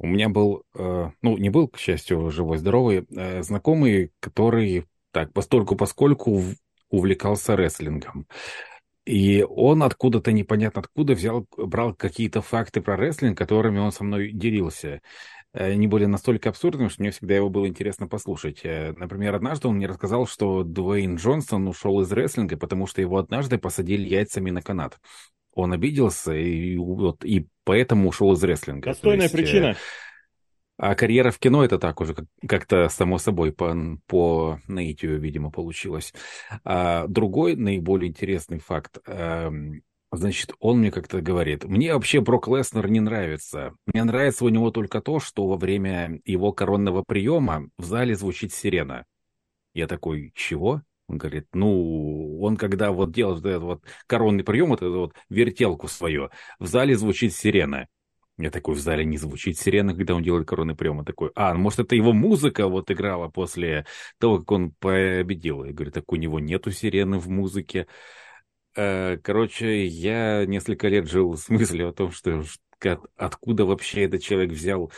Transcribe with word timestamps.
У 0.00 0.06
меня 0.06 0.30
был, 0.30 0.64
э, 0.74 1.10
ну, 1.20 1.36
не 1.36 1.50
был, 1.50 1.68
к 1.68 1.78
счастью, 1.78 2.30
живой-здоровый, 2.30 3.06
э, 3.14 3.42
знакомый, 3.42 4.12
который 4.18 4.86
так, 5.10 5.32
постольку 5.34 5.76
поскольку 5.76 6.42
увлекался 6.88 7.54
рестлингом. 7.54 8.26
И 9.04 9.44
он 9.46 9.82
откуда-то 9.82 10.32
непонятно 10.32 10.80
откуда 10.80 11.12
взял, 11.14 11.46
брал 11.56 11.94
какие-то 11.94 12.40
факты 12.40 12.80
про 12.80 12.96
рестлинг, 12.96 13.36
которыми 13.36 13.78
он 13.78 13.92
со 13.92 14.02
мной 14.02 14.32
делился. 14.32 15.02
Э, 15.52 15.72
они 15.72 15.86
были 15.86 16.06
настолько 16.06 16.48
абсурдными, 16.48 16.88
что 16.88 17.02
мне 17.02 17.10
всегда 17.10 17.36
его 17.36 17.50
было 17.50 17.68
интересно 17.68 18.08
послушать. 18.08 18.60
Э, 18.64 18.94
например, 18.96 19.34
однажды 19.34 19.68
он 19.68 19.76
мне 19.76 19.86
рассказал, 19.86 20.26
что 20.26 20.62
Дуэйн 20.62 21.16
Джонсон 21.16 21.68
ушел 21.68 22.00
из 22.00 22.10
рестлинга, 22.10 22.56
потому 22.56 22.86
что 22.86 23.02
его 23.02 23.18
однажды 23.18 23.58
посадили 23.58 24.08
яйцами 24.08 24.50
на 24.50 24.62
канат. 24.62 24.98
Он 25.60 25.72
обиделся 25.72 26.32
и, 26.34 26.76
вот, 26.76 27.24
и 27.24 27.46
поэтому 27.64 28.08
ушел 28.08 28.32
из 28.32 28.42
рестлинга. 28.42 28.90
Достойная 28.90 29.24
есть, 29.24 29.34
э, 29.34 29.36
причина. 29.36 29.76
А 30.82 30.94
карьера 30.94 31.30
в 31.30 31.38
кино 31.38 31.62
это 31.62 31.78
так 31.78 32.00
уже 32.00 32.14
как-то 32.48 32.88
само 32.88 33.18
собой 33.18 33.52
по, 33.52 33.76
по 34.06 34.58
наитию, 34.66 35.20
видимо, 35.20 35.50
получилось. 35.50 36.14
А 36.64 37.06
другой 37.06 37.54
наиболее 37.54 38.08
интересный 38.08 38.60
факт. 38.60 38.98
Эм, 39.06 39.82
значит, 40.10 40.54
он 40.58 40.78
мне 40.78 40.90
как-то 40.90 41.20
говорит, 41.20 41.64
мне 41.64 41.92
вообще 41.92 42.22
Брок 42.22 42.48
Леснер 42.48 42.88
не 42.88 43.00
нравится. 43.00 43.74
Мне 43.84 44.04
нравится 44.04 44.46
у 44.46 44.48
него 44.48 44.70
только 44.70 45.02
то, 45.02 45.20
что 45.20 45.46
во 45.46 45.58
время 45.58 46.18
его 46.24 46.50
коронного 46.52 47.04
приема 47.06 47.68
в 47.76 47.84
зале 47.84 48.14
звучит 48.14 48.54
сирена. 48.54 49.04
Я 49.74 49.86
такой, 49.86 50.32
чего? 50.34 50.80
Он 51.10 51.18
говорит, 51.18 51.48
ну, 51.52 52.40
он 52.40 52.56
когда 52.56 52.92
вот 52.92 53.10
делает 53.10 53.44
этот 53.44 53.62
вот 53.62 53.84
коронный 54.06 54.44
прием, 54.44 54.68
вот 54.68 54.80
эту 54.80 54.98
вот 55.00 55.14
вертелку 55.28 55.88
свою, 55.88 56.30
в 56.60 56.66
зале 56.66 56.96
звучит 56.96 57.34
сирена. 57.34 57.88
Я 58.38 58.50
такой, 58.52 58.76
в 58.76 58.78
зале 58.78 59.04
не 59.04 59.18
звучит 59.18 59.58
сирена, 59.58 59.92
когда 59.92 60.14
он 60.14 60.22
делает 60.22 60.46
коронный 60.46 60.76
прием. 60.76 60.98
Я 60.98 61.04
такой, 61.04 61.32
а, 61.34 61.52
может, 61.54 61.80
это 61.80 61.96
его 61.96 62.12
музыка 62.12 62.68
вот 62.68 62.92
играла 62.92 63.28
после 63.28 63.86
того, 64.18 64.38
как 64.38 64.52
он 64.52 64.70
победил. 64.70 65.64
Я 65.64 65.72
говорю, 65.72 65.90
так 65.90 66.10
у 66.12 66.16
него 66.16 66.38
нету 66.38 66.70
сирены 66.70 67.18
в 67.18 67.28
музыке. 67.28 67.88
Э, 68.76 69.18
короче, 69.18 69.84
я 69.84 70.46
несколько 70.46 70.86
лет 70.86 71.10
жил 71.10 71.36
с 71.36 71.48
мыслью 71.48 71.88
о 71.88 71.92
том, 71.92 72.12
что 72.12 72.44
откуда 73.16 73.64
вообще 73.64 74.04
этот 74.04 74.22
человек 74.22 74.52
взял 74.52 74.92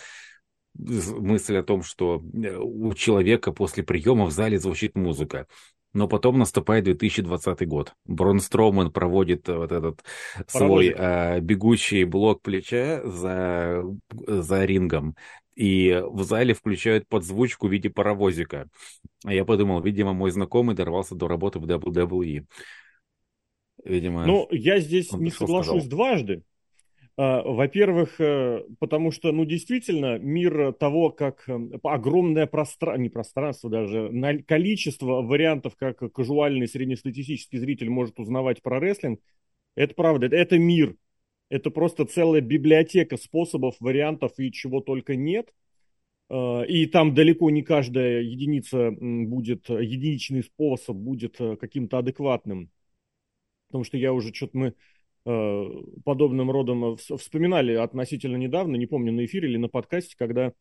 мысль 0.74 1.56
о 1.56 1.62
том, 1.62 1.82
что 1.82 2.22
э, 2.34 2.56
у 2.56 2.92
человека 2.94 3.52
после 3.52 3.82
приема 3.82 4.26
в 4.26 4.30
зале 4.30 4.58
звучит 4.58 4.94
музыка. 4.94 5.46
Но 5.92 6.08
потом 6.08 6.38
наступает 6.38 6.84
2020 6.84 7.66
год. 7.68 7.94
Брон 8.06 8.40
Строуман 8.40 8.90
проводит 8.90 9.48
э, 9.48 9.56
вот 9.56 9.72
этот 9.72 10.02
Паровозик. 10.50 10.50
свой 10.50 10.94
э, 10.96 11.40
бегущий 11.40 12.04
блок 12.04 12.40
плеча 12.42 13.02
за, 13.04 13.84
за 14.10 14.64
рингом. 14.64 15.16
И 15.54 16.02
в 16.10 16.22
зале 16.22 16.54
включают 16.54 17.06
подзвучку 17.08 17.68
в 17.68 17.72
виде 17.72 17.90
паровозика. 17.90 18.68
А 19.24 19.34
я 19.34 19.44
подумал, 19.44 19.82
видимо, 19.82 20.14
мой 20.14 20.30
знакомый 20.30 20.74
дорвался 20.74 21.14
до 21.14 21.28
работы 21.28 21.58
в 21.58 21.66
WWE. 21.66 22.46
Видимо, 23.84 24.24
ну, 24.26 24.48
я 24.50 24.78
здесь 24.80 25.12
не 25.12 25.30
соглашусь 25.30 25.84
сказал. 25.84 25.88
дважды. 25.88 26.42
А, 27.16 27.42
во-первых, 27.42 28.20
э, 28.20 28.62
потому 28.78 29.10
что, 29.10 29.32
ну, 29.32 29.44
действительно, 29.44 30.18
мир 30.18 30.72
того, 30.72 31.10
как 31.10 31.46
э, 31.46 31.58
огромное 31.82 32.46
пространство, 32.46 33.00
не 33.00 33.10
пространство 33.10 33.68
даже, 33.68 34.42
количество 34.46 35.20
вариантов, 35.20 35.76
как 35.76 35.98
казуальный 36.12 36.66
среднестатистический 36.66 37.58
зритель 37.58 37.90
может 37.90 38.18
узнавать 38.18 38.62
про 38.62 38.80
рестлинг, 38.80 39.20
это 39.74 39.94
правда, 39.94 40.26
это 40.26 40.58
мир. 40.58 40.96
Это 41.50 41.70
просто 41.70 42.06
целая 42.06 42.40
библиотека 42.40 43.18
способов, 43.18 43.76
вариантов 43.78 44.32
и 44.38 44.50
чего 44.50 44.80
только 44.80 45.14
нет. 45.14 45.52
А, 46.30 46.62
и 46.62 46.86
там 46.86 47.14
далеко 47.14 47.50
не 47.50 47.62
каждая 47.62 48.22
единица 48.22 48.90
будет, 48.90 49.68
единичный 49.68 50.42
способ 50.42 50.96
будет 50.96 51.38
э, 51.40 51.56
каким-то 51.56 51.98
адекватным. 51.98 52.70
Потому 53.68 53.84
что 53.84 53.98
я 53.98 54.14
уже 54.14 54.32
что-то 54.32 54.56
мы 54.56 54.68
Э, 54.68 54.91
подобным 55.24 56.50
родом 56.50 56.96
вспоминали 56.96 57.74
относительно 57.74 58.36
недавно, 58.36 58.76
не 58.76 58.86
помню, 58.86 59.12
на 59.12 59.24
эфире 59.24 59.48
или 59.48 59.56
на 59.56 59.68
подкасте, 59.68 60.16
когда 60.18 60.52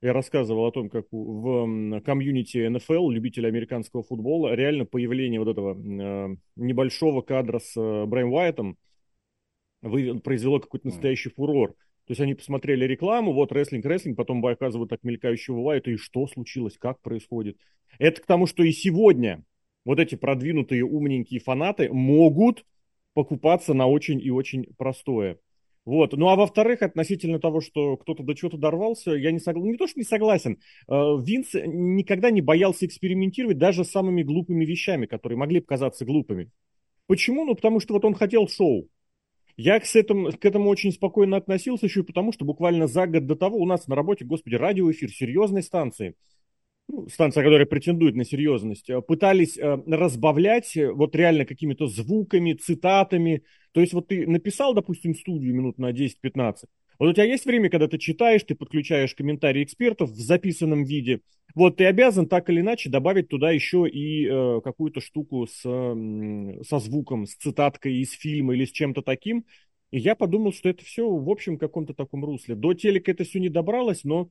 я 0.00 0.12
рассказывал 0.12 0.66
о 0.66 0.72
том, 0.72 0.88
как 0.88 1.06
в 1.10 2.00
комьюнити 2.02 2.66
НФЛ, 2.68 3.10
любители 3.10 3.46
американского 3.46 4.02
футбола, 4.02 4.54
реально 4.54 4.84
появление 4.84 5.40
вот 5.40 5.48
этого 5.48 5.74
э, 5.74 6.36
небольшого 6.56 7.20
кадра 7.20 7.58
с 7.58 7.76
э, 7.76 8.06
Брайм 8.06 8.32
Уайтом 8.32 8.76
произвело 9.80 10.60
какой-то 10.60 10.88
настоящий 10.88 11.30
фурор. 11.30 11.70
То 12.06 12.12
есть 12.12 12.20
они 12.20 12.34
посмотрели 12.34 12.84
рекламу, 12.84 13.32
вот 13.32 13.52
рестлинг, 13.52 13.84
рестлинг, 13.84 14.16
потом 14.16 14.40
показывают 14.40 14.90
так 14.90 15.00
мелькающего 15.02 15.58
Уайта, 15.58 15.90
и 15.90 15.96
что 15.96 16.26
случилось, 16.26 16.78
как 16.78 17.00
происходит. 17.00 17.58
Это 17.98 18.22
к 18.22 18.26
тому, 18.26 18.46
что 18.46 18.62
и 18.62 18.72
сегодня 18.72 19.44
вот 19.84 19.98
эти 19.98 20.14
продвинутые 20.14 20.84
умненькие 20.84 21.40
фанаты 21.40 21.92
могут 21.92 22.64
покупаться 23.18 23.74
на 23.74 23.88
очень 23.88 24.20
и 24.20 24.30
очень 24.30 24.64
простое. 24.76 25.40
Вот. 25.84 26.12
Ну 26.12 26.28
а 26.28 26.36
во-вторых, 26.36 26.82
относительно 26.82 27.40
того, 27.40 27.60
что 27.60 27.96
кто-то 27.96 28.22
до 28.22 28.36
чего-то 28.36 28.58
дорвался, 28.58 29.10
я 29.10 29.32
не 29.32 29.40
согласен. 29.40 29.72
Не 29.72 29.76
то, 29.76 29.88
что 29.88 29.98
не 29.98 30.04
согласен. 30.04 30.60
Э, 30.86 30.92
Винс 31.20 31.48
никогда 31.54 32.30
не 32.30 32.42
боялся 32.42 32.86
экспериментировать 32.86 33.58
даже 33.58 33.84
с 33.84 33.90
самыми 33.90 34.22
глупыми 34.22 34.64
вещами, 34.64 35.06
которые 35.06 35.36
могли 35.36 35.58
показаться 35.58 36.04
глупыми. 36.04 36.52
Почему? 37.08 37.44
Ну, 37.44 37.56
потому 37.56 37.80
что 37.80 37.94
вот 37.94 38.04
он 38.04 38.14
хотел 38.14 38.46
шоу. 38.46 38.88
Я 39.56 39.80
к 39.80 39.96
этому, 39.96 40.30
к 40.30 40.44
этому 40.44 40.68
очень 40.68 40.92
спокойно 40.92 41.38
относился 41.38 41.86
еще 41.86 42.00
и 42.00 42.04
потому, 42.04 42.30
что 42.30 42.44
буквально 42.44 42.86
за 42.86 43.08
год 43.08 43.26
до 43.26 43.34
того 43.34 43.58
у 43.58 43.66
нас 43.66 43.88
на 43.88 43.96
работе, 43.96 44.24
господи, 44.24 44.54
радиоэфир 44.54 45.10
серьезной 45.10 45.64
станции– 45.64 46.14
ну, 46.37 46.37
станция, 47.10 47.42
которая 47.42 47.66
претендует 47.66 48.14
на 48.14 48.24
серьезность, 48.24 48.88
э, 48.90 49.00
пытались 49.00 49.58
э, 49.58 49.78
разбавлять 49.86 50.76
э, 50.76 50.90
вот 50.90 51.14
реально 51.14 51.44
какими-то 51.44 51.86
звуками, 51.86 52.54
цитатами. 52.54 53.42
То 53.72 53.80
есть 53.80 53.92
вот 53.92 54.08
ты 54.08 54.26
написал, 54.26 54.74
допустим, 54.74 55.14
студию 55.14 55.54
минут 55.54 55.78
на 55.78 55.92
10-15, 55.92 56.66
вот 56.98 57.10
у 57.10 57.12
тебя 57.12 57.24
есть 57.24 57.46
время, 57.46 57.70
когда 57.70 57.86
ты 57.86 57.96
читаешь, 57.96 58.42
ты 58.42 58.56
подключаешь 58.56 59.14
комментарии 59.14 59.62
экспертов 59.62 60.10
в 60.10 60.20
записанном 60.20 60.82
виде. 60.82 61.20
Вот 61.54 61.76
ты 61.76 61.84
обязан 61.86 62.26
так 62.26 62.50
или 62.50 62.60
иначе 62.60 62.90
добавить 62.90 63.28
туда 63.28 63.52
еще 63.52 63.88
и 63.88 64.26
э, 64.26 64.60
какую-то 64.62 65.00
штуку 65.00 65.46
с, 65.46 65.62
э, 65.64 66.62
со 66.68 66.78
звуком, 66.80 67.26
с 67.26 67.36
цитаткой 67.36 67.98
из 67.98 68.10
фильма 68.12 68.54
или 68.54 68.64
с 68.64 68.72
чем-то 68.72 69.02
таким. 69.02 69.44
И 69.92 69.98
я 69.98 70.16
подумал, 70.16 70.52
что 70.52 70.68
это 70.68 70.84
все 70.84 71.08
в 71.08 71.30
общем 71.30 71.56
каком-то 71.56 71.94
таком 71.94 72.24
русле. 72.24 72.56
До 72.56 72.74
телека 72.74 73.12
это 73.12 73.24
все 73.24 73.38
не 73.38 73.48
добралось, 73.48 74.02
но 74.02 74.28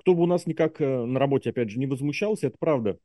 кто 0.00 0.14
бы 0.14 0.22
у 0.22 0.26
нас 0.26 0.46
никак 0.46 0.80
э, 0.80 1.04
на 1.04 1.20
работе, 1.20 1.50
опять 1.50 1.70
же, 1.70 1.78
не 1.78 1.86
возмущался, 1.86 2.46
это 2.46 2.56
правда, 2.58 2.98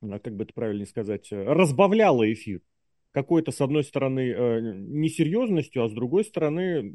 как 0.00 0.34
бы 0.34 0.44
это 0.44 0.52
правильно 0.52 0.84
сказать, 0.84 1.30
э, 1.32 1.44
разбавляло 1.44 2.30
эфир. 2.30 2.60
Какой-то, 3.12 3.52
с 3.52 3.60
одной 3.60 3.84
стороны, 3.84 4.32
э, 4.32 4.60
несерьезностью, 4.74 5.84
а 5.84 5.88
с 5.88 5.92
другой 5.92 6.24
стороны, 6.24 6.92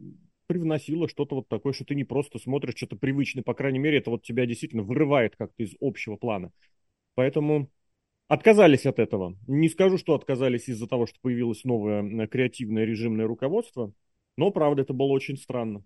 привносило 0.48 1.08
что-то 1.08 1.36
вот 1.36 1.48
такое, 1.48 1.72
что 1.72 1.86
ты 1.86 1.96
не 1.96 2.04
просто 2.04 2.38
смотришь 2.40 2.76
что-то 2.76 2.98
привычное, 2.98 3.44
по 3.44 3.54
крайней 3.54 3.80
мере, 3.80 4.00
это 4.00 4.10
вот 4.10 4.24
тебя 4.24 4.46
действительно 4.46 4.84
вырывает 4.84 5.36
как-то 5.38 5.64
из 5.64 5.74
общего 5.80 6.18
плана. 6.18 6.52
Поэтому 7.16 7.70
отказались 8.28 8.86
от 8.86 9.00
этого. 9.00 9.38
Не 9.48 9.70
скажу, 9.70 9.98
что 9.98 10.16
отказались 10.16 10.68
из-за 10.68 10.88
того, 10.88 11.06
что 11.06 11.18
появилось 11.22 11.64
новое 11.64 12.28
креативное 12.28 12.84
режимное 12.84 13.26
руководство, 13.28 13.94
но, 14.36 14.52
правда, 14.52 14.82
это 14.82 14.94
было 14.94 15.12
очень 15.12 15.38
странно. 15.38 15.84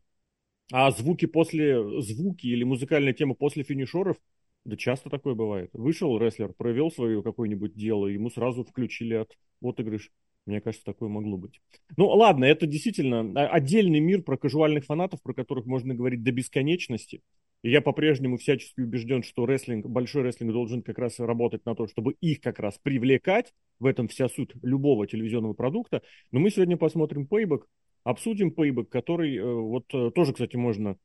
А 0.71 0.91
звуки 0.91 1.25
после, 1.25 2.01
звуки 2.01 2.47
или 2.47 2.63
музыкальная 2.63 3.13
тема 3.13 3.35
после 3.35 3.63
финишеров, 3.63 4.17
да 4.65 4.77
часто 4.77 5.09
такое 5.09 5.35
бывает. 5.35 5.69
Вышел 5.73 6.17
рестлер, 6.17 6.53
провел 6.53 6.89
свое 6.91 7.21
какое-нибудь 7.21 7.75
дело, 7.75 8.07
ему 8.07 8.29
сразу 8.29 8.63
включили 8.63 9.15
от 9.15 9.37
отыгрыш. 9.61 10.11
Мне 10.45 10.59
кажется, 10.59 10.85
такое 10.85 11.09
могло 11.09 11.37
быть. 11.37 11.61
Ну, 11.95 12.07
ладно, 12.07 12.45
это 12.45 12.65
действительно 12.65 13.21
отдельный 13.47 13.99
мир 14.01 14.23
про 14.23 14.37
кажуальных 14.37 14.85
фанатов, 14.85 15.21
про 15.21 15.33
которых 15.33 15.65
можно 15.65 15.95
говорить 15.95 16.23
до 16.23 16.31
бесконечности. 16.31 17.21
И 17.61 17.71
я 17.71 17.81
по-прежнему 17.81 18.37
всячески 18.37 18.81
убежден, 18.81 19.23
что 19.23 19.45
рестлинг, 19.45 19.85
большой 19.85 20.23
рестлинг 20.23 20.51
должен 20.51 20.81
как 20.81 20.99
раз 20.99 21.19
работать 21.19 21.65
на 21.65 21.75
то, 21.75 21.87
чтобы 21.87 22.13
их 22.19 22.41
как 22.41 22.59
раз 22.59 22.77
привлекать. 22.77 23.53
В 23.79 23.85
этом 23.85 24.09
вся 24.09 24.27
суть 24.27 24.51
любого 24.61 25.07
телевизионного 25.07 25.53
продукта. 25.53 26.01
Но 26.31 26.41
мы 26.41 26.49
сегодня 26.49 26.75
посмотрим 26.75 27.25
пейбэк, 27.25 27.65
Обсудим 28.03 28.49
Payback, 28.49 28.85
который 28.85 29.37
э, 29.37 29.43
вот 29.43 29.85
э, 29.93 30.11
тоже, 30.11 30.33
кстати, 30.33 30.57
можно 30.57 30.97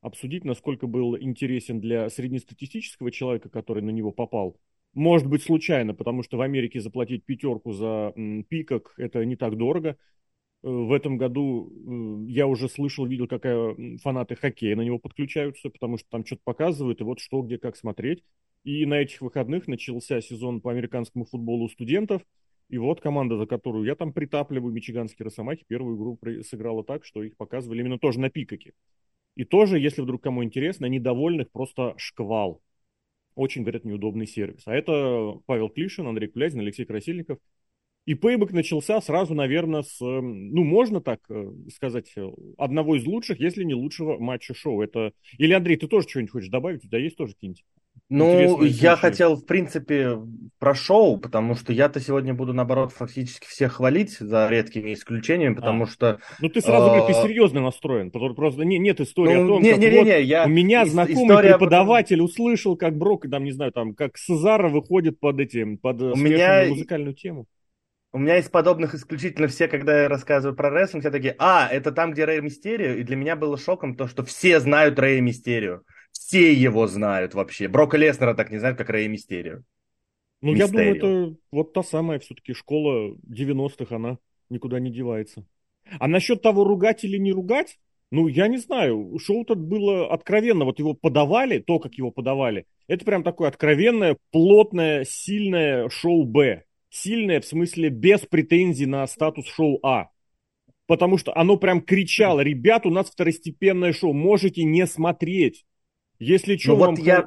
обсудить, 0.00 0.44
насколько 0.44 0.86
был 0.86 1.18
интересен 1.18 1.80
для 1.80 2.08
среднестатистического 2.08 3.10
человека, 3.10 3.50
который 3.50 3.82
на 3.82 3.90
него 3.90 4.10
попал. 4.10 4.58
Может 4.94 5.26
быть, 5.26 5.42
случайно, 5.42 5.92
потому 5.92 6.22
что 6.22 6.38
в 6.38 6.40
Америке 6.40 6.80
заплатить 6.80 7.24
пятерку 7.24 7.72
за 7.72 8.14
пикок– 8.48 8.94
это 8.96 9.22
не 9.26 9.36
так 9.36 9.58
дорого. 9.58 9.90
Э, 9.90 9.94
в 10.62 10.92
этом 10.92 11.18
году 11.18 12.24
я 12.26 12.46
уже 12.46 12.70
слышал, 12.70 13.04
видел, 13.04 13.28
какая 13.28 13.76
фанаты 14.02 14.34
хоккея 14.36 14.76
на 14.76 14.82
него 14.82 14.98
подключаются, 14.98 15.68
потому 15.68 15.98
что 15.98 16.08
там 16.08 16.24
что-то 16.24 16.40
показывают, 16.44 17.02
и 17.02 17.04
вот 17.04 17.20
что, 17.20 17.42
где, 17.42 17.58
как 17.58 17.76
смотреть. 17.76 18.24
И 18.64 18.86
на 18.86 18.94
этих 18.94 19.20
выходных 19.20 19.68
начался 19.68 20.22
сезон 20.22 20.62
по 20.62 20.70
американскому 20.70 21.26
футболу 21.26 21.68
студентов– 21.68 22.22
И 22.68 22.78
вот 22.78 23.00
команда, 23.00 23.36
за 23.36 23.46
которую 23.46 23.84
я 23.84 23.94
там 23.94 24.12
притапливаю, 24.12 24.72
Мичиганские 24.72 25.24
Росомахи, 25.24 25.64
первую 25.68 25.96
игру 25.96 26.18
сыграла 26.42 26.82
так, 26.84 27.04
что 27.04 27.22
их 27.22 27.36
показывали 27.36 27.80
именно 27.80 27.98
тоже 27.98 28.18
на 28.18 28.28
пикаке. 28.28 28.72
И 29.36 29.44
тоже, 29.44 29.78
если 29.78 30.02
вдруг 30.02 30.22
кому 30.22 30.42
интересно, 30.42 30.86
недовольных 30.86 31.50
просто 31.52 31.94
шквал. 31.96 32.62
Очень, 33.34 33.62
говорят, 33.62 33.84
неудобный 33.84 34.26
сервис. 34.26 34.62
А 34.66 34.74
это 34.74 35.34
Павел 35.44 35.68
Клишин, 35.68 36.06
Андрей 36.06 36.28
Кулязин, 36.28 36.60
Алексей 36.60 36.86
Красильников. 36.86 37.38
И 38.06 38.14
пейбэк 38.14 38.52
начался 38.52 39.00
сразу, 39.00 39.34
наверное, 39.34 39.82
с, 39.82 40.00
эм, 40.00 40.50
ну, 40.52 40.62
можно 40.62 41.00
так 41.00 41.20
э, 41.28 41.52
сказать, 41.74 42.12
э, 42.16 42.30
одного 42.56 42.96
из 42.96 43.04
лучших, 43.04 43.40
если 43.40 43.64
не 43.64 43.74
лучшего 43.74 44.16
матча 44.16 44.54
шоу. 44.54 44.80
Это... 44.80 45.12
Или, 45.38 45.52
Андрей, 45.52 45.76
ты 45.76 45.88
тоже 45.88 46.08
что-нибудь 46.08 46.30
хочешь 46.30 46.48
добавить? 46.48 46.84
У 46.84 46.88
тебя 46.88 46.98
есть 46.98 47.16
тоже 47.16 47.34
какие-нибудь 47.34 47.64
ну, 48.08 48.62
я 48.62 48.96
хотел, 48.96 49.34
в 49.34 49.44
принципе, 49.44 50.16
про 50.58 50.74
шоу, 50.74 51.18
потому 51.18 51.54
что 51.56 51.72
я-то 51.72 51.98
сегодня 52.00 52.34
буду, 52.34 52.52
наоборот, 52.52 52.92
фактически 52.92 53.46
всех 53.46 53.74
хвалить, 53.74 54.18
за 54.18 54.48
редкими 54.48 54.94
исключениями, 54.94 55.54
потому 55.54 55.84
а. 55.84 55.86
что... 55.86 56.20
Ну, 56.40 56.48
ты 56.48 56.60
сразу, 56.60 56.86
говоришь, 56.86 57.06
ты 57.06 57.20
а, 57.20 57.22
серьезно 57.22 57.60
настроен, 57.60 58.10
просто 58.10 58.62
не, 58.62 58.78
нет 58.78 59.00
истории 59.00 59.34
ну, 59.34 59.44
о 59.44 59.48
том, 59.48 59.62
не, 59.62 59.70
как 59.70 59.80
не, 59.80 59.90
не, 59.90 59.98
вот 59.98 60.04
не, 60.04 60.22
я... 60.22 60.44
у 60.44 60.48
меня 60.48 60.86
знакомый 60.86 61.38
преподаватель 61.38 62.20
услышал, 62.20 62.76
как 62.76 62.96
Брок, 62.96 63.28
там, 63.28 63.42
не 63.42 63.52
знаю, 63.52 63.72
там, 63.72 63.94
как 63.94 64.16
Сезара 64.16 64.68
выходит 64.68 65.18
под 65.18 65.40
этим, 65.40 65.76
под 65.76 66.00
у 66.02 66.16
меня... 66.16 66.66
музыкальную 66.68 67.14
тему. 67.14 67.46
У 68.12 68.18
меня 68.18 68.38
из 68.38 68.48
подобных 68.48 68.94
исключительно 68.94 69.48
все, 69.48 69.68
когда 69.68 70.02
я 70.02 70.08
рассказываю 70.08 70.56
про 70.56 70.70
рестлинг, 70.70 71.02
все 71.02 71.10
такие, 71.10 71.34
а, 71.38 71.68
это 71.70 71.92
там, 71.92 72.12
где 72.12 72.24
Рэй 72.24 72.40
Мистерио, 72.40 72.92
и 72.92 73.02
для 73.02 73.16
меня 73.16 73.36
было 73.36 73.58
шоком 73.58 73.96
то, 73.96 74.06
что 74.06 74.24
все 74.24 74.58
знают 74.60 74.98
Рэя 74.98 75.20
Мистерио. 75.20 75.80
Все 76.18 76.52
его 76.52 76.86
знают 76.86 77.34
вообще. 77.34 77.68
Брока 77.68 77.96
Леснера 77.98 78.34
так 78.34 78.50
не 78.50 78.58
знают, 78.58 78.78
как 78.78 78.88
Рэя 78.88 79.08
Мистерио. 79.08 79.58
Ну, 80.40 80.52
Мистерио. 80.52 80.66
я 80.66 80.94
думаю, 80.94 80.96
это 80.96 81.36
вот 81.52 81.72
та 81.72 81.82
самая 81.82 82.18
все-таки 82.18 82.54
школа 82.54 83.16
90-х, 83.28 83.94
она 83.94 84.18
никуда 84.48 84.80
не 84.80 84.90
девается. 84.90 85.46
А 86.00 86.08
насчет 86.08 86.42
того, 86.42 86.64
ругать 86.64 87.04
или 87.04 87.16
не 87.16 87.32
ругать, 87.32 87.78
ну, 88.10 88.28
я 88.28 88.48
не 88.48 88.56
знаю, 88.56 89.18
шоу-то 89.18 89.54
было 89.54 90.12
откровенно, 90.12 90.64
вот 90.64 90.78
его 90.78 90.94
подавали, 90.94 91.58
то, 91.58 91.78
как 91.78 91.94
его 91.94 92.10
подавали, 92.10 92.66
это 92.88 93.04
прям 93.04 93.22
такое 93.22 93.48
откровенное, 93.48 94.16
плотное, 94.30 95.04
сильное 95.04 95.88
шоу 95.88 96.24
«Б». 96.24 96.62
Сильное 96.88 97.40
в 97.40 97.44
смысле 97.44 97.90
без 97.90 98.20
претензий 98.20 98.86
на 98.86 99.06
статус 99.06 99.46
шоу 99.46 99.80
«А». 99.84 100.08
Потому 100.86 101.18
что 101.18 101.36
оно 101.36 101.56
прям 101.56 101.82
кричало, 101.82 102.40
ребят, 102.40 102.86
у 102.86 102.90
нас 102.90 103.10
второстепенное 103.10 103.92
шоу, 103.92 104.12
можете 104.12 104.64
не 104.64 104.86
смотреть. 104.86 105.64
Если 106.18 106.56
что, 106.56 106.72
ну, 106.72 106.76
вам... 106.76 106.94
вот 106.94 107.04
я, 107.04 107.26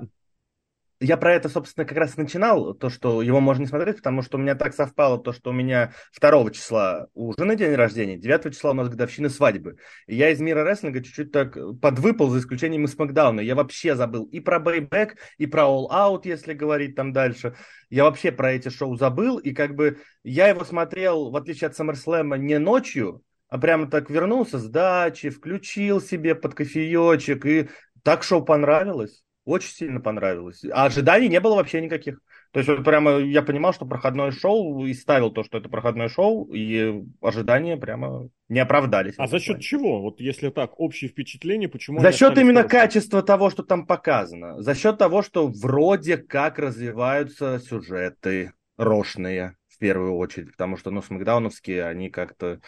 я 1.00 1.16
про 1.16 1.34
это, 1.34 1.48
собственно, 1.48 1.86
как 1.86 1.98
раз 1.98 2.18
начинал, 2.18 2.74
то, 2.74 2.90
что 2.90 3.22
его 3.22 3.40
можно 3.40 3.62
не 3.62 3.68
смотреть, 3.68 3.98
потому 3.98 4.22
что 4.22 4.38
у 4.38 4.42
меня 4.42 4.56
так 4.56 4.74
совпало 4.74 5.18
то, 5.18 5.32
что 5.32 5.52
у 5.52 5.54
меня 5.54 5.94
2 6.20 6.52
числа 6.52 7.08
у 7.14 7.34
жены 7.38 7.56
день 7.56 7.74
рождения, 7.76 8.18
9 8.18 8.54
числа 8.54 8.72
у 8.72 8.74
нас 8.74 8.90
годовщина 8.90 9.30
свадьбы. 9.30 9.78
И 10.08 10.16
я 10.16 10.30
из 10.30 10.42
мира 10.42 10.64
рестлинга 10.66 11.02
чуть-чуть 11.02 11.32
так 11.32 11.58
подвыпал, 11.82 12.30
за 12.30 12.40
исключением 12.40 12.86
из 12.86 12.94
Смакдауна. 12.94 13.40
Я 13.40 13.56
вообще 13.56 13.96
забыл 13.96 14.26
и 14.26 14.42
про 14.42 14.60
Бэйбэк, 14.60 15.16
и 15.38 15.46
про 15.48 15.64
All 15.64 15.90
Out, 15.90 16.22
если 16.26 16.54
говорить 16.54 16.96
там 16.96 17.14
дальше. 17.14 17.56
Я 17.90 18.04
вообще 18.04 18.32
про 18.32 18.52
эти 18.52 18.70
шоу 18.70 18.98
забыл, 18.98 19.38
и 19.38 19.54
как 19.54 19.76
бы 19.76 20.00
я 20.24 20.50
его 20.50 20.66
смотрел, 20.66 21.32
в 21.32 21.36
отличие 21.38 21.70
от 21.70 21.80
SummerSlam, 21.80 22.38
не 22.38 22.60
ночью, 22.60 23.24
а 23.50 23.58
прямо 23.58 23.90
так 23.90 24.10
вернулся 24.10 24.60
с 24.60 24.70
дачи, 24.70 25.30
включил 25.30 26.00
себе 26.02 26.36
под 26.36 26.54
кофеечек 26.54 27.46
и 27.46 27.70
так 28.04 28.24
шоу 28.24 28.44
понравилось. 28.44 29.24
Очень 29.46 29.72
сильно 29.72 30.00
понравилось. 30.00 30.64
А 30.72 30.86
ожиданий 30.86 31.28
не 31.28 31.40
было 31.40 31.56
вообще 31.56 31.82
никаких. 31.82 32.20
То 32.52 32.60
есть 32.60 32.70
вот 32.70 32.84
прямо 32.84 33.18
я 33.18 33.42
понимал, 33.42 33.74
что 33.74 33.86
проходное 33.86 34.32
шоу, 34.32 34.86
и 34.86 34.94
ставил 34.94 35.32
то, 35.32 35.44
что 35.44 35.58
это 35.58 35.70
проходное 35.70 36.10
шоу, 36.10 36.52
и 36.52 37.04
ожидания 37.22 37.78
прямо 37.78 38.30
не 38.48 38.60
оправдались. 38.60 39.16
А 39.18 39.28
за 39.28 39.40
счет 39.40 39.56
плане. 39.56 39.64
чего? 39.64 40.02
Вот 40.02 40.20
если 40.20 40.50
так, 40.50 40.80
общее 40.80 41.10
впечатление, 41.10 41.70
почему... 41.70 42.00
За 42.00 42.12
счет 42.12 42.38
именно 42.38 42.62
хорошими? 42.62 42.80
качества 42.80 43.22
того, 43.22 43.50
что 43.50 43.64
там 43.64 43.86
показано. 43.86 44.62
За 44.62 44.74
счет 44.76 44.98
того, 44.98 45.22
что 45.22 45.48
вроде 45.48 46.18
как 46.18 46.58
развиваются 46.60 47.60
сюжеты 47.60 48.54
рошные, 48.78 49.56
в 49.68 49.78
первую 49.78 50.16
очередь. 50.16 50.52
Потому 50.52 50.76
что, 50.76 50.92
ну, 50.92 51.02
смакдауновские, 51.02 51.86
они 51.86 52.10
как-то 52.10 52.60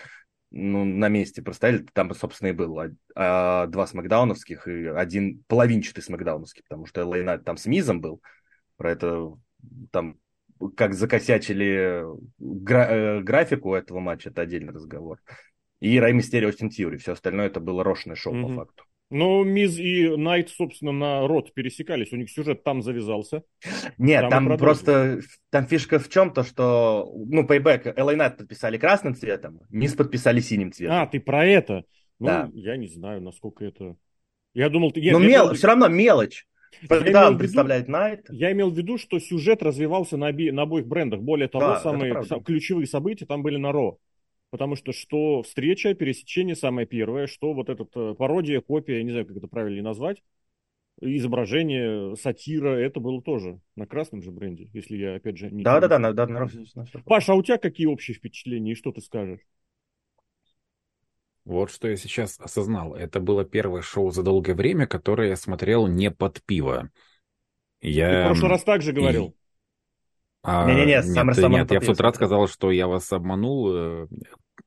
ну, 0.52 0.84
на 0.84 1.08
месте 1.08 1.42
простояли, 1.42 1.86
там, 1.94 2.14
собственно, 2.14 2.50
и 2.50 2.54
был 2.54 2.78
а, 3.16 3.68
два 3.68 3.88
смакдауновских 3.88 4.68
и 4.68 4.86
один 4.88 5.44
половинчатый 5.48 6.04
смакдауновский, 6.04 6.64
потому 6.68 6.86
что 6.86 7.06
Лейна 7.06 7.40
там 7.40 7.58
с 7.58 7.66
Мизом 7.66 8.02
был, 8.02 8.22
про 8.76 8.92
это 8.92 9.34
там 9.92 10.18
как 10.76 10.94
закосячили 10.94 12.04
гра- 12.38 12.90
э, 12.90 13.22
графику 13.22 13.74
этого 13.74 14.00
матча, 14.00 14.30
это 14.30 14.42
отдельный 14.42 14.74
разговор. 14.74 15.20
И 15.80 16.00
Рай 16.00 16.14
Мистерио 16.14 16.50
Остин 16.50 16.70
Тьюри, 16.70 16.98
все 16.98 17.14
остальное 17.14 17.48
это 17.48 17.60
было 17.60 17.84
рошное 17.84 18.16
шоу 18.16 18.36
mm-hmm. 18.36 18.48
по 18.48 18.56
факту. 18.56 18.84
Но 19.12 19.44
Миз 19.44 19.78
и 19.78 20.08
Найт, 20.16 20.50
собственно, 20.50 20.94
на 20.94 21.28
рот 21.28 21.54
пересекались, 21.54 22.14
у 22.14 22.16
них 22.16 22.32
сюжет 22.32 22.64
там 22.64 22.82
завязался. 22.82 23.44
Нет, 23.98 24.30
там, 24.30 24.48
там 24.48 24.58
просто, 24.58 25.20
там 25.50 25.68
фишка 25.68 26.00
в 26.00 26.08
чем 26.08 26.34
то, 26.34 26.44
что, 26.44 27.14
ну, 27.28 27.44
Payback, 27.44 27.94
LA 27.94 28.16
Knight 28.16 28.38
подписали 28.38 28.78
красным 28.78 29.14
цветом, 29.14 29.60
Миз 29.70 29.96
подписали 29.96 30.40
синим 30.40 30.72
цветом. 30.72 30.96
А, 30.96 31.08
ты 31.08 31.20
про 31.20 31.46
это? 31.46 31.84
Ну, 32.20 32.28
да. 32.28 32.50
я 32.54 32.78
не 32.78 32.88
знаю, 32.88 33.22
насколько 33.22 33.66
это... 33.66 33.98
Я 34.54 34.70
думал... 34.70 34.94
Нет, 34.96 35.12
Но 35.12 35.20
мел... 35.20 35.50
Был... 35.50 35.56
все 35.56 35.68
равно 35.68 35.90
мелочь. 35.90 36.48
Когда 36.88 37.28
он 37.28 37.38
представляет 37.38 37.90
Найт. 37.90 38.28
Я 38.30 38.52
имел 38.54 38.72
в 38.72 38.78
виду, 38.78 38.98
что 38.98 39.20
сюжет 39.20 39.62
развивался 39.62 40.16
на, 40.16 40.28
оби... 40.28 40.52
на 40.52 40.62
обоих 40.62 40.88
брендах. 40.88 41.20
Более 41.20 41.50
того, 41.50 41.66
да, 41.66 41.80
самые 41.82 42.16
ключевые 42.46 42.88
события 42.88 43.26
там 43.26 43.44
были 43.44 43.58
на 43.58 43.72
Ро. 43.72 43.98
Потому 44.52 44.76
что 44.76 44.92
что 44.92 45.42
встреча, 45.44 45.94
пересечение 45.94 46.56
самое 46.56 46.86
первое, 46.86 47.26
что 47.26 47.54
вот 47.54 47.70
этот 47.70 47.90
э, 47.96 48.14
пародия, 48.16 48.60
копия, 48.60 48.98
я 48.98 49.04
не 49.04 49.12
знаю, 49.12 49.26
как 49.26 49.38
это 49.38 49.48
правильно 49.48 49.82
назвать, 49.82 50.22
изображение, 51.00 52.16
сатира, 52.18 52.70
это 52.70 53.00
было 53.00 53.22
тоже 53.22 53.60
на 53.76 53.88
красном 53.88 54.22
же 54.22 54.30
бренде, 54.30 54.70
если 54.74 54.98
я 54.98 55.16
опять 55.16 55.38
же 55.38 55.50
не... 55.50 55.64
Да-да-да, 55.64 55.98
на, 56.00 56.14
на, 56.14 56.26
на, 56.28 56.40
на, 56.76 56.86
Паша, 57.06 57.32
а 57.32 57.36
у 57.36 57.44
тебя 57.44 57.58
какие 57.58 57.88
общие 57.88 58.16
впечатления 58.16 58.74
и 58.74 58.76
что 58.76 58.92
ты 58.92 59.00
скажешь? 59.00 59.40
Вот 61.46 61.72
что 61.72 61.88
я 61.88 61.96
сейчас 61.96 62.40
осознал. 62.40 62.94
Это 62.94 63.20
было 63.20 63.44
первое 63.44 63.82
шоу 63.82 64.12
за 64.12 64.22
долгое 64.22 64.54
время, 64.54 64.86
которое 64.86 65.30
я 65.30 65.36
смотрел 65.36 65.88
не 65.88 66.12
под 66.12 66.44
пиво. 66.44 66.92
Я... 67.82 68.10
Ты 68.10 68.22
в 68.22 68.26
прошлый 68.28 68.50
раз 68.52 68.64
так 68.64 68.82
же 68.82 68.92
говорил. 68.92 69.36
А, 70.44 70.66
Не-не-не, 70.66 70.86
нет, 70.86 71.06
Саммер 71.06 71.50
нет, 71.50 71.72
я 71.72 71.80
в 71.80 71.86
тот 71.86 72.00
раз 72.00 72.16
сказал, 72.16 72.48
что 72.48 72.72
я 72.72 72.88
вас 72.88 73.12
обманул. 73.12 73.72
Э, 73.74 74.08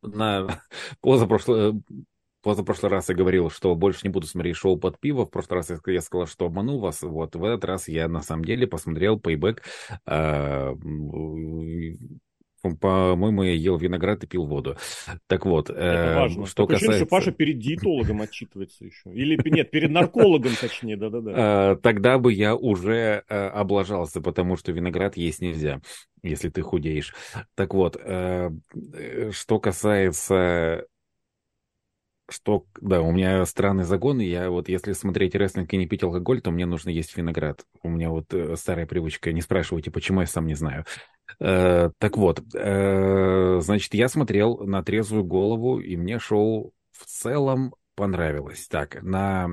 на 0.03 0.61
позапрошлый, 1.01 1.83
позапрошлый 2.43 2.93
раз 2.93 3.09
я 3.09 3.15
говорил, 3.15 3.51
что 3.51 3.75
больше 3.75 4.01
не 4.05 4.11
буду 4.11 4.27
смотреть 4.27 4.57
шоу 4.57 4.77
под 4.77 5.01
пиво. 5.01 5.27
В 5.27 5.31
прошлый 5.31 5.59
раз 5.59 5.73
я 5.87 6.01
сказал, 6.01 6.27
что 6.27 6.47
обманул 6.47 6.79
вас. 6.79 7.03
Вот 7.03 7.35
в 7.35 7.45
этот 7.45 7.65
раз 7.65 7.89
я 7.89 8.09
на 8.09 8.21
самом 8.21 8.45
деле 8.45 8.67
посмотрел 8.67 9.19
пейбэк. 9.19 9.63
По-моему, 12.81 13.43
я 13.43 13.53
ел 13.53 13.77
виноград 13.77 14.25
и 14.25 14.27
пил 14.27 14.47
воду. 14.47 14.77
Так 15.27 15.45
вот, 15.47 15.71
Это 15.71 16.15
важно. 16.17 16.47
что 16.47 16.65
Такое 16.65 16.79
касается... 16.79 17.05
что 17.05 17.07
Паша 17.07 17.33
перед 17.33 17.59
диетологом 17.59 18.23
отчитывается 18.23 18.85
еще. 18.85 19.13
Или 19.13 19.39
нет, 19.49 19.71
перед 19.71 19.91
наркологом, 19.91 20.53
точнее, 20.61 20.97
да-да-да. 20.97 21.33
А, 21.35 21.77
тогда 21.77 22.19
бы 22.19 22.33
я 22.33 22.55
уже 22.55 23.25
э, 23.29 23.49
облажался, 23.49 24.21
потому 24.21 24.57
что 24.57 24.73
виноград 24.73 25.17
есть 25.17 25.41
нельзя, 25.41 25.81
если 26.23 26.49
ты 26.49 26.63
худеешь. 26.63 27.15
Так 27.55 27.75
вот, 27.75 27.97
э, 28.01 28.51
что 29.33 29.59
касается 29.61 30.87
что, 32.29 32.65
да, 32.81 33.03
у 33.03 33.13
меня 33.13 33.45
странный 33.45 33.85
загон, 33.85 34.19
я 34.19 34.51
вот 34.51 34.69
если 34.69 34.93
смотреть 34.93 35.35
рестлинг 35.35 35.73
и 35.73 35.77
не 35.77 35.87
пить 35.87 36.03
алкоголь, 36.03 36.41
то 36.41 36.51
мне 36.51 36.67
нужно 36.67 36.91
есть 36.91 37.17
виноград. 37.17 37.65
У 37.83 37.89
меня 37.89 38.11
вот 38.11 38.33
э, 38.33 38.57
старая 38.57 38.87
привычка, 38.87 39.33
не 39.33 39.43
спрашивайте, 39.43 39.91
почему, 39.91 40.21
я 40.21 40.27
сам 40.27 40.47
не 40.47 40.55
знаю. 40.55 40.85
Э, 41.41 41.91
так 41.99 42.17
вот, 42.17 42.43
э, 42.55 43.59
значит, 43.61 43.95
я 43.95 44.09
смотрел 44.09 44.59
на 44.59 44.83
трезвую 44.83 45.25
голову, 45.25 45.81
и 45.81 45.97
мне 45.97 46.19
шоу 46.19 46.73
в 46.93 47.05
целом 47.05 47.75
понравилось. 47.95 48.69
Так, 48.69 49.03
на 49.03 49.51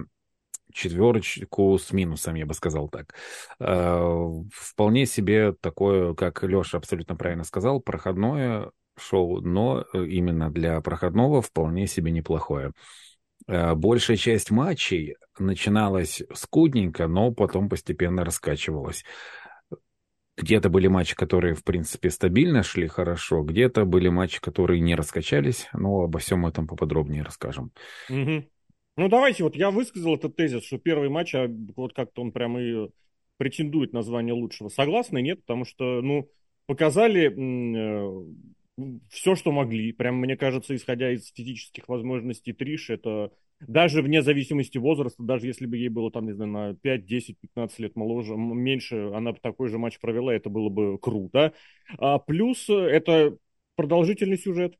четверочку 0.72 1.78
с 1.78 1.92
минусом, 1.92 2.36
я 2.36 2.46
бы 2.46 2.54
сказал 2.54 2.90
так. 2.90 3.14
Э, 3.60 4.28
вполне 4.54 5.06
себе 5.06 5.54
такое, 5.54 6.14
как 6.14 6.44
Леша 6.44 6.78
абсолютно 6.78 7.16
правильно 7.16 7.44
сказал, 7.44 7.82
проходное 7.82 8.72
шоу, 8.98 9.42
но 9.42 9.86
э, 9.94 10.06
именно 10.06 10.50
для 10.52 10.80
проходного 10.82 11.42
вполне 11.42 11.88
себе 11.88 12.12
неплохое. 12.12 12.74
Э, 13.48 13.76
большая 13.76 14.18
часть 14.18 14.52
матчей 14.52 15.16
начиналась 15.40 16.22
скудненько, 16.34 17.08
но 17.08 17.32
потом 17.32 17.70
постепенно 17.70 18.24
раскачивалась. 18.24 19.04
Где-то 20.38 20.70
были 20.70 20.88
матчи, 20.88 21.16
которые, 21.16 21.54
в 21.54 21.64
принципе, 21.64 22.10
стабильно 22.10 22.64
шли 22.64 22.88
хорошо, 22.88 23.44
где-то 23.44 23.86
были 23.86 24.08
матчи, 24.08 24.40
которые 24.40 24.80
не 24.80 24.96
раскачались, 24.96 25.68
но 25.74 26.02
обо 26.02 26.20
всем 26.20 26.46
этом 26.46 26.68
поподробнее 26.68 27.22
расскажем. 27.22 27.72
Угу. 28.10 28.46
Ну, 28.98 29.08
давайте, 29.10 29.44
вот 29.44 29.56
я 29.56 29.72
высказал 29.72 30.16
этот 30.16 30.36
тезис, 30.36 30.64
что 30.64 30.78
первый 30.78 31.10
матч, 31.10 31.36
а 31.36 31.48
вот 31.76 31.94
как-то 31.94 32.22
он 32.22 32.32
прямо 32.32 32.62
и 32.62 32.90
претендует 33.38 33.94
на 33.94 34.04
звание 34.04 34.34
лучшего. 34.34 34.70
Согласны, 34.70 35.22
нет? 35.22 35.42
Потому 35.42 35.66
что, 35.66 36.02
ну, 36.02 36.30
показали 36.66 37.28
э, 37.28 38.34
все, 39.10 39.36
что 39.36 39.52
могли. 39.52 39.92
Прям, 39.92 40.16
мне 40.16 40.38
кажется, 40.38 40.76
исходя 40.76 41.12
из 41.12 41.32
физических 41.34 41.88
возможностей 41.88 42.54
Триш, 42.54 42.90
это 42.90 43.32
даже 43.68 44.02
вне 44.02 44.22
зависимости 44.22 44.78
возраста, 44.78 45.22
даже 45.24 45.48
если 45.48 45.66
бы 45.66 45.78
ей 45.78 45.90
было 45.90 46.12
там, 46.12 46.26
не 46.26 46.34
знаю, 46.34 46.52
на 46.52 46.74
5, 46.76 47.06
10, 47.06 47.40
15 47.40 47.80
лет 47.80 47.96
моложе, 47.96 48.36
меньше, 48.36 49.12
она 49.14 49.34
бы 49.34 49.40
такой 49.40 49.70
же 49.70 49.78
матч 49.78 50.00
провела, 50.00 50.34
это 50.34 50.50
было 50.50 50.70
бы 50.70 50.98
круто. 50.98 51.54
А 51.98 52.18
плюс 52.20 52.70
э, 52.70 52.74
это 52.74 53.38
продолжительный 53.76 54.38
сюжет. 54.38 54.76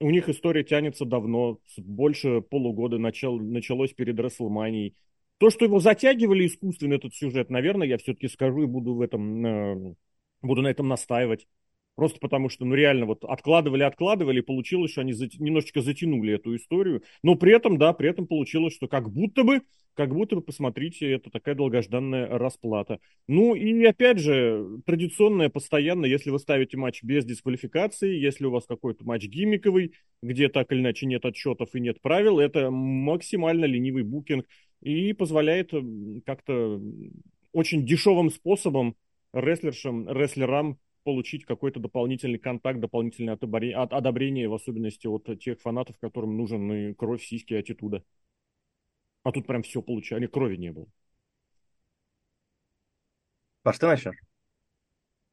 У 0.00 0.10
них 0.10 0.28
история 0.28 0.64
тянется 0.64 1.04
давно, 1.04 1.58
больше 1.78 2.40
полугода 2.40 2.98
начал, 2.98 3.38
началось 3.38 3.92
перед 3.92 4.18
Расселманией. 4.18 4.94
То, 5.38 5.50
что 5.50 5.64
его 5.64 5.78
затягивали 5.78 6.46
искусственно, 6.46 6.94
этот 6.94 7.14
сюжет, 7.14 7.50
наверное, 7.50 7.86
я 7.86 7.98
все-таки 7.98 8.28
скажу 8.28 8.62
и 8.62 8.66
буду 8.66 8.94
в 8.94 9.00
этом, 9.00 9.46
э, 9.46 9.94
буду 10.42 10.62
на 10.62 10.68
этом 10.68 10.88
настаивать. 10.88 11.46
Просто 11.96 12.18
потому 12.18 12.48
что, 12.48 12.64
ну 12.64 12.74
реально, 12.74 13.04
вот 13.04 13.24
откладывали, 13.24 13.82
откладывали, 13.82 14.38
и 14.38 14.42
получилось, 14.42 14.92
что 14.92 15.02
они 15.02 15.12
зат... 15.12 15.34
немножечко 15.38 15.82
затянули 15.82 16.34
эту 16.34 16.56
историю. 16.56 17.02
Но 17.22 17.34
при 17.34 17.52
этом, 17.52 17.76
да, 17.76 17.92
при 17.92 18.08
этом 18.08 18.26
получилось, 18.26 18.74
что 18.74 18.88
как 18.88 19.10
будто 19.12 19.44
бы, 19.44 19.60
как 19.94 20.14
будто 20.14 20.36
бы, 20.36 20.42
посмотрите, 20.42 21.10
это 21.10 21.30
такая 21.30 21.54
долгожданная 21.54 22.26
расплата. 22.26 23.00
Ну 23.28 23.54
и 23.54 23.84
опять 23.84 24.18
же, 24.18 24.80
традиционная, 24.86 25.50
постоянно, 25.50 26.06
если 26.06 26.30
вы 26.30 26.38
ставите 26.38 26.78
матч 26.78 27.02
без 27.02 27.26
дисквалификации, 27.26 28.18
если 28.18 28.46
у 28.46 28.50
вас 28.50 28.64
какой-то 28.66 29.04
матч 29.04 29.24
гиммиковый, 29.24 29.92
где 30.22 30.48
так 30.48 30.72
или 30.72 30.80
иначе 30.80 31.04
нет 31.04 31.24
отчетов 31.26 31.74
и 31.74 31.80
нет 31.80 32.00
правил, 32.00 32.38
это 32.38 32.70
максимально 32.70 33.66
ленивый 33.66 34.04
букинг 34.04 34.46
и 34.80 35.12
позволяет 35.12 35.72
как-то 36.24 36.80
очень 37.52 37.84
дешевым 37.84 38.30
способом 38.30 38.94
рестлершам, 39.34 40.08
рестлерам 40.08 40.78
получить 41.02 41.44
какой-то 41.44 41.80
дополнительный 41.80 42.38
контакт, 42.38 42.80
дополнительное 42.80 43.34
одобрение, 43.34 44.48
в 44.48 44.54
особенности 44.54 45.06
от 45.06 45.28
тех 45.40 45.60
фанатов, 45.60 45.98
которым 45.98 46.36
нужен 46.36 46.72
и 46.72 46.94
кровь, 46.94 47.22
сиськи, 47.22 47.54
аттитуда. 47.54 48.02
А 49.22 49.32
тут 49.32 49.46
прям 49.46 49.62
все 49.62 49.82
получали, 49.82 50.26
крови 50.26 50.56
не 50.56 50.72
было. 50.72 50.86
Паш, 53.62 53.78
ты 53.78 53.86
начнешь? 53.86 54.16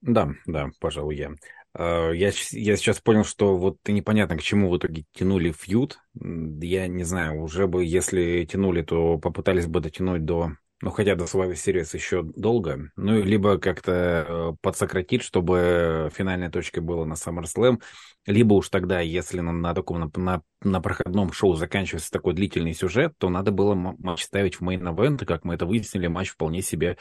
Да, 0.02 0.30
да, 0.46 0.70
пожалуй, 0.80 1.16
я. 1.16 1.32
А, 1.74 2.12
я, 2.12 2.32
я 2.52 2.76
сейчас 2.78 3.00
понял, 3.00 3.24
что 3.24 3.58
вот 3.58 3.78
непонятно, 3.88 4.38
к 4.38 4.42
чему 4.42 4.70
в 4.70 4.78
итоге 4.78 5.06
тянули 5.14 5.52
feud. 5.52 6.00
Я 6.14 6.88
не 6.88 7.04
знаю, 7.04 7.42
уже 7.42 7.68
бы, 7.68 7.86
если 7.86 8.46
тянули, 8.46 8.82
то 8.82 9.18
попытались 9.18 9.68
бы 9.68 9.80
дотянуть 9.80 10.26
до 10.26 10.52
ну, 10.82 10.92
хотя 10.92 11.16
до 11.16 11.26
Survivor 11.26 11.54
Series 11.54 11.96
еще 11.96 12.22
долго. 12.24 12.92
Ну, 12.96 13.24
либо 13.24 13.58
как-то 13.58 14.26
э, 14.28 14.54
подсократить, 14.62 15.24
чтобы 15.24 16.12
финальной 16.14 16.50
точкой 16.50 16.80
было 16.80 17.04
на 17.04 17.14
SummerSlam. 17.14 17.82
Либо 18.28 18.54
уж 18.54 18.70
тогда, 18.70 19.00
если 19.00 19.40
на, 19.40 19.52
на 19.52 19.74
таком, 19.74 20.12
на, 20.16 20.42
на, 20.62 20.82
проходном 20.82 21.32
шоу 21.34 21.56
заканчивается 21.56 22.12
такой 22.12 22.34
длительный 22.34 22.76
сюжет, 22.76 23.14
то 23.18 23.30
надо 23.30 23.52
было 23.52 23.74
матч 23.74 24.24
ставить 24.24 24.56
в 24.56 24.62
main 24.62 24.87
event, 24.87 25.26
как 25.26 25.46
мы 25.46 25.56
это 25.56 25.66
выяснили, 25.66 26.08
матч 26.08 26.30
вполне 26.30 26.62
себе 26.62 26.98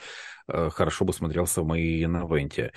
э, 0.49 0.71
хорошо 0.73 1.04
бы 1.04 1.12
смотрелся 1.12 1.61
в 1.61 1.66
мейн-эвенте. 1.66 2.73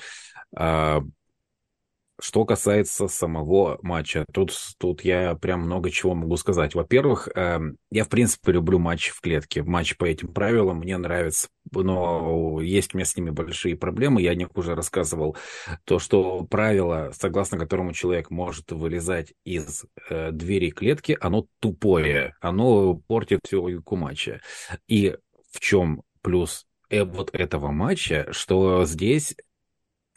Что 2.19 2.45
касается 2.45 3.07
самого 3.07 3.79
матча, 3.81 4.25
тут, 4.33 4.53
тут 4.77 5.01
я 5.01 5.35
прям 5.35 5.61
много 5.61 5.89
чего 5.89 6.15
могу 6.15 6.37
сказать. 6.37 6.75
Во-первых, 6.75 7.29
э, 7.33 7.59
я, 7.91 8.03
в 8.03 8.09
принципе, 8.09 8.51
люблю 8.51 8.79
матчи 8.79 9.11
в 9.11 9.21
клетке. 9.21 9.63
Матчи 9.63 9.97
по 9.97 10.05
этим 10.05 10.33
правилам 10.33 10.79
мне 10.79 10.97
нравятся, 10.97 11.47
но 11.71 12.61
есть 12.61 12.93
у 12.93 12.97
меня 12.97 13.05
с 13.05 13.15
ними 13.15 13.29
большие 13.29 13.75
проблемы. 13.75 14.21
Я 14.21 14.31
о 14.31 14.35
них 14.35 14.49
уже 14.55 14.75
рассказывал. 14.75 15.37
То, 15.85 15.99
что 15.99 16.43
правило, 16.43 17.11
согласно 17.13 17.57
которому 17.57 17.93
человек 17.93 18.29
может 18.29 18.71
вылезать 18.71 19.33
из 19.45 19.85
э, 20.09 20.31
двери 20.31 20.71
клетки, 20.71 21.17
оно 21.19 21.45
тупое. 21.59 22.35
Оно 22.41 22.95
портит 22.95 23.39
всю 23.45 23.61
логику 23.61 23.95
матча. 23.95 24.41
И 24.87 25.15
в 25.51 25.59
чем 25.59 26.03
плюс 26.21 26.65
э, 26.89 27.03
вот 27.03 27.33
этого 27.33 27.71
матча, 27.71 28.27
что 28.31 28.85
здесь 28.85 29.35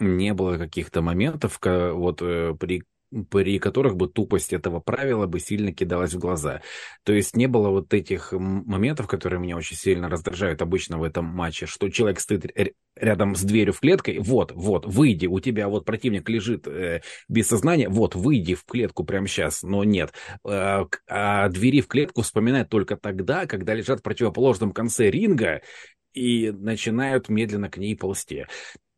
не 0.02 0.34
было 0.34 0.58
каких-то 0.58 1.02
моментов, 1.02 1.58
вот 1.62 2.22
э, 2.22 2.54
при 2.58 2.82
при 3.30 3.58
которых 3.58 3.96
бы 3.96 4.08
тупость 4.08 4.52
этого 4.52 4.80
правила 4.80 5.26
бы 5.26 5.38
сильно 5.38 5.72
кидалась 5.72 6.14
в 6.14 6.18
глаза. 6.18 6.62
То 7.04 7.12
есть 7.12 7.36
не 7.36 7.46
было 7.46 7.68
вот 7.68 7.92
этих 7.92 8.32
моментов, 8.32 9.06
которые 9.06 9.40
меня 9.40 9.56
очень 9.56 9.76
сильно 9.76 10.08
раздражают 10.08 10.62
обычно 10.62 10.98
в 10.98 11.02
этом 11.02 11.26
матче, 11.26 11.66
что 11.66 11.90
человек 11.90 12.20
стоит 12.20 12.46
рядом 12.96 13.34
с 13.34 13.42
дверью 13.42 13.74
в 13.74 13.80
клетке, 13.80 14.20
вот, 14.20 14.52
вот, 14.52 14.86
выйди, 14.86 15.26
у 15.26 15.40
тебя 15.40 15.68
вот 15.68 15.84
противник 15.84 16.28
лежит 16.28 16.66
э, 16.66 17.02
без 17.28 17.48
сознания, 17.48 17.88
вот, 17.88 18.14
выйди 18.14 18.54
в 18.54 18.64
клетку 18.64 19.04
прямо 19.04 19.26
сейчас, 19.26 19.62
но 19.62 19.84
нет. 19.84 20.12
Э, 20.46 20.84
а 21.08 21.48
двери 21.48 21.80
в 21.80 21.88
клетку 21.88 22.22
вспоминают 22.22 22.68
только 22.68 22.96
тогда, 22.96 23.46
когда 23.46 23.74
лежат 23.74 24.00
в 24.00 24.02
противоположном 24.02 24.72
конце 24.72 25.10
ринга, 25.10 25.62
и 26.12 26.50
начинают 26.50 27.30
медленно 27.30 27.70
к 27.70 27.78
ней 27.78 27.96
ползти 27.96 28.44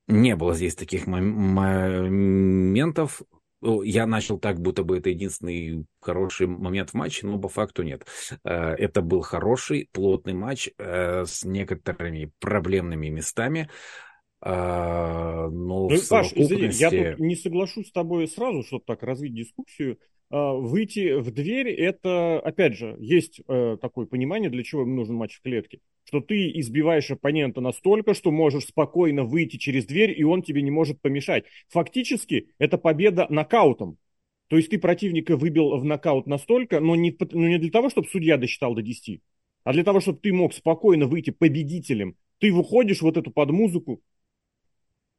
не 0.07 0.37
было 0.37 0.55
здесь 0.55 0.75
таких 0.75 1.07
моментов. 1.07 2.03
Я 3.63 4.07
начал 4.07 4.39
так, 4.39 4.61
будто 4.61 4.85
бы 4.85 4.99
это 4.99 5.09
единственный 5.09 5.87
хороший 6.01 6.47
момент 6.47 6.91
в 6.91 6.95
матче, 6.95 7.27
но 7.27 7.39
по 7.39 7.49
факту 7.49 7.83
нет. 7.83 8.07
Э, 8.45 8.75
это 8.75 9.01
был 9.01 9.23
хороший, 9.23 9.89
плотный 9.91 10.35
матч 10.35 10.69
э, 10.77 11.25
с 11.25 11.45
некоторыми 11.45 12.31
проблемными 12.41 13.09
местами. 13.09 13.71
Э, 14.43 15.49
но 15.51 15.89
ну, 15.89 15.99
Паш, 16.11 16.35
извини, 16.35 16.69
я 16.75 16.91
тут 16.91 17.21
не 17.21 17.37
соглашусь 17.37 17.89
с 17.89 17.93
тобой 17.93 18.29
сразу, 18.29 18.63
чтобы 18.65 18.85
так 18.87 19.03
развить 19.03 19.35
дискуссию. 19.35 19.99
А, 20.31 20.55
выйти 20.55 21.19
в 21.19 21.31
дверь, 21.31 21.69
это, 21.69 22.41
опять 22.41 22.77
же, 22.77 22.97
есть 22.99 23.41
э, 23.47 23.77
такое 23.81 24.07
понимание, 24.07 24.51
для 24.51 24.63
чего 24.63 24.83
им 24.83 24.97
нужен 24.97 25.15
матч 25.15 25.37
в 25.37 25.43
клетке, 25.43 25.81
что 26.05 26.21
ты 26.21 26.51
избиваешь 26.61 27.11
оппонента 27.11 27.61
настолько, 27.61 28.15
что 28.15 28.31
можешь 28.31 28.67
спокойно 28.67 29.25
выйти 29.25 29.57
через 29.57 29.87
дверь, 29.87 30.19
и 30.19 30.25
он 30.25 30.43
тебе 30.43 30.63
не 30.63 30.71
может 30.71 31.01
помешать. 31.01 31.45
Фактически, 31.69 32.49
это 32.59 32.79
победа 32.79 33.27
нокаутом. 33.29 33.99
То 34.49 34.57
есть 34.57 34.71
ты 34.71 34.79
противника 34.79 35.37
выбил 35.37 35.77
в 35.79 35.85
нокаут 35.85 36.27
настолько, 36.27 36.81
но 36.81 36.95
не, 36.97 37.17
но 37.33 37.49
не 37.49 37.59
для 37.59 37.71
того, 37.71 37.89
чтобы 37.91 38.09
судья 38.09 38.37
досчитал 38.37 38.75
до 38.75 38.83
10, 38.83 39.21
а 39.65 39.73
для 39.73 39.85
того, 39.85 40.01
чтобы 40.01 40.19
ты 40.19 40.33
мог 40.33 40.53
спокойно 40.53 41.07
выйти 41.07 41.31
победителем. 41.31 42.17
Ты 42.39 42.53
выходишь 42.53 43.01
вот 43.01 43.17
эту 43.17 43.31
под 43.31 43.51
музыку, 43.51 44.03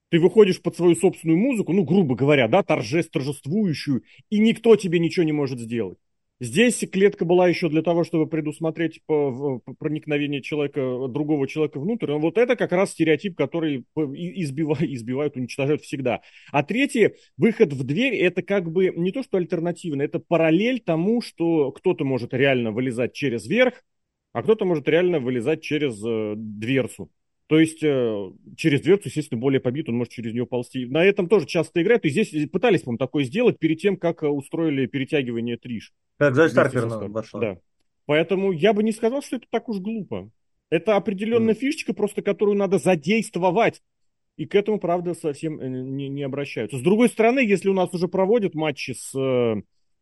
ты 0.09 0.19
выходишь 0.19 0.61
под 0.61 0.75
свою 0.75 0.95
собственную 0.95 1.37
музыку, 1.37 1.73
ну, 1.73 1.83
грубо 1.83 2.15
говоря, 2.15 2.47
да, 2.47 2.63
торжеств, 2.63 3.11
торжествующую, 3.11 4.03
и 4.29 4.39
никто 4.39 4.75
тебе 4.75 4.99
ничего 4.99 5.23
не 5.23 5.33
может 5.33 5.59
сделать. 5.59 5.97
Здесь 6.41 6.83
клетка 6.91 7.23
была 7.23 7.47
еще 7.47 7.69
для 7.69 7.81
того, 7.81 8.03
чтобы 8.03 8.27
предусмотреть 8.27 9.01
проникновение 9.05 10.41
человека, 10.41 11.07
другого 11.07 11.47
человека 11.47 11.79
внутрь. 11.79 12.07
Но 12.07 12.19
вот 12.19 12.37
это 12.37 12.57
как 12.57 12.73
раз 12.73 12.91
стереотип, 12.91 13.37
который 13.37 13.85
избивают, 13.95 14.81
избивают, 14.83 15.37
уничтожают 15.37 15.81
всегда. 15.83 16.21
А 16.51 16.63
третье, 16.63 17.15
выход 17.37 17.71
в 17.71 17.83
дверь, 17.85 18.15
это 18.15 18.41
как 18.41 18.69
бы 18.69 18.91
не 18.97 19.13
то, 19.13 19.23
что 19.23 19.37
альтернативно, 19.37 20.01
это 20.01 20.19
параллель 20.19 20.81
тому, 20.81 21.21
что 21.21 21.71
кто-то 21.71 22.03
может 22.03 22.33
реально 22.33 22.71
вылезать 22.71 23.13
через 23.13 23.47
верх, 23.47 23.85
а 24.33 24.43
кто-то 24.43 24.65
может 24.65 24.89
реально 24.89 25.21
вылезать 25.21 25.63
через 25.63 26.03
э, 26.05 26.33
дверцу. 26.35 27.09
То 27.47 27.59
есть 27.59 27.83
э, 27.83 28.31
через 28.57 28.81
дверцу, 28.81 29.09
естественно, 29.09 29.39
более 29.39 29.59
побит, 29.59 29.87
он 29.87 29.97
может 29.97 30.13
через 30.13 30.33
нее 30.33 30.47
ползти. 30.47 30.85
На 30.85 31.03
этом 31.03 31.27
тоже 31.27 31.45
часто 31.45 31.81
играют. 31.81 32.03
И 32.05 32.09
здесь 32.09 32.49
пытались, 32.49 32.81
по-моему, 32.81 32.97
такое 32.97 33.23
сделать 33.23 33.59
перед 33.59 33.79
тем, 33.79 33.97
как 33.97 34.23
э, 34.23 34.27
устроили 34.27 34.87
перетягивание 34.87 35.57
Триш. 35.57 35.93
Как 36.17 36.33
Зоя 36.33 36.49
Старкер 36.49 36.87
вошла. 36.87 37.39
Да. 37.39 37.57
Поэтому 38.07 38.51
я 38.51 38.73
бы 38.73 38.81
не 38.81 38.91
сказал, 38.91 39.21
что 39.21 39.35
это 39.35 39.45
так 39.49 39.69
уж 39.69 39.77
глупо. 39.77 40.31
Это 40.71 40.95
определенная 40.95 41.53
mm. 41.53 41.57
фишечка, 41.57 41.93
просто 41.93 42.23
которую 42.23 42.57
надо 42.57 42.79
задействовать. 42.79 43.83
И 44.37 44.45
к 44.45 44.55
этому, 44.55 44.79
правда, 44.79 45.13
совсем 45.13 45.59
э, 45.59 45.67
не, 45.67 46.09
не 46.09 46.23
обращаются. 46.23 46.79
С 46.79 46.81
другой 46.81 47.09
стороны, 47.09 47.39
если 47.39 47.69
у 47.69 47.73
нас 47.73 47.93
уже 47.93 48.07
проводят 48.07 48.55
матчи 48.55 48.91
с, 48.91 49.13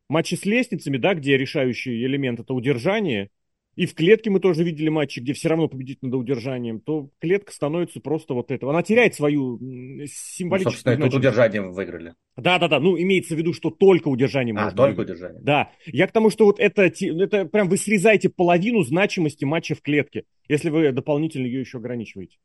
матчи 0.07 0.35
с 0.35 0.45
лестницами, 0.45 0.95
да, 0.95 1.13
где 1.13 1.37
решающий 1.37 2.05
элемент 2.05 2.39
это 2.39 2.53
удержание, 2.53 3.29
и 3.75 3.85
в 3.85 3.95
клетке 3.95 4.29
мы 4.29 4.39
тоже 4.39 4.63
видели 4.63 4.89
матчи, 4.89 5.19
где 5.19 5.33
все 5.33 5.49
равно 5.49 5.67
победить 5.67 6.01
надо 6.01 6.17
удержанием, 6.17 6.79
то 6.79 7.09
клетка 7.19 7.51
становится 7.51 7.99
просто 7.99 8.33
вот 8.33 8.51
этого. 8.51 8.71
Она 8.71 8.83
теряет 8.83 9.15
свою 9.15 9.57
символическую... 9.57 10.63
Ну, 10.63 10.71
собственно, 10.71 11.09
тут 11.09 11.13
удержанием 11.15 11.71
выиграли. 11.71 12.13
Да-да-да, 12.37 12.79
ну 12.79 12.99
имеется 12.99 13.35
в 13.35 13.37
виду, 13.37 13.53
что 13.53 13.71
только 13.71 14.09
удержанием. 14.09 14.57
А, 14.57 14.71
только 14.71 14.99
выиграть. 14.99 15.09
удержанием. 15.09 15.43
Да, 15.43 15.71
я 15.85 16.07
к 16.07 16.11
тому, 16.11 16.29
что 16.29 16.45
вот 16.45 16.59
это, 16.59 16.83
это 16.83 17.45
прям 17.45 17.69
вы 17.69 17.77
срезаете 17.77 18.29
половину 18.29 18.83
значимости 18.83 19.45
матча 19.45 19.75
в 19.75 19.81
клетке, 19.81 20.25
если 20.47 20.69
вы 20.69 20.91
дополнительно 20.91 21.45
ее 21.45 21.61
еще 21.61 21.79
ограничиваете. 21.79 22.37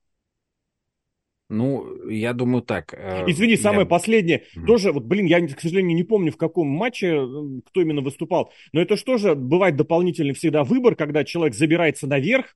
Ну, 1.49 2.09
я 2.09 2.35
думаю 2.35 2.63
так. 2.63 2.93
Э, 2.93 3.25
Извини, 3.27 3.53
я... 3.53 3.59
самое 3.59 3.87
последнее. 3.87 4.43
Mm-hmm. 4.55 4.67
Тоже, 4.67 4.93
вот, 4.93 5.05
блин, 5.05 5.27
я, 5.27 5.47
к 5.47 5.61
сожалению, 5.61 5.97
не 5.97 6.05
помню, 6.05 6.31
в 6.31 6.37
каком 6.37 6.69
матче, 6.69 7.27
кто 7.67 7.81
именно 7.81 8.03
выступал. 8.03 8.53
Но 8.73 8.83
это 8.83 8.97
же, 9.19 9.35
бывает 9.35 9.77
дополнительный 9.77 10.35
всегда 10.35 10.63
выбор, 10.63 10.95
когда 10.95 11.25
человек 11.25 11.55
забирается 11.55 12.07
наверх, 12.07 12.55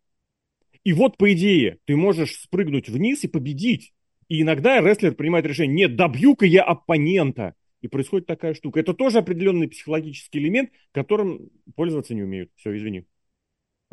и 0.85 0.93
вот, 0.93 1.17
по 1.17 1.33
идее, 1.33 1.79
ты 1.85 1.97
можешь 1.97 2.41
спрыгнуть 2.41 2.89
вниз 2.89 3.25
и 3.25 3.29
победить. 3.29 3.93
И 4.29 4.43
иногда 4.43 4.81
рестлер 4.81 5.15
принимает 5.15 5.47
решение, 5.47 5.89
нет, 5.89 5.97
добью-ка 5.97 6.45
я 6.45 6.63
оппонента. 6.63 7.55
И 7.81 7.89
происходит 7.89 8.27
такая 8.27 8.55
штука. 8.55 8.81
Это 8.81 8.95
тоже 8.95 9.19
определенный 9.19 9.69
психологический 9.69 10.39
элемент, 10.39 10.71
которым 10.93 11.51
пользоваться 11.75 12.15
не 12.15 12.23
умеют. 12.23 12.51
Все, 12.57 12.77
извини. 12.77 13.05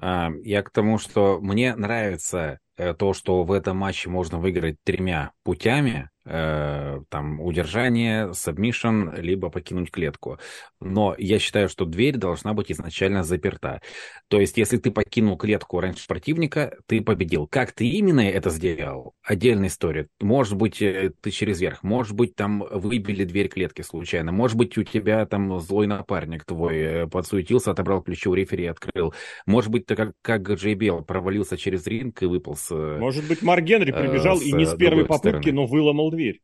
Я 0.01 0.63
к 0.63 0.69
тому, 0.71 0.97
что 0.97 1.39
мне 1.41 1.75
нравится 1.75 2.59
э, 2.77 2.93
то, 2.93 3.13
что 3.13 3.43
в 3.43 3.51
этом 3.51 3.77
матче 3.77 4.09
можно 4.09 4.39
выиграть 4.39 4.77
тремя 4.83 5.31
путями, 5.43 6.09
э, 6.29 7.01
там, 7.09 7.41
удержание, 7.41 8.33
submission, 8.33 9.09
либо 9.17 9.49
покинуть 9.49 9.91
клетку. 9.91 10.37
Но 10.79 11.15
я 11.17 11.39
считаю, 11.39 11.67
что 11.67 11.85
дверь 11.85 12.17
должна 12.17 12.53
быть 12.53 12.71
изначально 12.71 13.23
заперта. 13.23 13.81
То 14.27 14.39
есть, 14.39 14.57
если 14.57 14.77
ты 14.77 14.91
покинул 14.91 15.37
клетку 15.37 15.79
раньше 15.79 16.07
противника, 16.07 16.77
ты 16.85 17.01
победил. 17.01 17.47
Как 17.47 17.71
ты 17.71 17.87
именно 17.87 18.21
это 18.21 18.49
сделал? 18.51 19.13
Отдельная 19.23 19.69
история. 19.69 20.07
Может 20.21 20.55
быть, 20.55 20.81
э, 20.81 21.11
ты 21.19 21.31
через 21.31 21.59
верх, 21.59 21.83
может 21.83 22.15
быть, 22.15 22.35
там 22.35 22.63
выбили 22.71 23.23
дверь 23.23 23.49
клетки 23.49 23.81
случайно, 23.81 24.31
может 24.31 24.55
быть, 24.55 24.77
у 24.77 24.83
тебя 24.83 25.25
там 25.25 25.59
злой 25.59 25.87
напарник 25.87 26.45
твой 26.45 26.77
э, 26.77 27.07
подсуетился, 27.07 27.71
отобрал 27.71 28.01
ключи 28.01 28.29
у 28.29 28.35
рефери 28.35 28.65
и 28.65 28.67
открыл. 28.67 29.13
Может 29.47 29.71
быть, 29.71 29.87
ты 29.87 29.95
как, 29.95 30.11
как 30.21 30.47
JBL 30.47 31.03
провалился 31.05 31.57
через 31.57 31.87
ринг 31.87 32.21
и 32.21 32.25
выпал 32.27 32.55
с... 32.55 32.69
Может 32.71 33.27
быть, 33.27 33.41
Марк 33.41 33.63
Генри 33.63 33.91
прибежал 33.91 34.39
э, 34.39 34.43
и 34.43 34.53
не 34.53 34.65
с 34.65 34.75
первой 34.75 35.05
попытки, 35.05 35.49
стороны. 35.49 35.53
но 35.53 35.65
выломал 35.65 36.11
дверь 36.11 36.18
дверь. 36.19 36.41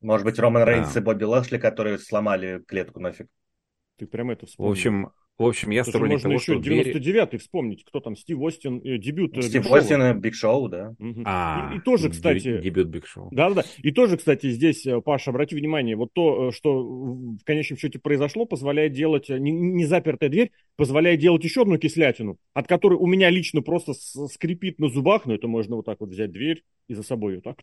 Может 0.00 0.24
быть, 0.24 0.38
Роман 0.38 0.64
Рейнс 0.64 0.96
и 0.96 1.00
Бобби 1.00 1.24
Лэшли, 1.24 1.58
которые 1.58 1.98
сломали 1.98 2.62
клетку 2.66 3.00
нафиг. 3.00 3.26
Ты 3.96 4.06
прям 4.06 4.30
это 4.30 4.46
вспомнил. 4.46 4.70
В 4.70 4.72
общем, 4.72 5.10
в 5.38 5.44
общем, 5.44 5.70
я 5.70 5.84
сторонник 5.84 6.14
можно 6.14 6.30
того, 6.30 6.34
еще 6.34 6.52
что 6.54 6.60
99-й 6.60 7.00
двери... 7.00 7.36
вспомнить, 7.38 7.84
кто 7.84 8.00
там, 8.00 8.16
Стив 8.16 8.40
Остин, 8.40 8.80
э, 8.84 8.98
дебют 8.98 9.36
э, 9.38 9.42
Стив 9.42 9.70
Остин 9.70 10.02
и 10.02 10.12
Биг 10.14 10.34
Шоу, 10.34 10.68
да. 10.68 10.94
Угу. 10.98 11.22
А, 11.24 11.70
и, 11.72 11.78
и 11.78 11.80
тоже, 11.80 12.10
кстати... 12.10 12.60
Дебют 12.60 12.88
Биг 12.88 13.06
Шоу. 13.06 13.28
Да-да-да. 13.30 13.62
И 13.78 13.92
тоже, 13.92 14.16
кстати, 14.16 14.50
здесь, 14.50 14.84
э, 14.84 15.00
Паша, 15.00 15.30
обрати 15.30 15.54
внимание, 15.54 15.94
вот 15.94 16.12
то, 16.12 16.48
э, 16.48 16.52
что 16.52 16.82
в 16.82 17.44
конечном 17.44 17.78
счете 17.78 18.00
произошло, 18.00 18.46
позволяет 18.46 18.92
делать, 18.92 19.28
не, 19.28 19.52
не 19.52 19.84
запертая 19.84 20.28
дверь, 20.28 20.50
позволяет 20.74 21.20
делать 21.20 21.44
еще 21.44 21.62
одну 21.62 21.78
кислятину, 21.78 22.36
от 22.52 22.66
которой 22.66 22.94
у 22.94 23.06
меня 23.06 23.30
лично 23.30 23.62
просто 23.62 23.94
скрипит 23.94 24.80
на 24.80 24.88
зубах, 24.88 25.24
но 25.26 25.34
это 25.34 25.46
можно 25.46 25.76
вот 25.76 25.86
так 25.86 26.00
вот 26.00 26.10
взять 26.10 26.32
дверь 26.32 26.64
и 26.88 26.94
за 26.94 27.04
собой 27.04 27.36
вот 27.36 27.44
так 27.44 27.58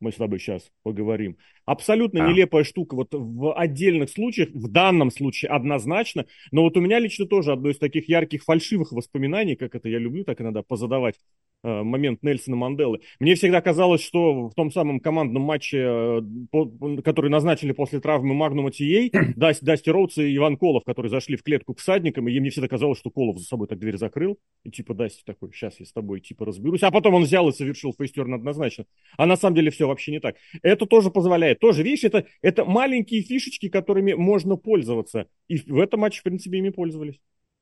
мы 0.00 0.12
с 0.12 0.16
тобой 0.16 0.38
сейчас 0.38 0.70
поговорим. 0.82 1.36
Абсолютно 1.66 2.24
а. 2.24 2.28
нелепая 2.28 2.64
штука. 2.64 2.94
Вот 2.94 3.08
в 3.12 3.54
отдельных 3.54 4.10
случаях, 4.10 4.48
в 4.52 4.68
данном 4.70 5.10
случае 5.10 5.50
однозначно, 5.50 6.26
но 6.50 6.62
вот 6.62 6.76
у 6.76 6.80
меня 6.80 6.98
лично 6.98 7.26
тоже 7.26 7.52
одно 7.52 7.70
из 7.70 7.78
таких 7.78 8.08
ярких 8.08 8.42
фальшивых 8.42 8.92
воспоминаний, 8.92 9.56
как 9.56 9.74
это 9.74 9.88
я 9.88 9.98
люблю 9.98 10.24
так 10.24 10.40
иногда 10.40 10.62
позадавать, 10.62 11.16
момент 11.62 12.22
Нельсона 12.22 12.56
Манделы. 12.56 13.00
Мне 13.18 13.34
всегда 13.34 13.60
казалось, 13.60 14.02
что 14.02 14.48
в 14.48 14.54
том 14.54 14.70
самом 14.70 15.00
командном 15.00 15.42
матче, 15.42 15.78
э, 15.78 17.02
который 17.04 17.30
назначили 17.30 17.72
после 17.72 18.00
травмы 18.00 18.34
Магнума 18.34 18.70
Ти-Эй, 18.70 19.12
Дасти 19.36 19.90
Роудс 19.90 20.18
и 20.18 20.36
Иван 20.36 20.56
Колов, 20.56 20.84
которые 20.84 21.10
зашли 21.10 21.36
в 21.36 21.42
клетку 21.42 21.74
к 21.74 21.78
всадникам, 21.78 22.28
и 22.28 22.40
мне 22.40 22.50
всегда 22.50 22.68
казалось, 22.68 22.98
что 22.98 23.10
Колов 23.10 23.38
за 23.38 23.44
собой 23.44 23.68
так 23.68 23.78
дверь 23.78 23.96
закрыл, 23.96 24.38
и 24.64 24.70
типа 24.70 24.94
Дасти 24.94 25.22
такой, 25.24 25.52
сейчас 25.52 25.78
я 25.80 25.86
с 25.86 25.92
тобой 25.92 26.20
типа 26.20 26.46
разберусь, 26.46 26.82
а 26.82 26.90
потом 26.90 27.14
он 27.14 27.24
взял 27.24 27.48
и 27.48 27.52
совершил 27.52 27.92
face 27.96 28.15
turn 28.15 28.34
однозначно. 28.34 28.86
А 29.16 29.26
на 29.26 29.36
самом 29.36 29.56
деле 29.56 29.70
все 29.70 29.86
вообще 29.86 30.12
не 30.12 30.20
так. 30.20 30.36
Это 30.62 30.86
тоже 30.86 31.10
позволяет. 31.10 31.58
Тоже, 31.60 31.82
видишь, 31.82 32.04
это, 32.04 32.26
это 32.42 32.64
маленькие 32.64 33.22
фишечки, 33.22 33.68
которыми 33.68 34.14
можно 34.14 34.56
пользоваться. 34.56 35.26
И 35.48 35.58
в 35.58 35.78
этом 35.78 36.00
матче, 36.00 36.20
в 36.20 36.22
принципе, 36.22 36.58
ими 36.58 36.70
пользовались. 36.70 37.18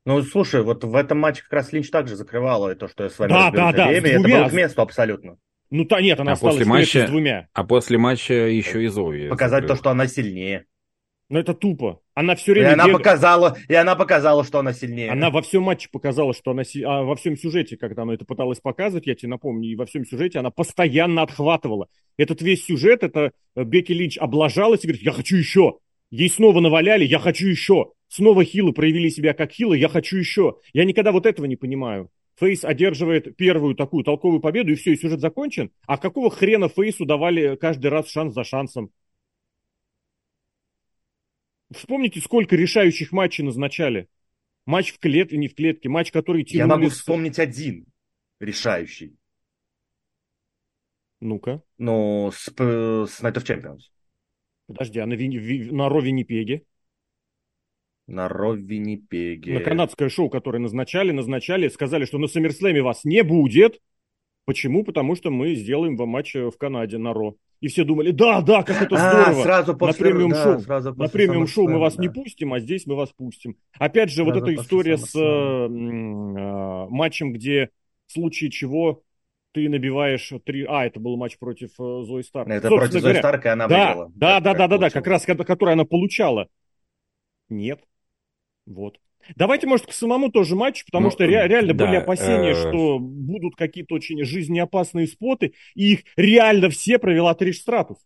Ну, 0.09 0.23
слушай, 0.23 0.63
вот 0.63 0.85
в 0.85 0.97
этом 0.97 1.19
матче 1.19 1.43
как 1.43 1.53
раз 1.53 1.71
Линч 1.71 1.91
также 1.91 2.17
закрывала 2.17 2.75
то, 2.75 2.89
что 2.89 3.05
я 3.05 3.11
с 3.11 3.19
вами 3.19 3.29
да, 3.29 3.51
да, 3.51 3.73
да, 3.73 3.89
время, 3.89 4.09
это 4.09 4.23
было 4.23 4.49
к 4.49 4.53
месту 4.55 4.81
абсолютно. 4.81 5.37
Ну, 5.69 5.85
то 5.85 6.01
нет, 6.01 6.19
она 6.19 6.31
а 6.31 6.33
осталась 6.33 6.57
после 6.57 6.67
матча, 6.67 7.07
с 7.07 7.11
двумя. 7.11 7.49
А 7.53 7.63
после 7.63 7.99
матча 7.99 8.33
еще 8.33 8.83
и 8.83 8.87
Зои. 8.87 9.29
Показать 9.29 9.65
закрыла. 9.65 9.77
то, 9.77 9.79
что 9.79 9.91
она 9.91 10.07
сильнее. 10.07 10.65
Ну, 11.29 11.39
это 11.39 11.53
тупо. 11.53 12.01
Она 12.15 12.37
все 12.37 12.53
время... 12.53 12.71
И 12.71 12.73
она, 12.73 12.87
бег... 12.87 12.97
показала, 12.97 13.59
и 13.69 13.75
она 13.75 13.97
показала, 13.97 14.45
что 14.45 14.61
она 14.61 14.73
сильнее. 14.73 15.11
Она 15.11 15.29
во 15.29 15.43
всем 15.43 15.65
матче 15.65 15.91
показала, 15.93 16.33
что 16.33 16.53
она... 16.53 16.63
А 16.87 17.03
во 17.03 17.15
всем 17.15 17.37
сюжете, 17.37 17.77
когда 17.77 18.05
она 18.05 18.15
это 18.15 18.25
пыталась 18.25 18.61
показывать, 18.61 19.07
я 19.07 19.15
тебе 19.15 19.29
напомню, 19.29 19.69
и 19.69 19.77
во 19.77 19.85
всем 19.85 20.07
сюжете 20.07 20.39
она 20.39 20.51
постоянно 20.51 21.21
отхватывала. 21.21 21.89
Этот 22.17 22.41
весь 22.41 22.65
сюжет, 22.65 23.03
это 23.03 23.33
э, 23.55 23.63
Бекки 23.63 23.93
Линч 23.93 24.17
облажалась 24.17 24.85
и 24.85 24.87
говорит, 24.87 25.05
я 25.05 25.13
хочу 25.13 25.37
еще. 25.37 25.81
Ей 26.11 26.31
снова 26.31 26.61
наваляли, 26.61 27.05
я 27.05 27.19
хочу 27.19 27.47
еще. 27.47 27.93
Снова 28.09 28.45
хилы 28.45 28.73
проявили 28.73 29.11
себя 29.11 29.35
как 29.35 29.53
хилы, 29.53 29.77
я 29.77 29.89
хочу 29.89 30.17
еще. 30.17 30.59
Я 30.73 30.85
никогда 30.85 31.13
вот 31.13 31.27
этого 31.27 31.47
не 31.47 31.57
понимаю. 31.57 32.11
Фейс 32.37 32.65
одерживает 32.65 33.37
первую 33.37 33.75
такую 33.75 34.05
толковую 34.05 34.41
победу, 34.41 34.73
и 34.73 34.77
все, 34.77 34.93
и 34.93 34.97
сюжет 34.97 35.21
закончен. 35.21 35.71
А 35.87 35.99
какого 35.99 36.31
хрена 36.31 36.69
Фейсу 36.69 37.05
давали 37.05 37.57
каждый 37.57 37.89
раз 37.89 38.09
шанс 38.09 38.35
за 38.35 38.45
шансом? 38.45 38.91
Вспомните, 41.71 42.21
сколько 42.21 42.57
решающих 42.57 43.13
матчей 43.13 43.45
назначали. 43.45 44.09
Матч 44.65 44.93
в 44.93 44.99
клетке, 44.99 45.37
не 45.37 45.49
в 45.49 45.55
клетке, 45.55 45.89
матч, 45.89 46.13
который 46.13 46.45
тянули... 46.45 46.69
Я 46.69 46.77
могу 46.77 46.89
вспомнить 46.89 47.39
один 47.39 47.87
решающий. 48.41 49.17
Ну-ка. 51.21 51.63
Ну, 51.77 52.31
с, 52.33 52.47
с 52.47 53.21
Night 53.21 53.35
of 53.35 53.45
Champions. 53.45 53.81
Подожди, 54.69 55.01
а 55.01 55.07
на, 55.07 55.15
Ви... 55.15 55.71
на 55.73 55.89
Виннипеге? 55.89 56.63
На 58.07 58.29
Ро 58.29 58.55
Виннипеге. 58.55 59.55
На 59.55 59.61
канадское 59.61 60.09
шоу, 60.09 60.31
которое 60.31 60.59
назначали, 60.59 61.11
назначали, 61.11 61.69
сказали, 61.69 62.05
что 62.05 62.19
на 62.19 62.29
Саммерслэме 62.29 62.83
вас 62.83 63.05
не 63.05 63.23
будет. 63.23 63.81
Почему? 64.45 64.85
Потому 64.85 65.17
что 65.17 65.31
мы 65.31 65.55
сделаем 65.55 65.97
вам 65.97 66.11
матч 66.11 66.35
в 66.35 66.57
Канаде 66.59 66.99
на 66.99 67.13
Ро. 67.13 67.37
И 67.61 67.69
все 67.69 67.85
думали, 67.85 68.13
да, 68.13 68.41
да, 68.41 68.63
как 68.63 68.83
это 68.83 68.97
а, 68.97 69.11
здорово. 69.11 69.41
А, 69.41 69.43
сразу 69.43 69.77
после, 69.77 70.05
на 70.05 70.11
премиум 70.11 70.31
да, 70.31 70.43
шоу, 70.45 70.61
сразу 70.61 70.95
на 70.95 71.09
премиум 71.09 71.47
шоу 71.47 71.69
мы 71.69 71.79
вас 71.79 71.97
да. 71.97 72.03
не 72.03 72.09
пустим, 72.09 72.53
а 72.53 72.61
здесь 72.61 72.87
мы 72.87 72.95
вас 72.95 73.11
пустим. 73.11 73.57
Опять 73.79 74.11
же, 74.11 74.23
сразу 74.25 74.31
вот 74.31 74.43
эта 74.43 74.55
история 74.55 74.97
с 74.97 75.15
э, 75.15 75.21
э, 75.21 76.87
матчем, 76.89 77.33
где 77.33 77.71
в 78.07 78.13
случае 78.13 78.51
чего 78.51 79.03
ты 79.59 79.69
набиваешь 79.69 80.33
три... 80.45 80.65
А, 80.69 80.87
это 80.87 81.01
был 81.01 81.17
матч 81.17 81.37
против 81.39 81.71
э, 81.79 82.03
Зои 82.05 82.23
Старк. 82.23 82.49
Это 82.49 82.69
Собственно 82.69 82.79
против 82.79 83.01
Зои 83.01 83.19
Старк, 83.19 83.45
и 83.47 83.49
она 83.49 83.67
да, 83.67 83.87
выиграла. 83.87 84.13
Да, 84.15 84.41
да, 84.41 84.55
да, 84.55 84.69
да, 84.69 84.79
да, 84.79 84.91
как 84.91 85.07
раз, 85.07 85.25
которая 85.25 85.75
она 85.75 85.85
получала. 85.85 86.49
Нет. 87.49 87.81
Вот. 88.67 89.01
Давайте, 89.35 89.67
может, 89.67 89.87
к 89.87 89.93
самому 89.93 90.31
тоже 90.31 90.55
матчу, 90.55 90.85
потому 90.87 91.07
ну, 91.07 91.11
что 91.11 91.25
ре- 91.25 91.49
реально 91.49 91.75
да, 91.75 91.87
были 91.87 91.97
опасения, 91.97 92.53
э... 92.53 92.55
что 92.55 92.99
будут 93.01 93.57
какие-то 93.57 93.97
очень 93.97 94.23
жизнеопасные 94.25 95.09
споты, 95.09 95.55
и 95.75 95.95
их 95.95 96.01
реально 96.17 96.71
все 96.71 96.99
провела 96.99 97.35
Триш 97.35 97.59
Стратус. 97.59 97.99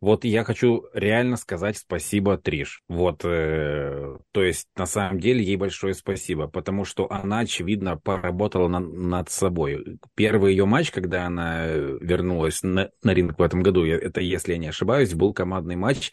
Вот 0.00 0.24
я 0.24 0.44
хочу 0.44 0.84
реально 0.94 1.36
сказать 1.36 1.76
спасибо 1.76 2.38
Триш. 2.38 2.82
Вот, 2.88 3.22
э, 3.24 4.16
то 4.30 4.42
есть 4.42 4.68
на 4.76 4.86
самом 4.86 5.18
деле 5.18 5.42
ей 5.42 5.56
большое 5.56 5.92
спасибо, 5.94 6.46
потому 6.46 6.84
что 6.84 7.10
она, 7.10 7.40
очевидно, 7.40 7.96
поработала 7.96 8.68
на, 8.68 8.78
над 8.78 9.28
собой. 9.28 9.98
Первый 10.14 10.52
ее 10.52 10.66
матч, 10.66 10.92
когда 10.92 11.26
она 11.26 11.66
вернулась 11.66 12.62
на, 12.62 12.90
на 13.02 13.12
ринг 13.12 13.38
в 13.38 13.42
этом 13.42 13.62
году, 13.64 13.84
это, 13.84 14.20
если 14.20 14.52
я 14.52 14.58
не 14.58 14.68
ошибаюсь, 14.68 15.14
был 15.14 15.34
командный 15.34 15.76
матч 15.76 16.12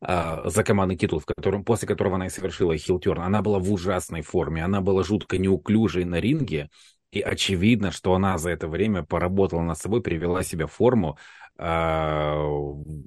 а, 0.00 0.48
за 0.50 0.64
командный 0.64 0.96
титул, 0.96 1.20
в 1.20 1.24
котором, 1.24 1.64
после 1.64 1.88
которого 1.88 2.16
она 2.16 2.26
и 2.26 2.30
совершила 2.30 2.76
хилтерн. 2.76 3.22
Она 3.22 3.42
была 3.42 3.58
в 3.58 3.72
ужасной 3.72 4.22
форме, 4.22 4.64
она 4.64 4.80
была 4.80 5.02
жутко 5.02 5.38
неуклюжей 5.38 6.04
на 6.04 6.20
ринге, 6.20 6.68
и 7.14 7.20
очевидно, 7.20 7.92
что 7.92 8.14
она 8.14 8.38
за 8.38 8.50
это 8.50 8.66
время 8.66 9.02
поработала 9.04 9.62
над 9.62 9.78
собой, 9.78 10.02
привела 10.02 10.42
себя 10.42 10.66
в 10.66 10.72
форму, 10.72 11.16
а, 11.56 12.42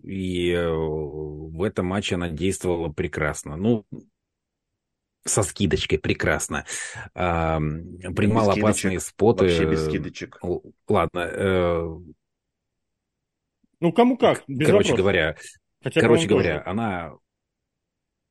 и 0.04 0.52
э, 0.52 0.70
в 0.70 1.62
этом 1.64 1.88
матче 1.88 2.16
она 2.16 2.30
действовала 2.30 2.90
прекрасно. 2.90 3.58
Ну, 3.58 3.86
со 5.26 5.44
скидочкой 5.44 6.00
прекрасно. 6.00 6.66
А, 7.14 7.60
принимала 7.60 8.54
опасные 8.54 9.02
споты. 9.02 9.46
Вообще 9.46 9.66
без 9.66 9.86
скидочек. 9.86 10.40
Ладно. 10.88 11.20
Э, 11.20 11.88
ну, 13.82 13.92
кому 13.92 14.18
как, 14.18 14.44
без 14.48 14.68
Короче 14.68 14.92
вопросов. 14.92 14.98
говоря, 14.98 15.36
Хотя 15.84 16.02
Короче 16.02 16.28
говоря, 16.28 16.60
тоже. 16.60 16.70
она, 16.70 17.14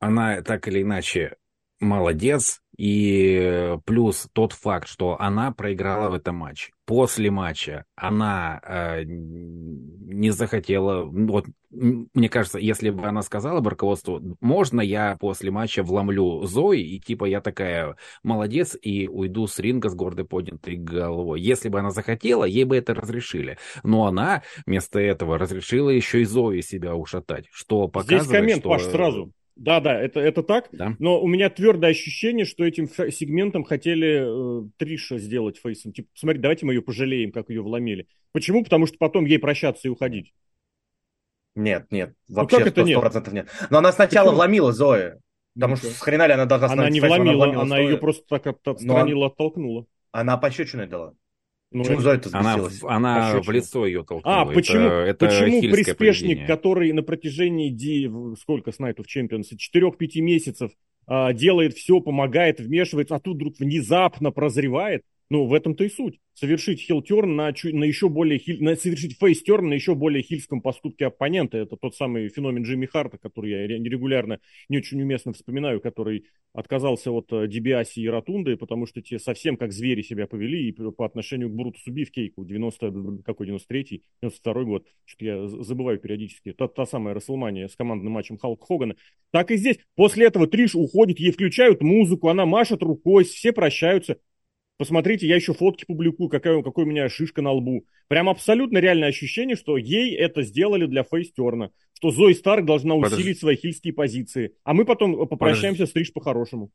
она 0.00 0.42
так 0.42 0.66
или 0.68 0.82
иначе 0.82 1.36
молодец, 1.78 2.62
и 2.76 3.76
плюс 3.84 4.28
тот 4.32 4.52
факт, 4.52 4.88
что 4.88 5.20
она 5.20 5.52
проиграла 5.52 6.10
в 6.10 6.14
этом 6.14 6.36
матче. 6.36 6.72
После 6.84 7.30
матча 7.30 7.84
она 7.96 8.60
э, 8.62 9.02
не 9.04 10.30
захотела... 10.30 11.04
Вот, 11.04 11.46
мне 11.70 12.28
кажется, 12.28 12.58
если 12.58 12.90
бы 12.90 13.06
она 13.06 13.22
сказала 13.22 13.60
бы 13.60 13.70
руководству, 13.70 14.20
можно 14.40 14.80
я 14.80 15.16
после 15.18 15.50
матча 15.50 15.82
вломлю 15.82 16.44
Зои, 16.44 16.80
и 16.80 17.00
типа 17.00 17.24
я 17.24 17.40
такая 17.40 17.96
молодец, 18.22 18.76
и 18.80 19.08
уйду 19.08 19.46
с 19.46 19.58
ринга 19.58 19.88
с 19.88 19.94
гордой 19.94 20.26
поднятой 20.26 20.76
головой. 20.76 21.40
Если 21.40 21.68
бы 21.68 21.80
она 21.80 21.90
захотела, 21.90 22.44
ей 22.44 22.64
бы 22.64 22.76
это 22.76 22.94
разрешили. 22.94 23.58
Но 23.82 24.06
она 24.06 24.42
вместо 24.64 25.00
этого 25.00 25.38
разрешила 25.38 25.90
еще 25.90 26.22
и 26.22 26.24
Зои 26.24 26.60
себя 26.60 26.94
ушатать, 26.94 27.46
что 27.50 27.88
показывает, 27.88 28.24
Здесь 28.24 28.38
коммент, 28.38 28.60
что... 28.60 28.68
Паш, 28.68 28.82
сразу 28.84 29.32
Да, 29.57 29.81
да, 29.81 29.99
это, 29.99 30.21
это 30.21 30.42
так. 30.42 30.69
Да. 30.71 30.95
Но 30.99 31.21
у 31.21 31.27
меня 31.27 31.49
твердое 31.49 31.90
ощущение, 31.90 32.45
что 32.45 32.64
этим 32.64 32.88
сегментом 32.88 33.64
хотели 33.64 34.64
э, 34.64 34.69
Триша 34.77 35.19
сделать 35.19 35.59
фейсом. 35.59 35.92
Типа, 35.92 36.09
смотри, 36.14 36.40
давайте 36.40 36.66
мы 36.66 36.75
ее 36.75 36.83
пожалеем, 36.83 37.33
как 37.33 37.49
ее 37.49 37.62
вломили. 37.62 38.07
Почему? 38.33 38.62
Потому 38.62 38.87
что 38.87 38.99
потом 38.99 39.25
ей 39.25 39.38
прощаться 39.38 39.88
и 39.88 39.90
уходить. 39.90 40.35
Нет, 41.55 41.87
нет, 41.90 42.14
ну 42.29 42.42
вообще 42.42 42.59
ну, 42.59 42.66
100%, 42.66 43.25
нет? 43.25 43.33
нет. 43.33 43.49
Но 43.71 43.79
она 43.79 43.90
сначала 43.90 44.27
Почему? 44.27 44.37
вломила 44.37 44.73
Зои. 44.73 45.14
Потому 45.55 45.77
что 45.77 45.87
с 45.87 46.01
хрена 46.01 46.27
ли 46.27 46.35
она 46.35 46.45
должна 46.45 46.71
Она 46.71 46.90
не 46.90 47.01
вломила, 47.01 47.47
она, 47.47 47.62
она 47.62 47.79
ее 47.79 47.97
просто 47.97 48.25
так 48.29 48.47
отстранила, 48.47 49.29
оттолкнула. 49.29 49.87
Она 50.12 50.37
пощечиной 50.37 50.87
дала. 50.87 51.14
Ну, 51.72 51.83
Почему 51.83 52.00
за 52.00 52.11
это 52.12 52.31
Она, 52.33 52.59
она 52.83 53.40
в 53.40 53.50
лицо 53.50 53.87
ее 53.87 54.05
толкнула. 54.05 54.42
А, 54.42 54.46
почему, 54.46 54.88
это, 54.88 55.26
почему 55.26 55.61
приспешник, 55.61 55.96
поведение. 55.98 56.46
который 56.46 56.92
на 56.92 57.02
протяжении 57.02 57.70
ди, 57.70 58.09
сколько 58.40 58.70
с 58.70 58.79
Night 58.79 58.96
of 58.96 59.05
Champions, 59.07 59.46
4-5 59.74 60.20
месяцев 60.20 60.70
а, 61.07 61.33
делает 61.33 61.74
все, 61.74 62.00
помогает, 62.00 62.61
вмешивается, 62.61 63.16
а 63.16 63.20
тут 63.20 63.37
вдруг 63.37 63.59
внезапно 63.59 64.31
прозревает? 64.31 65.02
Ну, 65.28 65.46
в 65.46 65.54
этом-то 65.54 65.82
и 65.82 65.88
суть. 65.88 66.20
Совершить 66.34 66.80
хилтерн 66.80 67.34
на, 67.34 67.52
на 67.64 67.84
еще 67.84 68.08
более 68.08 68.38
хиль, 68.38 68.62
на, 68.62 68.76
совершить 68.76 69.18
фейстерн 69.18 69.68
на 69.68 69.74
еще 69.74 69.96
более 69.96 70.22
хильском 70.22 70.60
поступке 70.60 71.06
оппонента. 71.06 71.58
Это 71.58 71.76
тот 71.76 71.96
самый 71.96 72.28
феномен 72.28 72.62
Джимми 72.62 72.86
Харта, 72.86 73.18
который 73.18 73.50
я 73.50 73.66
регулярно 73.66 74.38
не 74.68 74.78
очень 74.78 75.02
уместно 75.02 75.32
вспоминаю, 75.32 75.80
который 75.80 76.26
отказался 76.52 77.10
от 77.10 77.32
э, 77.32 77.48
Дибиаси 77.48 78.00
и 78.00 78.08
Ротунды, 78.08 78.56
потому 78.56 78.86
что 78.86 79.02
те 79.02 79.18
совсем 79.18 79.56
как 79.56 79.72
звери 79.72 80.02
себя 80.02 80.26
повели 80.28 80.68
и 80.68 80.72
по 80.72 81.04
отношению 81.04 81.50
к 81.50 81.54
Брутусу 81.54 81.90
Бифкейку 81.90 82.44
90 82.44 83.22
какой 83.24 83.48
93-й, 83.48 84.02
92 84.22 84.64
год, 84.64 84.86
что 85.04 85.24
я 85.24 85.46
забываю 85.48 85.98
периодически, 85.98 86.52
та, 86.52 86.68
та 86.68 86.86
самая 86.86 87.14
Расселмания 87.14 87.66
с 87.66 87.74
командным 87.74 88.12
матчем 88.12 88.38
Халк 88.38 88.64
Хогана. 88.64 88.94
Так 89.32 89.50
и 89.50 89.56
здесь. 89.56 89.78
После 89.96 90.26
этого 90.26 90.46
Триш 90.46 90.74
уходит, 90.76 91.18
ей 91.18 91.32
включают 91.32 91.82
музыку, 91.82 92.28
она 92.28 92.46
машет 92.46 92.82
рукой, 92.82 93.24
все 93.24 93.52
прощаются. 93.52 94.18
Посмотрите, 94.78 95.26
я 95.26 95.36
еще 95.36 95.54
фотки 95.54 95.84
публикую, 95.86 96.28
какая, 96.28 96.62
какой 96.62 96.84
у 96.84 96.86
меня 96.86 97.08
шишка 97.08 97.40
на 97.40 97.52
лбу. 97.52 97.86
Прям 98.08 98.28
абсолютно 98.28 98.78
реальное 98.78 99.08
ощущение, 99.08 99.56
что 99.56 99.78
ей 99.78 100.14
это 100.14 100.42
сделали 100.42 100.86
для 100.86 101.02
фейстерна. 101.02 101.70
Что 101.94 102.10
Зои 102.10 102.34
Старк 102.34 102.66
должна 102.66 102.94
усилить 102.94 103.12
Подожди. 103.12 103.34
свои 103.34 103.56
хильские 103.56 103.94
позиции. 103.94 104.54
А 104.64 104.74
мы 104.74 104.84
потом 104.84 105.22
э, 105.22 105.26
попрощаемся 105.26 105.84
Подожди. 105.84 105.90
с 105.90 105.92
Триш 105.94 106.12
по-хорошему. 106.12 106.70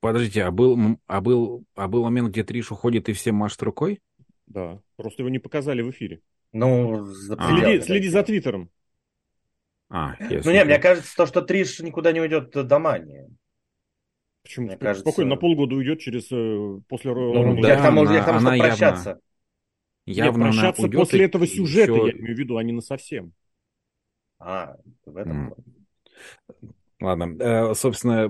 Подождите, 0.00 0.42
а 0.42 0.50
был, 0.50 0.98
а, 1.06 1.20
был, 1.20 1.64
а 1.76 1.86
был 1.86 2.02
момент, 2.02 2.30
где 2.30 2.42
Триш 2.42 2.72
уходит 2.72 3.08
и 3.08 3.12
всем 3.12 3.36
машет 3.36 3.62
рукой? 3.62 4.00
Да, 4.46 4.80
просто 4.96 5.22
его 5.22 5.28
не 5.28 5.38
показали 5.38 5.82
в 5.82 5.90
эфире. 5.90 6.20
Ну, 6.52 7.06
следи, 7.14 7.80
следи 7.82 8.08
за 8.08 8.24
Твиттером. 8.24 8.70
А, 9.88 10.16
ну, 10.18 10.50
не, 10.50 10.64
мне 10.64 10.78
кажется, 10.78 11.14
то, 11.16 11.26
что 11.26 11.42
Триш 11.42 11.78
никуда 11.80 12.10
не 12.12 12.20
уйдет 12.20 12.50
до 12.50 12.78
Мани. 12.78 13.28
Почему? 14.42 14.66
Мне 14.66 14.76
кажется... 14.76 15.08
Спокойно, 15.08 15.30
на 15.30 15.36
полгода 15.36 15.74
уйдет 15.74 16.00
через 16.00 16.28
э, 16.30 16.80
после 16.88 17.12
ну, 17.12 17.60
да, 17.60 17.68
я 17.68 17.76
к 17.76 17.82
тому, 17.82 18.02
она, 18.02 18.14
я 18.14 18.22
к 18.22 18.26
тому 18.26 18.40
что 18.40 18.56
прощаться. 18.56 19.20
Явно, 20.06 20.26
явно 20.26 20.44
Нет, 20.44 20.52
прощаться 20.52 20.88
после 20.88 21.24
этого 21.24 21.46
сюжета, 21.46 21.92
еще... 21.92 22.06
я 22.06 22.12
имею 22.12 22.36
в 22.36 22.38
виду, 22.38 22.56
а 22.56 22.62
не 22.62 22.72
на 22.72 22.80
совсем. 22.80 23.32
А, 24.38 24.76
в 25.04 25.16
этом. 25.16 25.48
Mm. 25.50 26.74
Ладно, 27.00 27.36
э, 27.38 27.74
собственно, 27.74 28.28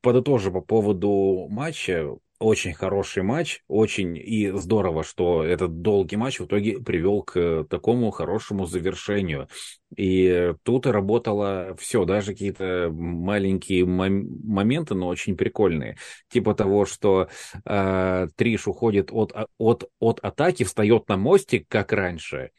подытожу 0.00 0.52
по 0.52 0.60
поводу 0.60 1.46
матча 1.48 2.16
очень 2.42 2.74
хороший 2.74 3.22
матч, 3.22 3.62
очень 3.68 4.16
и 4.16 4.50
здорово, 4.50 5.04
что 5.04 5.44
этот 5.44 5.82
долгий 5.82 6.16
матч 6.16 6.40
в 6.40 6.46
итоге 6.46 6.78
привел 6.80 7.22
к 7.22 7.64
такому 7.70 8.10
хорошему 8.10 8.66
завершению. 8.66 9.48
И 9.96 10.52
тут 10.62 10.86
работало 10.86 11.76
все, 11.78 12.04
даже 12.04 12.32
какие-то 12.32 12.90
маленькие 12.92 13.84
мом- 13.84 14.26
моменты, 14.44 14.94
но 14.94 15.08
очень 15.08 15.36
прикольные. 15.36 15.96
Типа 16.28 16.54
того, 16.54 16.86
что 16.86 17.28
э, 17.64 18.28
Триш 18.36 18.66
уходит 18.66 19.10
от, 19.12 19.32
от, 19.58 19.90
от 20.00 20.20
атаки, 20.20 20.64
встает 20.64 21.08
на 21.08 21.16
мостик, 21.16 21.66
как 21.68 21.92
раньше, 21.92 22.50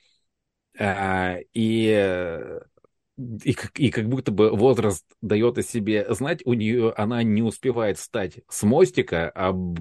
э, 0.78 1.42
и 1.54 2.60
и 3.18 3.54
как, 3.54 3.80
и 3.80 3.90
как 3.92 4.10
будто 4.10 4.32
бы 4.32 4.50
возраст 4.50 5.06
дает 5.22 5.58
о 5.58 5.64
себе 5.64 6.06
знать, 6.14 6.42
у 6.46 6.54
нее 6.54 6.92
она 6.94 7.24
не 7.24 7.42
успевает 7.42 7.98
встать 7.98 8.40
с 8.50 8.64
мостика 8.64 9.30
об, 9.30 9.80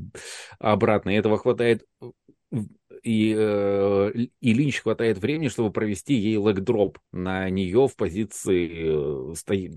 обратно, 0.58 1.10
и 1.10 1.14
этого 1.14 1.38
хватает 1.38 1.86
и, 3.02 3.34
э, 3.36 4.12
и 4.40 4.54
Линч 4.54 4.80
хватает 4.80 5.18
времени, 5.18 5.48
чтобы 5.48 5.72
провести 5.72 6.14
ей 6.14 6.36
лэгдроп 6.36 6.98
на 7.10 7.50
нее 7.50 7.88
в 7.88 7.96
позиции 7.96 9.30
э, 9.32 9.34
стои, 9.34 9.70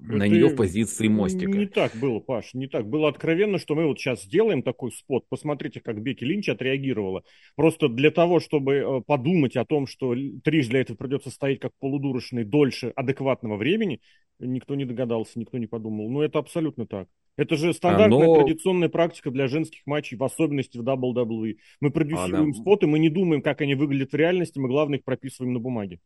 на 0.00 0.24
Это 0.24 0.28
нее 0.28 0.48
в 0.48 0.56
позиции 0.56 1.08
мостика. 1.08 1.50
Не 1.50 1.66
так 1.66 1.96
было, 1.96 2.20
Паш, 2.20 2.54
не 2.54 2.68
так. 2.68 2.86
Было 2.88 3.08
откровенно, 3.08 3.58
что 3.58 3.74
мы 3.74 3.86
вот 3.86 3.98
сейчас 3.98 4.22
сделаем 4.22 4.62
такой 4.62 4.92
спот. 4.92 5.24
Посмотрите, 5.28 5.80
как 5.80 6.00
Бекки 6.00 6.22
Линч 6.22 6.48
отреагировала. 6.48 7.24
Просто 7.56 7.88
для 7.88 8.12
того, 8.12 8.38
чтобы 8.38 8.74
э, 8.74 9.00
подумать 9.04 9.56
о 9.56 9.64
том, 9.64 9.88
что 9.88 10.14
Триш 10.44 10.68
для 10.68 10.80
этого 10.80 10.96
придется 10.96 11.30
стоять 11.30 11.58
как 11.58 11.72
полудурочный 11.80 12.44
дольше 12.44 12.92
адекватного 12.94 13.56
времени, 13.56 14.00
никто 14.38 14.76
не 14.76 14.84
догадался, 14.84 15.38
никто 15.40 15.58
не 15.58 15.66
подумал. 15.66 16.08
Ну, 16.10 16.22
это 16.22 16.38
абсолютно 16.38 16.86
так. 16.86 17.08
Это 17.38 17.56
же 17.56 17.72
стандартная 17.72 18.24
Оно... 18.24 18.34
традиционная 18.34 18.88
практика 18.88 19.30
для 19.30 19.46
женских 19.46 19.82
матчей, 19.86 20.16
в 20.16 20.24
особенности 20.24 20.76
в 20.76 20.82
WWE. 20.82 21.56
Мы 21.80 21.90
продюсируем 21.92 22.46
Она... 22.46 22.52
споты, 22.68 22.86
мы 22.86 22.98
не 22.98 23.08
думаем, 23.08 23.40
как 23.40 23.62
они 23.62 23.74
выглядят 23.74 24.12
в 24.12 24.16
реальности, 24.16 24.58
мы, 24.58 24.68
главное, 24.68 24.98
их 24.98 25.04
прописываем 25.04 25.54
на 25.54 25.58
бумаге. 25.58 26.00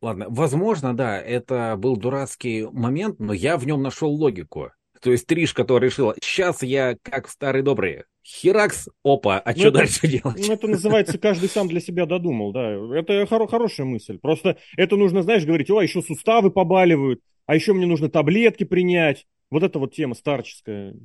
Ладно, 0.00 0.26
возможно, 0.28 0.96
да, 0.96 1.20
это 1.20 1.76
был 1.78 1.96
дурацкий 1.96 2.66
момент, 2.72 3.20
но 3.20 3.32
я 3.32 3.56
в 3.56 3.64
нем 3.66 3.82
нашел 3.82 4.10
логику. 4.10 4.70
То 5.00 5.12
есть 5.12 5.26
Триш, 5.26 5.54
который 5.54 5.86
решила, 5.86 6.16
сейчас 6.20 6.62
я 6.64 6.96
как 7.02 7.28
старый 7.28 7.62
добрый, 7.62 8.02
херакс, 8.24 8.88
опа, 9.04 9.38
а 9.38 9.52
ну, 9.52 9.58
что 9.58 9.68
это, 9.68 9.78
дальше 9.78 10.08
делать? 10.08 10.44
Ну, 10.44 10.52
это 10.52 10.66
называется, 10.66 11.18
каждый 11.18 11.48
сам 11.48 11.68
для 11.68 11.80
себя 11.80 12.06
додумал, 12.06 12.52
да. 12.52 12.72
Это 12.96 13.22
хоро- 13.22 13.48
хорошая 13.48 13.86
мысль. 13.86 14.18
Просто 14.18 14.58
это 14.76 14.96
нужно, 14.96 15.22
знаешь, 15.22 15.44
говорить, 15.44 15.70
о, 15.70 15.80
еще 15.80 16.02
суставы 16.02 16.50
побаливают, 16.50 17.20
а 17.46 17.54
еще 17.54 17.72
мне 17.72 17.86
нужно 17.86 18.08
таблетки 18.08 18.64
принять, 18.64 19.26
вот 19.50 19.62
эта 19.62 19.78
вот 19.78 19.94
тема 19.94 20.16
старческая. 20.16 20.96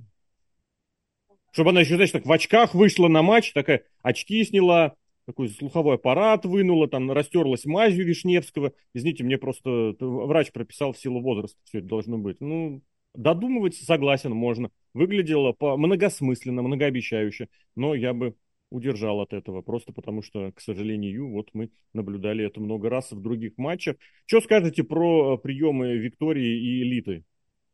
Чтобы 1.52 1.72
она 1.72 1.82
еще, 1.82 1.96
знаешь, 1.96 2.12
так 2.12 2.26
в 2.26 2.32
очках 2.32 2.74
вышла 2.76 3.08
на 3.08 3.22
матч, 3.22 3.54
такая 3.54 3.84
очки 4.02 4.44
сняла, 4.44 4.96
такой 5.26 5.50
слуховой 5.50 5.96
аппарат 5.96 6.46
вынула, 6.46 6.88
там 6.88 7.12
растерлась 7.12 7.66
мазью 7.66 8.06
Вишневского. 8.06 8.74
Извините, 8.94 9.24
мне 9.24 9.38
просто 9.38 9.96
врач 10.00 10.52
прописал 10.52 10.94
в 10.94 11.00
силу 11.00 11.22
возраста, 11.22 11.58
все 11.66 11.80
это 11.80 11.88
должно 11.88 12.18
быть. 12.18 12.40
Ну, 12.40 12.82
додумывать 13.14 13.76
согласен, 13.76 14.32
можно. 14.32 14.72
Выглядело 14.94 15.52
по 15.52 15.76
многосмысленно, 15.78 16.62
многообещающе, 16.62 17.50
но 17.76 17.94
я 17.94 18.14
бы 18.14 18.36
удержал 18.70 19.22
от 19.22 19.34
этого, 19.34 19.62
просто 19.62 19.94
потому 19.94 20.22
что, 20.22 20.52
к 20.52 20.62
сожалению, 20.62 21.30
вот 21.30 21.50
мы 21.54 21.72
наблюдали 21.94 22.46
это 22.46 22.60
много 22.60 22.90
раз 22.90 23.12
в 23.12 23.22
других 23.22 23.58
матчах. 23.58 23.98
Что 24.26 24.42
скажете 24.42 24.84
про 24.84 25.38
приемы 25.38 25.96
Виктории 25.98 26.60
и 26.60 26.82
Элиты? 26.84 27.24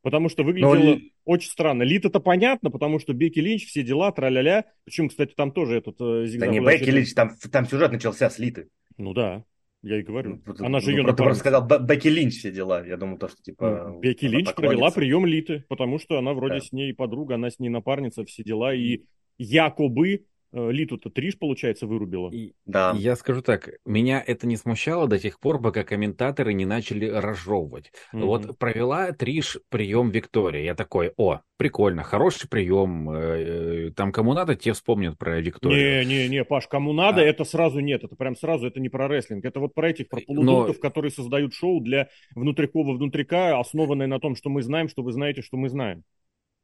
Потому 0.03 0.27
что 0.27 0.43
выглядело 0.43 0.75
Но... 0.75 0.99
очень 1.23 1.49
странно. 1.49 1.83
Лит 1.83 2.03
это 2.03 2.19
понятно, 2.19 2.69
потому 2.69 2.99
что 2.99 3.13
Бекки 3.13 3.39
Линч, 3.39 3.65
все 3.65 3.83
дела, 3.83 4.11
траля-ля. 4.11 4.65
Причем, 4.83 5.07
кстати, 5.07 5.33
там 5.33 5.53
тоже 5.53 5.77
этот... 5.77 5.95
Э, 6.01 6.27
да 6.37 6.47
не 6.47 6.59
Бекки 6.59 6.89
Линч, 6.89 7.13
там, 7.13 7.31
там 7.51 7.65
сюжет 7.65 7.93
начался 7.93 8.29
с 8.29 8.37
Литы. 8.37 8.67
Ну 8.97 9.13
да, 9.13 9.45
я 9.81 9.99
и 9.99 10.03
говорю. 10.03 10.41
Ну, 10.45 10.65
Она 10.65 10.81
же 10.81 10.87
ну, 10.87 10.97
ее 10.97 11.03
напарница. 11.03 11.15
Ты 11.15 11.23
просто 11.23 11.39
сказал 11.39 11.85
Бекки 11.87 12.09
Линч 12.09 12.37
все 12.37 12.51
дела. 12.51 12.85
Я 12.85 12.97
думаю, 12.97 13.17
то, 13.17 13.29
что 13.29 13.41
типа... 13.41 13.85
Ну, 13.87 13.99
Бекки 14.01 14.25
Линч 14.25 14.53
провела 14.53 14.91
прием 14.91 15.25
Литы, 15.25 15.63
потому 15.69 15.99
что 15.99 16.17
она 16.17 16.33
вроде 16.33 16.55
да. 16.55 16.59
с 16.59 16.73
ней 16.73 16.93
подруга, 16.93 17.35
она 17.35 17.49
с 17.49 17.59
ней 17.59 17.69
напарница, 17.69 18.25
все 18.25 18.43
дела. 18.43 18.73
И 18.73 19.05
якобы 19.37 20.25
Литу-то 20.53 21.09
Триш, 21.09 21.37
получается, 21.37 21.87
вырубила. 21.87 22.29
И, 22.31 22.53
да. 22.65 22.93
Я 22.95 23.15
скажу 23.15 23.41
так, 23.41 23.69
меня 23.85 24.23
это 24.25 24.45
не 24.45 24.55
смущало 24.55 25.07
до 25.07 25.17
тех 25.17 25.39
пор, 25.39 25.59
пока 25.59 25.83
комментаторы 25.83 26.53
не 26.53 26.65
начали 26.65 27.07
разжевывать. 27.07 27.91
Mm-hmm. 28.13 28.25
Вот 28.25 28.59
провела 28.59 29.11
Триш 29.11 29.57
прием 29.69 30.11
Виктории. 30.11 30.63
Я 30.63 30.75
такой, 30.75 31.11
о, 31.17 31.39
прикольно, 31.57 32.03
хороший 32.03 32.47
прием. 32.47 33.09
Э, 33.09 33.87
э, 33.87 33.91
там 33.95 34.11
кому 34.11 34.33
надо, 34.33 34.55
те 34.55 34.73
вспомнят 34.73 35.17
про 35.17 35.41
Викторию. 35.41 36.05
Не-не-не, 36.05 36.43
Паш, 36.43 36.67
кому 36.67 36.93
надо, 36.93 37.21
а. 37.21 37.23
это 37.23 37.45
сразу 37.45 37.79
нет. 37.79 38.03
Это 38.03 38.15
прям 38.15 38.35
сразу, 38.35 38.67
это 38.67 38.79
не 38.79 38.89
про 38.89 39.07
рестлинг. 39.07 39.43
Это 39.45 39.59
вот 39.59 39.73
про 39.73 39.89
этих, 39.89 40.07
про 40.07 40.21
полудурков, 40.21 40.75
Но... 40.75 40.81
которые 40.81 41.11
создают 41.11 41.53
шоу 41.53 41.81
для 41.81 42.09
внутрикова 42.35 42.93
внутрика, 42.93 43.59
основанное 43.59 44.07
на 44.07 44.19
том, 44.19 44.35
что 44.35 44.49
мы 44.49 44.61
знаем, 44.61 44.87
что 44.87 45.01
вы 45.01 45.13
знаете, 45.13 45.41
что 45.41 45.57
мы 45.57 45.69
знаем. 45.69 46.03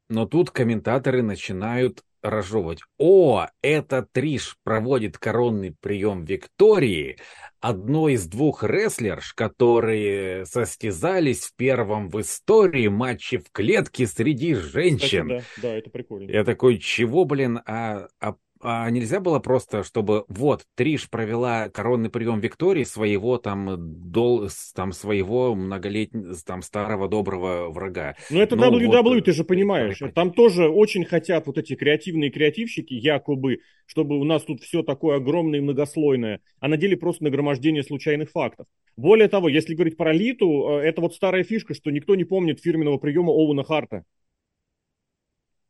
Но 0.09 0.25
тут 0.25 0.51
комментаторы 0.51 1.21
начинают 1.21 2.03
разжевывать. 2.21 2.79
О, 2.97 3.47
это 3.61 4.05
Триш 4.11 4.57
проводит 4.63 5.17
коронный 5.17 5.75
прием 5.79 6.25
Виктории, 6.25 7.17
одной 7.61 8.13
из 8.13 8.27
двух 8.27 8.63
рестлерш, 8.63 9.33
которые 9.33 10.45
состязались 10.45 11.45
в 11.45 11.55
первом 11.55 12.09
в 12.09 12.19
истории 12.19 12.87
матче 12.87 13.39
в 13.39 13.51
клетке 13.51 14.07
среди 14.07 14.55
женщин. 14.55 15.39
Кстати, 15.39 15.45
да, 15.57 15.69
да, 15.69 15.77
это 15.77 15.89
прикольно. 15.89 16.29
Я 16.29 16.43
такой, 16.43 16.77
чего, 16.77 17.25
блин, 17.25 17.61
а, 17.65 18.07
а 18.19 18.35
а 18.61 18.89
нельзя 18.89 19.19
было 19.19 19.39
просто, 19.39 19.83
чтобы 19.83 20.25
вот 20.27 20.63
Триш 20.75 21.09
провела 21.09 21.69
коронный 21.69 22.09
прием 22.09 22.39
Виктории 22.39 22.83
своего 22.83 23.37
там, 23.37 23.75
дол, 24.11 24.49
там 24.75 24.91
своего 24.91 25.55
многолетнего, 25.55 26.35
там 26.45 26.61
старого 26.61 27.07
доброго 27.07 27.69
врага. 27.69 28.15
Ну 28.29 28.39
это 28.39 28.55
ну, 28.55 28.69
WWE, 28.69 29.01
вот, 29.01 29.25
ты 29.25 29.31
же 29.31 29.43
понимаешь. 29.43 30.01
Там 30.13 30.31
тоже 30.31 30.67
очень 30.67 31.05
хотят 31.05 31.47
вот 31.47 31.57
эти 31.57 31.75
креативные 31.75 32.29
креативщики, 32.31 32.93
якобы, 32.93 33.59
чтобы 33.85 34.19
у 34.19 34.23
нас 34.23 34.43
тут 34.43 34.61
все 34.61 34.83
такое 34.83 35.17
огромное 35.17 35.59
и 35.59 35.61
многослойное, 35.61 36.41
а 36.59 36.67
на 36.67 36.77
деле 36.77 36.97
просто 36.97 37.23
нагромождение 37.23 37.83
случайных 37.83 38.31
фактов. 38.31 38.67
Более 38.97 39.29
того, 39.29 39.47
если 39.47 39.75
говорить 39.75 39.95
про 39.95 40.11
Литу, 40.11 40.69
э, 40.69 40.81
это 40.81 40.99
вот 40.99 41.15
старая 41.15 41.43
фишка, 41.43 41.73
что 41.73 41.89
никто 41.89 42.15
не 42.15 42.25
помнит 42.25 42.59
фирменного 42.59 42.97
приема 42.97 43.31
Оуэна 43.31 43.63
Харта. 43.63 44.03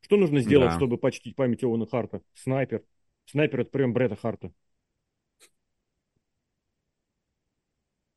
Что 0.10 0.18
нужно 0.18 0.40
сделать, 0.40 0.72
да. 0.72 0.76
чтобы 0.76 0.98
почтить 0.98 1.36
память 1.36 1.64
Оуэна 1.64 1.86
Харта? 1.86 2.24
Снайпер. 2.34 2.84
Снайпер 3.26 3.60
это 3.60 3.70
прием 3.70 3.94
Бретта 3.94 4.16
Харта. 4.16 4.52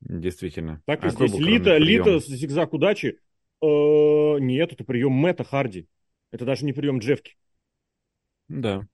Действительно. 0.00 0.82
Так 0.86 1.04
и 1.04 1.08
а 1.08 1.10
здесь. 1.10 1.34
Лита, 1.34 1.76
Лита, 1.76 2.18
зигзаг 2.18 2.72
удачи. 2.72 3.20
Э, 3.60 4.38
нет, 4.40 4.72
это 4.72 4.84
прием 4.84 5.12
Мэтта 5.12 5.44
Харди. 5.44 5.86
Это 6.30 6.46
даже 6.46 6.64
не 6.64 6.72
прием 6.72 6.98
Джефки. 6.98 7.36
Да. 8.48 8.88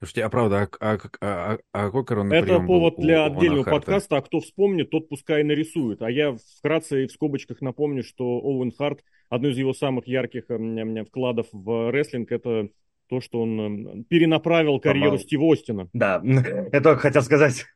Слушайте, 0.00 0.24
а 0.24 0.30
правда, 0.30 0.68
а, 0.80 0.94
а, 0.94 0.98
а, 1.20 1.58
а 1.72 1.86
какой 1.86 2.06
коронный 2.06 2.38
Это 2.38 2.46
прием 2.46 2.66
повод 2.66 2.96
был 2.96 3.02
для 3.02 3.22
у, 3.22 3.26
отдельного 3.26 3.64
Харта? 3.64 3.80
подкаста, 3.80 4.16
а 4.16 4.22
кто 4.22 4.40
вспомнит, 4.40 4.88
тот 4.88 5.10
пускай 5.10 5.44
нарисует. 5.44 6.00
А 6.00 6.10
я 6.10 6.34
вкратце 6.58 7.04
и 7.04 7.06
в 7.06 7.12
скобочках 7.12 7.60
напомню, 7.60 8.02
что 8.02 8.24
Оуэн 8.24 8.72
Харт, 8.72 9.04
одно 9.28 9.48
из 9.48 9.58
его 9.58 9.74
самых 9.74 10.06
ярких 10.06 10.44
э, 10.48 11.04
вкладов 11.04 11.48
в 11.52 11.90
рестлинг, 11.90 12.32
это 12.32 12.70
то, 13.08 13.20
что 13.20 13.42
он 13.42 14.04
перенаправил 14.04 14.80
карьеру 14.80 15.10
Помал. 15.10 15.18
Стива 15.18 15.52
Остина. 15.52 15.90
Да, 15.92 16.22
я 16.72 16.80
только 16.80 16.96
хотел 16.96 17.20
сказать. 17.20 17.66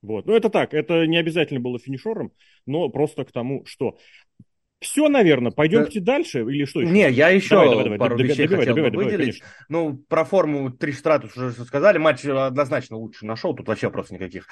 Вот. 0.00 0.24
Ну, 0.24 0.32
это 0.32 0.48
так, 0.48 0.72
это 0.72 1.06
не 1.06 1.18
обязательно 1.18 1.60
было 1.60 1.78
финишером, 1.78 2.32
но 2.64 2.88
просто 2.88 3.26
к 3.26 3.32
тому, 3.32 3.66
что 3.66 3.98
все, 4.80 5.08
наверное, 5.08 5.50
пойдемте 5.50 6.00
да. 6.00 6.12
дальше 6.12 6.40
или 6.42 6.64
что 6.64 6.80
еще? 6.80 6.90
Не, 6.90 7.10
я 7.10 7.30
еще 7.30 7.56
давай, 7.56 7.84
давай, 7.84 7.98
пару 7.98 8.16
давай, 8.16 8.30
вещей 8.30 8.46
добивай, 8.46 8.66
хотел 8.66 8.74
добивай, 8.76 8.90
бы 8.90 9.04
выделить. 9.04 9.40
Давай, 9.40 9.54
ну, 9.68 9.96
про 10.08 10.24
форму 10.24 10.70
три 10.70 10.92
Стратус 10.92 11.36
уже 11.36 11.52
сказали, 11.52 11.98
матч 11.98 12.24
однозначно 12.24 12.96
лучше 12.96 13.26
нашел, 13.26 13.54
тут 13.54 13.66
вообще 13.66 13.88
вопросов 13.88 14.12
никаких. 14.12 14.46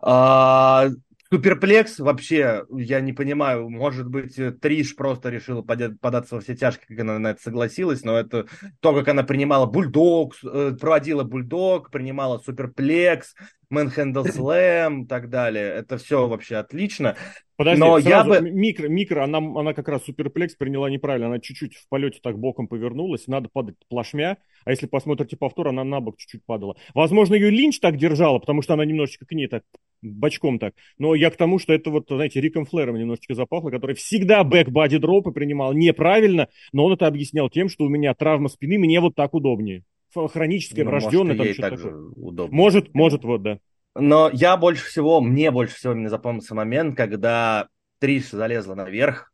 А, 0.00 0.88
Суперплекс 1.30 1.98
вообще, 1.98 2.64
я 2.70 3.00
не 3.00 3.12
понимаю, 3.12 3.68
может 3.68 4.08
быть, 4.08 4.34
Триш 4.60 4.96
просто 4.96 5.28
решила 5.28 5.62
податься 5.62 6.36
во 6.36 6.40
все 6.40 6.56
тяжкие, 6.56 6.86
как 6.88 7.00
она 7.00 7.18
на 7.18 7.28
это 7.28 7.42
согласилась, 7.42 8.02
но 8.02 8.18
это 8.18 8.46
то, 8.80 8.94
как 8.94 9.08
она 9.08 9.22
принимала 9.22 9.66
бульдог, 9.66 10.34
э, 10.42 10.72
проводила 10.80 11.24
бульдог, 11.24 11.90
принимала 11.90 12.38
суперплекс, 12.38 13.34
Manhandle 13.70 14.24
Slam 14.24 15.02
и 15.02 15.06
так 15.06 15.28
далее. 15.28 15.66
Это 15.68 15.98
все 15.98 16.26
вообще 16.26 16.56
отлично. 16.56 17.16
Подожди, 17.58 17.80
Но 17.80 17.98
я 17.98 18.22
бы... 18.22 18.40
микро, 18.40 18.86
микро, 18.86 19.24
она, 19.24 19.38
она 19.38 19.74
как 19.74 19.88
раз 19.88 20.04
суперплекс 20.04 20.54
приняла 20.54 20.88
неправильно. 20.88 21.26
Она 21.26 21.40
чуть-чуть 21.40 21.74
в 21.74 21.88
полете 21.88 22.20
так 22.22 22.38
боком 22.38 22.68
повернулась. 22.68 23.26
Надо 23.26 23.48
падать 23.52 23.74
плашмя. 23.88 24.38
А 24.64 24.70
если 24.70 24.86
посмотрите 24.86 25.36
повтор, 25.36 25.66
она 25.66 25.82
на 25.82 25.98
бок 25.98 26.18
чуть-чуть 26.18 26.44
падала. 26.46 26.76
Возможно, 26.94 27.34
ее 27.34 27.50
Линч 27.50 27.80
так 27.80 27.96
держала, 27.96 28.38
потому 28.38 28.62
что 28.62 28.74
она 28.74 28.84
немножечко 28.84 29.26
к 29.26 29.32
ней 29.32 29.48
так 29.48 29.64
бочком 30.02 30.60
так. 30.60 30.74
Но 30.98 31.16
я 31.16 31.30
к 31.30 31.36
тому, 31.36 31.58
что 31.58 31.72
это 31.72 31.90
вот, 31.90 32.04
знаете, 32.08 32.40
Риком 32.40 32.64
Флэром 32.64 32.96
немножечко 32.96 33.34
запахло, 33.34 33.70
который 33.70 33.96
всегда 33.96 34.44
бэк-бади 34.44 34.98
дропы 34.98 35.32
принимал 35.32 35.72
неправильно, 35.72 36.46
но 36.72 36.84
он 36.84 36.92
это 36.92 37.08
объяснял 37.08 37.50
тем, 37.50 37.68
что 37.68 37.86
у 37.86 37.88
меня 37.88 38.14
травма 38.14 38.50
спины, 38.50 38.78
мне 38.78 39.00
вот 39.00 39.16
так 39.16 39.34
удобнее 39.34 39.82
хроническое, 40.14 40.84
ну, 40.84 40.90
врожденное, 40.90 41.36
там 41.36 41.46
что-то 41.46 41.76
такое. 41.76 41.96
Удобно. 42.16 42.56
Может, 42.56 42.94
может, 42.94 43.24
вот, 43.24 43.42
да. 43.42 43.58
Но 43.98 44.30
я 44.32 44.56
больше 44.56 44.84
всего, 44.86 45.20
мне 45.20 45.50
больше 45.50 45.74
всего 45.74 45.92
именно 45.92 46.08
запомнился 46.08 46.54
момент, 46.54 46.96
когда 46.96 47.68
Триш 47.98 48.30
залезла 48.30 48.74
наверх, 48.74 49.32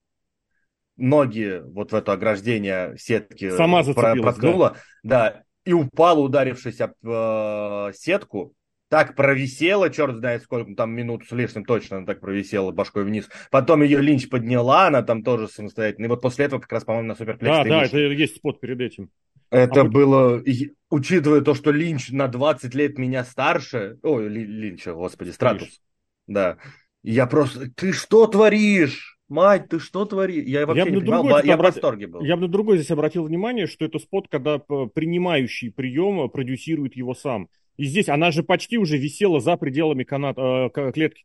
ноги 0.96 1.60
вот 1.64 1.92
в 1.92 1.94
это 1.94 2.12
ограждение 2.12 2.96
сетки 2.96 3.50
Сама 3.50 3.82
про- 3.82 4.14
проткнула, 4.14 4.76
да. 5.02 5.32
да, 5.32 5.42
и 5.64 5.72
упала, 5.72 6.20
ударившись 6.20 6.80
об 6.80 6.92
э, 7.02 7.92
сетку, 7.94 8.54
так 8.88 9.16
провисела, 9.16 9.90
черт 9.90 10.16
знает 10.16 10.42
сколько, 10.42 10.74
там 10.74 10.92
минут 10.92 11.24
с 11.26 11.32
лишним 11.32 11.64
точно 11.64 11.98
она 11.98 12.06
так 12.06 12.20
провисела 12.20 12.70
башкой 12.70 13.04
вниз. 13.04 13.28
Потом 13.50 13.82
ее 13.82 14.00
Линч 14.00 14.28
подняла, 14.28 14.86
она 14.86 15.02
там 15.02 15.22
тоже 15.22 15.48
самостоятельно. 15.48 16.06
И 16.06 16.08
вот 16.08 16.20
после 16.20 16.46
этого 16.46 16.60
как 16.60 16.72
раз, 16.72 16.84
по-моему, 16.84 17.08
на 17.08 17.14
Суперплекс. 17.14 17.56
Да, 17.56 17.64
да, 17.64 17.84
это 17.84 17.98
есть 17.98 18.36
спот 18.36 18.60
перед 18.60 18.80
этим. 18.80 19.10
Это 19.50 19.82
а 19.82 19.84
было, 19.84 20.42
учитывая 20.90 21.40
то, 21.40 21.54
что 21.54 21.70
Линч 21.70 22.10
на 22.10 22.28
20 22.28 22.74
лет 22.74 22.98
меня 22.98 23.24
старше, 23.24 23.98
ой, 24.02 24.28
Линча, 24.28 24.94
господи, 24.94 25.30
Стратус, 25.30 25.80
да, 26.26 26.58
я 27.02 27.26
просто, 27.26 27.70
ты 27.70 27.92
что 27.92 28.26
творишь? 28.26 29.18
Мать, 29.28 29.68
ты 29.68 29.78
что 29.78 30.04
творишь? 30.04 30.44
Я 30.44 30.66
вообще 30.66 30.84
я 30.84 30.90
не 30.90 31.00
понимал, 31.00 31.22
другой, 31.22 31.46
я 31.46 31.56
в 31.56 31.60
восторге 31.60 32.06
был. 32.06 32.22
Я 32.22 32.36
бы 32.36 32.42
на 32.42 32.48
другой 32.48 32.78
здесь 32.78 32.90
обратил 32.90 33.24
внимание, 33.24 33.66
что 33.66 33.84
это 33.84 33.98
спот, 33.98 34.28
когда 34.28 34.58
принимающий 34.58 35.70
прием 35.70 36.28
продюсирует 36.30 36.96
его 36.96 37.14
сам. 37.14 37.48
И 37.76 37.84
здесь 37.84 38.08
она 38.08 38.30
же 38.30 38.42
почти 38.42 38.78
уже 38.78 38.96
висела 38.96 39.40
за 39.40 39.56
пределами 39.56 40.04
канат, 40.04 40.36
э, 40.38 40.70
клетки. 40.92 41.24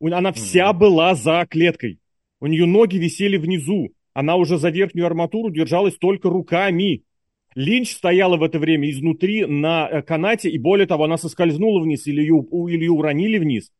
Она 0.00 0.32
вся 0.32 0.70
mm-hmm. 0.70 0.78
была 0.78 1.14
за 1.14 1.46
клеткой. 1.48 1.98
У 2.40 2.46
нее 2.46 2.66
ноги 2.66 2.96
висели 2.96 3.36
внизу. 3.36 3.92
Она 4.12 4.36
уже 4.36 4.58
за 4.58 4.70
верхнюю 4.70 5.06
арматуру 5.06 5.50
держалась 5.50 5.96
только 5.96 6.28
руками. 6.28 7.02
Линч 7.54 7.92
стояла 7.92 8.36
в 8.36 8.42
это 8.42 8.58
время 8.58 8.90
изнутри 8.90 9.46
на 9.46 9.88
э, 9.88 10.02
канате, 10.02 10.50
и 10.50 10.58
более 10.58 10.86
того, 10.86 11.04
она 11.04 11.16
соскользнула 11.16 11.80
вниз 11.80 12.06
или 12.06 12.20
ее, 12.20 12.44
или 12.68 12.84
ее 12.84 12.90
уронили 12.90 13.38
вниз. 13.38 13.70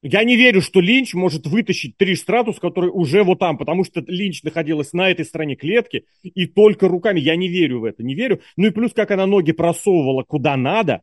Я 0.00 0.22
не 0.22 0.36
верю, 0.36 0.60
что 0.60 0.80
Линч 0.80 1.14
может 1.14 1.46
вытащить 1.46 1.96
Триш 1.96 2.20
Стратус, 2.20 2.60
который 2.60 2.88
уже 2.88 3.24
вот 3.24 3.40
там, 3.40 3.58
потому 3.58 3.84
что 3.84 4.02
Линч 4.06 4.44
находилась 4.44 4.92
на 4.92 5.10
этой 5.10 5.24
стороне 5.24 5.56
клетки 5.56 6.04
и 6.22 6.46
только 6.46 6.86
руками. 6.86 7.18
Я 7.18 7.34
не 7.34 7.48
верю 7.48 7.80
в 7.80 7.84
это, 7.84 8.04
не 8.04 8.14
верю. 8.14 8.40
Ну 8.56 8.68
и 8.68 8.70
плюс, 8.70 8.92
как 8.92 9.10
она 9.10 9.26
ноги 9.26 9.50
просовывала 9.50 10.22
куда 10.22 10.56
надо, 10.56 11.02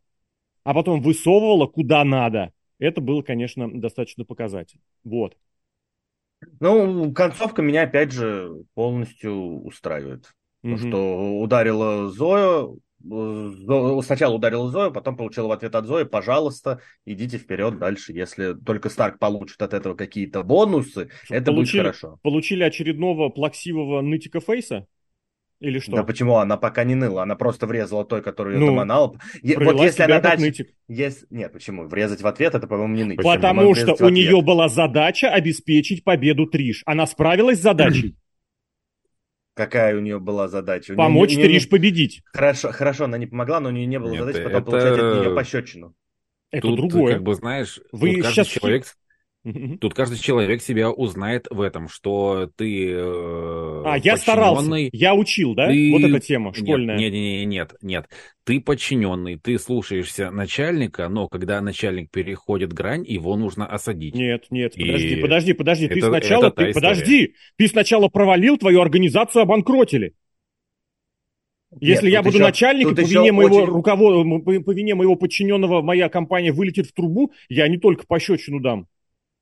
а 0.66 0.74
потом 0.74 1.00
высовывала 1.00 1.68
куда 1.68 2.02
надо. 2.02 2.50
Это 2.80 3.00
было, 3.00 3.22
конечно, 3.22 3.70
достаточно 3.72 4.24
показательно. 4.24 4.82
Вот. 5.04 5.36
Ну, 6.58 7.12
концовка 7.12 7.62
меня, 7.62 7.84
опять 7.84 8.10
же, 8.10 8.50
полностью 8.74 9.62
устраивает. 9.62 10.32
Mm-hmm. 10.64 10.76
Что 10.88 11.38
ударила 11.38 12.10
Зою, 12.10 12.80
сначала 14.02 14.34
ударила 14.34 14.68
Зою, 14.68 14.90
потом 14.92 15.16
получила 15.16 15.46
в 15.46 15.52
ответ 15.52 15.72
от 15.76 15.86
Зои, 15.86 16.02
пожалуйста, 16.02 16.80
идите 17.04 17.38
вперед 17.38 17.78
дальше. 17.78 18.12
Если 18.12 18.54
только 18.54 18.88
Старк 18.88 19.20
получит 19.20 19.62
от 19.62 19.72
этого 19.72 19.94
какие-то 19.94 20.42
бонусы, 20.42 21.10
это 21.30 21.52
получили, 21.52 21.82
будет 21.82 21.94
хорошо. 21.94 22.18
Получили 22.22 22.64
очередного 22.64 23.28
плаксивого 23.28 24.00
нытика 24.00 24.40
Фейса? 24.40 24.88
Или 25.60 25.78
что? 25.78 25.92
Да 25.92 26.04
почему? 26.04 26.36
Она 26.36 26.56
пока 26.58 26.84
не 26.84 26.94
ныла, 26.94 27.22
она 27.22 27.34
просто 27.34 27.66
врезала 27.66 28.04
той, 28.04 28.22
которую 28.22 28.58
ну, 28.58 28.66
доманала. 28.66 29.18
Вот 29.42 29.80
если 29.80 30.02
она 30.02 30.20
дальше... 30.20 30.66
Если... 30.86 31.26
Нет, 31.30 31.52
почему? 31.52 31.88
Врезать 31.88 32.20
в 32.20 32.26
ответ, 32.26 32.54
это, 32.54 32.66
по-моему, 32.66 32.94
не 32.94 33.04
ныть. 33.04 33.22
Потому 33.22 33.74
что 33.74 34.04
у 34.04 34.08
нее 34.10 34.42
была 34.42 34.68
задача 34.68 35.28
обеспечить 35.28 36.04
победу 36.04 36.46
Триш. 36.46 36.82
Она 36.84 37.06
справилась 37.06 37.58
с 37.58 37.62
задачей. 37.62 38.16
Какая 39.54 39.96
у 39.96 40.00
нее 40.00 40.18
была 40.18 40.48
задача? 40.48 40.94
Помочь 40.94 41.34
нее, 41.34 41.46
Триш 41.46 41.68
победить. 41.70 42.22
Хорошо, 42.26 42.70
хорошо, 42.72 43.04
она 43.04 43.16
не 43.16 43.26
помогла, 43.26 43.58
но 43.58 43.70
у 43.70 43.72
нее 43.72 43.86
не 43.86 43.98
было 43.98 44.10
Нет, 44.10 44.20
задачи 44.20 44.44
потом 44.44 44.58
это... 44.58 44.70
получать 44.70 44.98
от 44.98 45.20
нее 45.20 45.34
пощечину. 45.34 45.94
Это 46.50 46.68
Тут, 46.68 46.76
другое. 46.76 47.14
как 47.14 47.22
бы, 47.22 47.34
знаешь, 47.34 47.80
Вы 47.92 48.22
сейчас... 48.22 48.46
человек 48.46 48.84
Тут 49.80 49.94
каждый 49.94 50.18
человек 50.18 50.60
себя 50.60 50.90
узнает 50.90 51.46
в 51.50 51.60
этом, 51.60 51.88
что 51.88 52.50
ты 52.56 52.90
э, 52.90 53.82
А, 53.84 53.96
я 54.02 54.16
старался, 54.16 54.88
я 54.92 55.14
учил, 55.14 55.54
да? 55.54 55.68
Ты... 55.68 55.92
Вот 55.92 56.02
эта 56.02 56.18
тема 56.18 56.52
школьная. 56.52 56.96
Нет, 56.96 57.12
нет, 57.12 57.46
нет, 57.46 57.74
нет. 57.82 58.08
Ты 58.44 58.60
подчиненный, 58.60 59.38
ты 59.38 59.58
слушаешься 59.58 60.30
начальника, 60.32 61.08
но 61.08 61.28
когда 61.28 61.60
начальник 61.60 62.10
переходит 62.10 62.72
грань, 62.72 63.04
его 63.06 63.36
нужно 63.36 63.66
осадить. 63.66 64.14
Нет, 64.14 64.46
нет, 64.50 64.74
подожди, 64.74 65.14
И... 65.14 65.20
подожди, 65.20 65.52
подожди. 65.52 65.84
Это, 65.86 65.94
ты 65.94 66.00
сначала, 66.02 66.50
ты, 66.50 66.72
подожди, 66.72 67.34
ты 67.56 67.68
сначала 67.68 68.08
провалил, 68.08 68.56
твою 68.56 68.80
организацию 68.80 69.42
обанкротили. 69.42 70.14
Если 71.80 72.06
Нет, 72.06 72.12
я 72.12 72.22
буду 72.22 72.36
еще, 72.36 72.44
начальником, 72.46 72.94
по 72.94 73.00
вине, 73.00 73.32
моего 73.32 73.56
очень... 73.56 73.66
руковод... 73.66 74.44
по 74.64 74.72
вине 74.72 74.94
моего 74.94 75.14
подчиненного 75.16 75.82
моя 75.82 76.08
компания 76.08 76.52
вылетит 76.52 76.86
в 76.86 76.92
трубу, 76.92 77.32
я 77.48 77.68
не 77.68 77.76
только 77.76 78.06
пощечину 78.06 78.60
дам. 78.60 78.86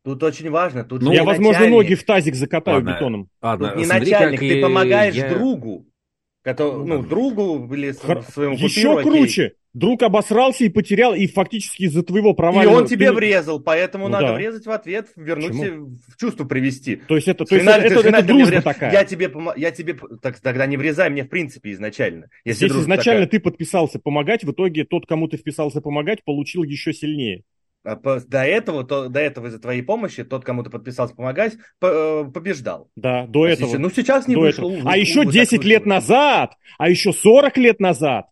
Тут 0.05 0.23
очень 0.23 0.51
важно. 0.51 0.85
Тут 0.85 1.01
ну, 1.01 1.13
я, 1.13 1.25
возможно, 1.25 1.61
начальник. 1.61 1.77
ноги 1.77 1.95
в 1.95 2.05
тазик 2.05 2.35
закатаю 2.35 2.77
ладно, 2.77 2.91
бетоном. 2.91 3.29
Ладно, 3.41 3.69
тут 3.69 3.79
не 3.79 3.85
Смотри, 3.87 4.11
начальник, 4.13 4.41
ты 4.41 4.61
помогаешь 4.61 5.15
я... 5.15 5.31
другу. 5.31 5.87
Который, 6.43 6.85
ну, 6.85 7.03
другу 7.03 7.73
или 7.73 7.93
Хр... 7.93 8.23
своему 8.23 8.55
Еще 8.55 8.97
купиру, 8.97 9.17
круче. 9.17 9.45
Окей. 9.45 9.57
друг 9.73 10.03
обосрался 10.03 10.65
и 10.65 10.69
потерял, 10.69 11.15
и 11.15 11.27
фактически 11.27 11.85
из-за 11.85 12.03
твоего 12.03 12.35
провала... 12.35 12.63
И 12.63 12.67
он 12.67 12.87
тебе 12.87 13.07
ты... 13.09 13.13
врезал, 13.15 13.61
поэтому 13.61 14.09
ну, 14.09 14.13
надо 14.13 14.27
да. 14.27 14.35
врезать 14.35 14.67
в 14.67 14.71
ответ, 14.71 15.09
вернуть 15.17 15.59
Почему? 15.59 15.87
в 16.07 16.21
чувство 16.21 16.45
привести. 16.45 16.97
То 16.97 17.17
есть 17.17 17.29
это, 17.29 17.47
то 17.47 17.55
есть 17.55 17.67
это, 17.67 17.81
это, 17.81 18.09
это 18.09 18.23
дружба 18.23 18.47
врез... 18.49 18.63
такая. 18.63 18.93
Я 18.93 19.05
тебе, 19.07 19.33
я 19.57 19.71
тебе, 19.71 19.97
так 20.21 20.39
тогда 20.41 20.67
не 20.67 20.77
врезай 20.77 21.09
мне 21.09 21.25
в 21.25 21.31
принципе 21.31 21.73
изначально. 21.73 22.29
Если 22.45 22.69
Здесь 22.69 22.83
изначально 22.83 23.25
такая... 23.25 23.41
ты 23.41 23.41
подписался 23.41 23.99
помогать, 23.99 24.45
в 24.45 24.53
итоге 24.53 24.85
тот, 24.85 25.07
кому 25.07 25.29
ты 25.29 25.39
вписался 25.39 25.81
помогать, 25.81 26.25
получил 26.25 26.63
еще 26.63 26.93
сильнее. 26.93 27.45
А 27.85 27.97
до 27.97 28.45
этого, 28.45 28.83
то, 28.83 29.09
до 29.09 29.21
этого 29.21 29.49
из-за 29.49 29.59
твоей 29.59 29.83
помощи 29.83 30.25
тот, 30.25 30.45
кому 30.45 30.63
ты 30.63 30.71
подписался 30.71 31.15
помогать, 31.15 31.55
э, 31.83 32.25
побеждал. 32.33 32.91
Да, 32.97 33.27
до 33.27 33.43
а 33.43 33.51
этого. 33.51 33.69
Сейчас, 33.69 33.81
ну, 33.81 33.91
сейчас 33.91 34.27
не 34.27 34.37
вышел. 34.37 34.71
Этого. 34.71 34.91
А 34.91 34.97
еще 34.97 35.27
10 35.27 35.65
лет 35.65 35.85
назад, 35.85 36.55
а 36.79 36.89
еще 36.89 37.13
40 37.13 37.57
лет 37.59 37.81
назад. 37.81 38.27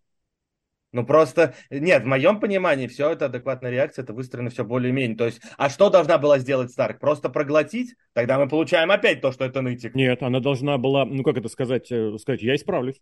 Ну 0.93 1.07
просто, 1.07 1.55
нет, 1.71 2.03
в 2.03 2.07
моем 2.07 2.39
понимании 2.39 2.87
все 2.87 3.11
это 3.11 3.27
адекватная 3.27 3.71
реакция, 3.71 4.03
это 4.03 4.13
выстроено 4.13 4.51
все 4.51 4.63
более-менее. 4.63 5.17
То 5.17 5.25
есть, 5.25 5.41
а 5.57 5.71
что 5.71 5.89
должна 5.89 6.19
была 6.19 6.39
сделать 6.39 6.71
Старк? 6.71 7.01
Просто 7.01 7.31
проглотить? 7.31 7.95
Тогда 8.13 8.39
мы 8.39 8.47
получаем 8.47 8.91
опять 8.91 9.23
то, 9.23 9.33
что 9.33 9.47
это 9.47 9.63
нытик. 9.63 9.95
Нет, 9.95 10.23
она 10.23 10.41
должна 10.41 10.77
была, 10.77 11.07
ну 11.07 11.23
как 11.23 11.39
это 11.39 11.49
сказать, 11.49 11.91
э, 11.91 12.19
сказать, 12.19 12.43
я 12.43 12.55
исправлюсь. 12.55 13.01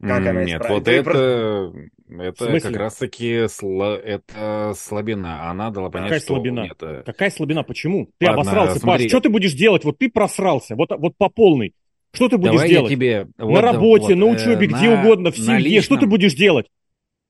Как 0.00 0.26
она 0.26 0.44
Нет, 0.44 0.62
вот 0.68 0.88
это, 0.88 1.72
это 2.08 2.60
как 2.60 2.76
раз-таки 2.76 3.46
сло... 3.48 3.96
это 3.96 4.74
слабина. 4.76 5.50
Она 5.50 5.70
дала 5.70 5.88
понять, 5.88 6.08
Какая 6.08 6.20
что... 6.20 6.34
слабина? 6.34 6.64
Нет, 6.64 6.76
э, 6.82 7.02
Какая 7.06 7.30
слабина? 7.30 7.62
Почему? 7.62 8.10
Ты 8.18 8.26
Ладно, 8.26 8.42
обосрался, 8.42 8.78
смотри. 8.78 9.04
Паш. 9.04 9.10
Что 9.10 9.20
ты 9.20 9.28
будешь 9.30 9.54
делать? 9.54 9.84
Вот 9.84 9.96
ты 9.98 10.10
просрался, 10.10 10.76
вот, 10.76 10.90
вот 10.98 11.16
по 11.16 11.30
полной. 11.30 11.74
Что 12.12 12.28
ты 12.28 12.36
будешь 12.36 12.52
Давай 12.52 12.68
делать? 12.68 12.90
Тебе... 12.90 13.28
На 13.38 13.46
вот, 13.46 13.60
работе, 13.60 14.14
вот, 14.14 14.16
на 14.16 14.26
учебе, 14.26 14.66
э, 14.66 14.68
где 14.68 14.90
на, 14.90 15.00
угодно, 15.00 15.30
в 15.30 15.36
семье. 15.36 15.58
Личном... 15.58 15.82
Что 15.82 15.96
ты 15.96 16.06
будешь 16.06 16.34
делать? 16.34 16.66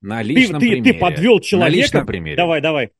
На 0.00 0.22
личном 0.22 0.60
ты, 0.60 0.68
примере. 0.68 0.82
Ты, 0.82 0.92
ты 0.92 0.98
подвел 0.98 1.40
человека. 1.40 1.70
На 1.70 1.82
личном 1.82 2.06
примере. 2.06 2.36
Давай, 2.36 2.60
давай. 2.60 2.90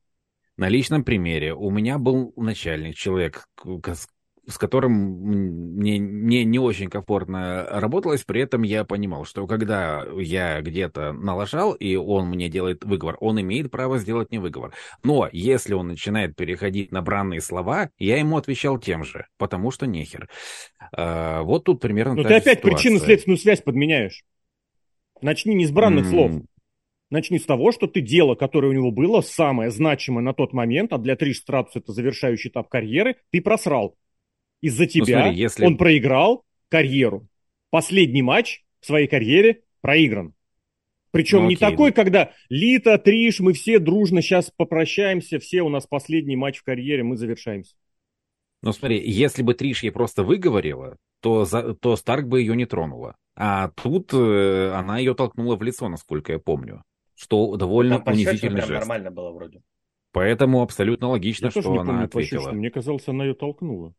На 0.55 0.69
личном 0.69 1.03
примере. 1.03 1.53
У 1.53 1.69
меня 1.69 1.97
был 1.97 2.33
начальник, 2.37 2.95
человек, 2.95 3.47
с 4.47 4.57
которым 4.57 4.93
мне, 4.93 5.99
мне 5.99 6.45
не 6.45 6.57
очень 6.57 6.89
комфортно 6.89 7.67
работалось, 7.69 8.23
при 8.23 8.41
этом 8.41 8.63
я 8.63 8.85
понимал, 8.85 9.25
что 9.25 9.45
когда 9.45 10.05
я 10.17 10.61
где-то 10.61 11.11
налажал, 11.11 11.73
и 11.73 11.95
он 11.95 12.29
мне 12.29 12.47
делает 12.47 12.85
выговор, 12.85 13.17
он 13.19 13.41
имеет 13.41 13.69
право 13.69 13.97
сделать 13.97 14.31
мне 14.31 14.39
выговор. 14.39 14.73
Но 15.03 15.27
если 15.33 15.73
он 15.73 15.89
начинает 15.89 16.35
переходить 16.35 16.93
на 16.93 17.01
бранные 17.01 17.41
слова, 17.41 17.89
я 17.99 18.17
ему 18.17 18.37
отвечал 18.37 18.79
тем 18.79 19.03
же, 19.03 19.27
потому 19.37 19.69
что 19.69 19.85
нехер. 19.85 20.29
А, 20.93 21.41
вот 21.41 21.65
тут 21.65 21.81
примерно 21.81 22.15
Но 22.15 22.23
ты 22.23 22.35
опять 22.35 22.61
причинно-следственную 22.61 23.37
связь 23.37 23.61
подменяешь. 23.61 24.23
Начни 25.21 25.55
не 25.55 25.65
с 25.65 25.71
бранных 25.71 26.05
mm. 26.05 26.09
слов. 26.09 26.31
Начни 27.09 27.39
с 27.39 27.45
того, 27.45 27.71
что 27.71 27.87
ты 27.87 28.01
дело, 28.01 28.35
которое 28.35 28.67
у 28.67 28.73
него 28.73 28.91
было, 28.91 29.21
самое 29.21 29.71
значимое 29.71 30.23
на 30.23 30.33
тот 30.33 30.53
момент, 30.53 30.91
а 30.93 30.97
для 30.97 31.15
Триш 31.15 31.39
Стратус 31.39 31.75
это 31.75 31.91
завершающий 31.91 32.49
этап 32.49 32.69
карьеры, 32.69 33.15
ты 33.31 33.41
просрал. 33.41 33.95
Из-за 34.61 34.83
ну, 34.83 34.89
тебя 34.89 35.17
ну, 35.17 35.23
смотри, 35.23 35.39
если... 35.39 35.65
он 35.65 35.77
проиграл 35.77 36.43
карьеру. 36.69 37.27
Последний 37.69 38.21
матч 38.21 38.63
в 38.79 38.85
своей 38.85 39.07
карьере 39.07 39.61
проигран. 39.81 40.33
Причем 41.11 41.43
ну, 41.43 41.49
не 41.49 41.55
такой, 41.55 41.91
когда 41.91 42.31
Лита, 42.49 42.97
Триш, 42.97 43.39
мы 43.39 43.53
все 43.53 43.79
дружно 43.79 44.21
сейчас 44.21 44.51
попрощаемся, 44.55 45.39
все 45.39 45.61
у 45.61 45.69
нас 45.69 45.87
последний 45.87 46.35
матч 46.35 46.59
в 46.59 46.63
карьере, 46.63 47.03
мы 47.03 47.17
завершаемся. 47.17 47.75
Ну 48.61 48.73
смотри, 48.73 49.01
если 49.03 49.43
бы 49.43 49.53
Триш 49.53 49.83
ей 49.83 49.91
просто 49.91 50.23
выговорила, 50.23 50.97
то, 51.21 51.45
за, 51.45 51.73
то 51.75 51.95
Старк 51.95 52.27
бы 52.27 52.41
ее 52.41 52.55
не 52.55 52.65
тронула. 52.65 53.15
А 53.35 53.69
тут 53.69 54.13
э, 54.13 54.71
она 54.73 54.97
ее 54.97 55.13
толкнула 55.13 55.55
в 55.55 55.63
лицо, 55.63 55.87
насколько 55.89 56.33
я 56.33 56.39
помню. 56.39 56.83
Что 57.15 57.55
довольно 57.55 57.99
Там 57.99 58.13
унизительный 58.13 58.61
жест. 58.61 58.71
нормально 58.71 59.11
было 59.11 59.31
вроде. 59.31 59.61
Поэтому 60.11 60.61
абсолютно 60.61 61.09
логично, 61.09 61.45
я 61.45 61.51
что 61.51 61.71
она 61.71 61.83
помню, 61.83 62.05
ответила. 62.05 62.51
Мне 62.51 62.69
казалось, 62.69 63.07
она 63.07 63.25
ее 63.25 63.33
толкнула. 63.33 63.93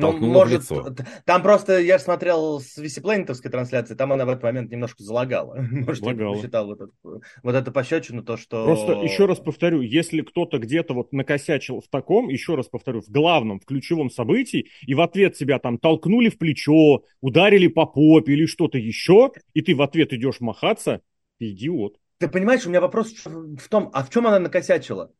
Ну, 0.00 0.16
может, 0.16 0.60
лицо. 0.60 0.94
там 1.24 1.42
просто, 1.42 1.80
я 1.80 1.98
смотрел 1.98 2.60
с 2.60 2.76
висиплейнетовской 2.76 3.50
трансляции, 3.50 3.94
там 3.94 4.12
она 4.12 4.24
в 4.24 4.28
этот 4.28 4.44
момент 4.44 4.70
немножко 4.70 5.02
залагала. 5.02 5.56
Может, 5.70 6.04
я 6.04 6.14
посчитал 6.14 6.66
вот, 6.66 6.80
этот, 6.80 6.94
вот 7.02 7.54
это 7.54 7.72
пощечину, 7.72 8.22
то, 8.22 8.36
что... 8.36 8.64
Просто 8.64 8.92
еще 8.92 9.26
раз 9.26 9.38
повторю, 9.40 9.80
если 9.80 10.20
кто-то 10.20 10.58
где-то 10.58 10.94
вот 10.94 11.12
накосячил 11.12 11.80
в 11.80 11.88
таком, 11.88 12.28
еще 12.28 12.54
раз 12.54 12.66
повторю, 12.66 13.00
в 13.00 13.08
главном, 13.08 13.58
в 13.58 13.64
ключевом 13.64 14.08
событии, 14.08 14.68
и 14.86 14.94
в 14.94 15.00
ответ 15.00 15.36
себя 15.36 15.58
там 15.58 15.78
толкнули 15.78 16.28
в 16.28 16.38
плечо, 16.38 17.02
ударили 17.20 17.66
по 17.66 17.84
попе 17.84 18.34
или 18.34 18.46
что-то 18.46 18.78
еще, 18.78 19.32
и 19.52 19.62
ты 19.62 19.74
в 19.74 19.82
ответ 19.82 20.12
идешь 20.12 20.40
махаться, 20.40 21.00
ты 21.38 21.50
идиот. 21.50 21.96
Ты 22.18 22.28
понимаешь, 22.28 22.64
у 22.66 22.68
меня 22.68 22.80
вопрос 22.80 23.14
в 23.24 23.68
том, 23.68 23.90
а 23.92 24.04
в 24.04 24.10
чем 24.10 24.28
она 24.28 24.38
накосячила? 24.38 25.12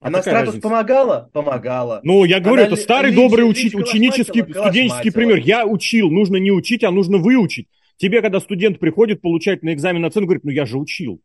А 0.00 0.08
Она 0.08 0.22
стратус 0.22 0.54
разница? 0.54 0.62
помогала? 0.62 1.30
Помогала. 1.32 2.00
Ну, 2.02 2.24
я 2.24 2.40
говорю, 2.40 2.62
Она 2.62 2.72
это 2.72 2.76
старый 2.76 3.14
добрый 3.14 3.48
учи, 3.48 3.70
ученический, 3.74 4.42
студенческий 4.42 5.12
пример. 5.12 5.36
Я 5.36 5.66
учил, 5.66 6.10
нужно 6.10 6.36
не 6.36 6.50
учить, 6.50 6.82
а 6.84 6.90
нужно 6.90 7.18
выучить. 7.18 7.68
Тебе, 7.98 8.22
когда 8.22 8.40
студент 8.40 8.78
приходит 8.78 9.20
получать 9.20 9.62
на 9.62 9.74
экзамен 9.74 10.02
оценку, 10.06 10.28
говорит, 10.28 10.44
ну 10.44 10.50
я 10.50 10.64
же 10.64 10.78
учил, 10.78 11.20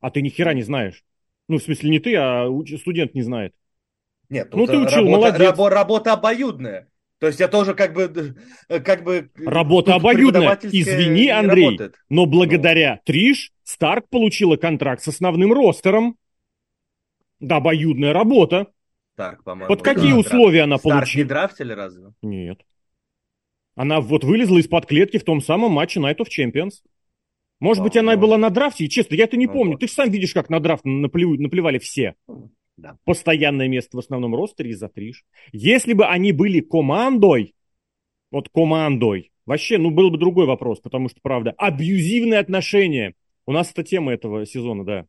а 0.00 0.12
ты 0.12 0.22
ни 0.22 0.28
хера 0.28 0.54
не 0.54 0.62
знаешь. 0.62 1.02
Ну, 1.48 1.58
в 1.58 1.62
смысле, 1.62 1.90
не 1.90 1.98
ты, 1.98 2.14
а 2.14 2.46
студент 2.78 3.14
не 3.14 3.22
знает. 3.22 3.52
Нет, 4.28 4.50
ну 4.52 4.64
ты 4.66 4.78
учил, 4.78 5.06
работа, 5.06 5.10
молодец. 5.10 5.40
Рабо, 5.40 5.68
работа 5.68 6.12
обоюдная. 6.12 6.86
То 7.18 7.26
есть 7.26 7.40
я 7.40 7.48
тоже 7.48 7.74
как 7.74 7.92
бы... 7.92 8.36
Как 8.68 9.02
бы 9.02 9.30
Работа 9.44 9.96
обоюдная. 9.96 10.56
Извини, 10.62 11.28
Андрей, 11.28 11.78
но 12.08 12.26
благодаря 12.26 12.94
ну. 12.94 13.00
Триш 13.04 13.50
Старк 13.64 14.08
получила 14.08 14.56
контракт 14.56 15.02
с 15.02 15.08
основным 15.08 15.52
ростером. 15.52 16.16
Да, 17.40 17.56
обоюдная 17.56 18.12
работа. 18.12 18.68
Так, 19.16 19.42
по-моему. 19.44 19.68
Под 19.68 19.82
какие 19.82 20.12
да, 20.12 20.18
условия 20.18 20.62
она 20.62 20.78
получила? 20.78 21.04
Старк 21.04 21.16
не 21.16 21.24
драфтили 21.24 21.72
разве? 21.72 22.12
Нет. 22.22 22.60
Она 23.74 24.00
вот 24.00 24.24
вылезла 24.24 24.58
из-под 24.58 24.86
клетки 24.86 25.18
в 25.18 25.24
том 25.24 25.40
самом 25.40 25.72
матче 25.72 26.00
Night 26.00 26.18
of 26.18 26.26
Champions. 26.26 26.82
Может 27.60 27.80
а, 27.80 27.84
быть, 27.84 27.96
она 27.96 28.14
и 28.14 28.16
была 28.16 28.38
на 28.38 28.50
драфте, 28.50 28.88
честно, 28.88 29.14
я 29.14 29.24
это 29.24 29.36
не 29.36 29.46
ну, 29.46 29.52
помню. 29.52 29.72
Вот. 29.72 29.80
Ты 29.80 29.88
же 29.88 29.92
сам 29.92 30.10
видишь, 30.10 30.32
как 30.32 30.48
на 30.48 30.60
драфт 30.60 30.84
наплев... 30.84 31.38
наплевали 31.38 31.78
все. 31.78 32.14
Да. 32.76 32.96
Постоянное 33.04 33.68
место 33.68 33.96
в 33.96 34.00
основном 34.00 34.34
ростере 34.34 34.70
из-за 34.70 34.88
Триш. 34.88 35.24
Если 35.52 35.92
бы 35.92 36.06
они 36.06 36.32
были 36.32 36.60
командой, 36.60 37.54
вот 38.30 38.48
командой, 38.48 39.32
вообще, 39.44 39.76
ну, 39.76 39.90
был 39.90 40.10
бы 40.10 40.16
другой 40.16 40.46
вопрос, 40.46 40.80
потому 40.80 41.10
что, 41.10 41.20
правда, 41.22 41.52
абьюзивные 41.58 42.40
отношения. 42.40 43.14
У 43.46 43.52
нас 43.52 43.70
это 43.70 43.82
тема 43.82 44.12
этого 44.12 44.46
сезона, 44.46 44.84
да. 44.84 45.06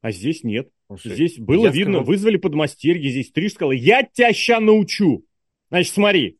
А 0.00 0.10
здесь 0.10 0.44
нет. 0.44 0.68
Слушай, 0.88 1.14
здесь 1.14 1.38
было 1.38 1.68
видно, 1.68 1.98
скажу... 1.98 2.10
вызвали 2.10 2.36
подмастерье, 2.36 3.10
здесь 3.10 3.32
Триш 3.32 3.54
сказал, 3.54 3.72
я 3.72 4.02
тебя 4.04 4.32
ща 4.32 4.60
научу. 4.60 5.24
Значит, 5.68 5.92
смотри. 5.92 6.38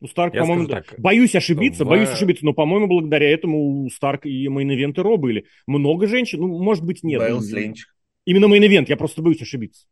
У 0.00 0.06
Старк, 0.06 0.34
по-моему, 0.34 0.66
так, 0.66 0.94
боюсь 0.98 1.34
ошибиться, 1.34 1.84
в... 1.84 1.88
боюсь 1.88 2.08
ошибиться, 2.08 2.44
но, 2.44 2.54
по-моему, 2.54 2.86
благодаря 2.86 3.30
этому 3.30 3.84
у 3.84 3.90
Старк 3.90 4.24
и 4.24 4.48
main 4.48 4.72
event 4.72 5.02
ы 5.02 5.06
Raw 5.06 5.18
были. 5.18 5.46
Много 5.66 6.06
женщин, 6.06 6.40
ну, 6.40 6.62
может 6.62 6.84
быть, 6.84 7.02
нет. 7.02 7.20
Бекки 7.20 7.50
Линч. 7.52 7.84
Именно 8.24 8.46
main 8.46 8.63
event, 8.63 8.88
я 8.88 8.96
просто 8.96 9.20
боюсь 9.20 9.42
ошибиться. 9.42 9.86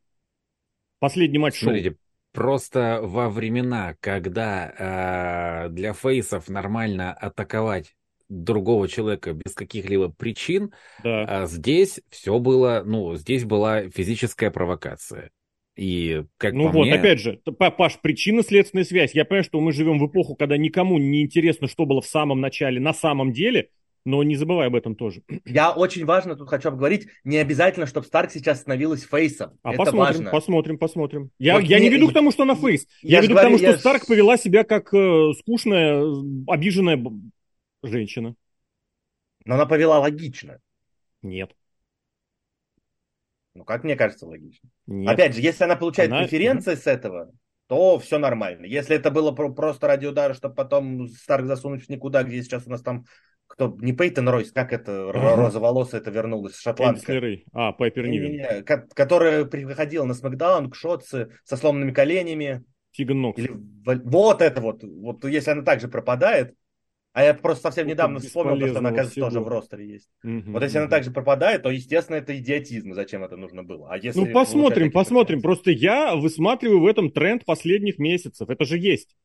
Последний 0.98 1.38
матч 1.38 1.60
Смотрите, 1.60 1.90
шоу. 1.90 1.98
просто 2.32 3.00
во 3.02 3.28
времена, 3.28 3.96
когда 4.00 5.66
э, 5.66 5.68
для 5.70 5.92
face 5.92 6.30
ов 6.30 6.48
нормально 6.48 7.12
атаковать 7.12 7.94
другого 8.28 8.88
человека 8.88 9.32
без 9.32 9.54
каких-либо 9.54 10.10
причин, 10.10 10.72
да. 11.02 11.24
а 11.24 11.46
здесь 11.46 12.00
все 12.10 12.38
было, 12.38 12.82
ну, 12.84 13.16
здесь 13.16 13.44
была 13.44 13.88
физическая 13.88 14.50
провокация. 14.50 15.30
И 15.76 16.24
как 16.38 16.54
ну 16.54 16.70
вот, 16.70 16.86
мне... 16.86 16.94
опять 16.94 17.20
же, 17.20 17.40
Паш, 17.56 18.00
причинно-следственная 18.00 18.84
связь. 18.84 19.14
Я 19.14 19.24
понимаю, 19.24 19.44
что 19.44 19.60
мы 19.60 19.72
живем 19.72 20.00
в 20.00 20.06
эпоху, 20.08 20.34
когда 20.34 20.56
никому 20.56 20.98
не 20.98 21.22
интересно, 21.22 21.68
что 21.68 21.86
было 21.86 22.00
в 22.00 22.06
самом 22.06 22.40
начале, 22.40 22.80
на 22.80 22.92
самом 22.92 23.32
деле, 23.32 23.68
но 24.04 24.22
не 24.24 24.34
забывай 24.34 24.66
об 24.66 24.74
этом 24.74 24.96
тоже. 24.96 25.22
Я 25.44 25.70
очень 25.70 26.04
важно 26.04 26.34
тут 26.34 26.48
хочу 26.48 26.68
обговорить, 26.68 27.06
не 27.22 27.36
обязательно, 27.36 27.86
чтобы 27.86 28.06
Старк 28.06 28.32
сейчас 28.32 28.60
становилась 28.60 29.04
фейсом. 29.04 29.52
А 29.62 29.70
Это 29.70 29.84
посмотрим, 29.84 30.16
важно. 30.16 30.30
посмотрим, 30.30 30.78
посмотрим. 30.78 31.30
Я, 31.38 31.54
вот 31.54 31.64
я 31.64 31.78
не, 31.78 31.88
не 31.88 31.94
веду 31.94 32.08
к 32.08 32.12
тому, 32.12 32.32
что 32.32 32.42
она 32.42 32.56
фейс. 32.56 32.86
Я, 33.02 33.18
я 33.18 33.22
веду 33.22 33.34
говорю, 33.34 33.48
к 33.48 33.50
тому, 33.50 33.58
что 33.58 33.70
я... 33.70 33.78
Старк 33.78 34.06
повела 34.06 34.36
себя 34.36 34.64
как 34.64 34.92
э, 34.92 35.32
скучная, 35.38 36.02
обиженная 36.48 37.00
женщина. 37.82 38.34
Но 39.44 39.54
она 39.54 39.66
повела 39.66 39.98
логично. 39.98 40.60
Нет. 41.22 41.54
Ну, 43.54 43.64
как 43.64 43.82
мне 43.82 43.96
кажется, 43.96 44.26
логично. 44.26 44.68
Нет. 44.86 45.12
Опять 45.12 45.34
же, 45.34 45.40
если 45.40 45.64
она 45.64 45.76
получает 45.76 46.10
она... 46.10 46.22
преференции 46.22 46.74
с 46.74 46.86
этого, 46.86 47.32
то 47.66 47.98
все 47.98 48.18
нормально. 48.18 48.66
Если 48.66 48.96
это 48.96 49.10
было 49.10 49.32
просто 49.32 49.86
ради 49.86 50.06
удара, 50.06 50.34
чтобы 50.34 50.54
потом 50.54 51.08
Старк 51.08 51.46
засунуть 51.46 51.84
в 51.84 51.88
никуда, 51.88 52.22
где 52.22 52.42
сейчас 52.42 52.66
у 52.66 52.70
нас 52.70 52.82
там 52.82 53.04
кто 53.48 53.74
не 53.80 53.92
Пейтон 53.92 54.28
Ройс, 54.28 54.52
как 54.52 54.72
это 54.72 54.92
uh-huh. 54.92 55.34
розоволосая 55.36 56.02
это 56.02 56.10
вернулась, 56.10 56.56
шотландка. 56.58 57.20
А, 57.52 57.72
Пайпер 57.72 58.06
Нивен. 58.06 58.62
Которая 58.94 59.46
приходила 59.46 60.04
на 60.04 60.14
Смакдаун 60.14 60.70
к 60.70 60.76
Шотце 60.76 61.30
со 61.44 61.56
сломанными 61.56 61.92
коленями. 61.92 62.62
Фиган 62.92 63.22
Нокс. 63.22 63.38
Или, 63.40 63.50
вот 63.84 64.42
это 64.42 64.60
вот. 64.60 64.84
Вот 64.84 65.24
если 65.24 65.50
она 65.50 65.62
также 65.62 65.88
пропадает, 65.88 66.54
А 67.18 67.24
я 67.24 67.34
просто 67.34 67.64
совсем 67.64 67.88
недавно 67.88 68.20
вспомнил, 68.20 68.68
что 68.68 68.78
она, 68.78 68.90
оказывается, 68.90 69.18
тоже 69.18 69.40
в 69.40 69.48
ростере 69.48 69.88
есть. 69.88 70.08
Угу, 70.22 70.52
вот 70.52 70.62
если 70.62 70.78
угу. 70.78 70.84
она 70.84 70.88
также 70.88 71.10
пропадает, 71.10 71.64
то, 71.64 71.68
естественно, 71.68 72.14
это 72.14 72.38
идиотизм, 72.38 72.94
зачем 72.94 73.24
это 73.24 73.36
нужно 73.36 73.64
было. 73.64 73.88
А 73.90 73.96
если 73.96 74.20
ну, 74.20 74.32
посмотрим, 74.32 74.92
посмотрим. 74.92 75.42
Просто 75.42 75.72
я 75.72 76.14
высматриваю 76.14 76.78
в 76.78 76.86
этом 76.86 77.10
тренд 77.10 77.44
последних 77.44 77.98
месяцев. 77.98 78.48
Это 78.48 78.64
же 78.64 78.78
есть. 78.78 79.16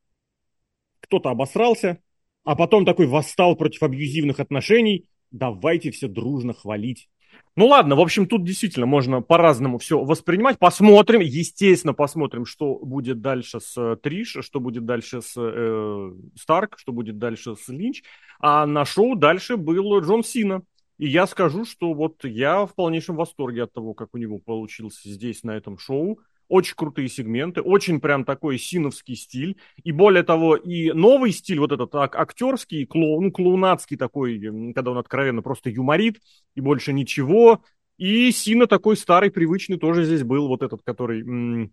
Кто-то 1.02 1.30
обосрался, 1.30 2.00
а 2.42 2.56
потом 2.56 2.84
такой 2.84 3.06
восстал 3.06 3.54
против 3.54 3.84
абьюзивных 3.84 4.40
отношений. 4.40 5.08
Давайте 5.30 5.92
все 5.92 6.08
дружно 6.08 6.52
хвалить 6.52 7.08
ну 7.56 7.66
ладно, 7.66 7.94
в 7.94 8.00
общем, 8.00 8.26
тут 8.26 8.44
действительно 8.44 8.86
можно 8.86 9.22
по-разному 9.22 9.78
все 9.78 10.02
воспринимать. 10.02 10.58
Посмотрим, 10.58 11.20
естественно, 11.20 11.94
посмотрим, 11.94 12.46
что 12.46 12.76
будет 12.76 13.20
дальше 13.20 13.60
с 13.60 13.76
э, 13.76 13.96
Триш, 13.96 14.38
что 14.40 14.58
будет 14.58 14.84
дальше 14.84 15.22
с 15.22 15.34
э, 15.36 16.12
Старк, 16.36 16.78
что 16.78 16.92
будет 16.92 17.18
дальше 17.18 17.54
с 17.54 17.68
Линч. 17.68 18.02
А 18.40 18.66
на 18.66 18.84
шоу 18.84 19.14
дальше 19.14 19.56
был 19.56 20.00
Джон 20.00 20.24
Сина. 20.24 20.62
И 20.98 21.08
я 21.08 21.26
скажу, 21.26 21.64
что 21.64 21.92
вот 21.92 22.24
я 22.24 22.66
в 22.66 22.74
полнейшем 22.74 23.16
восторге 23.16 23.64
от 23.64 23.72
того, 23.72 23.94
как 23.94 24.14
у 24.14 24.18
него 24.18 24.38
получился 24.38 25.08
здесь, 25.08 25.42
на 25.44 25.52
этом 25.52 25.78
шоу. 25.78 26.20
Очень 26.48 26.74
крутые 26.76 27.08
сегменты, 27.08 27.60
очень 27.62 28.00
прям 28.00 28.24
такой 28.24 28.58
синовский 28.58 29.16
стиль. 29.16 29.56
И 29.82 29.92
более 29.92 30.22
того, 30.22 30.56
и 30.56 30.92
новый 30.92 31.32
стиль, 31.32 31.58
вот 31.58 31.72
этот 31.72 31.94
ак- 31.94 32.16
актерский, 32.16 32.86
клоун, 32.86 33.24
ну, 33.24 33.32
клоунадский 33.32 33.96
такой, 33.96 34.38
когда 34.74 34.90
он 34.90 34.98
откровенно 34.98 35.42
просто 35.42 35.70
юморит, 35.70 36.20
и 36.54 36.60
больше 36.60 36.92
ничего. 36.92 37.62
И 37.96 38.30
Сина 38.32 38.66
такой 38.66 38.96
старый, 38.96 39.30
привычный 39.30 39.78
тоже 39.78 40.04
здесь 40.04 40.22
был, 40.22 40.48
вот 40.48 40.62
этот, 40.62 40.82
который 40.82 41.22
м- 41.22 41.72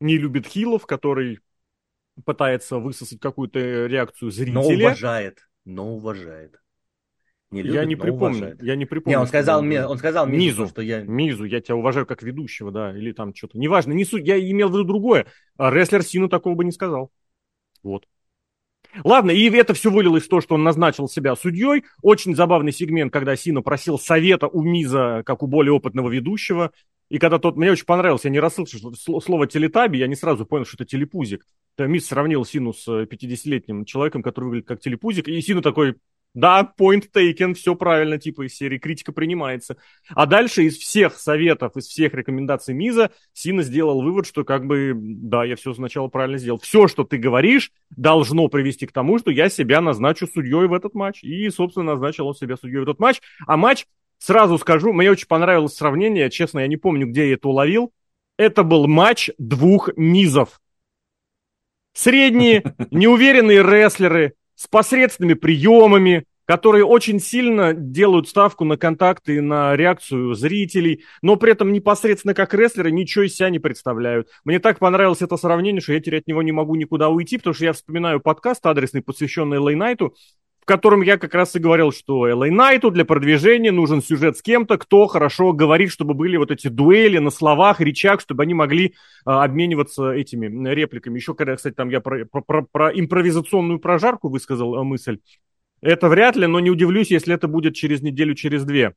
не 0.00 0.18
любит 0.18 0.46
хилов, 0.46 0.86
который 0.86 1.40
пытается 2.24 2.78
высосать 2.78 3.20
какую-то 3.20 3.86
реакцию 3.86 4.30
зрителя. 4.30 4.54
Но 4.54 4.68
уважает, 4.68 5.38
но 5.64 5.94
уважает. 5.96 6.61
Не 7.52 7.62
любит, 7.62 7.74
я 7.74 7.84
не 7.84 7.96
припомню, 7.96 8.38
уважает. 8.38 8.62
я 8.62 8.76
не 8.76 8.86
припомню. 8.86 9.16
Не, 9.16 9.20
он 9.20 9.26
сказал, 9.26 9.60
он, 9.60 9.72
он 9.72 9.98
сказал 9.98 10.26
Мизу, 10.26 10.62
Мизу, 10.62 10.68
что 10.68 10.82
я... 10.82 11.02
Мизу, 11.02 11.44
я 11.44 11.60
тебя 11.60 11.76
уважаю 11.76 12.06
как 12.06 12.22
ведущего, 12.22 12.72
да, 12.72 12.96
или 12.96 13.12
там 13.12 13.34
что-то. 13.34 13.58
Неважно, 13.58 13.92
не 13.92 14.04
суть, 14.06 14.26
я 14.26 14.40
имел 14.40 14.68
в 14.68 14.72
виду 14.72 14.84
другое. 14.84 15.26
А 15.58 15.70
рестлер 15.70 16.02
Сину 16.02 16.28
такого 16.28 16.54
бы 16.54 16.64
не 16.64 16.72
сказал. 16.72 17.12
Вот. 17.82 18.06
Ладно, 19.04 19.30
и 19.30 19.50
это 19.50 19.74
все 19.74 19.90
вылилось 19.90 20.24
в 20.24 20.28
то, 20.28 20.40
что 20.40 20.54
он 20.54 20.64
назначил 20.64 21.08
себя 21.08 21.36
судьей. 21.36 21.84
Очень 22.02 22.34
забавный 22.34 22.72
сегмент, 22.72 23.12
когда 23.12 23.36
Сина 23.36 23.62
просил 23.62 23.98
совета 23.98 24.48
у 24.48 24.62
Миза, 24.62 25.22
как 25.24 25.42
у 25.42 25.46
более 25.46 25.72
опытного 25.72 26.08
ведущего. 26.08 26.72
И 27.08 27.18
когда 27.18 27.38
тот... 27.38 27.56
Мне 27.56 27.72
очень 27.72 27.84
понравился, 27.84 28.28
я 28.28 28.32
не 28.32 28.40
расслышал 28.40 28.94
слово 28.94 29.46
телетаби, 29.46 29.98
я 29.98 30.06
не 30.06 30.16
сразу 30.16 30.46
понял, 30.46 30.64
что 30.64 30.76
это 30.76 30.86
телепузик. 30.86 31.46
Миз 31.78 32.06
сравнил 32.06 32.44
Сину 32.44 32.72
с 32.72 32.88
50-летним 32.88 33.84
человеком, 33.84 34.22
который 34.22 34.46
выглядит 34.46 34.68
как 34.68 34.80
телепузик. 34.80 35.28
И 35.28 35.40
Сина 35.40 35.62
такой, 35.62 35.96
да, 36.34 36.72
point 36.78 37.10
taken, 37.14 37.54
все 37.54 37.74
правильно, 37.74 38.18
типа 38.18 38.46
из 38.46 38.54
серии 38.54 38.78
критика 38.78 39.12
принимается. 39.12 39.76
А 40.08 40.26
дальше 40.26 40.64
из 40.64 40.78
всех 40.78 41.18
советов, 41.18 41.76
из 41.76 41.86
всех 41.86 42.14
рекомендаций 42.14 42.74
Миза, 42.74 43.10
Сина 43.34 43.62
сделал 43.62 44.02
вывод, 44.02 44.26
что 44.26 44.44
как 44.44 44.66
бы, 44.66 44.92
да, 44.94 45.44
я 45.44 45.56
все 45.56 45.74
сначала 45.74 46.08
правильно 46.08 46.38
сделал. 46.38 46.58
Все, 46.58 46.88
что 46.88 47.04
ты 47.04 47.18
говоришь, 47.18 47.70
должно 47.90 48.48
привести 48.48 48.86
к 48.86 48.92
тому, 48.92 49.18
что 49.18 49.30
я 49.30 49.50
себя 49.50 49.80
назначу 49.80 50.26
судьей 50.26 50.66
в 50.68 50.72
этот 50.72 50.94
матч. 50.94 51.22
И, 51.22 51.50
собственно, 51.50 51.92
назначил 51.92 52.28
он 52.28 52.34
себя 52.34 52.56
судьей 52.56 52.80
в 52.80 52.84
этот 52.84 52.98
матч. 52.98 53.20
А 53.46 53.56
матч, 53.58 53.86
сразу 54.18 54.56
скажу, 54.56 54.92
мне 54.92 55.10
очень 55.10 55.26
понравилось 55.26 55.74
сравнение, 55.74 56.30
честно, 56.30 56.60
я 56.60 56.66
не 56.66 56.78
помню, 56.78 57.06
где 57.06 57.28
я 57.28 57.34
это 57.34 57.48
уловил. 57.48 57.92
Это 58.38 58.62
был 58.62 58.86
матч 58.86 59.30
двух 59.36 59.90
низов. 59.96 60.60
Средние, 61.92 62.74
неуверенные 62.90 63.62
рестлеры, 63.62 64.34
с 64.62 64.68
посредственными 64.68 65.34
приемами, 65.34 66.24
которые 66.44 66.84
очень 66.84 67.18
сильно 67.18 67.74
делают 67.74 68.28
ставку 68.28 68.64
на 68.64 68.76
контакты 68.76 69.36
и 69.36 69.40
на 69.40 69.74
реакцию 69.74 70.34
зрителей, 70.34 71.02
но 71.20 71.34
при 71.34 71.50
этом 71.50 71.72
непосредственно 71.72 72.32
как 72.32 72.54
рестлеры 72.54 72.92
ничего 72.92 73.24
из 73.24 73.34
себя 73.34 73.50
не 73.50 73.58
представляют. 73.58 74.28
Мне 74.44 74.60
так 74.60 74.78
понравилось 74.78 75.20
это 75.20 75.36
сравнение, 75.36 75.80
что 75.80 75.94
я 75.94 76.00
теперь 76.00 76.20
от 76.20 76.28
него 76.28 76.42
не 76.42 76.52
могу 76.52 76.76
никуда 76.76 77.08
уйти, 77.08 77.38
потому 77.38 77.54
что 77.54 77.64
я 77.64 77.72
вспоминаю 77.72 78.20
подкаст 78.20 78.64
адресный, 78.64 79.02
посвященный 79.02 79.58
Лей 79.58 79.74
Найту, 79.74 80.14
в 80.62 80.64
котором 80.64 81.02
я 81.02 81.18
как 81.18 81.34
раз 81.34 81.56
и 81.56 81.58
говорил, 81.58 81.90
что 81.90 82.28
LA 82.28 82.50
Найту 82.52 82.92
для 82.92 83.04
продвижения 83.04 83.72
нужен 83.72 84.00
сюжет 84.00 84.36
с 84.36 84.42
кем-то, 84.42 84.78
кто 84.78 85.08
хорошо 85.08 85.52
говорит, 85.52 85.90
чтобы 85.90 86.14
были 86.14 86.36
вот 86.36 86.52
эти 86.52 86.68
дуэли 86.68 87.18
на 87.18 87.30
словах, 87.30 87.80
речах, 87.80 88.20
чтобы 88.20 88.44
они 88.44 88.54
могли 88.54 88.94
а, 89.24 89.42
обмениваться 89.42 90.12
этими 90.12 90.72
репликами. 90.72 91.16
Еще 91.16 91.34
когда, 91.34 91.56
кстати, 91.56 91.74
там 91.74 91.88
я 91.88 92.00
про, 92.00 92.26
про, 92.26 92.42
про, 92.42 92.62
про 92.62 92.90
импровизационную 92.90 93.80
прожарку 93.80 94.28
высказал 94.28 94.76
а, 94.76 94.84
мысль. 94.84 95.18
Это 95.80 96.08
вряд 96.08 96.36
ли, 96.36 96.46
но 96.46 96.60
не 96.60 96.70
удивлюсь, 96.70 97.10
если 97.10 97.34
это 97.34 97.48
будет 97.48 97.74
через 97.74 98.00
неделю, 98.00 98.36
через 98.36 98.64
две 98.64 98.94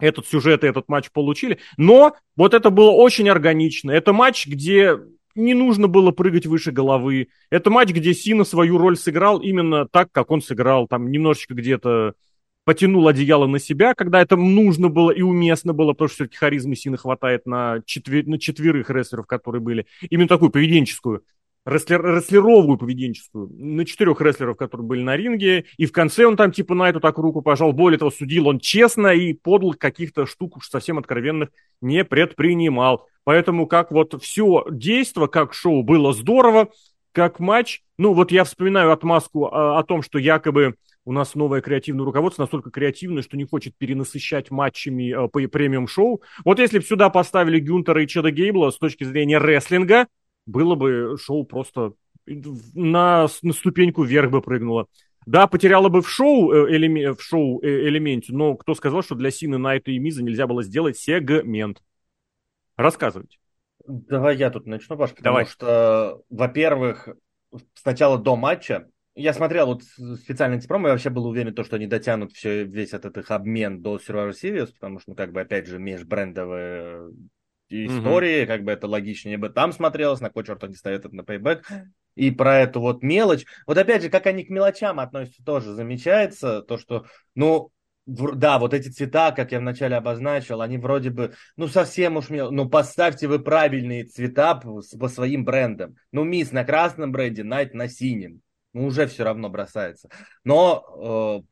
этот 0.00 0.26
сюжет 0.26 0.64
и 0.64 0.66
этот 0.66 0.88
матч 0.88 1.12
получили. 1.12 1.60
Но 1.76 2.16
вот 2.34 2.54
это 2.54 2.70
было 2.70 2.90
очень 2.90 3.28
органично. 3.28 3.92
Это 3.92 4.12
матч, 4.12 4.48
где 4.48 4.98
не 5.34 5.54
нужно 5.54 5.88
было 5.88 6.10
прыгать 6.10 6.46
выше 6.46 6.70
головы. 6.72 7.28
Это 7.50 7.70
матч, 7.70 7.90
где 7.90 8.14
Сина 8.14 8.44
свою 8.44 8.78
роль 8.78 8.96
сыграл 8.96 9.38
именно 9.38 9.86
так, 9.86 10.10
как 10.12 10.30
он 10.30 10.42
сыграл. 10.42 10.86
Там 10.86 11.10
немножечко 11.10 11.54
где-то 11.54 12.14
потянул 12.64 13.06
одеяло 13.08 13.46
на 13.46 13.58
себя, 13.58 13.94
когда 13.94 14.20
это 14.20 14.36
нужно 14.36 14.88
было 14.88 15.10
и 15.10 15.22
уместно 15.22 15.72
было, 15.72 15.92
потому 15.92 16.08
что 16.08 16.16
все-таки 16.16 16.38
харизмы 16.38 16.76
Сины 16.76 16.96
хватает 16.96 17.46
на, 17.46 17.80
четвер... 17.84 18.26
на 18.26 18.38
четверых 18.38 18.90
рестлеров, 18.90 19.26
которые 19.26 19.60
были. 19.60 19.86
Именно 20.08 20.28
такую 20.28 20.50
поведенческую 20.50 21.24
рестлер, 21.64 22.04
рестлеровую 22.04 22.78
поведенческую 22.78 23.48
на 23.52 23.84
четырех 23.84 24.20
рестлеров, 24.20 24.56
которые 24.56 24.86
были 24.86 25.02
на 25.02 25.16
ринге, 25.16 25.64
и 25.76 25.86
в 25.86 25.92
конце 25.92 26.26
он 26.26 26.36
там 26.36 26.52
типа 26.52 26.74
на 26.74 26.88
эту 26.88 27.00
так 27.00 27.18
руку 27.18 27.42
пожал. 27.42 27.72
Более 27.72 27.98
того, 27.98 28.10
судил 28.10 28.48
он 28.48 28.58
честно 28.58 29.08
и 29.08 29.32
подлых 29.32 29.78
каких-то 29.78 30.26
штук 30.26 30.58
уж 30.58 30.68
совсем 30.68 30.98
откровенных 30.98 31.50
не 31.80 32.04
предпринимал. 32.04 33.06
Поэтому 33.24 33.66
как 33.66 33.90
вот 33.90 34.20
все 34.22 34.64
действо, 34.70 35.26
как 35.26 35.54
шоу 35.54 35.82
было 35.82 36.12
здорово, 36.12 36.68
как 37.12 37.40
матч. 37.40 37.80
Ну 37.96 38.12
вот 38.12 38.32
я 38.32 38.44
вспоминаю 38.44 38.92
отмазку 38.92 39.46
о, 39.46 39.78
о 39.78 39.84
том, 39.84 40.02
что 40.02 40.18
якобы 40.18 40.74
у 41.06 41.12
нас 41.12 41.34
новое 41.34 41.60
креативное 41.60 42.04
руководство 42.04 42.42
настолько 42.42 42.70
креативное, 42.70 43.22
что 43.22 43.36
не 43.36 43.44
хочет 43.44 43.76
перенасыщать 43.76 44.50
матчами 44.50 45.12
э, 45.12 45.48
премиум-шоу. 45.48 46.22
Вот 46.44 46.58
если 46.58 46.78
бы 46.78 46.84
сюда 46.84 47.10
поставили 47.10 47.60
Гюнтера 47.60 48.02
и 48.02 48.06
Чеда 48.06 48.30
Гейбла 48.30 48.70
с 48.70 48.78
точки 48.78 49.04
зрения 49.04 49.38
рестлинга, 49.38 50.06
было 50.46 50.74
бы 50.74 51.16
шоу 51.18 51.44
просто 51.44 51.92
на, 52.26 53.26
на 53.42 53.52
ступеньку 53.52 54.02
вверх 54.02 54.30
бы 54.30 54.40
прыгнуло. 54.40 54.86
Да, 55.26 55.46
потеряла 55.46 55.88
бы 55.88 56.02
в 56.02 56.08
шоу, 56.08 56.52
э, 56.52 56.76
элеме, 56.76 57.14
в 57.14 57.22
шоу 57.22 57.60
э, 57.62 57.88
элементе, 57.88 58.32
но 58.34 58.56
кто 58.56 58.74
сказал, 58.74 59.02
что 59.02 59.14
для 59.14 59.30
Сины, 59.30 59.56
Найта 59.56 59.90
и 59.90 59.98
Миза 59.98 60.22
нельзя 60.22 60.46
было 60.46 60.62
сделать 60.62 60.98
сегмент? 60.98 61.82
Рассказывайте. 62.76 63.38
Давай 63.86 64.36
я 64.36 64.50
тут 64.50 64.66
начну, 64.66 64.96
Паш, 64.96 65.10
потому 65.10 65.24
Давай. 65.24 65.46
что, 65.46 66.22
во-первых, 66.28 67.08
сначала 67.74 68.18
до 68.18 68.36
матча 68.36 68.88
я 69.14 69.32
смотрел 69.32 69.66
вот 69.66 69.82
специально 69.82 70.56
эти 70.56 70.66
промо, 70.66 70.88
я 70.88 70.94
вообще 70.94 71.10
был 71.10 71.26
уверен, 71.26 71.54
то, 71.54 71.62
что 71.62 71.76
они 71.76 71.86
дотянут 71.86 72.32
все, 72.32 72.64
весь 72.64 72.92
этот 72.92 73.16
их 73.16 73.30
обмен 73.30 73.80
до 73.80 73.96
Survivor 73.96 74.32
Series, 74.32 74.72
потому 74.72 74.98
что, 74.98 75.10
ну, 75.10 75.16
как 75.16 75.32
бы, 75.32 75.40
опять 75.40 75.66
же, 75.66 75.78
межбрендовые 75.78 77.12
истории, 77.68 78.42
угу. 78.42 78.48
как 78.48 78.64
бы 78.64 78.72
это 78.72 78.86
логичнее 78.86 79.38
бы 79.38 79.48
там 79.48 79.72
смотрелось, 79.72 80.20
на 80.20 80.30
кой 80.30 80.44
черт 80.44 80.62
они 80.64 80.74
ставят 80.74 81.04
это 81.04 81.14
на 81.14 81.24
пейбэк. 81.24 81.66
И 82.14 82.30
про 82.30 82.60
эту 82.60 82.80
вот 82.80 83.02
мелочь. 83.02 83.44
Вот 83.66 83.76
опять 83.76 84.02
же, 84.02 84.08
как 84.08 84.26
они 84.26 84.44
к 84.44 84.50
мелочам 84.50 85.00
относятся, 85.00 85.42
тоже 85.44 85.72
замечается, 85.72 86.62
то, 86.62 86.78
что, 86.78 87.06
ну, 87.34 87.72
да, 88.06 88.58
вот 88.58 88.74
эти 88.74 88.88
цвета, 88.88 89.32
как 89.32 89.50
я 89.50 89.58
вначале 89.58 89.96
обозначил, 89.96 90.60
они 90.60 90.78
вроде 90.78 91.10
бы, 91.10 91.34
ну, 91.56 91.66
совсем 91.66 92.16
уж 92.16 92.28
мел... 92.28 92.52
Ну, 92.52 92.68
поставьте 92.68 93.26
вы 93.26 93.38
правильные 93.40 94.04
цвета 94.04 94.54
по, 94.54 94.80
по 94.98 95.08
своим 95.08 95.44
брендам. 95.44 95.96
Ну, 96.12 96.22
Мисс 96.22 96.52
на 96.52 96.64
красном 96.64 97.12
бренде, 97.12 97.42
Найт 97.42 97.74
на 97.74 97.88
синем. 97.88 98.42
Ну, 98.74 98.86
уже 98.86 99.06
все 99.06 99.24
равно 99.24 99.48
бросается. 99.48 100.08
Но 100.44 101.42
э, 101.42 101.46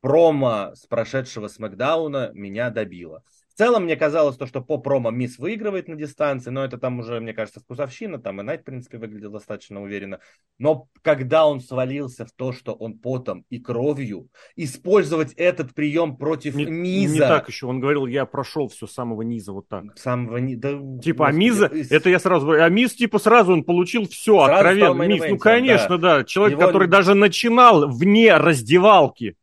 промо 0.00 0.72
с 0.74 0.86
прошедшего 0.86 1.48
Смакдауна 1.48 2.30
меня 2.32 2.70
добило 2.70 3.22
целом 3.58 3.84
мне 3.84 3.96
казалось 3.96 4.36
то, 4.36 4.46
что 4.46 4.62
по 4.62 4.78
промо 4.78 5.10
Мисс 5.10 5.38
выигрывает 5.38 5.88
на 5.88 5.96
дистанции, 5.96 6.50
но 6.50 6.64
это 6.64 6.78
там 6.78 7.00
уже, 7.00 7.20
мне 7.20 7.34
кажется, 7.34 7.60
вкусовщина, 7.60 8.18
там 8.18 8.40
и 8.40 8.44
Найт, 8.44 8.62
в 8.62 8.64
принципе, 8.64 8.98
выглядел 8.98 9.32
достаточно 9.32 9.82
уверенно. 9.82 10.20
Но 10.58 10.88
когда 11.02 11.46
он 11.46 11.60
свалился 11.60 12.24
в 12.24 12.32
то, 12.32 12.52
что 12.52 12.72
он 12.72 12.98
потом 12.98 13.44
и 13.50 13.58
кровью, 13.58 14.28
использовать 14.54 15.32
этот 15.34 15.74
прием 15.74 16.16
против 16.16 16.54
не, 16.54 16.66
Миза... 16.66 17.14
Не 17.14 17.20
так 17.20 17.48
еще, 17.48 17.66
он 17.66 17.80
говорил, 17.80 18.06
я 18.06 18.24
прошел 18.26 18.68
все 18.68 18.86
с 18.86 18.92
самого 18.92 19.22
низа, 19.22 19.52
вот 19.52 19.68
так. 19.68 19.84
Самого 19.98 20.36
низа... 20.38 20.60
Да, 20.60 21.00
типа, 21.02 21.28
а 21.28 21.32
Миза, 21.32 21.66
из... 21.66 21.90
это 21.90 22.08
я 22.10 22.20
сразу 22.20 22.46
говорю, 22.46 22.62
а 22.62 22.68
Миз, 22.68 22.94
типа, 22.94 23.18
сразу 23.18 23.52
он 23.52 23.64
получил 23.64 24.06
все, 24.06 24.46
сразу 24.46 24.68
откровенно. 24.68 25.02
Миз, 25.02 25.24
ну, 25.28 25.38
конечно, 25.38 25.98
да. 25.98 26.18
да. 26.18 26.24
Человек, 26.24 26.58
Его... 26.58 26.66
который 26.66 26.88
даже 26.88 27.14
начинал 27.14 27.88
вне 27.88 28.36
раздевалки 28.36 29.36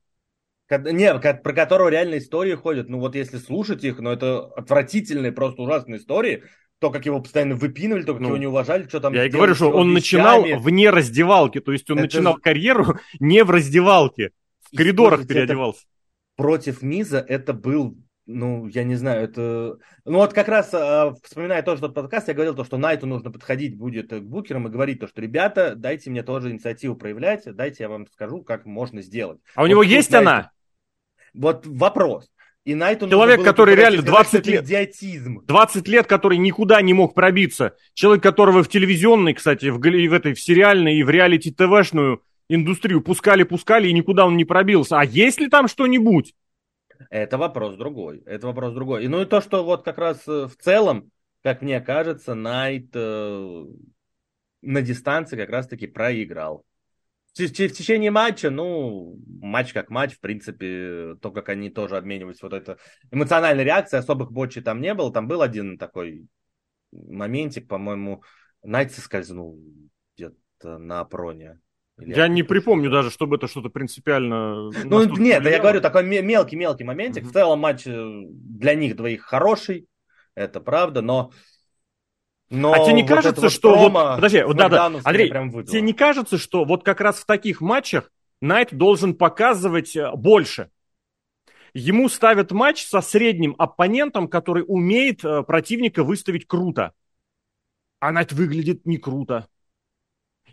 не, 0.69 1.13
про 1.13 1.53
которого 1.53 1.89
реально 1.89 2.17
истории 2.17 2.55
ходят. 2.55 2.89
Ну 2.89 2.99
вот 2.99 3.15
если 3.15 3.37
слушать 3.37 3.83
их, 3.83 3.99
ну 3.99 4.11
это 4.11 4.45
отвратительные, 4.45 5.31
просто 5.31 5.61
ужасные 5.61 5.99
истории. 5.99 6.43
То, 6.79 6.91
как 6.91 7.05
его 7.05 7.21
постоянно 7.21 7.55
выпинывали, 7.55 8.03
то, 8.03 8.13
как 8.13 8.21
ну, 8.21 8.27
его 8.27 8.37
не 8.37 8.47
уважали, 8.47 8.85
что 8.87 8.99
там... 8.99 9.13
Я 9.13 9.25
и 9.25 9.29
говорю, 9.29 9.55
что 9.55 9.69
он 9.69 9.87
вещами. 9.87 9.93
начинал 9.93 10.59
вне 10.59 10.89
раздевалки, 10.89 11.61
то 11.61 11.71
есть 11.71 11.89
он 11.89 11.99
это... 11.99 12.07
начинал 12.07 12.35
карьеру 12.35 12.99
не 13.19 13.45
в 13.45 13.49
раздевалке. 13.49 14.31
в 14.73 14.75
коридорах 14.75 15.25
переодевался. 15.25 15.83
Против 16.35 16.81
Миза 16.81 17.19
это 17.19 17.53
был 17.53 17.95
ну, 18.27 18.67
я 18.67 18.83
не 18.83 18.95
знаю, 18.95 19.23
это... 19.23 19.77
Ну, 20.03 20.17
вот 20.17 20.33
как 20.33 20.47
раз, 20.47 20.73
э, 20.73 21.13
вспоминая 21.23 21.61
тоже 21.61 21.81
тот 21.81 21.93
подкаст, 21.93 22.27
я 22.27 22.33
говорил 22.33 22.55
то, 22.55 22.63
что 22.63 22.77
Найту 22.77 23.05
нужно 23.05 23.31
подходить 23.31 23.77
будет 23.77 24.09
к 24.09 24.19
букерам 24.19 24.67
и 24.67 24.71
говорить 24.71 24.99
то, 24.99 25.07
что, 25.07 25.21
ребята, 25.21 25.75
дайте 25.75 26.09
мне 26.09 26.23
тоже 26.23 26.49
инициативу 26.49 26.95
проявлять, 26.95 27.43
дайте 27.45 27.83
я 27.83 27.89
вам 27.89 28.07
скажу, 28.07 28.41
как 28.41 28.65
можно 28.65 29.01
сделать. 29.01 29.39
А 29.53 29.61
вот 29.61 29.67
у 29.67 29.69
него 29.69 29.83
есть 29.83 30.11
Найту... 30.11 30.27
она? 30.27 30.51
Вот 31.35 31.65
вопрос. 31.65 32.29
И 32.65 32.73
Найту 32.73 33.07
Человек, 33.07 33.43
который 33.43 33.75
реально 33.75 34.01
20 34.01 34.47
лет, 34.47 34.63
идиотизм. 34.63 35.41
20 35.45 35.87
лет, 35.87 36.07
который 36.07 36.39
никуда 36.39 36.81
не 36.81 36.93
мог 36.93 37.13
пробиться. 37.13 37.75
Человек, 37.93 38.23
которого 38.23 38.63
в 38.63 38.69
телевизионной, 38.69 39.35
кстати, 39.35 39.67
в, 39.67 39.77
в 39.77 40.13
этой, 40.13 40.33
в 40.33 40.39
сериальной 40.39 40.95
и 40.95 41.03
в 41.03 41.09
реалити-ТВшную 41.11 42.23
индустрию 42.49 43.01
пускали-пускали, 43.01 43.87
и 43.87 43.93
никуда 43.93 44.25
он 44.25 44.35
не 44.35 44.45
пробился. 44.45 44.99
А 44.99 45.05
есть 45.05 45.39
ли 45.39 45.47
там 45.47 45.67
что-нибудь? 45.67 46.33
Это 47.11 47.37
вопрос 47.37 47.75
другой. 47.75 48.23
Это 48.25 48.47
вопрос 48.47 48.73
другой. 48.73 49.05
И 49.05 49.07
ну 49.07 49.21
и 49.21 49.25
то, 49.25 49.41
что 49.41 49.63
вот 49.63 49.83
как 49.83 49.99
раз 49.99 50.27
э, 50.27 50.47
в 50.47 50.55
целом, 50.55 51.11
как 51.43 51.61
мне 51.61 51.79
кажется, 51.81 52.33
Найт 52.33 52.89
э, 52.93 53.65
на 54.61 54.81
дистанции 54.81 55.37
как 55.37 55.49
раз-таки 55.49 55.87
проиграл. 55.87 56.63
В, 57.37 57.51
течение 57.51 58.11
матча, 58.11 58.49
ну, 58.49 59.19
матч 59.41 59.73
как 59.73 59.89
матч, 59.89 60.13
в 60.13 60.19
принципе, 60.21 61.15
то, 61.21 61.31
как 61.31 61.49
они 61.49 61.69
тоже 61.69 61.97
обменивались, 61.97 62.41
вот 62.41 62.53
это 62.53 62.77
эмоциональная 63.11 63.65
реакция, 63.65 63.99
особых 63.99 64.31
бочей 64.31 64.63
там 64.63 64.79
не 64.79 64.93
было. 64.93 65.11
Там 65.11 65.27
был 65.27 65.41
один 65.41 65.77
такой 65.77 66.27
моментик, 66.93 67.67
по-моему, 67.67 68.23
Найт 68.63 68.93
соскользнул 68.93 69.59
где-то 70.15 70.77
на 70.77 71.03
проне. 71.03 71.59
Я 71.97 72.27
не 72.27 72.43
припомню 72.43 72.89
даже, 72.89 73.09
чтобы 73.09 73.37
это 73.37 73.47
что-то 73.47 73.69
принципиально... 73.69 74.71
Ну, 74.83 75.03
нет, 75.03 75.41
влияло. 75.41 75.47
я 75.47 75.59
говорю, 75.59 75.81
такой 75.81 76.03
мелкий-мелкий 76.03 76.83
моментик. 76.83 77.23
Mm-hmm. 77.23 77.29
В 77.29 77.33
целом 77.33 77.59
матч 77.59 77.87
э, 77.87 78.21
для 78.27 78.75
них 78.75 78.95
двоих 78.95 79.23
хороший, 79.23 79.87
это 80.35 80.59
правда, 80.59 81.01
но... 81.01 81.31
но 82.49 82.73
а 82.73 82.79
тебе 82.83 82.93
не 82.93 83.01
вот 83.01 83.09
кажется, 83.09 83.49
что... 83.49 83.75
Вот, 83.75 83.93
подожди, 84.15 84.43
вот, 84.43 84.55
да, 84.55 84.69
да, 84.69 84.85
Андрей, 84.85 85.29
тебе 85.29 85.81
не 85.81 85.93
кажется, 85.93 86.37
что 86.37 86.63
вот 86.65 86.83
как 86.83 87.01
раз 87.01 87.17
в 87.17 87.25
таких 87.25 87.61
матчах 87.61 88.11
Найт 88.41 88.73
должен 88.73 89.15
показывать 89.15 89.95
э, 89.95 90.11
больше? 90.15 90.69
Ему 91.73 92.07
ставят 92.07 92.51
матч 92.51 92.85
со 92.85 93.01
средним 93.01 93.55
оппонентом, 93.57 94.27
который 94.27 94.63
умеет 94.67 95.25
э, 95.25 95.43
противника 95.43 96.03
выставить 96.03 96.45
круто. 96.45 96.93
А 97.99 98.11
Найт 98.11 98.31
выглядит 98.31 98.85
не 98.85 98.97
круто. 98.97 99.47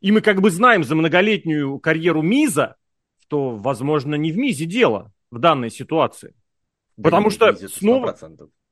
И 0.00 0.10
мы 0.10 0.20
как 0.20 0.40
бы 0.40 0.50
знаем 0.50 0.84
за 0.84 0.96
многолетнюю 0.96 1.78
карьеру 1.78 2.22
Миза, 2.22 2.76
что, 3.20 3.56
возможно, 3.56 4.14
не 4.14 4.32
в 4.32 4.36
Мизе 4.36 4.64
дело 4.64 5.12
в 5.30 5.38
данной 5.38 5.70
ситуации. 5.70 6.34
Да 6.96 7.04
Потому 7.04 7.30
что 7.30 7.54
снова, 7.68 8.16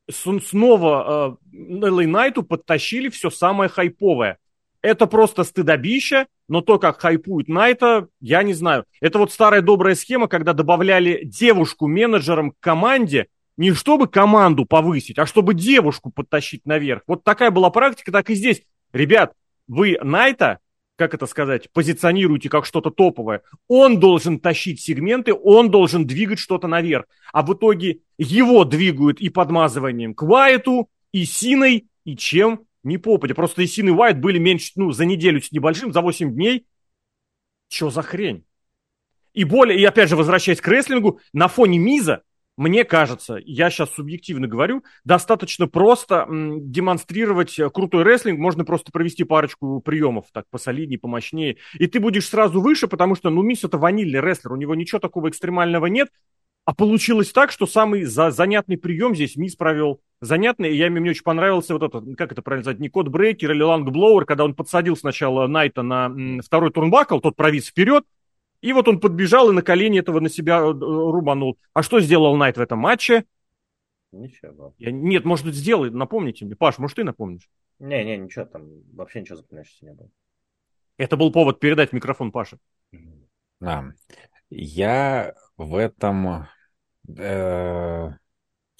снова 0.09 1.39
э, 1.53 1.57
LA 1.57 2.07
Найту 2.07 2.43
подтащили 2.43 3.09
все 3.09 3.31
самое 3.31 3.69
хайповое. 3.69 4.39
Это 4.83 5.07
просто 5.07 5.45
стыдобище, 5.45 6.27
но 6.49 6.63
то, 6.63 6.79
как 6.79 7.01
хайпует 7.01 7.49
Найта, 7.49 8.09
я 8.21 8.43
не 8.43 8.55
знаю. 8.55 8.85
Это 9.01 9.19
вот 9.19 9.33
старая 9.33 9.61
добрая 9.61 9.95
схема, 9.95 10.27
когда 10.27 10.53
добавляли 10.53 11.21
девушку 11.25 11.87
менеджером 11.87 12.53
к 12.53 12.61
команде, 12.61 13.27
не 13.57 13.73
чтобы 13.73 14.09
команду 14.09 14.65
повысить, 14.65 15.19
а 15.19 15.27
чтобы 15.27 15.53
девушку 15.53 16.11
подтащить 16.11 16.65
наверх. 16.65 17.03
Вот 17.07 17.25
такая 17.25 17.51
была 17.51 17.69
практика, 17.71 18.11
так 18.11 18.31
и 18.31 18.35
здесь. 18.35 18.63
Ребят, 18.93 19.35
вы 19.69 19.99
Найта 20.03 20.61
как 21.01 21.15
это 21.15 21.25
сказать, 21.25 21.71
позиционируете 21.73 22.51
как 22.51 22.67
что-то 22.67 22.91
топовое. 22.91 23.41
Он 23.69 23.99
должен 23.99 24.39
тащить 24.39 24.83
сегменты, 24.83 25.33
он 25.33 25.71
должен 25.71 26.07
двигать 26.07 26.39
что-то 26.39 26.69
наверх. 26.69 27.07
А 27.33 27.43
в 27.43 27.55
итоге 27.55 28.01
его 28.23 28.65
двигают 28.65 29.21
и 29.21 29.29
подмазыванием 29.29 30.15
к 30.15 30.23
Уайту, 30.23 30.89
и 31.13 31.25
Синой, 31.25 31.89
и 32.05 32.17
чем 32.17 32.67
не 32.83 32.99
попадя. 32.99 33.35
Просто 33.35 33.63
и 33.63 33.67
Син 33.67 33.89
и 33.89 33.93
Уайт 33.93 34.21
были 34.21 34.39
меньше, 34.39 34.73
ну, 34.77 34.93
за 34.93 35.05
неделю 35.05 35.41
с 35.41 35.53
небольшим, 35.53 35.93
за 35.93 36.01
8 36.01 36.33
дней. 36.35 36.67
Что 37.69 37.91
за 37.91 38.03
хрень? 38.03 38.45
И 39.33 39.45
более, 39.45 39.79
и 39.79 39.85
опять 39.85 40.09
же, 40.09 40.17
возвращаясь 40.17 40.61
к 40.61 40.69
рестлингу, 40.69 41.21
на 41.33 41.49
фоне 41.49 41.79
Миза 41.79 42.23
мне 42.61 42.85
кажется, 42.85 43.39
я 43.43 43.71
сейчас 43.71 43.91
субъективно 43.95 44.47
говорю, 44.47 44.85
достаточно 45.05 45.67
просто 45.67 46.27
демонстрировать 46.29 47.59
крутой 47.73 48.03
рестлинг, 48.03 48.39
можно 48.39 48.67
просто 48.67 48.93
провести 48.93 49.25
парочку 49.25 49.81
приемов, 49.81 50.27
так 50.31 50.45
посолиднее, 50.51 50.99
помощнее, 50.99 51.57
и 51.79 51.87
ты 51.87 52.01
будешь 52.01 52.29
сразу 52.29 52.61
выше, 52.61 52.87
потому 52.87 53.15
что, 53.15 53.31
ну, 53.31 53.41
Мисс 53.41 53.65
это 53.65 53.79
ванильный 53.79 54.21
рестлер, 54.21 54.53
у 54.53 54.57
него 54.57 54.75
ничего 54.75 54.99
такого 54.99 55.31
экстремального 55.31 55.87
нет, 55.87 56.11
а 56.71 56.73
получилось 56.73 57.33
так, 57.33 57.51
что 57.51 57.67
самый 57.67 58.05
за 58.05 58.31
занятный 58.31 58.79
прием 58.79 59.17
здесь 59.17 59.35
Миз 59.35 59.57
провел. 59.57 60.01
Занятный, 60.21 60.71
и 60.71 60.77
я, 60.77 60.89
мне 60.89 61.11
очень 61.11 61.25
понравился 61.25 61.75
вот 61.75 61.83
этот, 61.83 62.17
как 62.17 62.31
это 62.31 62.43
правильно 62.43 62.63
сказать, 62.63 62.79
не 62.79 62.89
codebreaker 62.89 63.51
или 63.51 63.61
lungblower, 63.61 64.25
когда 64.25 64.45
он 64.45 64.55
подсадил 64.55 64.97
сначала 64.97 65.49
Найта 65.49 65.83
на 65.83 66.07
м, 66.07 66.41
второй 66.41 66.71
turnbuckle, 66.71 67.19
тот 67.19 67.35
провис 67.35 67.67
вперед, 67.67 68.05
и 68.61 68.73
вот 68.73 68.87
он 68.87 69.01
подбежал 69.01 69.51
и 69.51 69.53
на 69.53 69.63
колени 69.63 69.99
этого 69.99 70.21
на 70.21 70.29
себя 70.31 70.61
э, 70.61 70.71
рубанул. 70.71 71.59
А 71.75 71.83
что 71.83 71.99
сделал 71.99 72.37
Найт 72.37 72.57
в 72.57 72.61
этом 72.61 72.79
матче? 72.79 73.25
Ничего. 74.13 74.73
Я, 74.79 74.93
нет, 74.93 75.25
может 75.25 75.47
быть, 75.47 75.57
сделай, 75.57 75.91
напомните 75.91 76.45
мне. 76.45 76.55
Паш, 76.55 76.79
может, 76.79 76.99
ты 76.99 77.03
напомнишь? 77.03 77.51
Не-не, 77.81 78.17
ничего 78.17 78.45
там, 78.45 78.69
вообще 78.93 79.23
ничего 79.23 79.39
запоминающегося 79.39 79.87
не 79.87 79.93
было. 79.95 80.09
Это 80.99 81.17
был 81.17 81.33
повод 81.33 81.59
передать 81.59 81.93
микрофон 81.93 82.31
Паше. 82.31 82.59
Да. 83.59 83.93
Я 84.51 85.35
в 85.57 85.75
этом 85.75 86.47
э, 87.19 88.11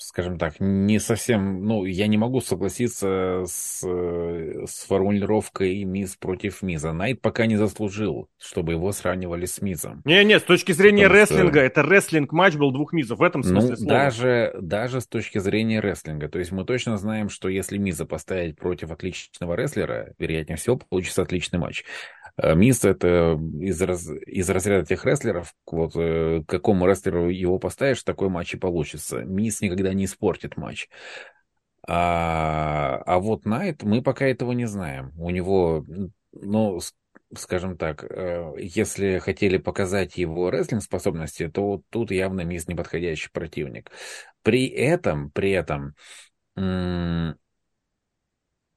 скажем 0.03 0.39
так, 0.39 0.55
не 0.61 0.99
совсем, 0.99 1.65
ну, 1.65 1.85
я 1.85 2.07
не 2.07 2.17
могу 2.17 2.41
согласиться 2.41 3.45
с, 3.47 3.83
с 3.83 4.87
формулировкой 4.87 5.85
Миз 5.85 6.17
против 6.17 6.63
Миза. 6.63 6.93
Найт 6.93 7.21
пока 7.21 7.47
не 7.47 7.57
заслужил, 7.57 8.29
чтобы 8.39 8.73
его 8.73 8.93
сравнивали 8.93 9.45
с 9.45 9.61
Мизом. 9.61 10.01
Не-не, 10.05 10.41
с 10.41 10.43
точки 10.43 10.73
зрения 10.73 11.05
Потому 11.05 11.21
рестлинга, 11.21 11.51
что... 11.53 11.61
это 11.61 11.83
рестлинг-матч 11.83 12.55
был 12.57 12.73
двух 12.73 12.93
Мизов, 12.93 13.19
в 13.19 13.23
этом 13.23 13.43
смысле 13.43 13.71
Ну, 13.71 13.77
слова. 13.77 13.93
даже, 13.93 14.57
даже 14.61 15.01
с 15.01 15.07
точки 15.07 15.39
зрения 15.39 15.81
рестлинга. 15.81 16.29
То 16.29 16.39
есть 16.39 16.51
мы 16.51 16.65
точно 16.65 16.97
знаем, 16.97 17.29
что 17.29 17.49
если 17.49 17.77
Миза 17.77 18.07
поставить 18.07 18.57
против 18.57 18.91
отличного 18.91 19.55
рестлера, 19.55 20.15
вероятнее 20.19 20.57
всего, 20.57 20.77
получится 20.79 21.23
отличный 21.23 21.59
матч. 21.59 21.85
Э, 22.43 22.55
Мисс 22.55 22.85
это 22.85 23.39
из, 23.61 23.81
раз, 23.83 24.09
из 24.09 24.49
разряда 24.49 24.87
тех 24.87 25.05
рестлеров, 25.05 25.55
вот 25.71 25.93
э, 25.97 26.43
какому 26.47 26.87
рестлеру 26.87 27.29
его 27.29 27.59
поставишь, 27.59 28.03
такой 28.03 28.29
матч 28.29 28.55
и 28.55 28.59
получится. 28.59 29.23
Мисс 29.25 29.61
никогда 29.61 29.93
не 29.93 30.07
испортит 30.07 30.57
матч. 30.57 30.89
А, 31.87 33.03
а 33.07 33.19
вот 33.19 33.45
Найт, 33.47 33.83
мы 33.83 34.03
пока 34.03 34.27
этого 34.27 34.53
не 34.53 34.67
знаем. 34.67 35.13
У 35.19 35.31
него, 35.31 35.85
ну, 36.33 36.81
скажем 37.35 37.77
так, 37.77 38.05
э, 38.05 38.53
если 38.59 39.19
хотели 39.19 39.59
показать 39.59 40.17
его 40.17 40.51
рестлинг 40.51 40.83
способности, 40.83 41.49
то 41.49 41.83
тут 41.91 42.11
явно 42.11 42.43
Мисс 42.43 42.69
неподходящий 42.69 43.31
противник. 43.33 43.91
При 44.43 44.67
этом, 44.67 45.31
при 45.31 45.51
этом, 45.51 45.95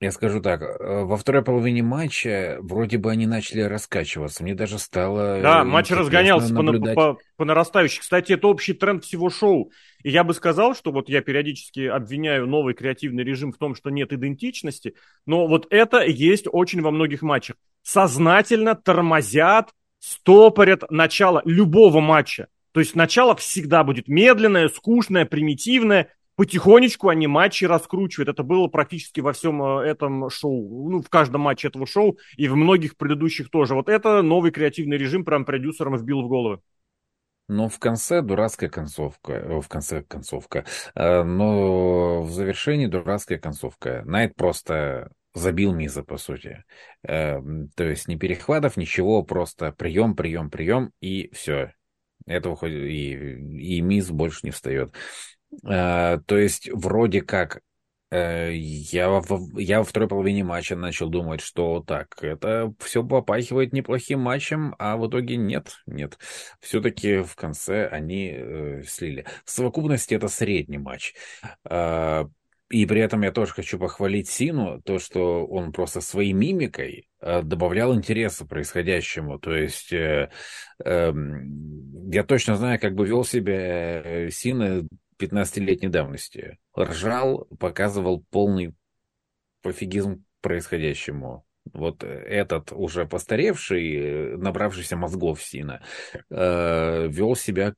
я 0.04 0.12
скажу 0.12 0.42
так, 0.42 0.62
э, 0.62 1.04
во 1.04 1.18
второй 1.18 1.44
половине 1.44 1.82
матча 1.82 2.58
вроде 2.62 2.98
бы 2.98 3.12
они 3.12 3.26
начали 3.26 3.62
раскачиваться. 3.62 4.44
Мне 4.44 4.56
даже 4.56 4.80
стало... 4.80 5.42
Да, 5.42 5.64
матч 5.64 5.90
разгонялся 5.92 6.54
по, 6.54 6.94
по, 6.94 7.18
по 7.38 7.46
нарастающей. 7.46 8.02
Кстати, 8.02 8.34
это 8.34 8.48
общий 8.48 8.74
тренд 8.74 9.04
всего 9.04 9.30
шоу. 9.30 9.72
И 10.04 10.10
я 10.10 10.24
бы 10.24 10.34
сказал, 10.34 10.76
что 10.76 10.92
вот 10.92 11.10
я 11.10 11.22
периодически 11.22 11.88
обвиняю 11.88 12.46
новый 12.48 12.74
креативный 12.74 13.24
режим 13.24 13.52
в 13.52 13.58
том, 13.58 13.76
что 13.76 13.90
нет 13.90 14.12
идентичности, 14.14 14.96
но 15.26 15.48
вот 15.48 15.68
это 15.70 16.04
есть 16.04 16.46
очень 16.52 16.82
во 16.82 16.92
многих 16.92 17.22
матчах. 17.22 17.56
Сознательно 17.82 18.76
тормозят, 18.76 19.72
стопорят 20.00 20.90
начало 20.92 21.42
любого 21.46 22.00
матча. 22.02 22.48
То 22.74 22.80
есть 22.80 22.96
начало 22.96 23.36
всегда 23.36 23.84
будет 23.84 24.08
медленное, 24.08 24.68
скучное, 24.68 25.26
примитивное, 25.26 26.10
потихонечку 26.36 27.10
они 27.10 27.28
матчи 27.28 27.66
раскручивают. 27.66 28.30
Это 28.30 28.44
было 28.44 28.68
практически 28.68 29.20
во 29.20 29.34
всем 29.34 29.62
э, 29.64 29.86
этом 29.86 30.30
шоу. 30.30 30.90
Ну, 30.90 31.02
в 31.02 31.10
каждом 31.10 31.42
матче 31.42 31.68
этого 31.68 31.86
шоу 31.86 32.18
и 32.38 32.48
в 32.48 32.56
многих 32.56 32.98
предыдущих 32.98 33.50
тоже. 33.50 33.76
Вот 33.76 33.90
это 33.90 34.22
новый 34.22 34.52
креативный 34.52 34.98
режим 34.98 35.26
прям 35.26 35.46
продюсерам 35.46 35.98
вбил 35.98 36.22
в 36.22 36.28
головы. 36.28 36.60
Но 37.48 37.68
в 37.68 37.78
конце 37.78 38.22
дурацкая 38.22 38.70
концовка. 38.70 39.34
Э, 39.34 39.62
в 39.62 39.68
конце 39.68 40.04
концовка. 40.04 40.66
Э, 40.96 41.24
но 41.24 42.22
в 42.22 42.32
завершении 42.32 42.88
дурацкая 42.88 43.38
концовка. 43.38 44.04
Найт 44.06 44.36
просто 44.36 45.12
забил 45.34 45.74
Миза, 45.74 46.04
по 46.04 46.18
сути. 46.18 46.64
То 47.02 47.44
есть 47.80 48.08
ни 48.08 48.16
перехватов, 48.18 48.78
ничего, 48.78 49.24
просто 49.24 49.72
прием, 49.72 50.16
прием, 50.16 50.52
прием, 50.52 50.92
и 51.02 51.32
все. 51.34 51.74
Этого 52.26 52.66
и, 52.66 53.78
и 53.78 53.82
Миз 53.82 54.10
больше 54.10 54.42
не 54.44 54.52
встает. 54.52 54.94
Э, 55.64 56.20
то 56.26 56.38
есть 56.38 56.70
вроде 56.72 57.22
как 57.22 57.62
Э, 58.14 58.52
я, 58.54 59.10
в, 59.10 59.58
я 59.58 59.80
во 59.80 59.84
второй 59.84 60.08
половине 60.08 60.44
матча 60.44 60.76
начал 60.76 61.10
думать, 61.10 61.42
что 61.42 61.80
так, 61.82 62.16
это 62.22 62.72
все 62.78 63.04
попахивает 63.04 63.74
неплохим 63.74 64.20
матчем, 64.20 64.76
а 64.78 64.98
в 64.98 65.08
итоге 65.08 65.36
нет, 65.36 65.80
нет. 65.88 66.20
Все-таки 66.60 67.24
в 67.24 67.36
конце 67.36 67.88
они 67.88 68.32
э, 68.36 68.84
слили. 68.84 69.26
В 69.46 69.50
совокупности 69.50 70.14
это 70.14 70.28
средний 70.28 70.78
матч. 70.78 71.16
Э, 71.68 72.26
и 72.70 72.86
при 72.86 73.02
этом 73.02 73.24
я 73.24 73.32
тоже 73.32 73.52
хочу 73.52 73.80
похвалить 73.80 74.30
Сину, 74.30 74.80
то, 74.84 75.00
что 75.00 75.48
он 75.48 75.72
просто 75.72 76.00
своей 76.00 76.34
мимикой 76.34 77.10
э, 77.20 77.42
добавлял 77.42 77.96
интереса 77.96 78.46
происходящему. 78.46 79.40
То 79.40 79.56
есть 79.56 79.92
э, 79.92 80.30
э, 80.86 81.14
я 82.12 82.24
точно 82.24 82.58
знаю, 82.58 82.80
как 82.80 82.94
бы 82.94 83.08
вел 83.08 83.24
себя 83.24 84.04
э, 84.04 84.30
Сина 84.30 84.88
15-летней 85.20 85.90
давности. 85.90 86.60
Ржал, 86.78 87.46
показывал 87.60 88.24
полный 88.30 88.74
пофигизм 89.62 90.26
происходящему. 90.42 91.46
Вот 91.72 92.04
этот 92.04 92.74
уже 92.74 93.06
постаревший, 93.06 94.38
набравшийся 94.38 94.98
мозгов 94.98 95.42
Сина, 95.42 95.82
э, 96.30 97.08
вел 97.08 97.36
себя 97.36 97.74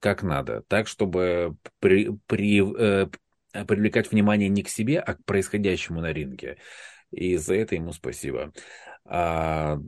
как 0.00 0.22
надо, 0.22 0.62
так, 0.68 0.88
чтобы 0.88 1.56
при, 1.78 2.10
при, 2.26 2.62
э, 2.62 3.06
привлекать 3.64 4.10
внимание 4.10 4.48
не 4.48 4.62
к 4.62 4.68
себе, 4.68 4.98
а 4.98 5.14
к 5.14 5.24
происходящему 5.24 6.00
на 6.00 6.12
ринге. 6.12 6.58
И 7.10 7.36
за 7.36 7.54
это 7.54 7.76
ему 7.76 7.92
спасибо. 7.92 8.52
А, 9.04 9.78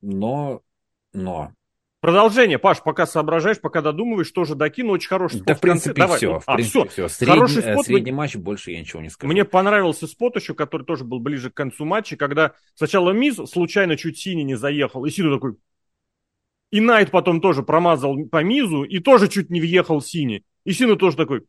но, 0.00 0.62
но 1.12 1.52
Продолжение, 2.00 2.58
Паш, 2.58 2.82
пока 2.82 3.06
соображаешь, 3.06 3.60
пока 3.60 3.82
додумываешь, 3.82 4.30
тоже 4.30 4.54
докину. 4.54 4.92
Очень 4.92 5.08
хороший 5.08 5.36
спот. 5.36 5.46
Да, 5.46 5.54
в 5.54 5.60
принципе, 5.60 6.00
Давай. 6.00 6.16
все. 6.16 6.40
В 6.40 6.44
а, 6.46 6.54
принципе, 6.54 6.88
все. 6.88 7.08
Средний, 7.08 7.34
хороший 7.34 7.62
спот. 7.62 7.86
Средний 7.86 8.12
матч, 8.12 8.36
больше 8.36 8.70
я 8.70 8.80
ничего 8.80 9.02
не 9.02 9.10
скажу. 9.10 9.30
Мне 9.30 9.44
понравился 9.44 10.06
спот 10.06 10.36
еще, 10.36 10.54
который 10.54 10.86
тоже 10.86 11.04
был 11.04 11.20
ближе 11.20 11.50
к 11.50 11.54
концу 11.54 11.84
матча, 11.84 12.16
когда 12.16 12.54
сначала 12.74 13.10
Миз 13.10 13.36
случайно 13.50 13.98
чуть 13.98 14.18
синий 14.18 14.44
не 14.44 14.54
заехал, 14.54 15.04
и 15.04 15.10
Сиду 15.10 15.34
такой... 15.34 15.56
И 16.70 16.80
Найт 16.80 17.10
потом 17.10 17.42
тоже 17.42 17.62
промазал 17.62 18.16
по 18.30 18.42
Мизу, 18.42 18.84
и 18.84 19.00
тоже 19.00 19.28
чуть 19.28 19.50
не 19.50 19.60
въехал 19.60 20.00
синий. 20.00 20.44
И 20.64 20.72
Сину 20.72 20.96
тоже 20.96 21.16
такой... 21.16 21.42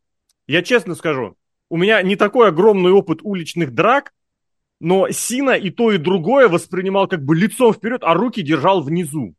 Я 0.47 0.63
честно 0.63 0.95
скажу, 0.95 1.37
у 1.69 1.77
меня 1.77 2.01
не 2.01 2.17
такой 2.17 2.49
огромный 2.49 2.91
опыт 2.91 3.19
уличных 3.21 3.73
драк, 3.73 4.11
но 4.81 5.09
Сина 5.11 5.51
и 5.51 5.69
то, 5.69 5.91
и 5.91 5.97
другое 5.97 6.49
воспринимал 6.49 7.07
как 7.07 7.23
бы 7.23 7.35
лицом 7.35 7.71
вперед, 7.71 8.01
а 8.03 8.15
руки 8.15 8.41
держал 8.41 8.81
внизу. 8.81 9.35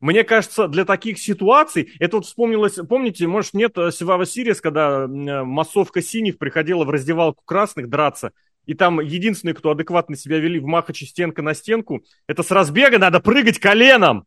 Мне 0.00 0.24
кажется, 0.24 0.68
для 0.68 0.84
таких 0.84 1.18
ситуаций, 1.18 1.92
это 1.98 2.16
вот 2.16 2.26
вспомнилось, 2.26 2.74
помните, 2.88 3.26
может 3.26 3.54
нет, 3.54 3.76
э, 3.78 3.90
Севава 3.90 4.26
Сириес, 4.26 4.60
когда 4.60 5.04
э, 5.04 5.06
массовка 5.06 6.02
синих 6.02 6.38
приходила 6.38 6.84
в 6.84 6.90
раздевалку 6.90 7.42
красных 7.44 7.88
драться, 7.88 8.32
и 8.66 8.74
там 8.74 9.00
единственные, 9.00 9.54
кто 9.54 9.70
адекватно 9.70 10.16
себя 10.16 10.38
вели 10.38 10.58
в 10.58 10.66
Махаче 10.66 11.06
стенка 11.06 11.42
на 11.42 11.54
стенку, 11.54 12.04
это 12.26 12.42
с 12.42 12.50
разбега 12.50 12.98
надо 12.98 13.20
прыгать 13.20 13.58
коленом. 13.58 14.26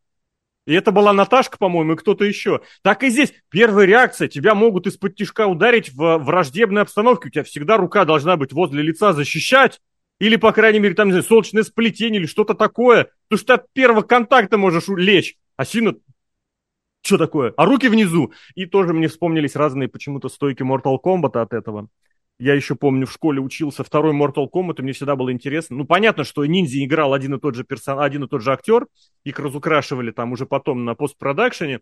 И 0.66 0.74
это 0.74 0.92
была 0.92 1.12
Наташка, 1.12 1.58
по-моему, 1.58 1.94
и 1.94 1.96
кто-то 1.96 2.24
еще. 2.24 2.60
Так 2.82 3.02
и 3.02 3.08
здесь. 3.08 3.32
Первая 3.48 3.86
реакция. 3.86 4.28
Тебя 4.28 4.54
могут 4.54 4.86
из-под 4.86 5.16
тишка 5.16 5.46
ударить 5.46 5.92
в 5.92 6.18
враждебной 6.18 6.82
обстановке. 6.82 7.28
У 7.28 7.30
тебя 7.30 7.44
всегда 7.44 7.76
рука 7.76 8.04
должна 8.04 8.36
быть 8.36 8.52
возле 8.52 8.82
лица 8.82 9.12
защищать. 9.12 9.80
Или, 10.18 10.36
по 10.36 10.52
крайней 10.52 10.78
мере, 10.78 10.94
там, 10.94 11.08
не 11.08 11.12
знаю, 11.12 11.24
солнечное 11.24 11.62
сплетение 11.62 12.20
или 12.20 12.26
что-то 12.26 12.54
такое. 12.54 13.08
Потому 13.28 13.42
что 13.42 13.54
от 13.54 13.72
первого 13.72 14.02
контакта 14.02 14.58
можешь 14.58 14.88
лечь. 14.88 15.36
А 15.60 15.66
Сина 15.66 15.94
что 17.02 17.18
такое? 17.18 17.52
А 17.58 17.66
руки 17.66 17.86
внизу. 17.86 18.32
И 18.54 18.64
тоже 18.64 18.94
мне 18.94 19.08
вспомнились 19.08 19.56
разные 19.56 19.90
почему-то 19.90 20.30
стойки 20.30 20.62
Mortal 20.62 20.96
Kombat 21.04 21.38
от 21.38 21.52
этого. 21.52 21.88
Я 22.38 22.54
еще 22.54 22.76
помню, 22.76 23.04
в 23.04 23.12
школе 23.12 23.42
учился 23.42 23.84
второй 23.84 24.14
Mortal 24.14 24.48
Kombat, 24.50 24.76
и 24.78 24.82
мне 24.82 24.94
всегда 24.94 25.16
было 25.16 25.30
интересно. 25.30 25.76
Ну, 25.76 25.84
понятно, 25.84 26.24
что 26.24 26.46
ниндзя 26.46 26.82
играл 26.82 27.12
один 27.12 27.34
и 27.34 27.38
тот 27.38 27.56
же 27.56 27.64
персон... 27.64 28.00
один 28.00 28.24
и 28.24 28.26
тот 28.26 28.40
же 28.40 28.52
актер, 28.52 28.86
их 29.24 29.38
разукрашивали 29.38 30.12
там 30.12 30.32
уже 30.32 30.46
потом 30.46 30.86
на 30.86 30.94
постпродакшене. 30.94 31.80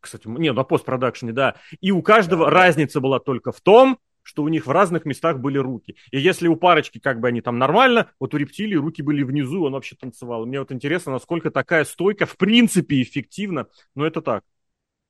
Кстати, 0.00 0.26
не, 0.26 0.52
на 0.52 0.64
постпродакшене, 0.64 1.32
да. 1.32 1.54
И 1.80 1.92
у 1.92 2.02
каждого 2.02 2.46
да, 2.46 2.50
разница 2.50 2.98
была 2.98 3.20
только 3.20 3.52
в 3.52 3.60
том, 3.60 4.00
что 4.28 4.42
у 4.42 4.48
них 4.48 4.66
в 4.66 4.70
разных 4.70 5.06
местах 5.06 5.40
были 5.40 5.56
руки. 5.56 5.96
И 6.10 6.18
если 6.18 6.48
у 6.48 6.56
парочки 6.56 6.98
как 6.98 7.18
бы 7.18 7.28
они 7.28 7.40
там 7.40 7.58
нормально, 7.58 8.10
вот 8.20 8.34
у 8.34 8.36
рептилии 8.36 8.74
руки 8.74 9.00
были 9.00 9.22
внизу, 9.22 9.64
он 9.64 9.72
вообще 9.72 9.96
танцевал. 9.96 10.44
Мне 10.44 10.60
вот 10.60 10.70
интересно, 10.70 11.12
насколько 11.12 11.50
такая 11.50 11.86
стойка 11.86 12.26
в 12.26 12.36
принципе 12.36 13.00
эффективна, 13.00 13.68
но 13.94 14.06
это 14.06 14.20
так. 14.20 14.44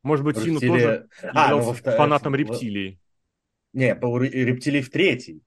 Может 0.04 0.24
быть, 0.24 0.38
Сину 0.38 0.60
тоже 0.60 1.08
а, 1.34 1.50
ну, 1.50 1.72
фанатом 1.72 2.36
рептилии. 2.36 3.00
Не, 3.72 3.96
по 3.96 4.22
рептилии 4.22 4.82
в 4.82 4.90
третьей. 4.90 5.42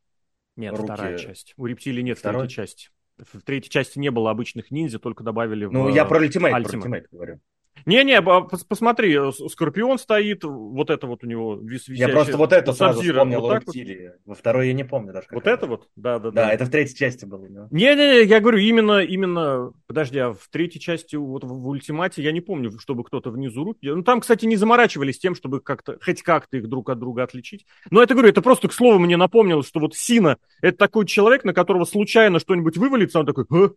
Нет, 0.58 0.74
руки... 0.74 0.84
вторая 0.84 1.18
часть. 1.18 1.54
У 1.56 1.66
рептилии 1.66 2.02
нет 2.02 2.20
Второй? 2.20 2.48
третьей 2.48 2.56
части. 2.56 2.90
В 3.18 3.42
третьей 3.42 3.70
части 3.70 4.00
не 4.00 4.12
было 4.12 4.32
обычных 4.32 4.70
ниндзя, 4.70 5.00
только 5.00 5.24
добавили 5.24 5.64
ну, 5.64 5.70
в 5.70 5.74
Ну, 5.74 5.90
я 5.96 6.04
про 6.04 6.26
Ultimate, 6.26 6.50
про 6.50 6.60
Ultimate 6.60 7.06
говорю. 7.10 7.40
Не-не, 7.86 8.22
посмотри, 8.22 9.16
э, 9.16 9.32
Скорпион 9.32 9.98
стоит, 9.98 10.44
вот 10.44 10.90
это 10.90 11.08
вот 11.08 11.24
у 11.24 11.28
него 11.28 11.56
вис 11.56 11.88
Я 11.90 12.10
просто 12.10 12.38
вот 12.38 12.54
это 12.54 12.74
сразу 12.74 13.02
вспомнил 13.02 13.42
вот 13.42 13.56
рептилии. 13.56 14.08
Вот. 14.08 14.18
Во 14.26 14.36
второй 14.36 14.68
я 14.68 14.74
не 14.74 14.84
помню 14.84 15.14
даже. 15.14 15.28
Вот 15.32 15.48
это 15.48 15.68
вот? 15.68 15.88
Да, 15.96 16.20
да, 16.20 16.52
это 16.52 16.66
в 16.66 16.70
третьей 16.70 16.96
части 16.96 17.26
было. 17.26 17.42
Не-не-не, 17.72 18.24
я 18.24 18.40
говорю, 18.40 18.60
именно, 18.60 19.00
именно, 19.00 19.72
подожди, 19.88 20.20
а 20.20 20.34
в 20.34 20.48
третьей 20.52 20.80
части, 20.80 21.16
вот 21.16 21.44
в, 21.44 21.68
Ультимате, 21.68 22.22
я 22.22 22.32
не 22.32 22.42
помню, 22.42 22.78
чтобы 22.80 23.04
кто-то 23.04 23.32
внизу 23.32 23.64
руки... 23.64 23.90
Ну, 23.90 24.04
там, 24.04 24.22
кстати, 24.22 24.46
не 24.46 24.58
заморачивались 24.58 25.20
тем, 25.20 25.36
чтобы 25.36 25.62
как-то, 25.62 25.98
хоть 26.04 26.22
как-то 26.22 26.58
их 26.58 26.68
друг 26.68 26.90
от 26.90 27.00
друга 27.00 27.24
отличить. 27.24 27.66
Но 27.90 28.04
это, 28.04 28.14
говорю, 28.14 28.30
это 28.30 28.42
просто, 28.42 28.68
к 28.68 28.74
слову, 28.74 29.00
мне 29.00 29.18
напомнилось, 29.18 29.68
что 29.68 29.80
вот 29.80 29.96
Сина, 29.96 30.38
это 30.62 30.78
такой 30.78 31.06
человек, 31.06 31.44
на 31.44 31.54
которого 31.54 31.86
случайно 31.86 32.40
что-нибудь 32.40 32.78
вывалится, 32.78 33.20
он 33.20 33.26
такой, 33.26 33.46
а? 33.50 33.72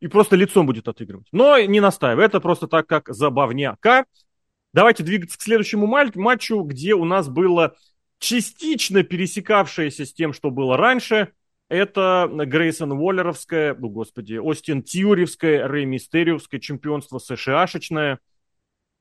И 0.00 0.08
просто 0.08 0.36
лицом 0.36 0.66
будет 0.66 0.88
отыгрывать. 0.88 1.26
Но 1.32 1.58
не 1.58 1.80
настаиваю, 1.80 2.24
это 2.24 2.40
просто 2.40 2.68
так, 2.68 2.86
как 2.86 3.08
забавняка. 3.08 4.04
Давайте 4.72 5.02
двигаться 5.02 5.38
к 5.38 5.42
следующему 5.42 5.86
матчу, 5.86 6.60
где 6.62 6.94
у 6.94 7.04
нас 7.04 7.28
было 7.28 7.74
частично 8.18 9.02
пересекавшееся 9.02 10.04
с 10.04 10.12
тем, 10.12 10.32
что 10.32 10.50
было 10.50 10.76
раньше. 10.76 11.32
Это 11.68 12.30
Грейсон 12.32 12.92
Уоллеровское, 12.92 13.74
ну, 13.74 13.88
господи, 13.90 14.36
Остин 14.36 14.82
Тьюревское, 14.82 15.68
Рэй 15.68 15.84
Мистериевское 15.84 16.60
чемпионство 16.60 17.18
США-шечное 17.18 18.20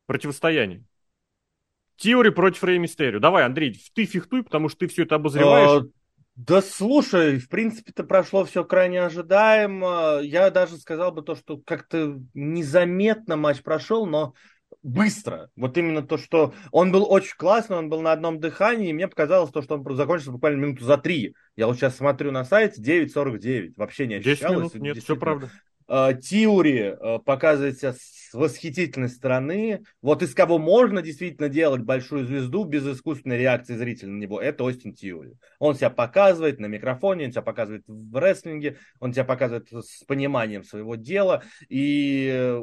противостояние. 0.06 0.84
Тиори 1.96 2.30
против 2.30 2.64
Рэй 2.64 2.78
Мистерио. 2.78 3.20
Давай, 3.20 3.44
Андрей, 3.46 3.80
ты 3.94 4.06
фехтуй, 4.06 4.44
потому 4.44 4.70
что 4.70 4.80
ты 4.80 4.88
все 4.88 5.04
это 5.04 5.16
обозреваешь. 5.16 5.86
Да 6.38 6.62
слушай, 6.62 7.40
в 7.40 7.50
принципе-то 7.50 8.04
прошло 8.04 8.46
все 8.46 8.64
крайне 8.64 9.02
ожидаемо. 9.02 10.20
Я 10.22 10.52
даже 10.52 10.78
сказал 10.78 11.12
бы 11.12 11.24
то, 11.24 11.34
что 11.34 11.58
как-то 11.58 12.20
незаметно 12.36 13.36
матч 13.36 13.64
прошел, 13.64 14.06
но 14.06 14.36
быстро. 14.84 15.50
Вот 15.56 15.80
именно 15.80 16.04
то, 16.04 16.20
что 16.20 16.54
он 16.72 16.92
был 16.92 17.12
очень 17.12 17.36
классный, 17.38 17.78
он 17.78 17.90
был 17.90 18.02
на 18.02 18.12
одном 18.12 18.40
дыхании, 18.40 18.90
и 18.90 18.94
мне 18.94 19.08
показалось 19.08 19.50
то, 19.50 19.64
что 19.64 19.76
он 19.76 19.96
закончился 19.96 20.32
буквально 20.32 20.60
минуту 20.64 20.86
за 20.86 21.00
три. 21.00 21.34
Я 21.56 21.66
вот 21.66 21.78
сейчас 21.78 21.98
смотрю 21.98 22.32
на 22.32 22.46
сайте 22.46 22.84
9.49, 22.84 23.74
вообще 23.76 24.06
не 24.06 24.16
ощущалось. 24.16 24.72
10 24.72 24.76
минут, 24.76 24.96
нет, 24.96 25.04
все 25.04 25.16
правда. 25.16 25.50
Э, 25.88 26.14
Тиури 26.22 26.96
э, 27.00 27.20
показывает 27.20 27.80
себя 27.80 27.94
с 27.94 28.34
восхитительной 28.34 29.10
стороны. 29.10 29.84
Вот 30.02 30.22
из 30.22 30.34
кого 30.34 30.58
можно 30.58 31.02
действительно 31.02 31.50
делать 31.50 31.82
большую 31.82 32.26
звезду 32.26 32.66
без 32.66 32.86
искусственной 32.86 33.38
реакции 33.38 33.76
зрителя 33.76 34.10
на 34.10 34.20
него, 34.20 34.42
это 34.42 34.64
Остин 34.64 34.94
Тиури. 34.94 35.36
Он 35.60 35.76
себя 35.76 35.90
показывает 35.90 36.60
на 36.60 36.66
микрофоне, 36.66 37.26
он 37.26 37.32
себя 37.32 37.42
показывает 37.42 37.84
в 37.88 38.20
рестлинге, 38.20 38.78
он 39.00 39.14
себя 39.14 39.24
показывает 39.24 39.70
с 39.72 40.04
пониманием 40.04 40.64
своего 40.64 40.96
дела. 40.96 41.44
И 41.70 42.30
э, 42.34 42.62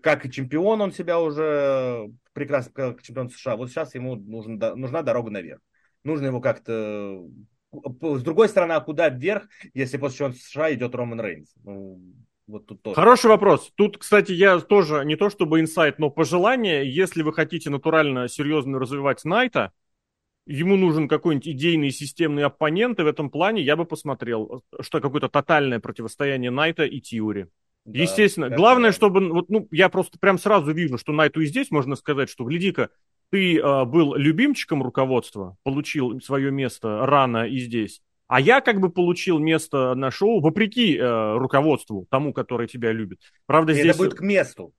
как 0.00 0.24
и 0.24 0.30
чемпион 0.30 0.80
он 0.80 0.92
себя 0.92 1.20
уже 1.20 2.10
прекрасно 2.32 2.72
как 2.72 3.02
чемпион 3.02 3.28
США. 3.28 3.56
Вот 3.56 3.70
сейчас 3.70 3.94
ему 3.94 4.16
нужен, 4.16 4.58
нужна 4.76 5.02
дорога 5.02 5.30
наверх. 5.30 5.60
Нужно 6.04 6.26
его 6.26 6.40
как-то 6.40 7.22
с 7.72 8.22
другой 8.22 8.48
стороны, 8.48 8.72
а 8.72 8.80
куда 8.80 9.08
вверх, 9.08 9.48
если 9.72 9.96
после 9.96 10.18
чемпиона 10.18 10.34
США 10.34 10.74
идет 10.74 10.94
Роман 10.94 11.20
Рейнс? 11.20 11.54
Ну, 11.64 12.00
вот 12.52 12.66
тут 12.66 12.82
тоже. 12.82 12.94
Хороший 12.94 13.26
вопрос. 13.30 13.72
Тут, 13.74 13.98
кстати, 13.98 14.32
я 14.32 14.60
тоже 14.60 15.04
не 15.04 15.16
то 15.16 15.30
чтобы 15.30 15.60
инсайт, 15.60 15.98
но 15.98 16.10
пожелание, 16.10 16.88
если 16.88 17.22
вы 17.22 17.32
хотите 17.32 17.70
натурально, 17.70 18.28
серьезно 18.28 18.78
развивать 18.78 19.24
Найта, 19.24 19.72
ему 20.46 20.76
нужен 20.76 21.08
какой-нибудь 21.08 21.48
идейный 21.48 21.90
системный 21.90 22.44
оппонент, 22.44 23.00
и 23.00 23.02
в 23.02 23.06
этом 23.06 23.30
плане 23.30 23.62
я 23.62 23.74
бы 23.74 23.86
посмотрел, 23.86 24.62
что 24.80 25.00
какое-то 25.00 25.28
тотальное 25.28 25.80
противостояние 25.80 26.50
Найта 26.50 26.84
и 26.84 27.00
Тиури. 27.00 27.48
Да, 27.84 27.98
Естественно. 27.98 28.50
Главное, 28.50 28.90
да. 28.90 28.96
чтобы, 28.96 29.28
вот, 29.32 29.48
ну, 29.48 29.66
я 29.72 29.88
просто 29.88 30.18
прям 30.18 30.38
сразу 30.38 30.72
вижу, 30.72 30.98
что 30.98 31.12
Найту 31.12 31.40
и 31.40 31.46
здесь 31.46 31.70
можно 31.70 31.96
сказать, 31.96 32.28
что, 32.28 32.44
гляди-ка, 32.44 32.90
ты 33.30 33.58
э, 33.58 33.84
был 33.86 34.14
любимчиком 34.14 34.82
руководства, 34.82 35.56
получил 35.62 36.20
свое 36.20 36.50
место 36.50 37.06
рано 37.06 37.48
и 37.48 37.58
здесь, 37.58 38.02
а 38.32 38.40
я 38.40 38.62
как 38.62 38.80
бы 38.80 38.88
получил 38.88 39.38
место 39.38 39.94
на 39.94 40.10
шоу 40.10 40.40
вопреки 40.40 40.96
э, 40.96 41.36
руководству, 41.36 42.06
тому, 42.08 42.32
который 42.32 42.66
тебя 42.66 42.90
любит. 42.90 43.18
Правда, 43.44 43.72
и 43.72 43.74
здесь... 43.74 43.90
Это 43.90 43.98
будет 43.98 44.14
к 44.14 44.22
месту. 44.22 44.72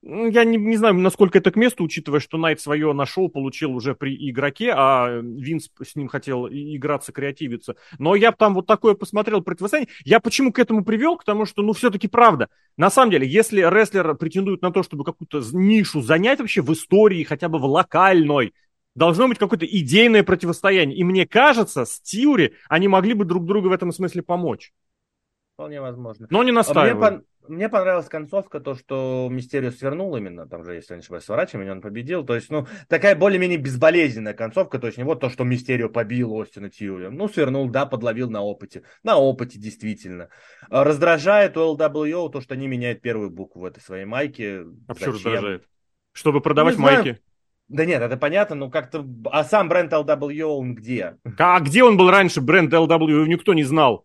я 0.00 0.42
не, 0.44 0.56
не 0.56 0.78
знаю, 0.78 0.94
насколько 0.94 1.36
это 1.36 1.50
к 1.50 1.56
месту, 1.56 1.84
учитывая, 1.84 2.20
что 2.20 2.38
Найт 2.38 2.62
свое 2.62 2.94
нашел, 2.94 3.28
получил 3.28 3.76
уже 3.76 3.94
при 3.94 4.30
игроке, 4.30 4.72
а 4.74 5.20
Винс 5.20 5.68
с 5.82 5.96
ним 5.96 6.08
хотел 6.08 6.48
играться, 6.48 7.12
креативиться. 7.12 7.76
Но 7.98 8.14
я 8.14 8.32
там 8.32 8.54
вот 8.54 8.66
такое 8.66 8.94
посмотрел 8.94 9.42
противостояние. 9.42 9.92
Я 10.06 10.18
почему 10.18 10.50
к 10.50 10.58
этому 10.58 10.82
привел? 10.82 11.18
Потому 11.18 11.44
что, 11.44 11.60
ну, 11.60 11.74
все-таки 11.74 12.08
правда. 12.08 12.48
На 12.78 12.88
самом 12.88 13.10
деле, 13.10 13.28
если 13.28 13.60
рестлер 13.60 14.14
претендует 14.14 14.62
на 14.62 14.70
то, 14.70 14.82
чтобы 14.82 15.04
какую-то 15.04 15.42
нишу 15.52 16.00
занять 16.00 16.38
вообще 16.38 16.62
в 16.62 16.72
истории, 16.72 17.22
хотя 17.22 17.50
бы 17.50 17.58
в 17.58 17.66
локальной, 17.66 18.54
должно 18.94 19.28
быть 19.28 19.38
какое-то 19.38 19.66
идейное 19.66 20.22
противостояние. 20.22 20.96
И 20.96 21.04
мне 21.04 21.26
кажется, 21.26 21.84
с 21.84 22.00
Тиури 22.00 22.54
они 22.68 22.88
могли 22.88 23.14
бы 23.14 23.24
друг 23.24 23.44
другу 23.44 23.68
в 23.68 23.72
этом 23.72 23.92
смысле 23.92 24.22
помочь. 24.22 24.72
Вполне 25.54 25.80
возможно. 25.80 26.26
Но 26.30 26.42
не 26.42 26.50
настаиваю. 26.50 27.22
Мне, 27.46 27.56
мне 27.56 27.68
понравилась 27.68 28.08
концовка, 28.08 28.58
то, 28.58 28.74
что 28.74 29.28
Мистерио 29.30 29.70
свернул 29.70 30.16
именно, 30.16 30.48
там 30.48 30.64
же, 30.64 30.74
если 30.74 30.94
я 30.94 30.96
не 30.96 31.02
ошибаюсь, 31.02 31.24
сворачивание, 31.24 31.70
он 31.70 31.80
победил. 31.80 32.24
То 32.24 32.34
есть, 32.34 32.50
ну, 32.50 32.66
такая 32.88 33.14
более-менее 33.14 33.58
безболезненная 33.58 34.34
концовка, 34.34 34.80
то 34.80 34.88
есть 34.88 34.98
не 34.98 35.04
вот 35.04 35.20
то, 35.20 35.28
что 35.28 35.44
Мистерио 35.44 35.88
побил 35.88 36.40
Остина 36.40 36.70
Тьюри. 36.70 37.08
Ну, 37.08 37.28
свернул, 37.28 37.68
да, 37.68 37.86
подловил 37.86 38.30
на 38.30 38.42
опыте. 38.42 38.82
На 39.04 39.16
опыте, 39.16 39.58
действительно. 39.58 40.28
А, 40.70 40.82
раздражает 40.82 41.56
у 41.56 41.76
LWO 41.76 42.30
то, 42.30 42.40
что 42.40 42.54
они 42.54 42.66
меняют 42.66 43.00
первую 43.00 43.30
букву 43.30 43.60
в 43.60 43.64
этой 43.64 43.80
своей 43.80 44.06
майке. 44.06 44.64
А 44.88 44.94
почему 44.94 45.12
раздражает? 45.12 45.68
Чтобы 46.12 46.40
продавать 46.40 46.78
майки? 46.78 47.20
Да 47.68 47.84
нет, 47.84 48.02
это 48.02 48.16
понятно, 48.16 48.56
но 48.56 48.70
как-то... 48.70 49.06
А 49.30 49.44
сам 49.44 49.68
бренд 49.68 49.92
LWO 49.92 50.44
он 50.44 50.74
где? 50.74 51.16
А 51.38 51.60
где 51.60 51.82
он 51.82 51.96
был 51.96 52.10
раньше, 52.10 52.40
бренд 52.40 52.72
LWO? 52.72 53.26
Никто 53.26 53.54
не 53.54 53.64
знал. 53.64 54.04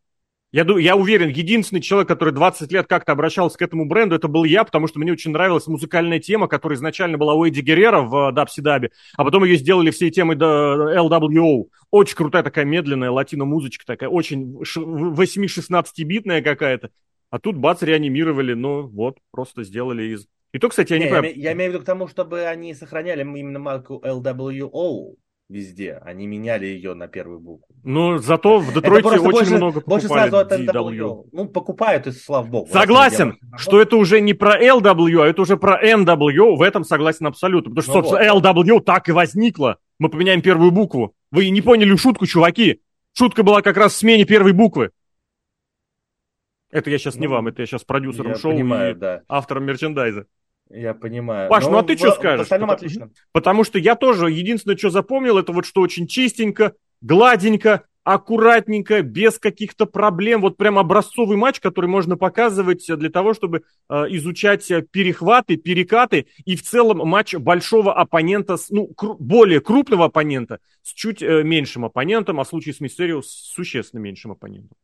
Я, 0.51 0.65
я 0.79 0.95
уверен, 0.95 1.29
единственный 1.29 1.81
человек, 1.81 2.07
который 2.07 2.33
20 2.33 2.71
лет 2.71 2.87
как-то 2.87 3.11
обращался 3.11 3.55
к 3.55 3.61
этому 3.61 3.85
бренду, 3.85 4.15
это 4.15 4.27
был 4.27 4.45
я, 4.45 4.63
потому 4.63 4.87
что 4.87 4.97
мне 4.97 5.11
очень 5.11 5.29
нравилась 5.29 5.67
музыкальная 5.67 6.19
тема, 6.19 6.47
которая 6.47 6.75
изначально 6.75 7.19
была 7.19 7.35
у 7.35 7.45
Эдди 7.45 7.59
Геррера 7.61 8.01
в 8.01 8.31
Дабси 8.31 8.61
Даби, 8.61 8.89
а 9.15 9.23
потом 9.23 9.43
ее 9.43 9.57
сделали 9.57 9.91
все 9.91 10.09
темы 10.09 10.33
LWO. 10.33 11.65
Очень 11.91 12.15
крутая 12.15 12.41
такая 12.41 12.65
медленная 12.65 13.11
латино-музычка 13.11 13.85
такая, 13.85 14.09
очень 14.09 14.59
8-16-битная 14.59 16.41
какая-то. 16.41 16.89
А 17.29 17.37
тут 17.37 17.57
бац, 17.57 17.83
реанимировали, 17.83 18.53
ну 18.53 18.87
вот, 18.87 19.19
просто 19.31 19.63
сделали 19.63 20.15
из... 20.15 20.25
И 20.51 20.59
то, 20.59 20.69
кстати, 20.69 20.93
я 20.93 20.99
не, 20.99 21.05
не 21.05 21.11
понимаю... 21.11 21.33
Я, 21.35 21.49
я 21.49 21.53
имею 21.53 21.71
в 21.71 21.73
виду 21.73 21.83
к 21.83 21.85
тому, 21.85 22.07
чтобы 22.07 22.45
они 22.45 22.73
сохраняли 22.73 23.21
именно 23.21 23.59
марку 23.59 24.01
LWO 24.03 25.15
везде. 25.49 25.99
Они 26.05 26.27
меняли 26.27 26.65
ее 26.67 26.93
на 26.93 27.07
первую 27.07 27.39
букву. 27.39 27.67
Ну, 27.83 28.17
зато 28.19 28.59
в 28.59 28.73
Детройте 28.73 29.07
очень 29.07 29.23
больше, 29.23 29.55
много 29.55 29.81
покупали 29.81 30.01
больше 30.01 30.07
сразу 30.07 30.37
от 30.37 30.51
LW. 30.51 31.29
Ну, 31.31 31.47
покупают, 31.47 32.07
и 32.07 32.11
слава 32.11 32.45
богу. 32.45 32.69
Согласен, 32.71 33.37
что 33.57 33.81
это 33.81 33.95
уже 33.97 34.21
не 34.21 34.33
про 34.33 34.61
LW, 34.61 35.23
а 35.23 35.27
это 35.27 35.41
уже 35.41 35.57
про 35.57 35.83
NW. 35.83 36.55
В 36.55 36.61
этом 36.61 36.83
согласен 36.83 37.25
абсолютно. 37.25 37.71
Потому 37.71 37.83
что, 37.83 37.93
ну 37.93 38.01
собственно, 38.01 38.33
вот. 38.33 38.43
LW 38.43 38.81
так 38.81 39.09
и 39.09 39.11
возникло. 39.11 39.77
Мы 39.97 40.09
поменяем 40.09 40.41
первую 40.41 40.71
букву. 40.71 41.13
Вы 41.31 41.49
не 41.49 41.61
поняли 41.61 41.95
шутку, 41.95 42.25
чуваки. 42.25 42.81
Шутка 43.13 43.43
была 43.43 43.61
как 43.61 43.77
раз 43.77 43.93
в 43.93 43.97
смене 43.97 44.25
первой 44.25 44.53
буквы. 44.53 44.91
Это 46.71 46.91
я 46.91 46.99
сейчас 46.99 47.15
ну, 47.15 47.21
не 47.21 47.27
вам, 47.27 47.47
это 47.47 47.63
я 47.63 47.65
сейчас 47.65 47.83
продюсером 47.83 48.35
шоу 48.35 48.51
понимаю, 48.51 48.95
и 48.95 48.99
да. 48.99 49.21
автором 49.27 49.65
мерчендайза. 49.65 50.27
Я 50.69 50.93
понимаю. 50.93 51.49
Паш, 51.49 51.65
Но 51.65 51.71
ну 51.71 51.77
а 51.79 51.83
ты 51.83 51.95
в, 51.95 51.99
что 51.99 52.11
скажешь? 52.11 52.39
В 52.39 52.43
остальном 52.43 52.69
потому, 52.69 52.77
отлично. 52.77 53.11
Потому 53.31 53.63
что 53.63 53.79
я 53.79 53.95
тоже 53.95 54.29
единственное, 54.29 54.77
что 54.77 54.89
запомнил, 54.89 55.37
это 55.37 55.51
вот 55.51 55.65
что 55.65 55.81
очень 55.81 56.07
чистенько, 56.07 56.73
гладенько, 57.01 57.85
аккуратненько, 58.03 59.01
без 59.01 59.39
каких-то 59.39 59.85
проблем. 59.85 60.41
Вот 60.41 60.57
прям 60.57 60.79
образцовый 60.79 61.37
матч, 61.37 61.59
который 61.59 61.87
можно 61.87 62.17
показывать 62.17 62.85
для 62.87 63.09
того, 63.09 63.33
чтобы 63.33 63.63
э, 63.89 63.93
изучать 64.09 64.67
перехваты, 64.91 65.57
перекаты 65.57 66.27
и 66.45 66.55
в 66.55 66.63
целом 66.63 67.07
матч 67.07 67.35
большого 67.35 67.93
оппонента, 67.93 68.57
с, 68.57 68.69
ну, 68.69 68.89
кру- 68.95 69.15
более 69.19 69.61
крупного 69.61 70.05
оппонента 70.05 70.59
с 70.83 70.93
чуть 70.93 71.21
э, 71.21 71.43
меньшим 71.43 71.85
оппонентом, 71.85 72.39
а 72.39 72.43
в 72.43 72.47
случае 72.47 72.73
с 72.73 72.79
Мистерио 72.79 73.21
с 73.21 73.29
существенно 73.29 74.01
меньшим 74.01 74.31
оппонентом. 74.31 74.77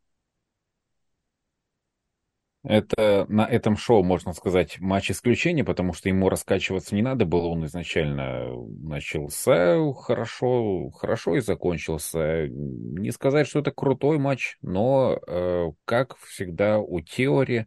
Это 2.68 3.26
на 3.28 3.46
этом 3.46 3.76
шоу, 3.76 4.02
можно 4.02 4.32
сказать, 4.32 4.80
матч 4.80 5.12
исключения, 5.12 5.62
потому 5.62 5.92
что 5.92 6.08
ему 6.08 6.28
раскачиваться 6.28 6.96
не 6.96 7.02
надо 7.02 7.24
было. 7.24 7.46
Он 7.46 7.64
изначально 7.66 8.50
начался 8.82 9.92
хорошо, 9.92 10.90
хорошо 10.90 11.36
и 11.36 11.40
закончился. 11.40 12.48
Не 12.48 13.12
сказать, 13.12 13.46
что 13.46 13.60
это 13.60 13.70
крутой 13.70 14.18
матч, 14.18 14.58
но, 14.62 15.16
э, 15.28 15.70
как 15.84 16.16
всегда, 16.18 16.80
у 16.80 17.00
теории, 17.00 17.66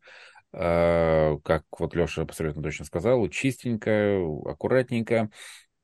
э, 0.51 1.37
как 1.45 1.63
вот 1.79 1.95
Леша 1.95 2.23
абсолютно 2.23 2.61
точно 2.61 2.83
сказал, 2.83 3.25
чистенько, 3.29 4.19
аккуратненько. 4.45 5.29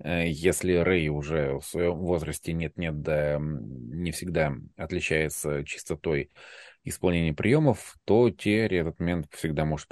Э, 0.04 0.28
если 0.28 0.74
Рэй 0.74 1.10
уже 1.10 1.58
в 1.60 1.64
своем 1.64 1.98
возрасте 1.98 2.54
нет-нет, 2.54 3.02
да 3.02 3.40
не 3.40 4.12
всегда 4.12 4.54
отличается 4.78 5.64
чистотой 5.64 6.32
исполнения 6.84 7.34
приемов, 7.34 7.96
то 8.06 8.30
Терри 8.30 8.78
этот 8.78 9.00
момент 9.00 9.28
всегда 9.32 9.66
может 9.66 9.88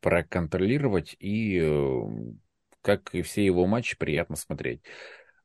проконтролировать, 0.00 1.16
и, 1.18 1.60
э, 1.62 2.02
как 2.80 3.14
и 3.14 3.22
все 3.22 3.44
его 3.44 3.66
матчи, 3.66 3.96
приятно 3.96 4.36
смотреть. 4.36 4.82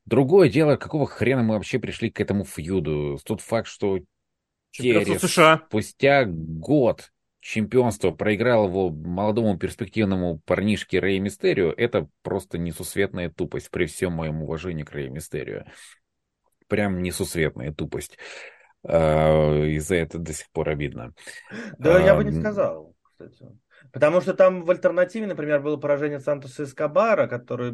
Другое 0.06 0.50
дело, 0.50 0.78
какого 0.78 1.06
хрена 1.06 1.44
мы 1.44 1.56
вообще 1.56 1.80
пришли 1.80 2.10
к 2.10 2.22
этому 2.22 2.46
фьюду. 2.46 3.20
Тот 3.26 3.42
факт, 3.42 3.68
что 3.68 4.00
Терри 4.72 5.18
США. 5.18 5.64
спустя 5.68 6.26
год 6.26 7.12
чемпионства 7.48 8.12
проиграл 8.12 8.68
его 8.68 8.90
молодому 8.90 9.58
перспективному 9.58 10.40
парнишке 10.40 11.00
Рэй 11.00 11.20
Мистерио, 11.20 11.72
это 11.72 12.10
просто 12.22 12.58
несусветная 12.58 13.30
тупость, 13.30 13.72
при 13.72 13.86
всем 13.86 14.14
моем 14.14 14.44
уважении 14.44 14.84
к 14.84 14.92
Рэй 14.92 15.08
Мистерио. 15.08 15.64
Прям 16.68 17.02
несусветная 17.02 17.74
тупость. 17.74 18.18
А, 18.84 19.64
и 19.64 19.80
за 19.80 19.96
это 19.96 20.18
до 20.18 20.34
сих 20.34 20.50
пор 20.52 20.70
обидно. 20.70 21.14
Да, 21.78 22.00
я 22.00 22.16
бы 22.16 22.26
не 22.26 22.38
сказал, 22.38 22.94
кстати. 23.02 23.46
Потому 23.92 24.22
что 24.22 24.34
там 24.34 24.64
в 24.64 24.72
альтернативе, 24.72 25.28
например, 25.28 25.62
было 25.62 25.78
поражение 25.78 26.20
Сантоса 26.20 26.64
Эскобара, 26.64 27.28
который, 27.28 27.74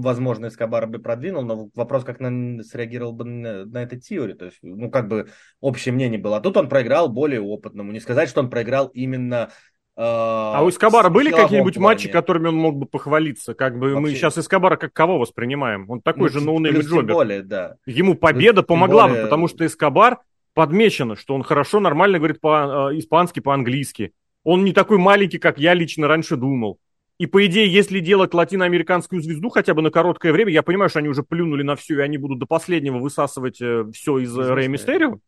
возможно, 0.00 0.46
Эскобара 0.46 0.86
бы 0.86 0.98
продвинул, 0.98 1.42
но 1.42 1.70
вопрос, 1.74 2.04
как 2.04 2.20
на, 2.20 2.62
среагировал 2.62 3.12
бы 3.12 3.24
на, 3.24 3.64
на 3.64 3.82
это 3.82 3.98
Тиори. 3.98 4.34
То 4.34 4.46
есть, 4.46 4.58
ну, 4.62 4.90
как 4.90 5.08
бы 5.08 5.28
общее 5.60 5.92
мнение 5.92 6.18
было. 6.18 6.38
А 6.38 6.40
тут 6.40 6.56
он 6.56 6.68
проиграл 6.68 7.08
более 7.08 7.40
опытному. 7.40 7.92
Не 7.92 8.00
сказать, 8.00 8.28
что 8.28 8.40
он 8.40 8.50
проиграл 8.50 8.88
именно 8.88 9.50
а 9.98 10.62
у 10.62 10.68
Эскобара 10.68 11.08
были 11.08 11.30
какие-нибудь 11.30 11.78
матчи, 11.78 12.10
которыми 12.10 12.48
он 12.48 12.56
мог 12.56 12.76
бы 12.76 12.86
похвалиться? 12.86 13.54
Как 13.54 13.78
бы 13.78 13.94
Вообще. 13.94 14.00
мы 14.00 14.10
сейчас 14.10 14.36
Эскобара 14.36 14.76
как 14.76 14.92
кого 14.92 15.18
воспринимаем? 15.18 15.88
Он 15.88 16.02
такой 16.02 16.28
ну, 16.30 16.38
же 16.38 16.44
no-name 16.44 16.80
jobber. 16.80 17.14
Более, 17.14 17.42
да. 17.42 17.76
Ему 17.86 18.14
победа 18.14 18.62
плюс, 18.62 18.66
помогла 18.66 19.06
более... 19.06 19.22
бы, 19.22 19.24
потому 19.24 19.48
что 19.48 19.64
Эскобар 19.64 20.18
подмечено, 20.52 21.16
что 21.16 21.34
он 21.34 21.42
хорошо, 21.42 21.80
нормально 21.80 22.18
говорит 22.18 22.40
по-испански, 22.40 23.40
по-английски. 23.40 24.12
Он 24.46 24.62
не 24.62 24.72
такой 24.72 24.98
маленький, 24.98 25.38
как 25.38 25.58
я 25.58 25.74
лично 25.74 26.06
раньше 26.06 26.36
думал. 26.36 26.78
И, 27.18 27.26
по 27.26 27.44
идее, 27.44 27.66
если 27.66 27.98
делать 27.98 28.32
латиноамериканскую 28.32 29.20
звезду 29.20 29.48
хотя 29.48 29.74
бы 29.74 29.82
на 29.82 29.90
короткое 29.90 30.32
время, 30.32 30.52
я 30.52 30.62
понимаю, 30.62 30.88
что 30.88 31.00
они 31.00 31.08
уже 31.08 31.24
плюнули 31.24 31.64
на 31.64 31.74
все, 31.74 31.98
и 31.98 32.00
они 32.00 32.16
будут 32.16 32.38
до 32.38 32.46
последнего 32.46 32.98
высасывать 32.98 33.60
э, 33.60 33.86
все 33.92 34.18
из 34.20 34.38
э, 34.38 34.54
Рэй 34.54 34.68
Мистерио. 34.68 35.18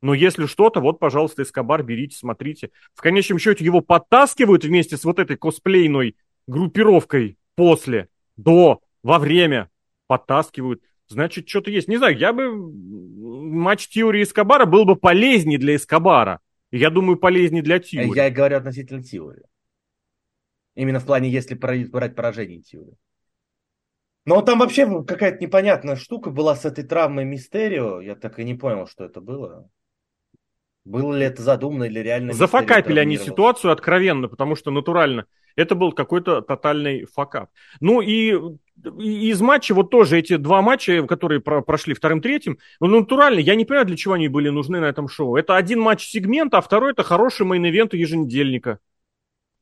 Но 0.00 0.14
если 0.14 0.46
что-то, 0.46 0.80
вот, 0.80 0.98
пожалуйста, 0.98 1.42
Эскобар, 1.42 1.82
берите, 1.82 2.16
смотрите. 2.16 2.70
В 2.94 3.02
конечном 3.02 3.38
счете 3.38 3.66
его 3.66 3.82
подтаскивают 3.82 4.64
вместе 4.64 4.96
с 4.96 5.04
вот 5.04 5.18
этой 5.18 5.36
косплейной 5.36 6.16
группировкой 6.46 7.36
после, 7.56 8.08
до, 8.38 8.80
во 9.02 9.18
время. 9.18 9.68
Подтаскивают 10.06 10.80
значит, 11.08 11.50
что-то 11.50 11.70
есть. 11.70 11.86
Не 11.86 11.98
знаю, 11.98 12.16
я 12.16 12.32
бы... 12.32 12.50
Матч 12.50 13.88
Тиори 13.88 14.20
и 14.20 14.22
Эскобара 14.22 14.64
был 14.64 14.86
бы 14.86 14.96
полезнее 14.96 15.58
для 15.58 15.76
Эскобара. 15.76 16.40
Я 16.78 16.90
думаю, 16.90 17.16
полезнее 17.16 17.62
для 17.62 17.78
Тиори. 17.78 18.16
Я 18.16 18.30
говорю 18.30 18.56
относительно 18.56 19.02
Тиори. 19.02 19.42
Именно 20.74 20.98
в 20.98 21.06
плане, 21.06 21.30
если 21.30 21.54
брать 21.54 22.16
поражение 22.16 22.62
Тиори. 22.62 22.96
Но 24.26 24.42
там 24.42 24.58
вообще 24.58 25.04
какая-то 25.04 25.38
непонятная 25.44 25.94
штука 25.94 26.30
была 26.30 26.56
с 26.56 26.64
этой 26.64 26.82
травмой 26.82 27.24
Мистерио. 27.24 28.00
Я 28.00 28.16
так 28.16 28.40
и 28.40 28.44
не 28.44 28.54
понял, 28.54 28.88
что 28.88 29.04
это 29.04 29.20
было. 29.20 29.68
Было 30.84 31.14
ли 31.14 31.24
это 31.24 31.42
задумано 31.42 31.84
или 31.84 32.00
реально? 32.00 32.32
Зафакапили 32.32 32.98
они 32.98 33.18
ситуацию 33.18 33.70
откровенно, 33.70 34.28
потому 34.28 34.56
что 34.56 34.70
натурально. 34.72 35.26
Это 35.56 35.74
был 35.74 35.92
какой-то 35.92 36.42
тотальный 36.42 37.04
fuckup. 37.04 37.50
Ну 37.80 38.00
и 38.00 38.34
из 38.98 39.40
матча, 39.40 39.74
вот 39.74 39.90
тоже 39.90 40.18
эти 40.18 40.36
два 40.36 40.62
матча, 40.62 41.06
которые 41.06 41.40
про 41.40 41.62
прошли 41.62 41.94
вторым-третьим, 41.94 42.58
ну, 42.80 42.88
натурально, 42.88 43.38
я 43.38 43.54
не 43.54 43.64
понимаю, 43.64 43.86
для 43.86 43.96
чего 43.96 44.14
они 44.14 44.28
были 44.28 44.48
нужны 44.48 44.80
на 44.80 44.86
этом 44.86 45.08
шоу. 45.08 45.36
Это 45.36 45.56
один 45.56 45.80
матч 45.80 46.06
сегмента, 46.06 46.58
а 46.58 46.60
второй 46.60 46.92
это 46.92 47.02
хороший 47.02 47.46
main 47.46 47.67
event 47.67 47.94
еженедельника. 47.94 48.80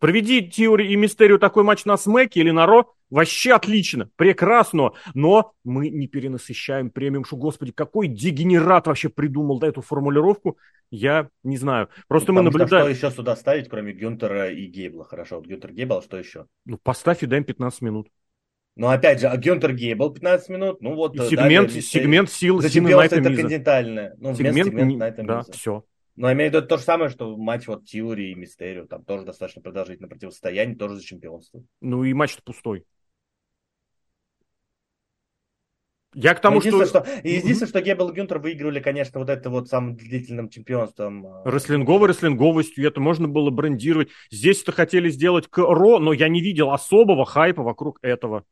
Проведи 0.03 0.43
Теори 0.43 0.89
и 0.89 0.97
Мистерио 0.97 1.39
такой 1.39 1.63
матч 1.63 1.85
на 1.85 1.97
Смеке 1.97 2.41
или 2.41 2.51
на 2.51 2.67
Raw, 2.67 2.93
вообще 3.09 3.53
отлично, 3.53 4.11
прекрасно, 4.17 4.95
но 5.15 5.53
мы 5.63 5.91
не 5.91 6.09
перенасыщаем 6.09 6.91
премиум 6.91 7.25
шоу. 7.25 7.39
Господи, 7.39 7.71
какой 7.71 8.09
дегенерат 8.09 8.89
вообще 8.89 9.11
придумал 9.11 9.61
да, 9.61 9.69
эту 9.69 9.81
формулировку, 9.81 10.59
я 10.91 11.29
не 11.45 11.57
знаю. 11.57 11.89
Просто 12.09 12.33
ну, 12.33 12.39
мы 12.39 12.43
наблюдаем... 12.43 12.93
Что 12.93 13.07
еще 13.07 13.15
сюда 13.15 13.37
ставить, 13.37 13.69
кроме 13.69 13.93
Гюнтера 13.93 14.51
и 14.51 14.67
Гейбла? 14.67 15.05
Хорошо, 15.05 15.37
вот 15.37 15.47
Гюнтер 15.47 15.71
Гейбл, 15.71 16.03
что 16.03 16.19
еще? 16.19 16.47
Ну, 16.65 16.79
поставь 16.83 17.23
и 17.23 17.27
дай 17.27 17.39
им 17.39 17.45
15 17.45 17.83
минут. 17.83 18.09
Ну, 18.75 18.89
опять 18.89 19.21
же, 19.21 19.29
а 19.29 19.37
Гюнтер 19.37 19.73
Гейбл 19.73 20.11
15 20.11 20.49
минут, 20.49 20.81
ну 20.81 20.97
вот... 20.97 21.15
И 21.15 21.19
сегмент, 21.19 21.69
далее, 21.69 21.81
сегмент 21.81 22.29
сил 22.29 22.61
За 22.61 22.71
чемпионство 22.71 23.21
интерконтинентальное. 23.21 24.17
Ну, 24.19 24.35
сегмент, 24.35 24.67
сегмент 24.67 24.99
Найта 24.99 25.23
Да, 25.23 25.43
все. 25.53 25.85
Но 26.17 26.29
я 26.29 26.35
имею 26.35 26.51
в 26.51 26.55
виду 26.55 26.67
то 26.67 26.77
же 26.77 26.83
самое, 26.83 27.11
что 27.11 27.37
матч 27.37 27.67
вот 27.67 27.87
Тиури 27.87 28.31
и 28.31 28.35
Мистерио, 28.35 28.87
там 28.87 29.05
тоже 29.05 29.25
достаточно 29.25 29.63
продолжительное 29.63 30.11
противостояние, 30.11 30.77
тоже 30.77 30.97
за 30.97 31.05
чемпионство. 31.05 31.63
Ну 31.81 32.05
и 32.05 32.13
матч-то 32.13 32.43
пустой. 32.43 32.85
Я 36.15 36.35
к 36.35 36.41
тому, 36.41 36.59
единственное, 36.59 36.87
что... 36.87 37.05
что... 37.05 37.27
Единственное, 37.27 37.69
что 37.69 37.81
Геббел 37.81 38.11
и 38.11 38.13
Гюнтер 38.13 38.39
выигрывали, 38.39 38.81
конечно, 38.81 39.19
вот 39.19 39.31
это 39.31 39.49
вот 39.49 39.69
самым 39.69 39.97
длительным 39.97 40.51
чемпионством. 40.51 41.27
А, 41.27 41.43
Рестлинговой 41.51 42.09
рестлинговостью, 42.09 42.87
это 42.87 43.01
можно 43.01 43.29
было 43.29 43.49
брендировать. 43.49 44.11
Здесь 44.31 44.63
это 44.63 44.73
хотели 44.73 45.09
сделать 45.09 45.49
к 45.49 45.59
Ро, 45.59 45.99
но 45.99 46.13
я 46.13 46.29
не 46.29 46.43
видел 46.43 46.71
особого 46.71 47.25
хайпа 47.25 47.63
вокруг 47.63 47.99
этого. 48.03 48.45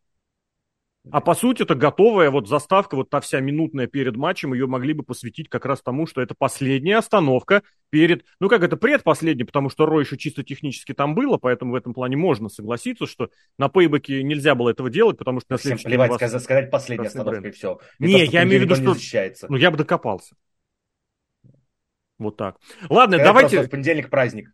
А 1.11 1.23
по 1.23 1.35
сути, 1.35 1.63
это 1.63 1.75
готовая 1.75 2.31
вот 2.31 2.47
заставка, 2.47 2.95
вот 2.95 3.09
та 3.09 3.21
вся 3.21 3.41
минутная 3.41 3.87
перед 3.87 4.17
матчем, 4.17 4.53
ее 4.53 4.67
могли 4.67 4.93
бы 4.93 5.03
посвятить 5.03 5.49
как 5.49 5.65
раз 5.65 5.81
тому, 5.81 6.07
что 6.07 6.21
это 6.21 6.35
последняя 6.37 6.99
остановка 6.99 7.63
перед, 7.89 8.25
ну 8.39 8.51
как 8.51 8.63
это 8.63 8.77
предпоследняя, 8.77 9.47
потому 9.47 9.71
что 9.71 9.87
Ро 9.87 10.01
еще 10.01 10.19
чисто 10.19 10.45
технически 10.45 10.93
там 10.93 11.15
было, 11.15 11.39
поэтому 11.39 11.73
в 11.73 11.75
этом 11.75 11.95
плане 11.95 12.19
можно 12.19 12.51
согласиться, 12.51 13.07
что 13.07 13.31
на 13.57 13.71
пейбеке 13.71 14.23
нельзя 14.23 14.55
было 14.55 14.71
этого 14.71 14.91
делать, 14.91 15.17
потому 15.17 15.41
что 15.41 15.55
на 15.55 15.59
следующий 15.59 15.89
Всем 15.89 15.91
плевать, 15.91 16.13
сказать, 16.15 16.43
сказать 16.43 16.71
последняя 16.71 17.09
остановка 17.09 17.41
бренд. 17.41 17.55
и 17.55 17.59
все. 17.59 17.81
Не, 17.99 18.27
я 18.27 18.45
имею 18.45 18.61
в 18.61 18.65
виду, 18.65 18.75
что... 18.95 19.47
Ну 19.49 19.57
я 19.57 19.71
бы 19.71 19.79
докопался. 19.79 20.37
Вот 22.19 22.37
так. 22.37 22.57
Ладно, 22.91 23.17
Сказать 23.17 23.27
давайте... 23.27 23.63
в 23.63 23.71
понедельник 23.71 24.11
праздник. 24.11 24.53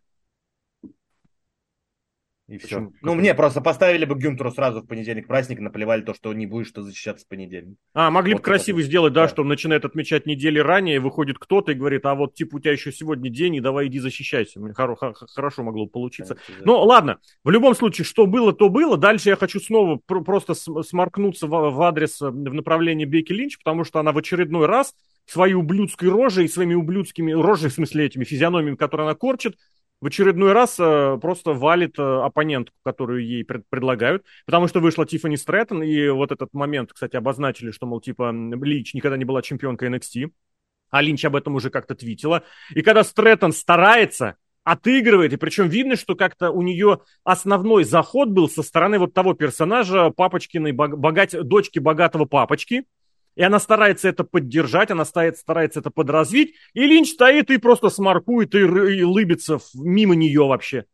И 2.47 2.57
все. 2.59 2.91
Ну, 3.01 3.13
мне 3.13 3.33
просто 3.33 3.59
поставили 3.59 4.05
бы 4.05 4.15
Гюнтеру 4.15 4.51
сразу 4.51 4.81
в 4.81 4.87
понедельник 4.87 5.27
праздник, 5.27 5.59
наплевали 5.59 6.01
то, 6.01 6.13
что 6.13 6.33
не 6.33 6.45
будешь 6.45 6.67
что 6.67 6.81
защищаться 6.81 7.25
в 7.25 7.27
понедельник. 7.27 7.77
А, 7.93 8.09
могли 8.09 8.33
вот 8.33 8.39
бы 8.39 8.43
красиво 8.45 8.79
это... 8.79 8.87
сделать, 8.87 9.11
да, 9.11 9.23
да, 9.23 9.27
что 9.27 9.41
он 9.41 9.49
начинает 9.49 9.83
отмечать 9.83 10.25
недели 10.25 10.59
ранее, 10.59 11.01
выходит 11.01 11.39
кто-то 11.39 11.73
и 11.73 11.75
говорит, 11.75 12.05
а 12.05 12.15
вот, 12.15 12.35
типа, 12.35 12.55
у 12.55 12.59
тебя 12.59 12.71
еще 12.71 12.93
сегодня 12.93 13.29
день, 13.29 13.55
и 13.55 13.59
давай 13.59 13.87
иди 13.87 13.99
защищайся. 13.99 14.59
Хоро- 14.59 15.13
хорошо 15.35 15.63
могло 15.63 15.87
получиться. 15.87 16.35
Конечно, 16.35 16.55
да. 16.59 16.61
Ну, 16.65 16.79
ладно, 16.83 17.17
в 17.43 17.49
любом 17.49 17.75
случае, 17.75 18.05
что 18.05 18.25
было, 18.27 18.53
то 18.53 18.69
было. 18.69 18.95
Дальше 18.95 19.27
я 19.27 19.35
хочу 19.35 19.59
снова 19.59 19.99
пр- 20.05 20.23
просто 20.23 20.53
сморкнуться 20.53 21.47
в, 21.47 21.81
адрес, 21.81 22.21
э, 22.21 22.29
в 22.29 22.53
направлении 22.53 23.03
Бекки 23.03 23.33
Линч, 23.33 23.57
потому 23.57 23.83
что 23.83 23.99
она 23.99 24.13
в 24.13 24.17
очередной 24.17 24.67
раз 24.67 24.93
своей 25.25 25.55
ублюдской 25.55 26.07
рожей 26.07 26.45
и 26.45 26.47
своими 26.47 26.75
ублюдскими 26.75 27.33
рожей, 27.33 27.69
в 27.69 27.73
смысле 27.73 28.05
этими 28.05 28.23
физиономиями, 28.23 28.77
которые 28.77 29.05
она 29.05 29.15
корчит, 29.15 29.57
в 29.99 30.07
очередной 30.07 30.53
раз 30.53 30.77
э, 30.79 31.17
просто 31.21 31.53
валит 31.53 31.97
э, 31.97 32.01
оппонентку, 32.01 32.75
которую 32.83 33.25
ей 33.25 33.43
пред, 33.43 33.67
предлагают, 33.69 34.23
потому 34.45 34.67
что 34.67 34.79
вышла 34.79 35.05
Тиффани 35.05 35.37
Стрэттон, 35.37 35.81
и 35.83 36.09
вот 36.09 36.31
этот 36.31 36.53
момент, 36.53 36.93
кстати, 36.93 37.15
обозначили, 37.15 37.71
что, 37.71 37.87
мол, 37.87 37.99
типа, 37.99 38.31
Лич 38.31 38.93
никогда 38.93 39.17
не 39.17 39.25
была 39.25 39.41
чемпионкой 39.41 39.89
NXT, 39.89 40.31
а 40.89 41.01
Линч 41.01 41.25
об 41.25 41.35
этом 41.35 41.55
уже 41.55 41.69
как-то 41.69 41.95
твитила. 41.95 42.43
И 42.73 42.81
когда 42.81 43.03
Стрэттон 43.03 43.51
старается, 43.51 44.35
отыгрывает, 44.63 45.33
и 45.33 45.37
причем 45.37 45.69
видно, 45.69 45.95
что 45.95 46.15
как-то 46.15 46.51
у 46.51 46.61
нее 46.61 46.99
основной 47.23 47.83
заход 47.85 48.29
был 48.29 48.49
со 48.49 48.63
стороны 48.63 48.99
вот 48.99 49.13
того 49.13 49.33
персонажа 49.33 50.09
папочкиной, 50.09 50.73
богать, 50.73 51.31
дочки 51.41 51.79
богатого 51.79 52.25
папочки, 52.25 52.83
и 53.37 53.43
она 53.43 53.59
старается 53.59 54.09
это 54.09 54.23
поддержать, 54.23 54.89
она 54.89 55.05
старается, 55.05 55.41
старается 55.41 55.79
это 55.79 55.91
подразвить, 55.91 56.55
и 56.73 56.81
Линч 56.81 57.11
стоит 57.11 57.51
и 57.51 57.57
просто 57.57 57.89
смаркует 57.89 58.55
и, 58.55 58.61
и 58.61 59.03
лыбится 59.03 59.59
мимо 59.75 60.15
нее 60.15 60.43
вообще. 60.43 60.85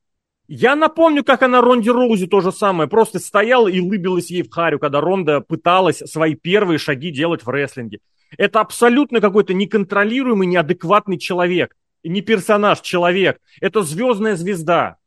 Я 0.49 0.75
напомню, 0.75 1.23
как 1.23 1.41
она 1.41 1.61
Ронди 1.61 1.89
Роузи 1.89 2.27
то 2.27 2.41
же 2.41 2.51
самое, 2.51 2.89
просто 2.89 3.19
стояла 3.19 3.69
и 3.69 3.79
лыбилась 3.79 4.29
ей 4.29 4.43
в 4.43 4.51
харю, 4.51 4.77
когда 4.77 4.99
Ронда 4.99 5.39
пыталась 5.39 5.99
свои 5.99 6.35
первые 6.35 6.79
шаги 6.79 7.11
делать 7.11 7.45
в 7.45 7.49
рестлинге. 7.49 7.99
Это 8.37 8.59
абсолютно 8.59 9.21
какой-то 9.21 9.53
неконтролируемый, 9.53 10.45
неадекватный 10.45 11.17
человек. 11.17 11.73
Не 12.03 12.19
персонаж, 12.19 12.81
человек. 12.81 13.37
Это 13.61 13.83
звездная 13.83 14.35
звезда. 14.35 14.97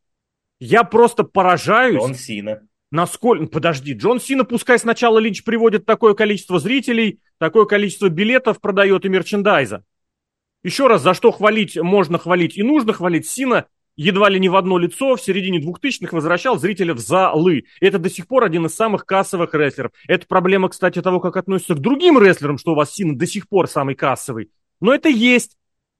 Я 0.59 0.83
просто 0.83 1.23
поражаюсь. 1.23 2.01
Он 2.01 2.15
Сина. 2.15 2.61
Насколько... 2.89 3.45
Подожди, 3.47 3.93
Джон 3.93 4.19
Сина 4.19 4.43
пускай 4.43 4.79
сначала 4.79 5.19
Линч 5.19 5.43
приводит 5.43 5.85
такое 5.85 6.13
количество 6.13 6.59
зрителей, 6.59 7.19
такое 7.37 7.65
количество 7.65 8.09
билетов 8.09 8.59
продает 8.59 9.05
и 9.05 9.09
мерчендайза. 9.09 9.83
Еще 10.63 10.87
раз, 10.87 11.01
за 11.01 11.13
что 11.13 11.31
хвалить 11.31 11.77
можно 11.77 12.17
хвалить 12.17 12.57
и 12.57 12.63
нужно 12.63 12.93
хвалить, 12.93 13.27
Сина 13.27 13.67
едва 13.95 14.29
ли 14.29 14.39
не 14.39 14.49
в 14.49 14.55
одно 14.55 14.77
лицо 14.77 15.15
в 15.15 15.21
середине 15.21 15.59
двухтысячных 15.59 16.13
возвращал 16.13 16.57
зрителя 16.57 16.93
в 16.93 16.99
залы. 16.99 17.65
Это 17.81 17.99
до 17.99 18.09
сих 18.09 18.27
пор 18.27 18.43
один 18.43 18.65
из 18.65 18.75
самых 18.75 19.05
кассовых 19.05 19.53
рестлеров. 19.53 19.91
Это 20.07 20.27
проблема, 20.27 20.69
кстати, 20.69 21.01
того, 21.01 21.19
как 21.19 21.35
относятся 21.37 21.75
к 21.75 21.79
другим 21.79 22.19
рестлерам, 22.19 22.57
что 22.57 22.73
у 22.73 22.75
вас 22.75 22.93
Сина 22.93 23.17
до 23.17 23.25
сих 23.25 23.47
пор 23.49 23.67
самый 23.67 23.95
кассовый. 23.95 24.51
Но 24.79 24.93
это 24.93 25.09
есть. 25.09 25.57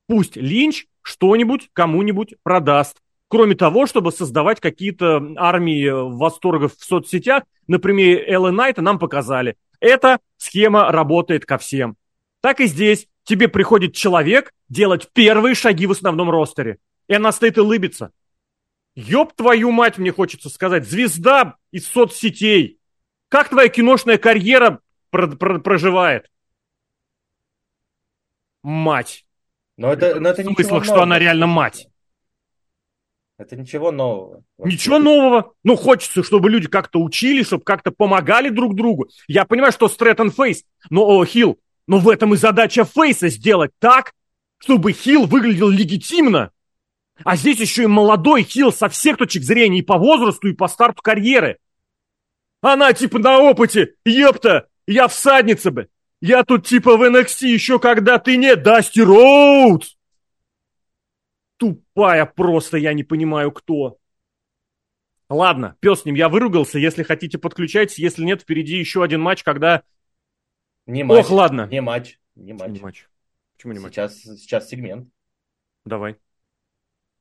Пусть 0.07 0.35
Линч 0.37 0.85
что-нибудь 1.01 1.69
кому-нибудь 1.73 2.35
продаст 2.43 2.97
кроме 3.27 3.55
того, 3.55 3.85
чтобы 3.85 4.11
создавать 4.11 4.59
какие-то 4.59 5.33
армии 5.37 5.89
восторгов 5.89 6.75
в 6.77 6.83
соцсетях, 6.83 7.43
на 7.67 7.79
примере 7.79 8.25
Эллен 8.25 8.55
Найта 8.55 8.81
нам 8.81 8.99
показали. 8.99 9.55
Эта 9.79 10.19
схема 10.37 10.91
работает 10.91 11.45
ко 11.45 11.57
всем. 11.57 11.97
Так 12.41 12.59
и 12.59 12.65
здесь. 12.67 13.07
Тебе 13.23 13.49
приходит 13.49 13.93
человек 13.93 14.53
делать 14.69 15.09
первые 15.11 15.53
шаги 15.53 15.85
в 15.85 15.91
основном 15.91 16.29
ростере. 16.29 16.77
И 17.07 17.13
она 17.13 17.31
стоит 17.31 17.57
и 17.57 17.61
лыбится. 17.61 18.11
Ёб 18.95 19.33
твою 19.33 19.71
мать, 19.71 19.97
мне 19.97 20.11
хочется 20.11 20.49
сказать. 20.49 20.87
Звезда 20.87 21.55
из 21.71 21.87
соцсетей. 21.87 22.79
Как 23.29 23.49
твоя 23.49 23.67
киношная 23.67 24.17
карьера 24.17 24.79
про- 25.09 25.27
про- 25.27 25.59
проживает? 25.59 26.31
Мать. 28.63 29.25
Но 29.77 29.93
это, 29.93 30.19
но 30.19 30.29
это 30.29 30.41
в 30.41 30.53
смыслах, 30.53 30.85
что 30.85 31.01
она 31.01 31.19
реально 31.19 31.47
мать. 31.47 31.87
Это 33.37 33.55
ничего 33.55 33.91
нового. 33.91 34.43
Вообще. 34.57 34.73
Ничего 34.73 34.97
нового. 34.97 35.53
Ну, 35.63 35.75
хочется, 35.75 36.23
чтобы 36.23 36.49
люди 36.49 36.67
как-то 36.67 36.99
учили, 36.99 37.43
чтобы 37.43 37.63
как-то 37.63 37.91
помогали 37.91 38.49
друг 38.49 38.75
другу. 38.75 39.09
Я 39.27 39.45
понимаю, 39.45 39.71
что 39.71 39.87
Стрэттон 39.87 40.31
Фейс, 40.31 40.63
но 40.89 41.05
о, 41.05 41.23
Хилл, 41.23 41.59
но 41.85 41.99
в 41.99 42.09
этом 42.09 42.33
и 42.33 42.37
задача 42.37 42.83
Фейса 42.83 43.29
сделать 43.29 43.71
так, 43.79 44.13
чтобы 44.57 44.91
Хилл 44.91 45.27
выглядел 45.27 45.69
легитимно. 45.69 46.51
А 47.23 47.35
здесь 47.35 47.59
еще 47.59 47.83
и 47.83 47.87
молодой 47.87 48.41
Хилл 48.41 48.71
со 48.71 48.89
всех 48.89 49.17
точек 49.17 49.43
зрения 49.43 49.79
и 49.79 49.83
по 49.83 49.97
возрасту, 49.97 50.47
и 50.47 50.53
по 50.53 50.67
старту 50.67 51.03
карьеры. 51.03 51.57
Она 52.61 52.91
типа 52.93 53.19
на 53.19 53.39
опыте, 53.39 53.93
ёпта, 54.03 54.67
я 54.87 55.07
всадница 55.07 55.69
бы. 55.69 55.89
Я 56.21 56.43
тут 56.43 56.65
типа 56.65 56.97
в 56.97 57.03
NXT 57.03 57.45
еще 57.45 57.77
когда 57.77 58.17
ты 58.17 58.37
не 58.37 58.55
Дасти 58.55 58.99
Роудс 58.99 59.96
тупая 61.57 62.25
просто, 62.25 62.77
я 62.77 62.93
не 62.93 63.03
понимаю 63.03 63.51
кто. 63.51 63.97
Ладно, 65.29 65.75
пес 65.81 66.01
с 66.01 66.05
ним, 66.05 66.15
я 66.15 66.29
выругался. 66.29 66.79
Если 66.79 67.03
хотите, 67.03 67.37
подключайтесь. 67.37 67.99
Если 67.99 68.23
нет, 68.23 68.41
впереди 68.41 68.77
еще 68.77 69.03
один 69.03 69.21
матч, 69.21 69.43
когда... 69.43 69.83
Не 70.85 71.03
матч. 71.03 71.19
Ох, 71.19 71.31
ладно. 71.31 71.67
Не 71.69 71.81
матч. 71.81 72.17
Не 72.35 72.53
матч. 72.53 72.69
Не 72.69 72.79
матч. 72.79 73.07
Почему 73.57 73.73
не 73.73 73.79
матч? 73.79 73.93
Сейчас, 73.93 74.15
сейчас 74.15 74.69
сегмент. 74.69 75.09
Давай. 75.83 76.15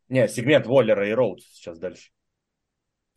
Не, 0.09 0.29
сегмент 0.29 0.67
Воллера 0.67 1.09
и 1.09 1.13
Роудс 1.13 1.45
сейчас 1.47 1.79
дальше. 1.79 2.11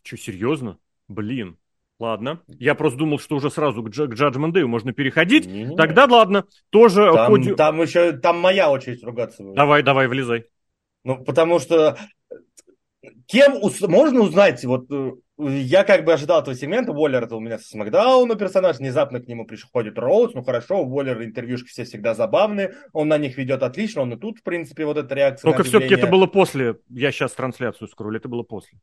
Че, 0.01 0.17
серьезно? 0.17 0.79
Блин. 1.07 1.59
Ладно. 1.99 2.41
Я 2.47 2.75
просто 2.75 2.97
думал, 2.97 3.19
что 3.19 3.35
уже 3.35 3.51
сразу 3.51 3.83
к, 3.83 3.91
к 3.91 3.93
Judgment 3.93 4.53
Day 4.53 4.65
можно 4.65 4.93
переходить. 4.93 5.45
Не-не-не. 5.45 5.75
Тогда 5.75 6.05
ладно. 6.05 6.45
Тоже 6.69 7.11
там, 7.13 7.27
ходи... 7.27 7.53
там 7.53 7.81
еще 7.81 8.13
там 8.13 8.39
моя 8.39 8.71
очередь 8.71 9.03
ругаться. 9.03 9.43
Давай, 9.53 9.83
давай, 9.83 10.07
влезай. 10.07 10.45
Ну, 11.03 11.23
потому 11.23 11.59
что 11.59 11.97
кем 13.27 13.55
ус- 13.61 13.81
можно 13.81 14.21
узнать, 14.21 14.63
вот 14.65 14.91
э, 14.91 15.11
я 15.37 15.83
как 15.83 16.03
бы 16.03 16.13
ожидал 16.13 16.41
этого 16.41 16.55
сегмента, 16.55 16.91
Уоллер 16.91 17.23
это 17.23 17.35
у 17.35 17.39
меня 17.39 17.57
с 17.57 17.73
Макдауна 17.73 18.35
персонаж, 18.35 18.77
внезапно 18.77 19.19
к 19.21 19.27
нему 19.27 19.45
приходит 19.45 19.97
Роуз, 19.97 20.33
ну 20.33 20.43
хорошо, 20.43 20.83
у 20.83 20.89
Уоллера 20.89 21.23
интервьюшки 21.23 21.69
все 21.69 21.85
всегда 21.85 22.13
забавные, 22.13 22.75
он 22.91 23.07
на 23.07 23.17
них 23.17 23.37
ведет 23.37 23.63
отлично, 23.63 24.01
он 24.01 24.13
и 24.13 24.17
тут, 24.17 24.39
в 24.39 24.43
принципе, 24.43 24.85
вот 24.85 24.97
эта 24.97 25.15
реакция 25.15 25.49
Только 25.49 25.63
все-таки 25.63 25.93
это 25.93 26.07
было 26.07 26.27
после, 26.27 26.77
я 26.89 27.11
сейчас 27.11 27.33
трансляцию 27.33 27.87
скроллю, 27.87 28.17
это 28.17 28.27
было 28.27 28.43
после. 28.43 28.79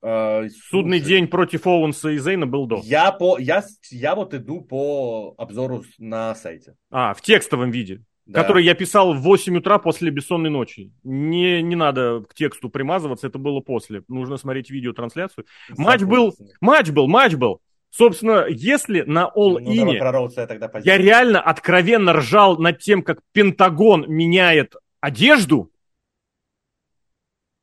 Uh, 0.00 0.48
Судный 0.70 0.98
слушай, 0.98 1.08
день 1.08 1.26
против 1.26 1.66
Оуэнса 1.66 2.10
и 2.10 2.18
Зейна 2.18 2.46
был 2.46 2.66
до. 2.66 2.80
Я, 2.84 3.10
по, 3.10 3.36
я, 3.36 3.64
я 3.90 4.14
вот 4.14 4.32
иду 4.32 4.60
по 4.60 5.34
обзору 5.36 5.82
на 5.98 6.36
сайте. 6.36 6.76
А, 6.92 7.14
в 7.14 7.20
текстовом 7.20 7.72
виде. 7.72 8.04
Да. 8.28 8.42
который 8.42 8.62
я 8.62 8.74
писал 8.74 9.14
в 9.14 9.20
8 9.22 9.56
утра 9.56 9.78
после 9.78 10.10
бессонной 10.10 10.50
ночи. 10.50 10.92
Не, 11.02 11.62
не 11.62 11.74
надо 11.74 12.22
к 12.28 12.34
тексту 12.34 12.68
примазываться, 12.68 13.26
это 13.26 13.38
было 13.38 13.60
после. 13.60 14.02
Нужно 14.06 14.36
смотреть 14.36 14.70
видеотрансляцию. 14.70 15.46
Матч 15.76 16.02
был, 16.02 16.34
матч 16.60 16.90
был, 16.90 17.08
матч 17.08 17.34
был. 17.34 17.60
Собственно, 17.90 18.44
если 18.48 19.00
на 19.00 19.32
All 19.34 19.58
ну, 19.58 19.60
In 19.60 19.94
я, 19.94 20.80
я 20.84 20.98
реально 20.98 21.40
откровенно 21.40 22.12
ржал 22.12 22.58
над 22.58 22.80
тем, 22.80 23.02
как 23.02 23.20
Пентагон 23.32 24.04
меняет 24.08 24.74
одежду, 25.00 25.72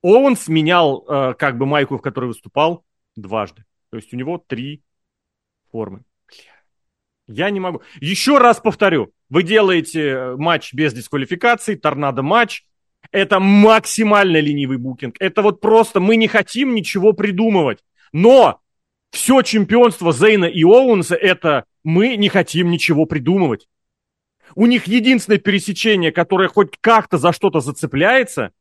Оуэнс 0.01 0.47
менял 0.47 1.05
э, 1.07 1.33
как 1.35 1.59
бы 1.59 1.67
майку, 1.67 1.97
в 1.97 2.01
которой 2.01 2.25
выступал, 2.25 2.83
дважды. 3.15 3.65
То 3.91 3.97
есть 3.97 4.11
у 4.13 4.17
него 4.17 4.43
три 4.45 4.83
формы. 5.71 6.03
Я 7.27 7.49
не 7.49 7.59
могу. 7.59 7.81
Еще 8.01 8.37
раз 8.37 8.59
повторю. 8.59 9.11
Вы 9.29 9.43
делаете 9.43 10.01
э, 10.01 10.35
матч 10.35 10.73
без 10.73 10.93
дисквалификации, 10.93 11.75
торнадо 11.75 12.21
матч. 12.21 12.65
Это 13.11 13.39
максимально 13.39 14.39
ленивый 14.39 14.77
букинг. 14.77 15.15
Это 15.19 15.41
вот 15.41 15.59
просто 15.59 15.99
мы 15.99 16.17
не 16.17 16.27
хотим 16.27 16.75
ничего 16.75 17.13
придумывать. 17.13 17.79
Но 18.11 18.59
все 19.11 19.41
чемпионство 19.41 20.11
Зейна 20.11 20.45
и 20.45 20.63
Оуэнса 20.63 21.15
это 21.15 21.65
мы 21.83 22.15
не 22.15 22.29
хотим 22.29 22.69
ничего 22.69 23.05
придумывать. 23.05 23.67
У 24.53 24.67
них 24.67 24.85
единственное 24.85 25.39
пересечение, 25.39 26.11
которое 26.11 26.47
хоть 26.47 26.77
как-то 26.79 27.17
за 27.17 27.33
что-то 27.33 27.59
зацепляется, 27.59 28.51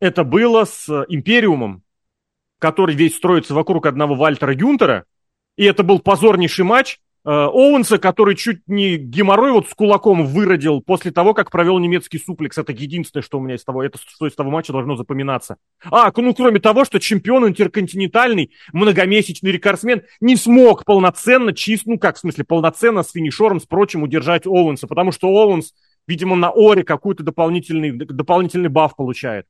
это 0.00 0.24
было 0.24 0.64
с 0.64 0.88
Империумом, 1.08 1.84
который 2.58 2.96
весь 2.96 3.16
строится 3.16 3.54
вокруг 3.54 3.86
одного 3.86 4.16
Вальтера 4.16 4.52
Юнтера. 4.52 5.04
И 5.56 5.64
это 5.64 5.82
был 5.82 6.00
позорнейший 6.00 6.64
матч, 6.64 6.98
Э, 7.00 7.09
Оуэнса, 7.24 7.98
который 7.98 8.34
чуть 8.34 8.66
не 8.66 8.96
геморрой 8.96 9.52
вот 9.52 9.68
с 9.68 9.74
кулаком 9.74 10.24
выродил 10.24 10.80
после 10.80 11.10
того, 11.10 11.34
как 11.34 11.50
провел 11.50 11.78
немецкий 11.78 12.18
суплекс. 12.18 12.56
Это 12.56 12.72
единственное, 12.72 13.22
что 13.22 13.38
у 13.38 13.42
меня 13.42 13.56
из 13.56 13.64
того, 13.64 13.82
это 13.82 13.98
что 13.98 14.26
из 14.26 14.34
того 14.34 14.50
матча 14.50 14.72
должно 14.72 14.96
запоминаться. 14.96 15.56
А, 15.90 16.10
ну 16.16 16.34
кроме 16.34 16.60
того, 16.60 16.84
что 16.84 16.98
чемпион 16.98 17.46
интерконтинентальный, 17.46 18.52
многомесячный 18.72 19.52
рекордсмен 19.52 20.02
не 20.20 20.36
смог 20.36 20.84
полноценно, 20.84 21.52
чист, 21.52 21.84
ну 21.86 21.98
как 21.98 22.16
в 22.16 22.20
смысле, 22.20 22.44
полноценно 22.44 23.02
с 23.02 23.12
финишером, 23.12 23.60
с 23.60 23.66
прочим 23.66 24.02
удержать 24.02 24.46
Оуэнса, 24.46 24.86
потому 24.86 25.12
что 25.12 25.28
Оуэнс, 25.28 25.72
видимо, 26.06 26.36
на 26.36 26.50
Оре 26.50 26.84
какой-то 26.84 27.22
дополнительный, 27.22 27.92
дополнительный 27.92 28.70
баф 28.70 28.96
получает 28.96 29.46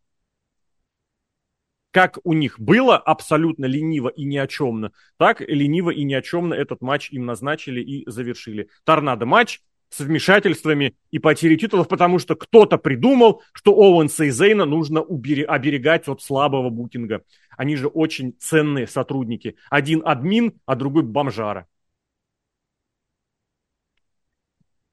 как 1.91 2.19
у 2.25 2.33
них 2.33 2.59
было 2.61 2.97
абсолютно 2.97 3.65
лениво 3.65 4.09
и 4.09 4.25
ни 4.25 4.37
о 4.37 4.47
чемно, 4.47 4.93
так 5.17 5.41
лениво 5.41 5.91
и 5.91 6.05
ни 6.05 6.15
о 6.15 6.23
чемно 6.23 6.55
этот 6.55 6.81
матч 6.81 7.11
им 7.11 7.27
назначили 7.27 7.81
и 7.81 8.09
завершили. 8.09 8.69
Торнадо 8.85 9.27
матч 9.27 9.61
с 9.91 9.99
вмешательствами 10.01 10.95
и 11.11 11.19
потерей 11.19 11.57
титулов, 11.57 11.89
потому 11.89 12.19
что 12.21 12.37
кто-то 12.37 12.79
придумал, 12.79 13.43
что 13.53 13.73
Оуэнса 13.73 14.25
и 14.25 14.31
Зейна 14.31 14.65
нужно 14.65 15.01
убери- 15.01 15.43
оберегать 15.43 16.07
от 16.09 16.23
слабого 16.23 16.71
букинга. 16.71 17.23
Они 17.57 17.77
же 17.77 17.89
очень 17.89 18.35
ценные 18.39 18.87
сотрудники. 18.87 19.57
Один 19.69 20.03
админ, 20.05 20.55
а 20.65 20.77
другой 20.77 21.03
бомжара. 21.03 21.67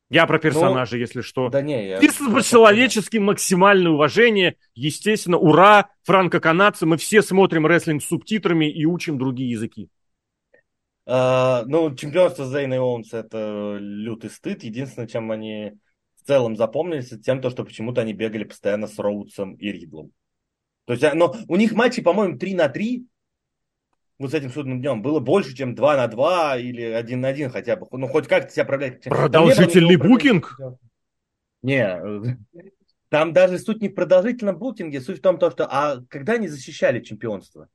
Я 0.09 0.25
про 0.25 0.39
персонажа, 0.39 0.95
ну, 0.95 1.01
если 1.01 1.21
что. 1.21 1.49
Да 1.49 1.61
не, 1.61 1.89
я... 1.89 1.99
Чисто 1.99 2.29
по-человечески 2.31 3.17
максимальное 3.17 3.91
уважение. 3.91 4.55
Естественно, 4.73 5.37
ура, 5.37 5.89
франко-канадцы. 6.03 6.85
Мы 6.85 6.97
все 6.97 7.21
смотрим 7.21 7.67
рестлинг 7.67 8.01
с 8.01 8.07
субтитрами 8.07 8.71
и 8.71 8.85
учим 8.85 9.17
другие 9.17 9.51
языки. 9.51 9.89
Uh, 11.05 11.63
ну, 11.65 11.95
чемпионство 11.95 12.45
Зейна 12.45 12.73
и 12.73 12.77
Оуэнс 12.77 13.13
это 13.13 13.77
лютый 13.79 14.29
стыд. 14.29 14.63
Единственное, 14.63 15.07
чем 15.07 15.31
они 15.31 15.73
в 16.21 16.27
целом 16.27 16.57
запомнились, 16.57 17.07
это 17.07 17.21
тем, 17.21 17.41
то, 17.41 17.49
что 17.49 17.63
почему-то 17.63 18.01
они 18.01 18.13
бегали 18.13 18.43
постоянно 18.43 18.87
с 18.87 18.99
Роудсом 18.99 19.55
и 19.55 19.71
Ридлом. 19.71 20.11
То 20.85 20.93
есть, 20.93 21.03
а, 21.03 21.13
но 21.13 21.35
у 21.47 21.55
них 21.55 21.73
матчи, 21.73 22.01
по-моему, 22.01 22.37
3 22.37 22.55
на 22.55 22.69
3, 22.69 23.05
вот 24.19 24.31
с 24.31 24.33
этим 24.33 24.49
судным 24.49 24.81
днем 24.81 25.01
было 25.01 25.19
больше, 25.19 25.55
чем 25.55 25.75
2 25.75 25.97
на 25.97 26.07
2 26.07 26.57
или 26.57 26.83
1 26.83 27.21
на 27.21 27.27
1 27.27 27.49
хотя 27.51 27.75
бы. 27.75 27.87
Ну, 27.91 28.07
хоть 28.07 28.27
как-то 28.27 28.51
себя 28.51 28.65
проявлять. 28.65 29.03
Продолжительный 29.03 29.95
букинг? 29.95 30.59
Не, 31.61 32.37
там 33.09 33.33
даже 33.33 33.57
суть 33.59 33.81
не 33.81 33.89
в 33.89 33.93
продолжительном 33.93 34.57
букинге, 34.57 35.01
суть 35.01 35.19
в 35.19 35.21
том, 35.21 35.37
что 35.37 35.67
а 35.69 36.01
когда 36.09 36.33
они 36.33 36.47
защищали 36.47 36.99
чемпионство? 36.99 37.69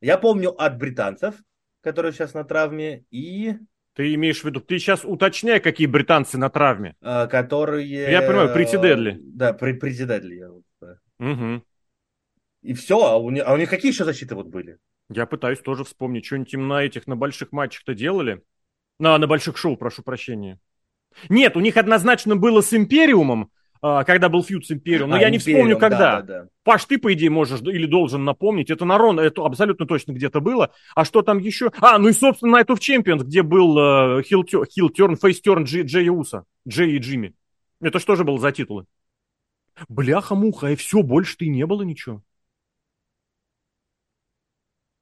Я 0.00 0.18
помню 0.18 0.50
от 0.50 0.76
британцев, 0.76 1.36
которые 1.80 2.12
сейчас 2.12 2.34
на 2.34 2.44
травме, 2.44 3.04
и... 3.10 3.54
Ты 3.94 4.12
имеешь 4.14 4.42
в 4.42 4.44
виду, 4.44 4.60
ты 4.60 4.78
сейчас 4.78 5.04
уточняй, 5.04 5.58
какие 5.60 5.86
британцы 5.86 6.36
на 6.36 6.50
травме. 6.50 6.94
А, 7.00 7.26
которые... 7.26 7.88
Я 7.88 8.20
понимаю, 8.20 8.52
Прити 8.52 8.76
Дедли. 8.76 9.18
Да, 9.22 9.54
Прити 9.54 10.04
Дедли. 10.04 10.44
Угу. 11.18 11.62
И 12.62 12.74
все, 12.74 12.98
а 12.98 13.16
у, 13.16 13.30
них, 13.30 13.44
а 13.46 13.54
у 13.54 13.56
них 13.56 13.70
какие 13.70 13.92
еще 13.92 14.04
защиты 14.04 14.34
вот 14.34 14.48
были? 14.48 14.78
Я 15.08 15.26
пытаюсь 15.26 15.60
тоже 15.60 15.84
вспомнить, 15.84 16.26
что-нибудь 16.26 16.54
им 16.54 16.68
на 16.68 16.82
этих, 16.82 17.06
на 17.06 17.16
больших 17.16 17.52
матчах-то 17.52 17.94
делали. 17.94 18.42
На, 18.98 19.16
на 19.18 19.26
больших 19.26 19.56
шоу, 19.56 19.76
прошу 19.76 20.02
прощения. 20.02 20.58
Нет, 21.28 21.56
у 21.56 21.60
них 21.60 21.76
однозначно 21.76 22.36
было 22.36 22.60
с 22.60 22.74
Империумом, 22.74 23.50
а, 23.82 24.04
когда 24.04 24.28
был 24.28 24.42
фьюд 24.42 24.66
с 24.66 24.70
Империумом, 24.72 25.10
но 25.10 25.16
а, 25.16 25.20
я 25.20 25.30
не 25.30 25.38
вспомню, 25.38 25.78
когда. 25.78 25.98
Да, 25.98 26.22
да, 26.22 26.42
да. 26.42 26.48
Паш, 26.64 26.84
ты, 26.86 26.98
по 26.98 27.12
идее, 27.12 27.30
можешь 27.30 27.60
или 27.60 27.86
должен 27.86 28.24
напомнить. 28.24 28.70
Это 28.70 28.84
на 28.84 28.98
Рон, 28.98 29.20
это 29.20 29.44
абсолютно 29.44 29.86
точно 29.86 30.12
где-то 30.12 30.40
было. 30.40 30.72
А 30.94 31.04
что 31.04 31.22
там 31.22 31.38
еще? 31.38 31.70
А, 31.80 31.98
ну 31.98 32.08
и, 32.08 32.12
собственно, 32.12 32.56
Night 32.56 32.66
of 32.66 32.78
Champions, 32.78 33.24
где 33.24 33.42
был 33.42 33.78
uh, 33.78 34.22
хил-терн, 34.22 35.16
фейс-терн 35.16 35.64
Джей 35.64 36.08
Уса, 36.08 36.44
Джей 36.66 36.96
и 36.96 36.98
Джимми. 36.98 37.34
Это 37.80 37.98
что 37.98 38.16
же 38.16 38.24
было 38.24 38.38
за 38.38 38.52
титулы? 38.52 38.86
Бляха-муха, 39.88 40.68
и 40.68 40.76
все, 40.76 41.02
больше-то 41.02 41.44
и 41.44 41.48
не 41.48 41.66
было 41.66 41.82
ничего. 41.82 42.22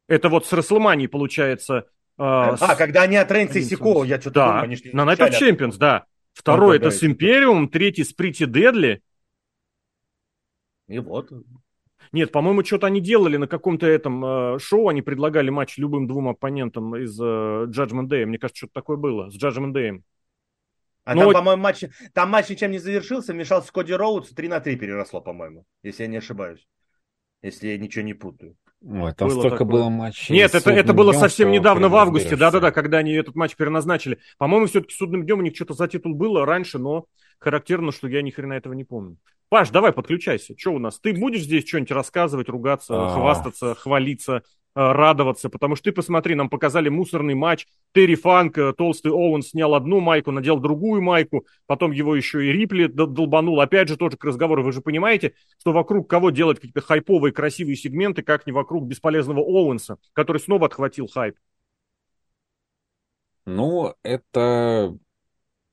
Это 0.06 0.28
вот 0.28 0.46
с 0.46 0.52
Расселманией 0.52 1.08
получается. 1.08 1.86
Э, 2.18 2.22
а, 2.22 2.56
с... 2.56 2.76
когда 2.76 3.02
они 3.02 3.16
от 3.16 3.30
Рейнса 3.30 3.58
и 3.58 3.62
Сико, 3.62 4.04
я 4.04 4.20
что-то 4.20 4.34
да. 4.34 4.46
думаю, 4.46 4.62
они 4.64 4.76
На 4.92 5.02
Night 5.02 5.18
of 5.18 5.30
Champions, 5.30 5.76
да. 5.78 6.04
Второй 6.32 6.76
это 6.76 6.90
с 6.90 7.02
Империум, 7.04 7.68
третий 7.68 8.04
с 8.04 8.12
Прити 8.12 8.44
Дедли. 8.44 9.02
И 10.88 10.98
вот. 10.98 11.30
Нет, 12.12 12.32
по-моему, 12.32 12.64
что-то 12.64 12.86
они 12.86 13.00
делали 13.00 13.36
на 13.36 13.48
каком-то 13.48 13.86
этом 13.86 14.24
э, 14.24 14.58
шоу, 14.58 14.88
они 14.88 15.02
предлагали 15.02 15.50
матч 15.50 15.78
любым 15.78 16.06
двум 16.06 16.28
оппонентам 16.28 16.94
из 16.96 17.18
э, 17.18 17.24
Judgment 17.24 18.08
Day. 18.08 18.26
Мне 18.26 18.38
кажется, 18.38 18.58
что-то 18.58 18.74
такое 18.74 18.96
было 18.96 19.30
с 19.30 19.36
Judgment 19.36 19.72
Day. 19.72 20.02
А 21.04 21.14
Но... 21.14 21.24
там, 21.24 21.32
по-моему, 21.32 21.62
матч, 21.62 21.84
там 22.12 22.30
матч 22.30 22.50
ничем 22.50 22.70
не 22.70 22.78
завершился, 22.78 23.32
вмешался 23.32 23.72
Коди 23.72 23.92
Роудс, 23.92 24.30
3 24.30 24.48
на 24.48 24.60
3 24.60 24.76
переросло, 24.76 25.20
по-моему, 25.20 25.66
если 25.82 26.04
я 26.04 26.08
не 26.08 26.18
ошибаюсь. 26.18 26.66
Если 27.42 27.68
я 27.68 27.78
ничего 27.78 28.04
не 28.04 28.14
путаю. 28.14 28.56
Ой, 28.86 29.14
там 29.14 29.28
было 29.28 29.38
столько 29.40 29.58
такое. 29.58 29.72
было 29.72 29.88
матчей. 29.88 30.34
Нет, 30.34 30.54
это, 30.54 30.70
это 30.70 30.92
было 30.92 31.12
совсем 31.12 31.50
недавно, 31.50 31.88
в 31.88 31.96
августе, 31.96 32.36
да-да-да, 32.36 32.70
когда 32.70 32.98
они 32.98 33.12
этот 33.12 33.34
матч 33.34 33.56
переназначили. 33.56 34.18
По-моему, 34.36 34.66
все-таки 34.66 34.94
судным 34.94 35.24
днем 35.24 35.38
у 35.38 35.42
них 35.42 35.54
что-то 35.54 35.74
за 35.74 35.88
титул 35.88 36.14
было 36.14 36.44
раньше, 36.44 36.78
но 36.78 37.06
характерно, 37.38 37.92
что 37.92 38.08
я 38.08 38.20
ни 38.22 38.30
хрена 38.30 38.54
этого 38.54 38.74
не 38.74 38.84
помню. 38.84 39.16
Паш, 39.48 39.70
давай, 39.70 39.92
подключайся. 39.92 40.54
Что 40.56 40.72
у 40.72 40.78
нас? 40.78 40.98
Ты 41.00 41.12
будешь 41.12 41.42
здесь 41.42 41.66
что-нибудь 41.66 41.92
рассказывать, 41.92 42.48
ругаться, 42.48 42.94
А-а-а. 42.94 43.14
хвастаться, 43.14 43.74
хвалиться? 43.74 44.42
Э, 44.76 44.90
радоваться, 44.90 45.48
потому 45.48 45.76
что 45.76 45.84
ты 45.84 45.92
посмотри, 45.92 46.34
нам 46.34 46.50
показали 46.50 46.88
мусорный 46.88 47.34
матч, 47.34 47.68
Терри 47.92 48.16
Фанк, 48.16 48.58
э, 48.58 48.72
толстый 48.72 49.12
Оуэн 49.12 49.42
снял 49.42 49.72
одну 49.76 50.00
майку, 50.00 50.32
надел 50.32 50.58
другую 50.58 51.00
майку, 51.00 51.46
потом 51.66 51.92
его 51.92 52.16
еще 52.16 52.44
и 52.44 52.50
Рипли 52.50 52.86
долбанул, 52.86 53.60
опять 53.60 53.88
же 53.88 53.96
тоже 53.96 54.16
к 54.16 54.24
разговору, 54.24 54.64
вы 54.64 54.72
же 54.72 54.80
понимаете, 54.80 55.34
что 55.60 55.72
вокруг 55.72 56.10
кого 56.10 56.30
делать 56.30 56.58
какие-то 56.58 56.80
хайповые 56.80 57.32
красивые 57.32 57.76
сегменты, 57.76 58.22
как 58.22 58.48
не 58.48 58.52
вокруг 58.52 58.86
бесполезного 58.86 59.38
Оуэнса, 59.42 59.98
который 60.12 60.38
снова 60.38 60.66
отхватил 60.66 61.06
хайп. 61.06 61.36
Ну, 63.46 63.94
это 64.02 64.98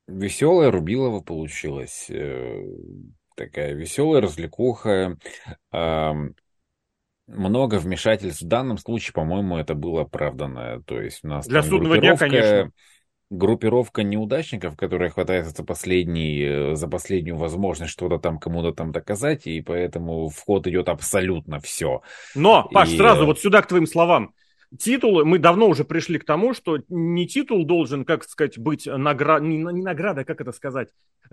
веселая 0.06 0.70
Рубилова 0.70 1.22
получилась. 1.22 2.06
Э, 2.08 2.62
такая 3.34 3.74
веселая 3.74 4.20
развлекуха 4.20 5.16
много 7.26 7.76
вмешательств. 7.76 8.42
В 8.42 8.46
данном 8.48 8.78
случае, 8.78 9.12
по-моему, 9.12 9.56
это 9.56 9.74
было 9.74 10.02
оправданно. 10.02 10.82
То 10.86 11.00
есть 11.00 11.20
у 11.24 11.28
нас 11.28 11.46
Для 11.46 11.62
судного 11.62 11.98
дня, 11.98 12.16
конечно. 12.16 12.70
Группировка 13.30 14.02
неудачников, 14.02 14.76
которая 14.76 15.08
хватается 15.08 15.54
за, 15.56 15.64
последний, 15.64 16.42
э, 16.42 16.74
за 16.76 16.86
последнюю 16.86 17.38
возможность 17.38 17.90
что-то 17.90 18.18
там 18.18 18.38
кому-то 18.38 18.72
там 18.72 18.92
доказать, 18.92 19.46
и 19.46 19.62
поэтому 19.62 20.28
в 20.28 20.38
ход 20.38 20.66
идет 20.66 20.90
абсолютно 20.90 21.58
все. 21.58 22.02
Но, 22.34 22.68
Паш, 22.70 22.90
и... 22.90 22.96
сразу 22.98 23.24
вот 23.24 23.40
сюда 23.40 23.62
к 23.62 23.68
твоим 23.68 23.86
словам. 23.86 24.34
Титул, 24.78 25.24
мы 25.24 25.38
давно 25.38 25.68
уже 25.68 25.84
пришли 25.84 26.18
к 26.18 26.26
тому, 26.26 26.52
что 26.52 26.78
не 26.90 27.26
титул 27.26 27.64
должен, 27.64 28.04
как 28.04 28.24
сказать, 28.24 28.58
быть 28.58 28.86
награда, 28.86 29.44
не, 29.44 29.56
не 29.56 29.82
награда, 29.82 30.26
как 30.26 30.42
это 30.42 30.52
сказать, 30.52 30.88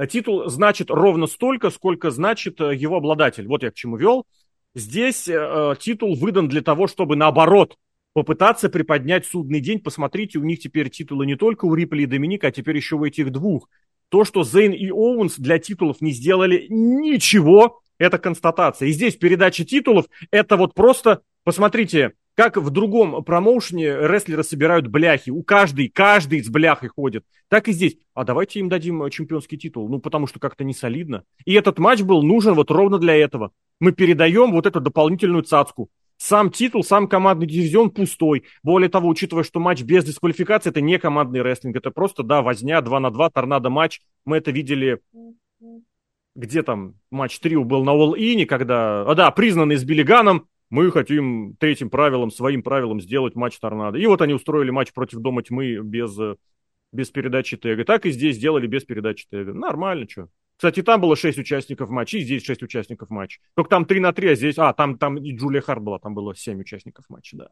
титул 0.10 0.50
значит 0.50 0.90
ровно 0.90 1.28
столько, 1.28 1.70
сколько 1.70 2.12
значит 2.12 2.62
э, 2.62 2.76
его 2.76 2.96
обладатель. 2.96 3.46
Вот 3.46 3.64
я 3.64 3.72
к 3.72 3.76
чему 3.76 3.98
вел. 3.98 4.26
Здесь 4.76 5.28
э, 5.28 5.76
титул 5.80 6.16
выдан 6.16 6.48
для 6.48 6.62
того, 6.62 6.88
чтобы 6.88 7.16
наоборот 7.16 7.78
попытаться 8.14 8.70
приподнять 8.70 9.26
судный 9.26 9.60
день. 9.60 9.80
Посмотрите, 9.80 10.40
у 10.40 10.44
них 10.44 10.60
теперь 10.60 10.90
титулы 10.90 11.26
не 11.26 11.36
только 11.36 11.66
у 11.66 11.74
Рипли 11.74 12.04
и 12.04 12.06
Доминика, 12.06 12.48
а 12.48 12.52
теперь 12.52 12.76
еще 12.76 12.96
у 12.96 13.06
этих 13.06 13.32
двух. 13.32 13.70
То, 14.10 14.26
что 14.26 14.44
Зейн 14.44 14.74
и 14.74 14.90
Оуэнс 14.90 15.38
для 15.38 15.60
титулов 15.60 16.02
не 16.02 16.12
сделали 16.12 16.66
ничего, 16.70 17.82
это 17.98 18.18
констатация. 18.18 18.88
И 18.88 18.92
здесь 18.92 19.16
передача 19.16 19.64
титулов, 19.66 20.06
это 20.32 20.58
вот 20.58 20.74
просто, 20.74 21.22
посмотрите, 21.44 22.14
как 22.40 22.56
в 22.56 22.70
другом 22.70 23.22
промоушене 23.24 23.88
рестлеры 24.08 24.44
собирают 24.44 24.88
бляхи. 24.88 25.30
У 25.30 25.44
каждой, 25.44 25.90
каждый 25.90 26.42
с 26.42 26.48
бляхой 26.48 26.88
ходит. 26.88 27.26
Так 27.50 27.68
и 27.68 27.74
здесь. 27.74 27.98
А 28.14 28.24
давайте 28.24 28.60
им 28.60 28.70
дадим 28.70 29.04
э, 29.04 29.10
чемпионский 29.10 29.58
титул. 29.58 29.90
Ну, 29.90 30.00
потому 30.00 30.26
что 30.26 30.40
как-то 30.40 30.64
не 30.64 30.74
солидно. 30.74 31.24
И 31.44 31.54
этот 31.54 31.80
матч 31.80 32.02
был 32.02 32.24
нужен 32.24 32.54
вот 32.54 32.72
ровно 32.72 32.98
для 32.98 33.16
этого. 33.16 33.52
Мы 33.82 33.92
передаем 33.92 34.54
вот 34.54 34.66
эту 34.66 34.80
дополнительную 34.80 35.44
цацку. 35.44 35.90
Сам 36.16 36.50
титул, 36.50 36.84
сам 36.84 37.10
командный 37.10 37.46
дивизион 37.46 37.90
пустой. 37.90 38.44
Более 38.64 38.90
того, 38.90 39.10
учитывая, 39.10 39.44
что 39.44 39.60
матч 39.60 39.82
без 39.82 40.06
дисквалификации, 40.06 40.70
это 40.70 40.80
не 40.80 40.98
командный 40.98 41.42
рестлинг. 41.42 41.76
Это 41.76 41.92
просто, 41.92 42.24
да, 42.24 42.42
возня 42.42 42.80
2 42.80 43.00
на 43.02 43.12
2, 43.12 43.30
торнадо 43.32 43.70
матч. 43.70 44.00
Мы 44.24 44.38
это 44.38 44.52
видели 44.52 45.02
где 46.36 46.64
там 46.64 46.96
матч 47.12 47.38
трио 47.40 47.66
был 47.66 47.84
на 47.84 47.90
All 47.90 48.14
In, 48.18 48.46
когда, 48.46 49.02
а 49.02 49.14
да, 49.14 49.30
признанный 49.32 49.76
с 49.76 49.84
Биллиганом, 49.84 50.48
мы 50.70 50.92
хотим 50.92 51.56
третьим 51.60 51.90
правилом, 51.90 52.32
своим 52.32 52.64
правилом 52.64 53.02
сделать 53.02 53.36
матч 53.36 53.60
торнадо. 53.60 53.98
И 53.98 54.06
вот 54.06 54.22
они 54.22 54.34
устроили 54.34 54.70
матч 54.70 54.94
против 54.94 55.20
Дома 55.20 55.42
Тьмы 55.42 55.80
без, 55.84 56.18
без 56.92 57.10
передачи 57.10 57.58
тега. 57.58 57.86
Так 57.86 58.06
и 58.06 58.12
здесь 58.12 58.36
сделали 58.36 58.68
без 58.68 58.84
передачи 58.84 59.28
тега. 59.30 59.54
Нормально, 59.54 60.08
что. 60.08 60.30
Кстати, 60.58 60.84
там 60.84 61.00
было 61.00 61.16
6 61.16 61.38
участников 61.38 61.90
матча, 61.90 62.18
и 62.18 62.22
здесь 62.22 62.44
6 62.44 62.64
участников 62.64 63.10
матча. 63.10 63.40
Только 63.56 63.70
там 63.70 63.86
3 63.86 64.00
на 64.02 64.12
3, 64.12 64.32
а 64.32 64.36
здесь... 64.36 64.58
А, 64.58 64.74
там, 64.74 64.98
там 64.98 65.18
и 65.18 65.34
Джулия 65.34 65.62
Харт 65.62 65.82
была, 65.82 66.00
там 66.00 66.14
было 66.14 66.36
7 66.36 66.60
участников 66.60 67.06
матча, 67.08 67.38
да. 67.38 67.50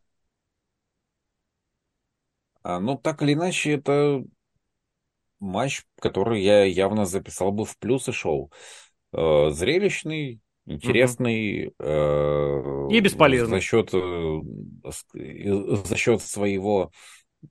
А, 2.63 2.81
ну, 2.81 2.97
так 2.97 3.23
или 3.23 3.33
иначе, 3.33 3.71
это 3.71 4.25
матч, 5.39 5.85
который 6.01 6.41
я 6.41 6.65
явно 6.65 7.05
записал 7.05 7.53
бы 7.53 7.63
в 7.63 7.77
плюсы 7.77 8.11
шоу. 8.11 8.51
Э, 9.13 9.51
зрелищный, 9.51 10.41
интересный. 10.67 11.73
Угу. 11.79 12.91
И 12.91 12.99
бесполезный. 12.99 13.57
За 13.57 13.61
счет, 13.61 13.89
э, 13.93 14.41
за 15.85 15.97
счет 15.97 16.21
своего 16.21 16.91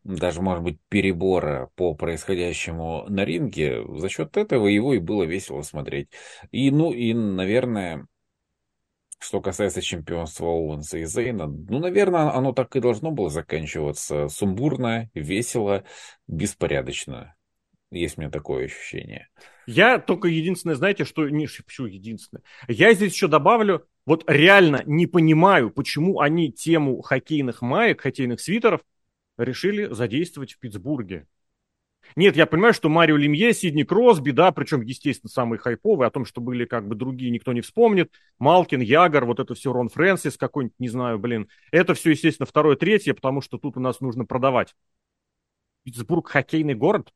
даже, 0.05 0.43
может 0.43 0.63
быть, 0.63 0.79
перебора 0.89 1.71
по 1.77 1.95
происходящему 1.95 3.07
на 3.09 3.25
ринге, 3.25 3.85
за 3.97 4.09
счет 4.09 4.37
этого 4.37 4.67
его 4.67 4.95
и 4.95 4.99
было 4.99 5.23
весело 5.23 5.63
смотреть. 5.63 6.09
И, 6.51 6.71
ну, 6.71 6.93
и, 6.93 7.15
наверное, 7.15 8.07
что 9.19 9.41
касается 9.41 9.81
чемпионства 9.81 10.47
Оуэнса 10.47 10.99
и 10.99 11.05
Зейна, 11.05 11.47
ну, 11.47 11.79
наверное, 11.79 12.35
оно 12.35 12.53
так 12.53 12.75
и 12.77 12.81
должно 12.81 13.11
было 13.11 13.31
заканчиваться. 13.31 14.29
Сумбурно, 14.29 15.09
весело, 15.15 15.85
беспорядочно. 16.27 17.36
Есть 17.99 18.19
у 18.19 18.21
меня 18.21 18.31
такое 18.31 18.67
ощущение. 18.67 19.29
Я 19.67 19.99
только 19.99 20.29
единственное, 20.29 20.77
знаете, 20.77 21.05
что... 21.05 21.29
Не, 21.29 21.47
почему 21.47 21.87
единственное? 21.87 22.43
Я 22.69 22.93
здесь 22.95 23.13
еще 23.13 23.29
добавлю, 23.29 23.87
вот 24.05 24.25
реально 24.29 24.83
не 24.87 25.07
понимаю, 25.07 25.71
почему 25.71 26.21
они 26.21 26.53
тему 26.53 27.03
хоккейных 27.03 27.63
маек, 27.63 28.01
хоккейных 28.01 28.41
свитеров 28.41 28.81
решили 29.37 29.93
задействовать 29.93 30.53
в 30.53 30.59
Питтсбурге. 30.59 31.27
Нет, 32.15 32.37
я 32.37 32.47
понимаю, 32.47 32.73
что 32.73 32.89
Марио 32.89 33.17
Лемье, 33.17 33.53
Сидни 33.53 33.83
Кросби, 33.83 34.31
да, 34.31 34.53
причем, 34.53 34.81
естественно, 34.83 35.29
самые 35.29 35.59
хайповые, 35.59 36.07
о 36.07 36.11
том, 36.11 36.25
что 36.25 36.41
были 36.41 36.65
как 36.65 36.87
бы 36.87 36.95
другие, 36.95 37.33
никто 37.33 37.53
не 37.53 37.63
вспомнит. 37.63 38.13
Малкин, 38.39 38.81
Ягор, 38.81 39.25
вот 39.25 39.41
это 39.41 39.55
все, 39.55 39.73
Рон 39.73 39.89
Фрэнсис 39.89 40.37
какой-нибудь, 40.37 40.79
не 40.79 40.89
знаю, 40.89 41.19
блин. 41.19 41.49
Это 41.73 41.95
все, 41.95 42.11
естественно, 42.11 42.47
второе, 42.47 42.77
третье, 42.77 43.13
потому 43.13 43.41
что 43.41 43.59
тут 43.59 43.77
у 43.77 43.81
нас 43.81 44.01
нужно 44.01 44.25
продавать. 44.25 44.77
Питтсбург 45.83 46.29
хоккейный 46.29 46.75
город, 46.75 47.13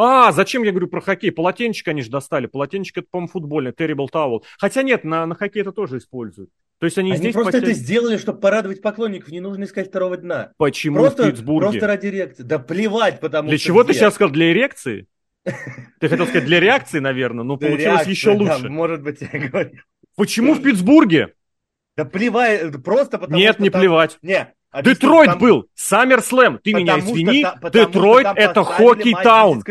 а, 0.00 0.32
зачем 0.32 0.62
я 0.62 0.70
говорю 0.70 0.86
про 0.86 1.00
хоккей? 1.00 1.32
Полотенчик 1.32 1.88
они 1.88 2.02
же 2.02 2.10
достали. 2.10 2.46
Полотенчик 2.46 2.98
это, 2.98 3.08
по-моему, 3.10 3.28
футбольный, 3.28 3.72
terrible 3.72 4.06
towel. 4.12 4.42
Хотя 4.58 4.82
нет, 4.82 5.02
на, 5.02 5.26
на 5.26 5.34
хоккей 5.34 5.62
это 5.62 5.72
тоже 5.72 5.98
используют. 5.98 6.50
То 6.78 6.86
есть 6.86 6.96
они, 6.98 7.10
они 7.10 7.18
здесь 7.18 7.32
просто 7.34 7.52
потя... 7.52 7.64
это 7.64 7.72
сделали, 7.72 8.16
чтобы 8.16 8.38
порадовать 8.38 8.80
поклонников. 8.80 9.30
Не 9.30 9.40
нужно 9.40 9.64
искать 9.64 9.88
второго 9.88 10.16
дна. 10.16 10.52
Почему 10.56 11.00
просто, 11.00 11.24
в 11.24 11.26
Питтсбурге? 11.26 11.70
Просто 11.70 11.86
ради 11.88 12.06
реакции. 12.06 12.42
Да 12.44 12.60
плевать, 12.60 13.18
потому 13.18 13.48
для 13.48 13.58
что... 13.58 13.64
Для 13.64 13.72
чего 13.74 13.82
где? 13.82 13.92
ты 13.92 13.98
сейчас 13.98 14.14
сказал? 14.14 14.32
Для 14.32 14.52
эрекции? 14.52 15.08
Ты 16.00 16.08
хотел 16.08 16.26
сказать 16.26 16.44
для 16.44 16.60
реакции, 16.60 16.98
наверное, 16.98 17.42
но 17.42 17.56
получилось 17.56 18.06
еще 18.06 18.32
лучше. 18.32 18.68
может 18.68 19.02
быть, 19.02 19.20
я 19.20 19.48
говорю. 19.48 19.70
Почему 20.14 20.54
в 20.54 20.62
Питтсбурге? 20.62 21.34
Да 21.96 22.04
плевать, 22.04 22.82
просто 22.84 23.18
потому 23.18 23.38
Нет, 23.38 23.58
не 23.58 23.70
плевать. 23.70 24.18
Нет, 24.22 24.52
Детройт 24.82 25.30
там... 25.30 25.38
был, 25.38 25.68
Саммер 25.74 26.20
Слэм, 26.20 26.58
ты 26.58 26.74
меня 26.74 26.98
извини, 26.98 27.44
что, 27.44 27.70
Детройт 27.70 28.26
это 28.36 28.64
Хоккей 28.64 29.14
Таун. 29.14 29.62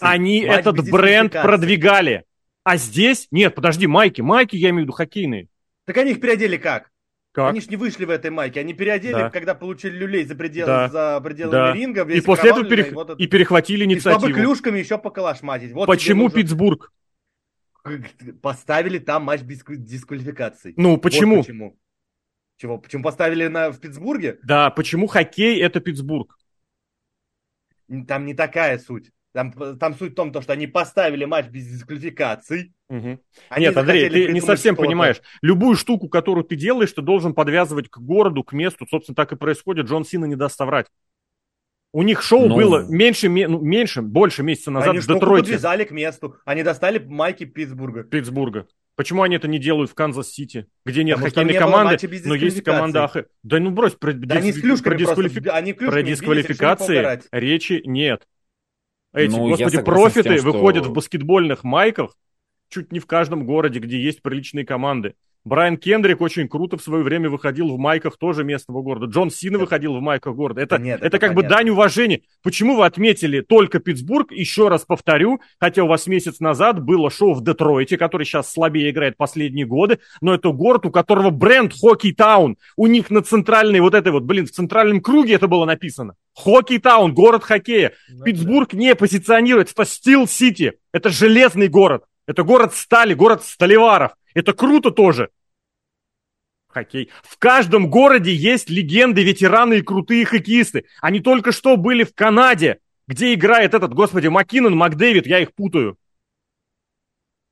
Они 0.00 0.44
матч 0.44 0.58
этот 0.58 0.90
бренд 0.90 1.32
продвигали. 1.32 2.24
А 2.62 2.76
здесь, 2.76 3.28
нет, 3.30 3.54
подожди, 3.54 3.86
майки, 3.86 4.20
майки, 4.22 4.56
я 4.56 4.70
имею 4.70 4.82
в 4.82 4.84
виду 4.84 4.92
хоккейные. 4.92 5.48
Так 5.84 5.98
они 5.98 6.12
их 6.12 6.20
переодели 6.20 6.56
как? 6.56 6.90
Как? 7.32 7.50
Они 7.50 7.60
ж 7.60 7.66
не 7.66 7.76
вышли 7.76 8.04
в 8.04 8.10
этой 8.10 8.30
майке, 8.30 8.60
они 8.60 8.74
переодели, 8.74 9.12
да. 9.12 9.30
когда 9.30 9.54
получили 9.54 9.96
люлей 9.96 10.24
за, 10.24 10.36
предел, 10.36 10.66
да. 10.66 10.88
за 10.88 11.20
пределами 11.20 11.52
да. 11.52 11.72
ринга. 11.72 12.08
И 12.08 12.20
после 12.20 12.50
этого 12.50 12.64
перех... 12.64 12.92
и, 12.92 12.94
вот 12.94 13.20
и 13.20 13.26
перехватили 13.26 13.84
инициативу. 13.84 14.28
И 14.28 14.32
чтобы 14.32 14.40
клюшками 14.40 14.78
еще 14.78 14.98
поколошматить. 14.98 15.72
Вот 15.72 15.86
Почему 15.86 16.24
нужен... 16.24 16.36
Питтсбург? 16.36 16.92
Поставили 18.42 18.98
там 18.98 19.24
матч 19.24 19.42
без 19.42 19.64
дисквалификации. 19.66 20.74
Ну, 20.76 20.96
почему? 20.96 21.38
Вот 21.38 21.46
почему. 21.46 21.76
Чего? 22.56 22.78
Почему 22.78 23.02
поставили 23.02 23.46
на, 23.48 23.70
в 23.70 23.80
Питтсбурге? 23.80 24.38
Да, 24.42 24.70
почему 24.70 25.06
хоккей 25.06 25.60
это 25.60 25.80
Питтсбург? 25.80 26.38
Там 28.06 28.26
не 28.26 28.34
такая 28.34 28.78
суть. 28.78 29.10
Там, 29.32 29.52
там 29.78 29.94
суть 29.94 30.12
в 30.12 30.14
том, 30.14 30.30
что 30.30 30.52
они 30.52 30.68
поставили 30.68 31.24
матч 31.24 31.46
без 31.46 31.66
дисквалификаций. 31.66 32.72
Угу. 32.88 33.18
Нет, 33.58 33.76
Андрей, 33.76 34.08
ты 34.08 34.32
не 34.32 34.40
совсем 34.40 34.76
понимаешь. 34.76 35.20
Любую 35.42 35.74
штуку, 35.74 36.08
которую 36.08 36.44
ты 36.44 36.54
делаешь, 36.54 36.92
ты 36.92 37.02
должен 37.02 37.34
подвязывать 37.34 37.88
к 37.88 37.98
городу, 37.98 38.44
к 38.44 38.52
месту. 38.52 38.86
Собственно, 38.88 39.16
так 39.16 39.32
и 39.32 39.36
происходит. 39.36 39.86
Джон 39.86 40.04
Сина 40.04 40.26
не 40.26 40.36
даст 40.36 40.56
соврать. 40.56 40.86
У 41.94 42.02
них 42.02 42.22
шоу 42.22 42.48
ну... 42.48 42.56
было 42.56 42.84
меньше, 42.88 43.28
ну, 43.28 43.60
меньше, 43.60 44.02
больше 44.02 44.42
месяца 44.42 44.72
назад 44.72 44.90
они 44.90 44.98
в 44.98 45.06
Детройте. 45.06 45.32
Они 45.32 45.42
подвязали 45.42 45.84
к 45.84 45.92
месту. 45.92 46.36
Они 46.44 46.64
достали 46.64 46.98
майки 46.98 47.44
Питтсбурга. 47.44 48.02
Питтсбурга. 48.02 48.66
Почему 48.96 49.22
они 49.22 49.36
это 49.36 49.46
не 49.46 49.60
делают 49.60 49.92
в 49.92 49.94
Канзас-Сити, 49.94 50.66
где 50.84 51.04
нет 51.04 51.18
Потому 51.18 51.30
хоккейной 51.30 51.52
не 51.52 51.58
команды, 51.58 52.22
но 52.24 52.34
есть 52.34 52.64
команда 52.64 53.04
АХЛ? 53.04 53.16
Да 53.44 53.60
ну 53.60 53.70
брось, 53.70 53.94
про, 53.94 54.12
да 54.12 54.40
дис... 54.40 54.60
про, 54.82 54.96
дисквалифи... 54.96 55.40
про 55.40 56.02
дисквалификации 56.02 57.22
речи 57.30 57.80
нет. 57.84 58.26
Эти, 59.12 59.30
ну, 59.30 59.50
господи, 59.50 59.80
профиты 59.80 60.22
тем, 60.30 60.38
что... 60.38 60.50
выходят 60.50 60.86
в 60.86 60.92
баскетбольных 60.92 61.62
майках 61.62 62.16
чуть 62.70 62.90
не 62.90 62.98
в 62.98 63.06
каждом 63.06 63.46
городе, 63.46 63.78
где 63.78 64.02
есть 64.02 64.20
приличные 64.20 64.66
команды. 64.66 65.14
Брайан 65.44 65.76
Кендрик 65.76 66.22
очень 66.22 66.48
круто 66.48 66.78
в 66.78 66.82
свое 66.82 67.04
время 67.04 67.28
выходил 67.28 67.68
в 67.68 67.78
майках 67.78 68.16
тоже 68.16 68.44
местного 68.44 68.80
города. 68.80 69.06
Джон 69.06 69.30
Сина 69.30 69.58
выходил 69.58 69.94
в 69.94 70.00
майках 70.00 70.34
города. 70.34 70.62
Это, 70.62 70.78
Нет, 70.78 70.96
это, 70.96 71.08
это 71.08 71.18
как 71.18 71.34
понятно. 71.34 71.42
бы 71.42 71.48
дань 71.54 71.68
уважения. 71.68 72.22
Почему 72.42 72.76
вы 72.76 72.86
отметили 72.86 73.42
только 73.42 73.78
Питтсбург? 73.78 74.32
Еще 74.32 74.68
раз 74.68 74.86
повторю, 74.86 75.42
хотя 75.60 75.84
у 75.84 75.86
вас 75.86 76.06
месяц 76.06 76.40
назад 76.40 76.82
было 76.82 77.10
шоу 77.10 77.34
в 77.34 77.44
Детройте, 77.44 77.98
который 77.98 78.24
сейчас 78.24 78.50
слабее 78.50 78.90
играет 78.90 79.18
последние 79.18 79.66
годы, 79.66 79.98
но 80.22 80.32
это 80.32 80.50
город, 80.50 80.86
у 80.86 80.90
которого 80.90 81.28
бренд 81.28 81.74
Hockeytown. 81.78 82.56
У 82.78 82.86
них 82.86 83.10
на 83.10 83.20
центральной 83.20 83.80
вот 83.80 83.94
этой 83.94 84.12
вот, 84.12 84.22
блин, 84.22 84.46
в 84.46 84.50
центральном 84.50 85.02
круге 85.02 85.34
это 85.34 85.46
было 85.46 85.66
написано. 85.66 86.14
Hockeytown, 86.34 87.12
город 87.12 87.44
хоккея. 87.44 87.92
Ну, 88.08 88.24
Питтсбург 88.24 88.70
да. 88.72 88.78
не 88.78 88.94
позиционируется. 88.94 89.74
Это 89.76 89.84
Стил 89.84 90.26
Сити. 90.26 90.78
Это 90.90 91.10
железный 91.10 91.68
город. 91.68 92.04
Это 92.26 92.44
город 92.44 92.74
стали, 92.74 93.12
город 93.12 93.44
сталеваров. 93.44 94.12
Это 94.34 94.52
круто 94.52 94.90
тоже. 94.90 95.30
Хоккей. 96.68 97.10
В 97.22 97.38
каждом 97.38 97.88
городе 97.88 98.34
есть 98.34 98.68
легенды, 98.68 99.22
ветераны 99.22 99.74
и 99.74 99.82
крутые 99.82 100.24
хоккеисты. 100.24 100.86
Они 101.00 101.20
только 101.20 101.52
что 101.52 101.76
были 101.76 102.02
в 102.02 102.14
Канаде, 102.14 102.80
где 103.06 103.32
играет 103.32 103.74
этот, 103.74 103.94
господи, 103.94 104.26
Маккинон, 104.26 104.76
Макдэвид, 104.76 105.26
я 105.26 105.38
их 105.38 105.54
путаю. 105.54 105.96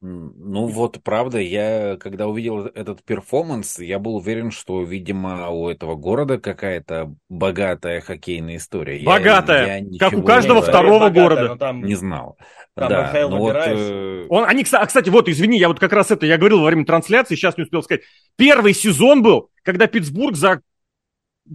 Ну 0.05 0.66
вот, 0.66 1.00
правда, 1.05 1.38
я, 1.38 1.96
когда 1.96 2.26
увидел 2.26 2.66
этот 2.66 3.05
перформанс, 3.05 3.78
я 3.78 4.00
был 4.00 4.16
уверен, 4.16 4.50
что, 4.50 4.82
видимо, 4.82 5.48
у 5.50 5.68
этого 5.68 5.94
города 5.94 6.38
какая-то 6.38 7.14
богатая 7.28 8.00
хоккейная 8.00 8.57
история. 8.57 9.00
Богатая, 9.05 9.66
я, 9.66 9.76
я 9.76 9.98
как 10.00 10.14
у 10.14 10.24
каждого 10.24 10.57
не 10.57 10.62
второго 10.62 11.09
богатая, 11.09 11.22
города. 11.22 11.57
Там... 11.57 11.84
Не 11.84 11.94
знал. 11.94 12.36
Там 12.74 12.88
да, 12.88 13.12
ну 13.28 13.38
вот, 13.38 13.55
э... 13.55 14.26
Он, 14.28 14.44
они, 14.44 14.64
а, 14.72 14.86
кстати, 14.86 15.09
вот, 15.09 15.28
извини, 15.28 15.57
я 15.57 15.68
вот 15.68 15.78
как 15.78 15.92
раз 15.92 16.11
это, 16.11 16.26
я 16.26 16.36
говорил 16.36 16.59
во 16.59 16.66
время 16.66 16.84
трансляции, 16.84 17.36
сейчас 17.36 17.57
не 17.57 17.62
успел 17.62 17.84
сказать. 17.84 18.03
Первый 18.36 18.74
сезон 18.74 19.22
был, 19.22 19.50
когда 19.62 19.86
Питтсбург 19.86 20.34
за 20.34 20.62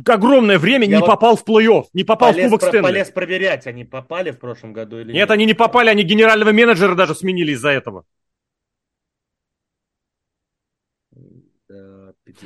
огромное 0.06 0.58
время 0.58 0.86
я 0.86 0.96
не 0.96 1.00
вот 1.00 1.08
попал 1.08 1.36
в 1.36 1.44
плей-офф, 1.44 1.86
не 1.94 2.06
попал 2.06 2.32
полез, 2.32 2.46
в 2.46 2.50
Кубок 2.50 2.62
Стэнли. 2.62 2.84
полез 2.84 3.10
проверять, 3.10 3.68
они 3.68 3.84
попали 3.84 4.32
в 4.32 4.40
прошлом 4.40 4.72
году 4.72 5.00
или 5.00 5.08
нет? 5.08 5.16
Нет, 5.16 5.32
они 5.32 5.46
не 5.46 5.54
попали, 5.54 5.90
они 5.90 6.04
генерального 6.04 6.52
менеджера 6.52 6.96
даже 6.96 7.14
сменили 7.14 7.52
из-за 7.52 7.70
этого. 7.70 8.06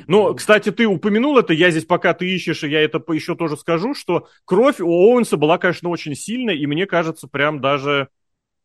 Ну, 0.06 0.34
кстати, 0.34 0.70
ты 0.70 0.86
упомянул 0.86 1.38
это, 1.38 1.52
я 1.52 1.70
здесь 1.70 1.84
пока 1.84 2.14
ты 2.14 2.28
ищешь, 2.28 2.64
и 2.64 2.68
я 2.68 2.80
это 2.80 3.02
еще 3.12 3.34
тоже 3.34 3.56
скажу, 3.56 3.94
что 3.94 4.28
кровь 4.44 4.80
у 4.80 4.88
Оуэнса 4.88 5.36
была, 5.36 5.58
конечно, 5.58 5.88
очень 5.88 6.14
сильная, 6.14 6.54
и 6.54 6.66
мне 6.66 6.86
кажется, 6.86 7.28
прям 7.28 7.60
даже 7.60 8.08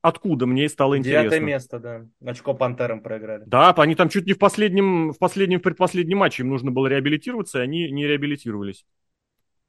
откуда 0.01 0.45
мне 0.45 0.69
стало 0.69 0.97
интересно. 0.97 1.29
Девятое 1.29 1.39
место, 1.39 1.79
да. 1.79 2.05
Очко 2.25 2.53
Пантерам 2.53 3.01
проиграли. 3.01 3.43
Да, 3.45 3.71
они 3.71 3.95
там 3.95 4.09
чуть 4.09 4.25
не 4.25 4.33
в 4.33 4.39
последнем, 4.39 5.11
в 5.11 5.17
последнем, 5.17 5.59
в 5.59 5.63
предпоследнем 5.63 6.19
матче 6.19 6.43
им 6.43 6.49
нужно 6.49 6.71
было 6.71 6.87
реабилитироваться, 6.87 7.59
и 7.59 7.61
они 7.61 7.91
не 7.91 8.05
реабилитировались. 8.05 8.85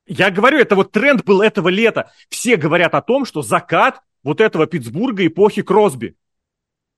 Я 0.07 0.31
говорю, 0.31 0.59
это 0.59 0.75
вот 0.75 0.91
тренд 0.91 1.25
был 1.25 1.43
этого 1.43 1.69
лета. 1.69 2.11
Все 2.31 2.57
говорят 2.57 2.95
о 2.95 3.03
том, 3.03 3.25
что 3.25 3.43
закат 3.43 4.01
вот 4.23 4.41
этого 4.41 4.67
Питтсбурга 4.67 5.27
эпохи 5.27 5.63
Кросби. 5.63 6.17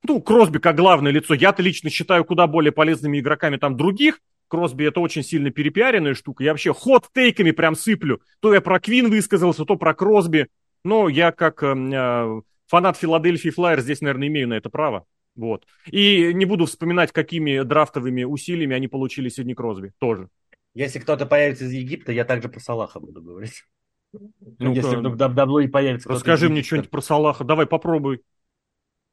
Ну, 0.04 0.22
Кросби 0.22 0.58
как 0.58 0.76
главное 0.76 1.12
лицо. 1.12 1.34
Я-то 1.34 1.62
лично 1.62 1.90
считаю 1.90 2.24
куда 2.24 2.46
более 2.46 2.72
полезными 2.72 3.18
игроками 3.18 3.56
там 3.56 3.76
других. 3.76 4.20
Кросби 4.50 4.84
это 4.84 5.00
очень 5.00 5.22
сильно 5.22 5.50
перепиаренная 5.50 6.14
штука. 6.14 6.44
Я 6.44 6.50
вообще 6.50 6.74
ход-тейками 6.74 7.52
прям 7.52 7.74
сыплю. 7.74 8.20
То 8.40 8.52
я 8.52 8.60
про 8.60 8.80
Квин 8.80 9.08
высказался, 9.08 9.64
то 9.64 9.76
про 9.76 9.94
Кросби. 9.94 10.48
Но 10.84 11.08
я 11.08 11.30
как 11.32 11.62
эм, 11.62 11.92
э, 11.92 12.42
фанат 12.66 12.96
Филадельфии 12.96 13.50
Флайер 13.50 13.80
здесь, 13.80 14.00
наверное, 14.00 14.28
имею 14.28 14.48
на 14.48 14.54
это 14.54 14.68
право. 14.68 15.06
Вот. 15.36 15.66
И 15.86 16.32
не 16.34 16.44
буду 16.44 16.66
вспоминать, 16.66 17.12
какими 17.12 17.62
драфтовыми 17.62 18.24
усилиями 18.24 18.74
они 18.74 18.88
получили 18.88 19.28
Сидни 19.28 19.54
Кросби 19.54 19.92
тоже. 19.98 20.28
Если 20.74 20.98
кто-то 20.98 21.26
появится 21.26 21.64
из 21.64 21.72
Египта, 21.72 22.12
я 22.12 22.24
также 22.24 22.48
про 22.48 22.60
Салаха 22.60 23.00
буду 23.00 23.22
говорить. 23.22 23.64
Ну, 24.12 24.74
Если 24.74 24.96
вдруг 24.96 25.16
Дабло 25.16 25.60
и 25.60 25.68
появится. 25.68 26.08
Расскажи 26.08 26.48
мне 26.48 26.62
что-нибудь 26.62 26.90
про 26.90 27.00
Салаха. 27.00 27.44
Давай 27.44 27.66
попробуй. 27.66 28.22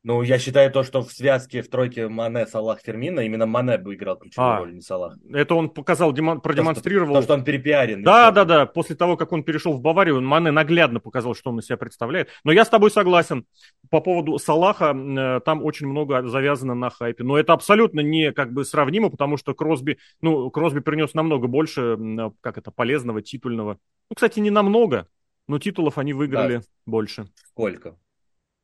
Ну, 0.08 0.22
я 0.22 0.40
считаю 0.40 0.72
то, 0.72 0.84
что 0.84 1.02
в 1.02 1.12
связке, 1.12 1.62
в 1.62 1.70
тройке 1.70 2.08
Мане, 2.08 2.48
Салах, 2.48 2.80
Фермина, 2.80 3.20
именно 3.20 3.46
Мане 3.46 3.78
бы 3.78 3.94
играл 3.94 4.16
ключевую 4.16 4.50
а, 4.50 4.60
роль, 4.60 4.74
не 4.74 4.80
Салах. 4.80 5.18
Это 5.34 5.54
он 5.54 5.70
показал, 5.70 6.14
демо, 6.14 6.40
продемонстрировал. 6.40 7.16
То, 7.16 7.22
что, 7.22 7.28
то, 7.28 7.34
что 7.34 7.34
он 7.34 7.44
перепиарен. 7.44 8.04
Да, 8.04 8.32
да, 8.32 8.46
да. 8.46 8.66
После 8.66 8.96
того, 8.96 9.18
как 9.18 9.34
он 9.34 9.44
перешел 9.44 9.74
в 9.74 9.82
Баварию, 9.82 10.22
Мане 10.22 10.52
наглядно 10.52 11.02
показал, 11.02 11.36
что 11.36 11.50
он 11.50 11.60
из 11.60 11.66
себя 11.66 11.76
представляет. 11.76 12.30
Но 12.46 12.54
я 12.54 12.64
с 12.64 12.70
тобой 12.70 12.90
согласен. 12.90 13.46
По 13.90 14.00
поводу 14.00 14.40
Салаха, 14.40 14.96
э, 14.96 15.42
там 15.42 15.62
очень 15.62 15.88
много 15.88 16.26
завязано 16.26 16.74
на 16.74 16.90
хайпе. 16.90 17.26
Но 17.26 17.38
это 17.38 17.52
абсолютно 17.52 18.00
не 18.00 18.32
как 18.32 18.54
бы 18.54 18.64
сравнимо, 18.64 19.10
потому 19.10 19.36
что 19.36 19.54
Кросби, 19.54 19.98
ну, 20.22 20.50
Кросби 20.52 20.80
принес 20.80 21.16
намного 21.16 21.48
больше, 21.48 21.98
как 22.40 22.58
это, 22.58 22.72
полезного, 22.72 23.22
титульного. 23.22 23.78
Ну, 24.10 24.16
кстати, 24.16 24.40
не 24.40 24.52
намного, 24.52 25.10
но 25.50 25.60
титулов 25.60 25.98
они 25.98 26.14
выиграли 26.14 26.60
да. 26.60 26.64
больше. 26.86 27.28
Сколько? 27.50 27.98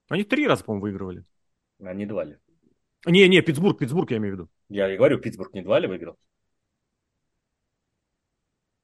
Они 0.08 0.24
три 0.24 0.48
раза, 0.48 0.64
по-моему, 0.64 0.84
выигрывали. 0.84 1.26
А 1.86 1.94
не 1.94 2.06
два 2.06 2.24
ли? 2.24 2.38
Не, 3.06 3.28
не, 3.28 3.42
Питтсбург, 3.42 3.80
Питтсбург 3.80 4.12
я 4.12 4.18
имею 4.18 4.36
в 4.36 4.38
виду. 4.38 4.50
Я 4.70 4.94
и 4.94 4.98
говорю, 4.98 5.20
Питтсбург 5.20 5.54
не 5.54 5.62
два 5.62 5.80
ли 5.80 5.88
выиграл? 5.88 6.18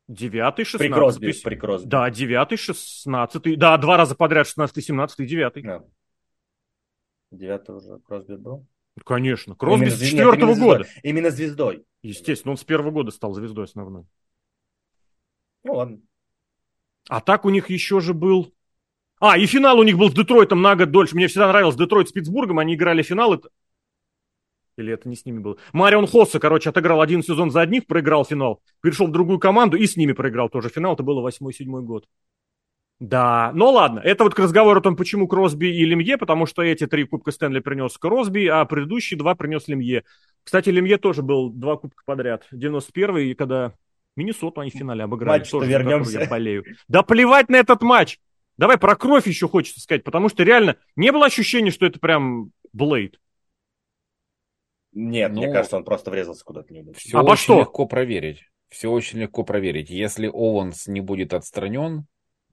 Девятый, 0.07 0.65
шестнадцатый. 0.65 1.43
При 1.43 1.55
Кросби, 1.55 1.87
Да, 1.87 2.09
девятый, 2.09 2.57
шестнадцатый. 2.57 3.55
Да, 3.55 3.77
два 3.77 3.95
раза 3.95 4.15
подряд, 4.15 4.47
шестнадцатый, 4.47 4.81
семнадцатый, 4.81 5.27
девятый. 5.27 5.63
Да. 5.63 5.83
Девятый 7.31 7.75
уже 7.75 7.99
Кросби 7.99 8.35
был? 8.35 8.65
Конечно. 9.05 9.55
Кросби 9.55 9.85
именно, 9.85 9.95
с 9.95 10.01
четвертого 10.01 10.49
нет, 10.49 10.59
года. 10.59 10.87
Именно 11.03 11.29
звездой. 11.29 11.85
Естественно, 12.01 12.51
он 12.51 12.57
с 12.57 12.63
первого 12.63 12.91
года 12.91 13.11
стал 13.11 13.33
звездой 13.33 13.65
основной. 13.65 14.05
Ну 15.63 15.73
ладно. 15.73 16.01
А 17.07 17.21
так 17.21 17.45
у 17.45 17.49
них 17.49 17.69
еще 17.69 17.99
же 17.99 18.13
был 18.13 18.53
а, 19.19 19.37
и 19.37 19.45
финал 19.45 19.79
у 19.79 19.83
них 19.83 19.97
был 19.97 20.09
с 20.09 20.13
Детройтом 20.13 20.61
на 20.61 20.75
год 20.75 20.91
дольше. 20.91 21.15
Мне 21.15 21.27
всегда 21.27 21.47
нравился 21.49 21.77
Детройт 21.77 22.09
с 22.09 22.11
Питтсбургом. 22.11 22.59
Они 22.59 22.75
играли 22.75 23.01
финал. 23.01 23.33
Это... 23.33 23.49
Или 24.77 24.93
это 24.93 25.09
не 25.09 25.15
с 25.15 25.25
ними 25.25 25.39
было? 25.39 25.57
Марион 25.73 26.07
Хосса, 26.07 26.39
короче, 26.39 26.69
отыграл 26.69 27.01
один 27.01 27.21
сезон 27.21 27.51
за 27.51 27.61
одних, 27.61 27.85
проиграл 27.85 28.23
финал. 28.23 28.61
Перешел 28.81 29.07
в 29.07 29.11
другую 29.11 29.39
команду 29.39 29.75
и 29.75 29.85
с 29.85 29.97
ними 29.97 30.13
проиграл 30.13 30.49
тоже 30.49 30.69
финал. 30.69 30.93
Это 30.93 31.03
было 31.03 31.21
восьмой-седьмой 31.21 31.83
год. 31.83 32.05
Да, 32.99 33.51
ну 33.53 33.69
ладно, 33.69 33.99
это 33.99 34.25
вот 34.25 34.35
к 34.35 34.39
разговору 34.39 34.79
о 34.79 34.83
том, 34.83 34.97
почему 34.97 35.25
Кросби 35.25 35.67
и 35.67 35.85
Лемье, 35.85 36.17
потому 36.17 36.45
что 36.45 36.61
эти 36.61 36.85
три 36.85 37.05
кубка 37.05 37.31
Стэнли 37.31 37.59
принес 37.59 37.97
Кросби, 37.97 38.45
а 38.47 38.65
предыдущие 38.65 39.17
два 39.17 39.35
принес 39.35 39.69
Лемье. 39.69 40.03
Кстати, 40.43 40.69
Лемье 40.69 40.97
тоже 40.97 41.21
был 41.21 41.49
два 41.49 41.77
кубка 41.77 42.03
подряд. 42.05 42.45
91-й, 42.53 43.35
когда 43.35 43.73
Миннесоту 44.17 44.59
они 44.59 44.69
в 44.69 44.73
финале 44.73 45.03
обыграли. 45.03 45.39
Матч, 45.39 45.49
тоже, 45.49 45.69
вернемся. 45.69 46.21
Я 46.21 46.29
болею. 46.29 46.65
Да 46.89 47.03
плевать 47.03 47.47
на 47.47 47.55
этот 47.55 47.81
матч. 47.81 48.19
Давай 48.59 48.77
про 48.77 48.97
кровь 48.97 49.25
еще 49.25 49.47
хочется 49.47 49.79
сказать, 49.79 50.03
потому 50.03 50.27
что 50.27 50.43
реально 50.43 50.75
не 50.97 51.13
было 51.13 51.27
ощущения, 51.27 51.71
что 51.71 51.85
это 51.85 51.97
прям 51.97 52.51
Блейд. 52.73 53.17
Нет, 54.91 55.31
ну, 55.31 55.37
мне 55.37 55.49
кажется, 55.49 55.77
он 55.77 55.85
просто 55.85 56.11
врезался 56.11 56.43
куда-то 56.43 56.73
неудачно. 56.73 56.99
Все 56.99 57.17
Обо 57.17 57.31
очень 57.31 57.43
что? 57.43 57.59
легко 57.61 57.85
проверить. 57.85 58.43
Все 58.67 58.91
очень 58.91 59.19
легко 59.19 59.45
проверить. 59.45 59.89
Если 59.89 60.27
Оуэнс 60.27 60.87
не 60.87 60.99
будет 60.99 61.33
отстранен, 61.33 62.05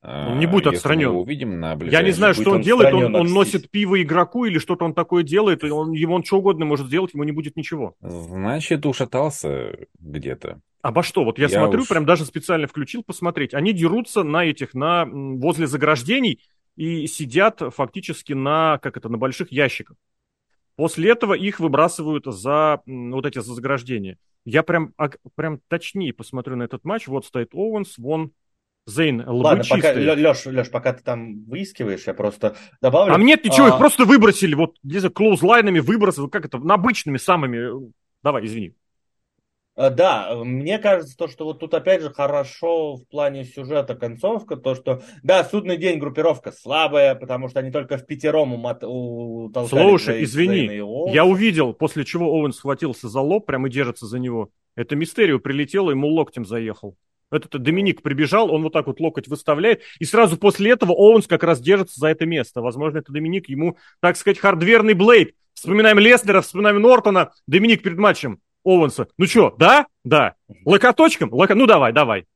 он 0.07 0.39
не 0.39 0.47
будет 0.47 0.69
отстранен. 0.69 1.11
Мы 1.11 1.21
увидим 1.21 1.59
на 1.59 1.77
Я 1.83 2.03
не 2.03 2.13
знаю, 2.13 2.35
что 2.35 2.51
он, 2.51 2.57
он 2.57 2.63
делает. 2.63 2.95
Он, 2.95 3.15
он 3.15 3.27
носит 3.27 3.71
пиво 3.71 4.01
игроку 4.01 4.45
или 4.45 4.59
что-то 4.59 4.85
он 4.85 4.95
такое 4.95 5.25
делает. 5.25 5.65
И 5.65 5.71
он, 5.71 5.93
ему 5.93 6.15
он 6.15 6.23
что 6.23 6.39
угодно 6.39 6.65
может 6.65 6.87
сделать, 6.87 7.13
ему 7.13 7.25
не 7.25 7.33
будет 7.33 7.57
ничего. 7.57 7.95
Значит, 8.01 8.87
ушатался 8.87 9.77
где-то. 9.99 10.61
Обо 10.81 11.03
что? 11.03 11.25
Вот 11.25 11.39
я, 11.39 11.47
я 11.47 11.59
смотрю, 11.59 11.83
уж... 11.83 11.89
прям 11.89 12.07
даже 12.07 12.25
специально 12.25 12.69
включил 12.69 13.03
посмотреть. 13.03 13.53
Они 13.53 13.73
дерутся 13.73 14.23
на 14.23 14.45
этих, 14.45 14.75
на 14.75 15.07
возле 15.07 15.67
заграждений 15.67 16.41
и 16.77 17.09
сидят 17.09 17.61
фактически 17.75 18.33
на, 18.33 18.79
как 18.79 18.97
это, 18.97 19.09
на 19.09 19.19
больших 19.19 19.51
ящиках. 19.51 19.97
После 20.77 21.11
этого 21.11 21.35
их 21.35 21.59
выбрасывают 21.59 22.27
за 22.27 22.81
вот 22.87 23.27
эти 23.27 23.41
за 23.41 23.55
заграждения. 23.55 24.19
Я 24.45 24.63
прям, 24.63 24.95
прям 25.35 25.59
точнее 25.67 26.13
посмотрю 26.13 26.55
на 26.55 26.63
этот 26.63 26.85
матч. 26.85 27.09
Вот 27.09 27.27
стоит 27.27 27.55
Оуэнс, 27.55 27.99
вон 27.99 28.31
Зейн, 28.87 29.21
лбы 29.21 29.43
Ладно, 29.43 29.65
пока, 29.69 29.93
Леш, 29.93 30.47
Леш, 30.47 30.71
пока 30.71 30.93
ты 30.93 31.03
там 31.03 31.45
выискиваешь, 31.45 32.07
я 32.07 32.15
просто 32.15 32.57
добавлю. 32.81 33.15
А 33.15 33.19
нет 33.19 33.45
ничего, 33.45 33.67
а... 33.67 33.69
их 33.71 33.79
просто 33.79 34.05
выбросили, 34.05 34.55
вот, 34.55 34.77
не 34.85 34.99
знаю, 34.99 35.13
клоузлайнами 35.13 35.81
выбросили, 35.81 36.29
как 36.29 36.45
это, 36.45 36.59
обычными 36.59 37.17
самыми. 37.17 37.93
Давай, 38.23 38.47
извини. 38.47 38.75
А, 39.75 39.91
да, 39.91 40.35
мне 40.37 40.79
кажется, 40.79 41.17
то, 41.17 41.27
что 41.29 41.45
вот 41.45 41.59
тут 41.59 41.75
опять 41.75 42.01
же 42.01 42.11
хорошо 42.11 42.95
в 42.95 43.07
плане 43.09 43.45
сюжета 43.45 43.95
концовка, 43.95 44.57
то, 44.57 44.75
что, 44.75 45.03
да, 45.23 45.45
судный 45.45 45.77
день 45.77 45.99
группировка 45.99 46.51
слабая, 46.51 47.15
потому 47.15 47.49
что 47.49 47.61
они 47.61 47.73
только 47.73 47.99
в 47.99 48.07
пятером 48.07 48.55
у, 48.55 49.49
у 49.49 49.67
Слушай, 49.67 50.25
извини, 50.25 50.81
я 51.13 51.27
увидел, 51.27 51.75
после 51.75 52.05
чего 52.05 52.27
Оуэн 52.27 52.53
схватился 52.53 53.09
за 53.09 53.21
лоб, 53.21 53.47
прям 53.47 53.67
и 53.67 53.71
держится 53.71 54.07
за 54.07 54.19
него. 54.19 54.51
Это 54.77 54.97
Мистерио 54.97 55.41
прилетело, 55.41 55.91
ему 55.91 56.09
локтем 56.09 56.47
заехал. 56.47 56.97
Этот 57.31 57.61
Доминик 57.61 58.03
прибежал, 58.03 58.53
он 58.53 58.63
вот 58.63 58.73
так 58.73 58.87
вот 58.87 59.01
локоть 59.01 59.27
выставляет, 59.27 59.83
и 59.99 60.05
сразу 60.05 60.37
после 60.37 60.71
этого 60.71 60.93
Оуэнс 60.93 61.27
как 61.27 61.43
раз 61.43 61.61
держится 61.61 61.99
за 61.99 62.09
это 62.09 62.25
место. 62.25 62.61
Возможно, 62.61 62.99
это 62.99 63.13
Доминик, 63.13 63.49
ему, 63.49 63.77
так 64.01 64.17
сказать, 64.17 64.39
хардверный 64.39 64.95
Блейд. 64.95 65.35
Вспоминаем 65.55 65.99
Леснера, 65.99 66.41
вспоминаем 66.41 66.81
Нортона. 66.81 67.33
Доминик 67.47 67.83
перед 67.83 67.99
матчем 67.99 68.41
Оуэнса. 68.63 69.09
Ну 69.19 69.27
что, 69.27 69.55
да? 69.59 69.87
Да. 70.05 70.35
Локоточком? 70.65 71.33
Локо... 71.33 71.55
Ну 71.55 71.67
давай, 71.67 71.93
давай. 71.93 72.27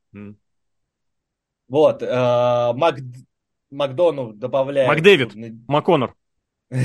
Вот, 1.68 2.02
э, 2.02 2.72
Мак... 2.74 2.96
Макдону 3.70 4.32
добавляет... 4.32 4.88
Макдэвид, 4.88 5.34
Макконор. 5.68 6.14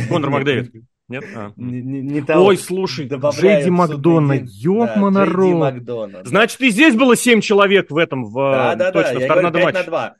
Конор 0.09 0.29
Макдэвид. 0.29 0.71
Нет? 1.07 1.23
А. 1.35 1.51
Не, 1.55 1.81
не, 1.81 2.01
не 2.01 2.21
того. 2.21 2.45
Ой, 2.45 2.57
слушай, 2.57 3.07
Джейди 3.07 3.69
Макдона, 3.69 4.43
ёбма 4.43 5.11
да. 5.11 5.25
Макдона, 5.25 6.21
Значит, 6.23 6.59
и 6.61 6.69
здесь 6.69 6.95
было 6.95 7.15
7 7.15 7.41
человек 7.41 7.91
в 7.91 7.97
этом, 7.97 8.25
в 8.25 8.33
да, 8.33 8.75
да, 8.75 8.91
точно, 8.91 9.13
да, 9.13 9.19
я 9.19 9.27
говорю, 9.27 9.51
5 9.51 9.63
матч. 9.63 9.75
на 9.75 9.83
2. 9.83 10.15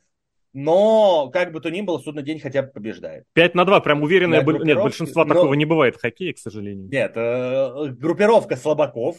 Но, 0.54 1.30
как 1.34 1.52
бы 1.52 1.60
то 1.60 1.70
ни 1.70 1.82
было, 1.82 1.98
судный 1.98 2.24
день 2.24 2.40
хотя 2.40 2.62
бы 2.62 2.70
побеждает. 2.70 3.26
5 3.34 3.56
на 3.56 3.66
2, 3.66 3.80
прям 3.82 4.04
уверенное... 4.04 4.42
Б... 4.42 4.60
Нет, 4.64 4.78
большинства 4.78 5.26
но... 5.26 5.34
такого 5.34 5.54
не 5.56 5.66
бывает 5.66 5.96
в 5.96 6.02
хоккее, 6.02 6.34
к 6.34 6.38
сожалению. 6.38 6.88
Нет, 6.90 7.14
э, 7.16 7.88
группировка 7.90 8.56
слабаков, 8.56 9.18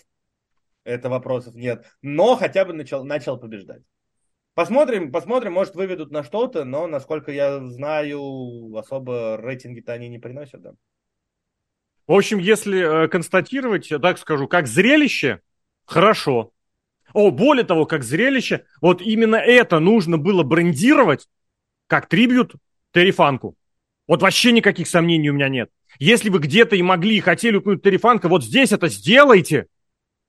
это 0.85 1.11
вопросов 1.11 1.55
нет, 1.57 1.85
но 2.01 2.37
хотя 2.37 2.65
бы 2.65 2.73
начал, 2.73 3.05
начал 3.05 3.39
побеждать. 3.39 3.83
Посмотрим, 4.55 5.13
посмотрим, 5.13 5.53
может 5.53 5.75
выведут 5.75 6.11
на 6.11 6.23
что-то, 6.23 6.65
но, 6.65 6.87
насколько 6.87 7.31
я 7.31 7.61
знаю, 7.61 8.75
особо 8.75 9.37
рейтинги-то 9.37 9.93
они 9.93 10.09
не 10.09 10.19
приносят, 10.19 10.63
да. 10.63 10.73
В 12.07 12.13
общем, 12.13 12.39
если 12.39 13.05
э, 13.05 13.09
констатировать, 13.09 13.89
так 13.89 14.19
скажу, 14.19 14.47
как 14.47 14.67
зрелище, 14.67 15.41
хорошо. 15.85 16.53
О, 17.13 17.31
более 17.31 17.65
того, 17.65 17.87
как 17.87 18.05
зрелище, 18.05 18.65
вот 18.81 19.01
именно 19.01 19.37
это 19.37 19.81
нужно 19.81 20.19
было 20.19 20.43
брендировать 20.43 21.29
как 21.87 22.09
трибют 22.09 22.55
Террифанку. 22.93 23.57
Вот 24.07 24.23
вообще 24.23 24.53
никаких 24.53 24.87
сомнений 24.87 25.31
у 25.31 25.35
меня 25.35 25.49
нет. 25.49 25.71
Если 25.99 26.31
вы 26.31 26.39
где-то 26.39 26.77
и 26.77 26.83
могли 26.83 27.17
и 27.17 27.21
хотели 27.21 27.57
упомянуть 27.57 27.83
Террифанка, 27.83 28.29
вот 28.29 28.45
здесь 28.45 28.73
это 28.73 28.89
сделайте, 28.89 29.67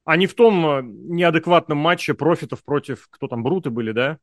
а 0.05 0.17
не 0.17 0.27
в 0.27 0.33
том 0.33 0.65
э, 0.65 0.81
неадекватном 0.83 1.77
матче 1.77 2.13
профитов 2.13 2.63
против, 2.63 3.07
кто 3.09 3.27
там, 3.27 3.43
Бруты 3.43 3.69
были, 3.69 3.91
да? 3.91 4.17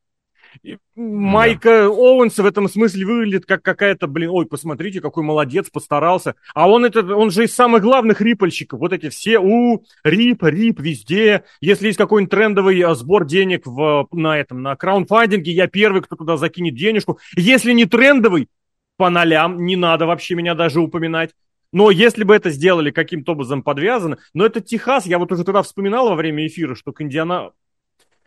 Майка 0.94 1.82
да. 1.82 1.88
Оуэнса 1.88 2.42
в 2.42 2.46
этом 2.46 2.68
смысле 2.68 3.06
выглядит 3.06 3.46
как 3.46 3.62
какая-то, 3.62 4.06
блин, 4.06 4.30
ой, 4.30 4.46
посмотрите, 4.46 5.00
какой 5.00 5.24
молодец, 5.24 5.70
постарался. 5.70 6.34
А 6.54 6.68
он 6.68 6.84
это, 6.84 7.16
он 7.16 7.30
же 7.30 7.44
из 7.44 7.54
самых 7.54 7.82
главных 7.82 8.20
рипольщиков. 8.20 8.80
Вот 8.80 8.92
эти 8.92 9.08
все, 9.08 9.38
у, 9.38 9.84
рип, 10.04 10.42
рип, 10.42 10.80
везде. 10.80 11.44
Если 11.60 11.88
есть 11.88 11.98
какой-нибудь 11.98 12.30
трендовый 12.30 12.80
а, 12.82 12.94
сбор 12.94 13.24
денег 13.24 13.66
в, 13.66 14.08
на 14.12 14.38
этом, 14.38 14.62
на 14.62 14.76
краундфандинге, 14.76 15.52
я 15.52 15.66
первый, 15.66 16.02
кто 16.02 16.16
туда 16.16 16.36
закинет 16.36 16.74
денежку. 16.74 17.18
Если 17.36 17.72
не 17.72 17.86
трендовый, 17.86 18.48
по 18.96 19.10
нолям, 19.10 19.64
не 19.64 19.76
надо 19.76 20.06
вообще 20.06 20.34
меня 20.34 20.54
даже 20.54 20.80
упоминать. 20.80 21.30
Но 21.72 21.90
если 21.90 22.22
бы 22.22 22.36
это 22.36 22.50
сделали 22.50 22.92
каким-то 22.92 23.32
образом 23.32 23.64
подвязано, 23.64 24.18
но 24.32 24.46
это 24.46 24.60
Техас, 24.60 25.06
я 25.06 25.18
вот 25.18 25.32
уже 25.32 25.42
тогда 25.42 25.62
вспоминал 25.62 26.08
во 26.08 26.14
время 26.14 26.46
эфира, 26.46 26.74
что 26.74 26.92
к 26.92 27.02
Индиана... 27.02 27.50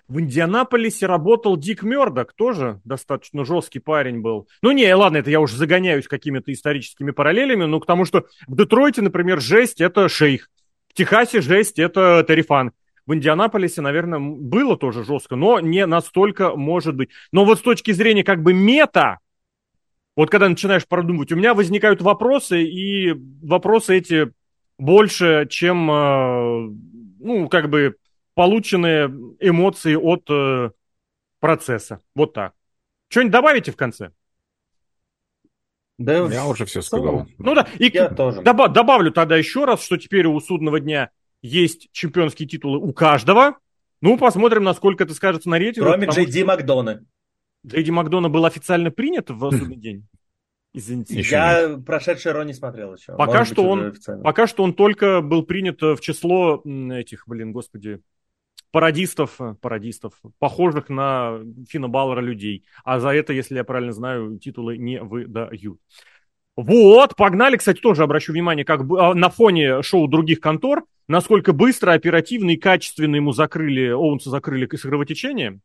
в 0.08 0.20
Индианаполисе 0.20 1.06
работал 1.06 1.58
Дик 1.58 1.84
Мердок, 1.84 2.34
тоже 2.34 2.80
достаточно 2.86 3.44
жесткий 3.44 3.80
парень 3.80 4.22
был. 4.22 4.48
Ну 4.62 4.72
не, 4.72 4.94
ладно, 4.94 5.18
это 5.18 5.30
я 5.30 5.42
уже 5.42 5.58
загоняюсь 5.58 6.08
какими-то 6.08 6.52
историческими 6.54 7.12
параллелями, 7.12 7.66
но 7.66 7.80
к 7.80 7.86
тому, 7.86 8.06
что 8.06 8.26
в 8.48 8.56
Детройте, 8.56 9.02
например, 9.02 9.42
жесть– 9.42 9.82
это 9.82 10.08
шейх, 10.08 10.50
в 10.90 10.94
Техасе 10.94 11.42
жесть– 11.42 11.78
это 11.80 12.24
Тарифан. 12.24 12.72
В 13.06 13.14
Индианаполисе, 13.14 13.82
наверное, 13.82 14.20
было 14.20 14.78
тоже 14.78 15.04
жестко, 15.06 15.36
но 15.36 15.60
не 15.60 15.86
настолько 15.86 16.56
может 16.56 16.96
быть. 16.96 17.10
Но 17.32 17.46
вот 17.46 17.60
с 17.60 17.62
точки 17.62 17.92
зрения 17.92 18.24
как 18.24 18.44
бы 18.44 18.54
мета, 18.54 19.20
вот 20.16 20.30
когда 20.30 20.50
начинаешь 20.50 20.86
продумывать, 20.88 21.32
у 21.32 21.38
меня 21.38 21.54
возникают 21.54 22.02
вопросы, 22.02 22.64
и 22.64 23.14
вопросы 23.42 23.98
эти 23.98 24.32
больше, 24.78 25.48
чем, 25.50 25.90
э, 25.90 26.70
ну, 27.20 27.48
как 27.48 27.70
бы 27.70 27.96
полученные 28.38 29.08
эмоции 29.40 29.96
от 29.96 30.30
э, 30.30 30.70
процесса. 31.40 32.02
Вот 32.14 32.34
так. 32.34 32.54
Что-нибудь 33.10 33.32
добавите 33.32 33.72
в 33.72 33.76
конце? 33.76 34.12
Да, 35.98 36.28
я 36.28 36.46
уже 36.46 36.66
все 36.66 36.84
сказал. 36.84 37.26
Ну 37.40 37.56
да, 37.56 37.68
и 37.80 37.90
я 37.92 38.10
тоже. 38.10 38.44
Добав, 38.44 38.72
добавлю 38.72 39.12
тогда 39.12 39.36
еще 39.36 39.66
раз, 39.66 39.84
что 39.84 39.98
теперь 39.98 40.28
у 40.28 40.40
судного 40.40 40.80
дня 40.80 41.10
есть 41.42 41.90
чемпионские 41.92 42.48
титулы 42.48 42.78
у 42.78 42.94
каждого. 42.94 43.58
Ну, 44.02 44.20
посмотрим, 44.20 44.64
насколько 44.64 45.06
это 45.06 45.16
скажется 45.16 45.50
на 45.50 45.58
рейтинге. 45.58 45.90
Кроме 45.90 46.08
Джей 46.08 46.28
Ди 46.28 46.44
Макдона. 46.44 47.04
Джей 47.66 47.82
Ди 47.82 47.90
Макдона 47.90 48.30
был 48.30 48.46
официально 48.46 48.92
принят 48.92 49.32
в 49.32 49.50
судный 49.50 49.78
день? 49.78 50.08
Извините. 50.74 51.22
Я 51.22 51.70
нет. 51.70 51.86
прошедший 51.86 52.34
Ро 52.34 52.44
не 52.44 52.54
смотрел 52.54 52.94
еще. 52.94 53.16
Пока 53.16 53.40
Может 53.40 53.54
что, 53.54 53.68
он, 53.68 53.96
пока 54.24 54.46
что 54.46 54.62
он 54.62 54.76
только 54.76 55.22
был 55.22 55.42
принят 55.42 55.82
в 55.82 56.00
число 56.02 56.62
этих, 56.64 57.28
блин, 57.28 57.52
господи, 57.52 58.00
пародистов, 58.72 59.38
пародистов, 59.62 60.14
похожих 60.40 60.90
на 60.90 61.40
Фина 61.70 61.88
Баллера 61.88 62.22
людей. 62.22 62.66
А 62.84 63.00
за 63.00 63.10
это, 63.10 63.34
если 63.34 63.56
я 63.56 63.64
правильно 63.64 63.94
знаю, 63.94 64.38
титулы 64.40 64.78
не 64.78 65.02
выдают. 65.02 65.80
Вот, 66.56 67.16
погнали, 67.16 67.56
кстати, 67.58 67.80
тоже 67.80 68.04
обращу 68.04 68.34
внимание, 68.34 68.66
как 68.66 68.86
бы, 68.86 69.14
на 69.14 69.30
фоне 69.30 69.84
шоу 69.84 70.08
других 70.08 70.40
контор, 70.40 70.86
насколько 71.08 71.54
быстро, 71.54 71.92
оперативно 71.92 72.52
и 72.52 72.58
качественно 72.58 73.16
ему 73.16 73.32
закрыли, 73.32 73.90
Оуэнса 73.90 74.32
закрыли 74.32 74.68
с 74.76 74.82
кровотечения. 74.82 75.60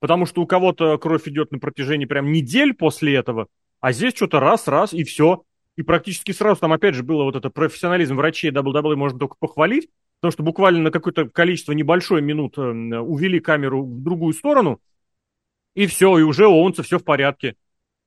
Потому 0.00 0.26
что 0.26 0.42
у 0.42 0.46
кого-то 0.46 0.98
кровь 0.98 1.28
идет 1.28 1.52
на 1.52 1.60
протяжении 1.60 2.04
прям 2.04 2.32
недель 2.32 2.74
после 2.74 3.14
этого, 3.14 3.46
а 3.80 3.92
здесь 3.92 4.14
что-то 4.14 4.40
раз, 4.40 4.66
раз, 4.66 4.92
и 4.92 5.04
все. 5.04 5.44
И 5.76 5.82
практически 5.82 6.32
сразу 6.32 6.60
там 6.60 6.72
опять 6.72 6.94
же 6.94 7.02
было 7.02 7.24
вот 7.24 7.36
это 7.36 7.48
профессионализм 7.48 8.16
врачей 8.16 8.50
WWE 8.50 8.96
можно 8.96 9.18
только 9.18 9.36
похвалить, 9.38 9.88
потому 10.20 10.32
что 10.32 10.42
буквально 10.42 10.82
на 10.82 10.90
какое-то 10.90 11.28
количество 11.28 11.72
небольшое 11.72 12.22
минут 12.22 12.58
э, 12.58 12.62
увели 12.62 13.40
камеру 13.40 13.84
в 13.84 14.02
другую 14.02 14.34
сторону, 14.34 14.80
и 15.74 15.86
все, 15.86 16.18
и 16.18 16.22
уже 16.22 16.46
у 16.46 16.52
Оуэнса 16.52 16.82
все 16.82 16.98
в 16.98 17.04
порядке. 17.04 17.56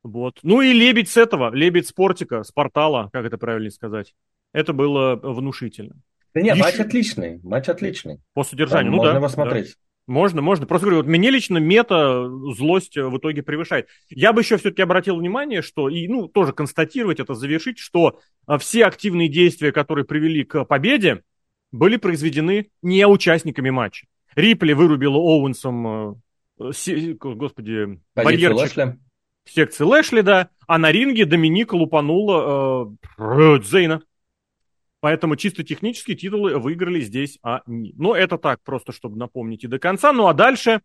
Вот. 0.03 0.39
Ну 0.43 0.61
и 0.61 0.71
лебедь 0.73 1.09
с 1.09 1.17
этого, 1.17 1.53
лебедь 1.53 1.87
спортика, 1.87 2.43
с 2.43 2.51
портала, 2.51 3.09
как 3.11 3.25
это 3.25 3.37
правильно 3.37 3.69
сказать. 3.69 4.15
Это 4.53 4.73
было 4.73 5.15
внушительно. 5.15 5.95
Да 6.33 6.41
нет, 6.41 6.55
Еще... 6.55 6.63
матч 6.63 6.79
отличный, 6.79 7.39
матч 7.43 7.67
отличный. 7.67 8.19
По 8.33 8.43
содержанию, 8.43 8.91
Там 8.91 8.91
ну 8.91 8.97
можно 8.97 9.11
да. 9.13 9.17
его 9.17 9.27
смотреть. 9.27 9.67
Да. 9.67 10.13
Можно, 10.13 10.41
можно. 10.41 10.65
Просто 10.65 10.85
говорю, 10.85 11.03
вот 11.03 11.09
мне 11.09 11.29
лично 11.29 11.57
мета 11.57 12.29
злость 12.55 12.95
в 12.95 13.17
итоге 13.17 13.43
превышает. 13.43 13.87
Я 14.09 14.31
бы 14.31 14.41
еще 14.41 14.55
все-таки 14.57 14.81
обратил 14.81 15.17
внимание, 15.17 15.61
что, 15.61 15.89
и, 15.89 16.07
ну, 16.07 16.29
тоже 16.29 16.53
констатировать 16.53 17.19
это, 17.19 17.33
завершить, 17.33 17.77
что 17.77 18.19
все 18.59 18.85
активные 18.85 19.27
действия, 19.27 19.73
которые 19.73 20.05
привели 20.05 20.45
к 20.45 20.63
победе, 20.63 21.23
были 21.71 21.97
произведены 21.97 22.69
не 22.81 23.05
участниками 23.07 23.69
матча. 23.69 24.07
Рипли 24.35 24.73
вырубила 24.73 25.17
Оуэнсом, 25.17 26.21
э, 26.59 27.13
господи, 27.19 27.99
барьерчик 28.15 28.97
секции 29.49 29.83
Лэшли, 29.83 30.21
да, 30.21 30.49
а 30.67 30.77
на 30.77 30.91
ринге 30.91 31.25
Доминика 31.25 31.75
лупанула 31.75 32.89
э, 33.17 33.59
Зейна. 33.63 34.01
Поэтому 34.99 35.35
чисто 35.35 35.63
технически 35.63 36.15
титулы 36.15 36.57
выиграли 36.57 37.01
здесь 37.01 37.37
они. 37.41 37.93
Но 37.97 38.15
это 38.15 38.37
так, 38.37 38.61
просто 38.63 38.91
чтобы 38.91 39.17
напомнить 39.17 39.63
и 39.63 39.67
до 39.67 39.79
конца. 39.79 40.11
Ну 40.11 40.27
а 40.27 40.33
дальше... 40.33 40.81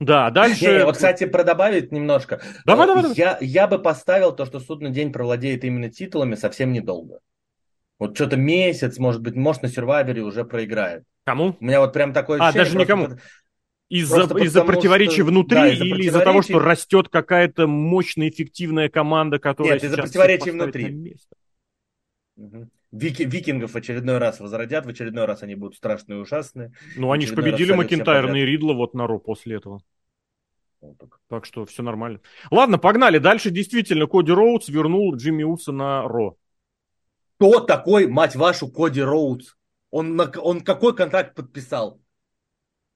Да, 0.00 0.30
дальше... 0.30 0.64
Не, 0.64 0.84
вот, 0.84 0.96
кстати, 0.96 1.24
про 1.24 1.44
добавить 1.44 1.92
немножко. 1.92 2.42
Давай, 2.66 2.86
давай, 2.86 3.02
давай. 3.02 3.16
Я, 3.16 3.38
я 3.40 3.68
бы 3.68 3.78
поставил 3.78 4.32
то, 4.32 4.44
что 4.44 4.58
судный 4.60 4.90
день 4.90 5.12
провладеет 5.12 5.62
именно 5.62 5.88
титулами 5.88 6.34
совсем 6.34 6.72
недолго. 6.72 7.20
Вот 8.04 8.16
что-то 8.16 8.36
месяц, 8.36 8.98
может 8.98 9.22
быть, 9.22 9.34
может, 9.34 9.62
на 9.62 9.68
сервайвере 9.68 10.22
уже 10.22 10.44
проиграет. 10.44 11.04
Кому? 11.24 11.56
У 11.58 11.64
меня 11.64 11.80
вот 11.80 11.94
прям 11.94 12.12
такое. 12.12 12.38
А, 12.38 12.52
даже 12.52 12.76
никому. 12.76 13.08
Из-за, 13.88 14.24
из-за 14.40 14.62
противоречий 14.62 15.22
что... 15.22 15.24
внутри 15.24 15.56
да, 15.56 15.68
из 15.68 15.80
или 15.80 16.02
из-за 16.04 16.20
того, 16.20 16.42
что 16.42 16.58
растет 16.58 17.08
какая-то 17.08 17.66
мощная, 17.66 18.28
эффективная 18.28 18.90
команда, 18.90 19.38
которая 19.38 19.74
Нет, 19.74 19.84
из-за 19.84 19.96
противоречий 19.96 20.50
внутри. 20.50 21.16
Угу. 22.36 22.68
Вики, 22.92 23.22
викингов 23.22 23.72
в 23.72 23.76
очередной 23.76 24.18
раз 24.18 24.38
возродят, 24.38 24.84
в 24.84 24.88
очередной 24.90 25.24
раз 25.24 25.42
они 25.42 25.54
будут 25.54 25.76
страшные 25.76 26.18
и 26.18 26.20
ужасные. 26.20 26.72
Ну, 26.96 27.10
они 27.10 27.24
же 27.24 27.34
победили 27.34 27.72
Макентайрна 27.72 28.36
и 28.36 28.44
Ридла 28.44 28.74
вот 28.74 28.92
на 28.92 29.06
Ро 29.06 29.18
после 29.18 29.56
этого. 29.56 29.80
Так. 30.80 31.20
так 31.30 31.46
что 31.46 31.64
все 31.64 31.82
нормально. 31.82 32.20
Ладно, 32.50 32.76
погнали. 32.76 33.16
Дальше 33.16 33.48
действительно 33.48 34.06
Коди 34.06 34.32
Роудс 34.32 34.68
вернул 34.68 35.16
Джимми 35.16 35.42
Уса 35.42 35.72
на 35.72 36.02
Ро. 36.02 36.36
Кто 37.36 37.60
такой, 37.60 38.06
мать 38.06 38.36
вашу, 38.36 38.68
Коди 38.68 39.02
Роудс? 39.02 39.54
Он, 39.90 40.16
на, 40.16 40.30
он 40.40 40.60
какой 40.60 40.94
контракт 40.94 41.34
подписал? 41.34 42.00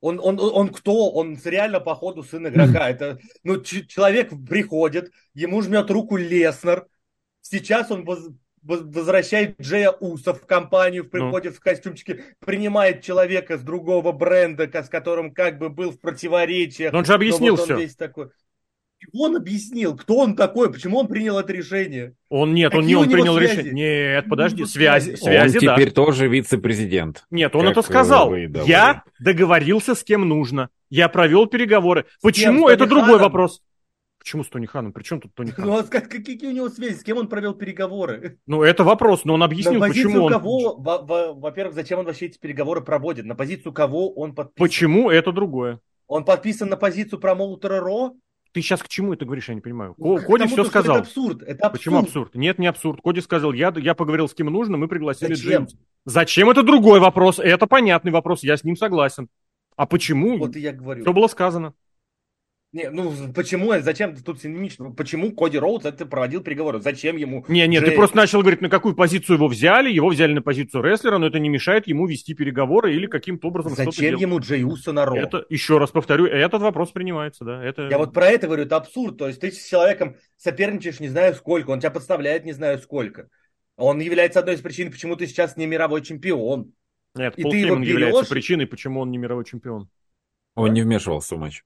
Он, 0.01 0.21
он, 0.21 0.39
он 0.41 0.69
кто? 0.69 1.11
Он 1.11 1.39
реально, 1.45 1.81
походу, 1.81 2.23
сын 2.23 2.47
игрока. 2.47 2.89
Это, 2.91 3.19
ну, 3.43 3.61
человек 3.63 4.33
приходит, 4.49 5.13
ему 5.35 5.63
жмет 5.63 5.91
руку 5.91 6.17
Леснер. 6.17 6.87
Сейчас 7.41 7.91
он 7.91 8.07
возвращает 8.63 9.61
Джея 9.61 9.91
Уса 9.91 10.35
в 10.35 10.47
компанию, 10.47 11.05
ну. 11.05 11.11
приходит 11.11 11.53
ну. 11.53 11.57
в 11.57 11.61
костюмчике, 11.61 12.25
принимает 12.41 13.03
человека 13.03 13.57
с 13.57 13.63
другого 13.63 14.13
бренда, 14.13 14.65
с 14.65 14.89
которым 14.89 15.33
как 15.33 15.59
бы 15.59 15.69
был 15.69 15.93
в 15.93 16.01
противоречиях. 16.01 16.93
Но 16.93 16.99
он 16.99 17.05
же 17.05 17.15
объяснил 17.15 17.57
вот 17.57 17.71
он 17.71 17.79
все. 17.79 17.97
Такой. 17.97 18.31
Он 19.13 19.37
объяснил, 19.37 19.97
кто 19.97 20.19
он 20.19 20.37
такой, 20.37 20.73
почему 20.73 20.99
он 20.99 21.07
принял 21.07 21.39
это 21.39 21.53
решение. 21.53 22.15
Он 22.29 22.55
нет, 22.55 22.73
Какие 22.73 22.83
он 22.83 22.87
не 22.87 22.97
он 22.97 23.11
принял 23.11 23.37
связи? 23.37 23.53
решение. 23.53 23.73
Нет, 23.75 24.25
подожди, 24.29 24.65
связи, 24.65 25.15
связи, 25.17 25.57
он 25.57 25.61
теперь 25.61 25.89
да. 25.89 25.95
тоже 25.95 26.29
вице-президент. 26.29 27.25
Нет, 27.31 27.55
он 27.57 27.69
это 27.69 27.83
сказал. 27.83 28.35
Я 28.35 29.05
договорился 29.19 29.95
с 29.95 30.05
кем 30.05 30.29
нужно. 30.29 30.71
Я 30.91 31.09
провел 31.09 31.47
переговоры. 31.47 32.07
С 32.19 32.23
Почему? 32.23 32.67
Кем? 32.67 32.69
Это 32.69 32.87
другой 32.87 33.19
вопрос. 33.19 33.61
Почему 34.19 34.45
с 34.45 34.49
Тони 34.49 34.67
Ханом? 34.67 34.93
При 34.93 35.05
чем 35.05 35.21
тут 35.21 35.35
Тони 35.35 35.51
Хан? 35.51 35.65
Ну, 35.65 35.79
а 35.79 35.85
как, 35.85 36.09
какие 36.09 36.49
у 36.49 36.53
него 36.53 36.69
связи? 36.69 36.97
С 36.99 37.03
кем 37.03 37.17
он 37.19 37.29
провел 37.29 37.55
переговоры? 37.55 38.39
Ну, 38.47 38.63
это 38.63 38.85
вопрос, 38.85 39.25
но 39.25 39.35
он 39.35 39.43
объяснил, 39.43 39.81
на 39.81 39.87
почему 39.87 40.25
он... 40.25 40.33
кого, 40.33 40.75
во-первых, 40.77 41.75
зачем 41.75 42.01
он 42.01 42.07
вообще 42.07 42.27
эти 42.27 42.39
переговоры 42.39 42.83
проводит? 42.83 43.25
На 43.25 43.35
позицию 43.35 43.73
кого 43.73 44.13
он 44.13 44.35
подписан? 44.35 44.67
Почему? 44.67 45.11
Это 45.11 45.33
другое. 45.33 45.81
Он 46.09 46.25
подписан 46.25 46.69
на 46.69 46.77
позицию 46.77 47.21
промоутера 47.21 47.81
Ро? 47.81 48.17
Ты 48.53 48.63
сейчас 48.63 48.83
к 48.83 48.89
чему 48.89 49.13
это 49.13 49.25
говоришь, 49.25 49.49
я 49.49 49.55
не 49.55 49.61
понимаю. 49.61 49.95
Ну, 49.99 50.19
Коди 50.19 50.47
все 50.47 50.65
сказал. 50.65 50.97
Это 50.97 51.05
абсурд, 51.07 51.43
это 51.43 51.67
абсурд. 51.67 51.73
Почему 51.73 51.99
абсурд? 51.99 52.35
Нет, 52.35 52.59
не 52.59 52.67
абсурд. 52.67 53.01
Коди 53.03 53.21
сказал, 53.21 53.53
я, 53.53 53.73
я 53.77 53.95
поговорил 53.95 54.29
с 54.29 54.35
кем 54.35 54.47
нужно, 54.47 54.77
мы 54.77 54.89
пригласили 54.89 55.35
Зачем? 55.35 55.51
Джеймса. 55.51 55.77
Зачем? 56.05 56.51
Это 56.51 56.63
другой 56.63 57.01
вопрос. 57.01 57.39
Это 57.39 57.67
понятный 57.67 58.13
вопрос, 58.13 58.43
я 58.43 58.57
с 58.57 58.65
ним 58.65 58.77
согласен. 58.77 59.29
А 59.77 59.87
почему? 59.87 60.39
Вот 60.39 60.57
и 60.57 60.61
я 60.61 60.73
говорю. 60.73 61.03
Все 61.03 61.13
было 61.13 61.29
сказано. 61.29 61.75
Не, 62.71 62.91
ну 62.91 63.33
почему, 63.33 63.73
зачем 63.81 64.15
тут 64.15 64.43
синонимично, 64.43 64.91
почему 64.91 65.33
Коди 65.33 65.59
Роудс 65.59 65.87
это 65.87 66.05
проводил 66.05 66.43
переговоры, 66.43 66.81
зачем 66.81 67.17
ему? 67.17 67.43
Не, 67.49 67.67
не, 67.67 67.79
Джей... 67.79 67.91
ты 67.91 67.97
просто 67.97 68.19
начал 68.19 68.41
говорить, 68.41 68.61
на 68.61 68.69
какую 68.69 68.95
позицию 68.95 69.37
его 69.37 69.49
взяли, 69.49 69.91
его 69.91 70.09
взяли 70.09 70.35
на 70.35 70.43
позицию 70.43 70.83
рестлера, 70.83 71.17
но 71.17 71.29
это 71.29 71.39
не 71.39 71.49
мешает 71.49 71.87
ему 71.87 72.07
вести 72.07 72.35
переговоры 72.35 72.95
или 72.95 73.07
каким-то 73.07 73.49
образом 73.49 73.75
Зачем 73.75 74.17
ему 74.17 74.39
Джей 74.41 74.65
Уса 74.65 74.93
на 74.93 75.07
Ро? 75.07 75.17
Это, 75.17 75.47
еще 75.49 75.79
раз 75.79 75.91
повторю, 75.93 76.27
этот 76.27 76.61
вопрос 76.61 76.91
принимается, 76.91 77.43
да. 77.47 77.65
Это... 77.65 77.89
Я 77.89 77.97
вот 77.97 78.13
про 78.13 78.27
это 78.27 78.47
говорю, 78.47 78.65
это 78.65 78.77
абсурд, 78.77 79.17
то 79.17 79.29
есть 79.29 79.41
ты 79.41 79.51
с 79.51 79.67
человеком 79.67 80.17
соперничаешь 80.37 81.01
не 81.01 81.09
знаю 81.09 81.35
сколько, 81.35 81.71
он 81.71 81.81
тебя 81.81 81.91
подставляет 81.91 82.45
не 82.45 82.53
знаю 82.53 82.79
сколько. 82.81 83.29
Он 83.79 83.99
является 83.99 84.41
одной 84.41 84.57
из 84.57 84.61
причин, 84.61 84.91
почему 84.91 85.17
ты 85.17 85.27
сейчас 85.27 85.57
не 85.57 85.65
мировой 85.65 86.03
чемпион. 86.03 86.73
Нет, 87.15 87.33
и 87.39 87.43
Пол 87.43 87.53
ты 87.53 87.59
его 87.59 87.77
берешь... 87.77 87.89
является 87.89 88.31
причиной, 88.31 88.67
почему 88.67 89.01
он 89.01 89.11
не 89.11 89.17
мировой 89.17 89.47
чемпион. 89.47 89.89
Он 90.55 90.75
не 90.75 90.83
вмешивался 90.83 91.37
в 91.37 91.39
матч. 91.39 91.63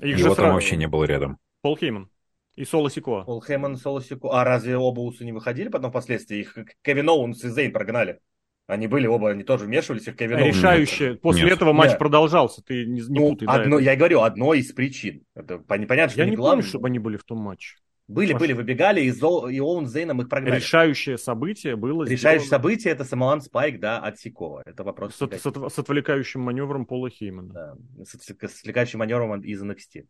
Их 0.00 0.18
Его 0.18 0.34
там 0.34 0.54
вообще 0.54 0.76
не 0.76 0.86
было 0.86 1.04
рядом. 1.04 1.38
Пол 1.62 1.76
Хейман 1.76 2.08
и 2.54 2.64
Соло 2.64 2.90
Сикоа. 2.90 3.24
Пол 3.24 3.40
Хейман, 3.40 3.76
Соло 3.76 4.02
Сикоа. 4.02 4.40
А 4.40 4.44
разве 4.44 4.76
оба 4.76 5.00
Усы 5.00 5.24
не 5.24 5.32
выходили 5.32 5.68
потом 5.68 5.90
впоследствии? 5.90 6.38
Их 6.40 6.58
Кевин 6.82 7.08
Оуэнс 7.08 7.44
и 7.44 7.48
Зейн 7.48 7.72
прогнали. 7.72 8.18
Они 8.66 8.86
были 8.86 9.06
оба, 9.06 9.30
они 9.30 9.44
тоже 9.44 9.64
вмешивались, 9.64 10.08
их 10.08 10.16
Кевин 10.16 10.38
Оуэнс. 10.38 10.56
Решающее. 10.56 11.14
После 11.14 11.44
Нет. 11.44 11.54
этого 11.54 11.72
матч 11.72 11.90
Нет. 11.90 11.98
продолжался. 11.98 12.62
Ты 12.62 12.84
не, 12.84 13.00
не 13.00 13.20
ну, 13.20 13.30
путай. 13.30 13.48
Одно, 13.48 13.76
да, 13.76 13.82
я 13.82 13.96
говорю, 13.96 14.22
одной 14.22 14.58
из 14.58 14.72
причин. 14.72 15.22
Это 15.34 15.58
понятно, 15.58 16.08
что 16.08 16.18
я 16.18 16.24
не, 16.24 16.32
не 16.32 16.36
главное. 16.36 16.62
помню, 16.62 16.68
чтобы 16.68 16.88
они 16.88 16.98
были 16.98 17.16
в 17.16 17.24
том 17.24 17.38
матче. 17.38 17.76
Были, 18.08 18.32
были, 18.32 18.54
выбегали, 18.54 19.02
и, 19.02 19.10
Зо, 19.10 19.50
и 19.50 19.60
Оуэн 19.60 19.86
с 19.86 19.92
Зейном 19.92 20.22
их 20.22 20.30
прогнали. 20.30 20.56
Решающее 20.56 21.18
событие 21.18 21.76
было 21.76 22.04
Решающее 22.04 22.46
сделано... 22.46 22.62
событие 22.62 22.92
это 22.94 23.04
Самолан 23.04 23.42
Спайк, 23.42 23.80
да, 23.80 23.98
от 23.98 24.18
Сикова. 24.18 24.62
Это 24.64 24.82
вопрос. 24.82 25.14
С, 25.14 25.20
с, 25.20 25.42
с 25.42 25.78
отвлекающим 25.78 26.40
маневром 26.40 26.86
Пола 26.86 27.10
Хеймана. 27.10 27.52
Да, 27.52 27.76
с, 28.02 28.18
с 28.18 28.30
отвлекающим 28.30 29.00
маневром 29.00 29.38
из 29.42 29.62
NXT. 29.62 30.06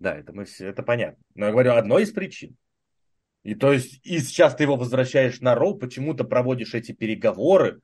Да, 0.00 0.16
это, 0.16 0.32
мы 0.32 0.46
все, 0.46 0.66
это 0.66 0.82
понятно. 0.82 1.22
Но 1.36 1.46
я 1.46 1.52
говорю, 1.52 1.74
одной 1.74 2.02
из 2.02 2.10
причин. 2.10 2.56
И 3.44 3.54
то 3.54 3.72
есть, 3.72 4.00
и 4.04 4.18
сейчас 4.18 4.56
ты 4.56 4.64
его 4.64 4.74
возвращаешь 4.74 5.40
на 5.40 5.54
Роу, 5.54 5.78
почему-то 5.78 6.24
проводишь 6.24 6.74
эти 6.74 6.90
переговоры. 6.90 7.80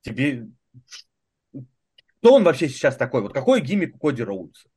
Тебе... 0.00 0.46
Кто 1.52 2.34
он 2.34 2.44
вообще 2.44 2.68
сейчас 2.68 2.96
такой? 2.96 3.20
Вот 3.20 3.34
какой 3.34 3.60
гиммик 3.60 3.96
у 3.96 3.98
Коди 3.98 4.22
Роудса? 4.22 4.70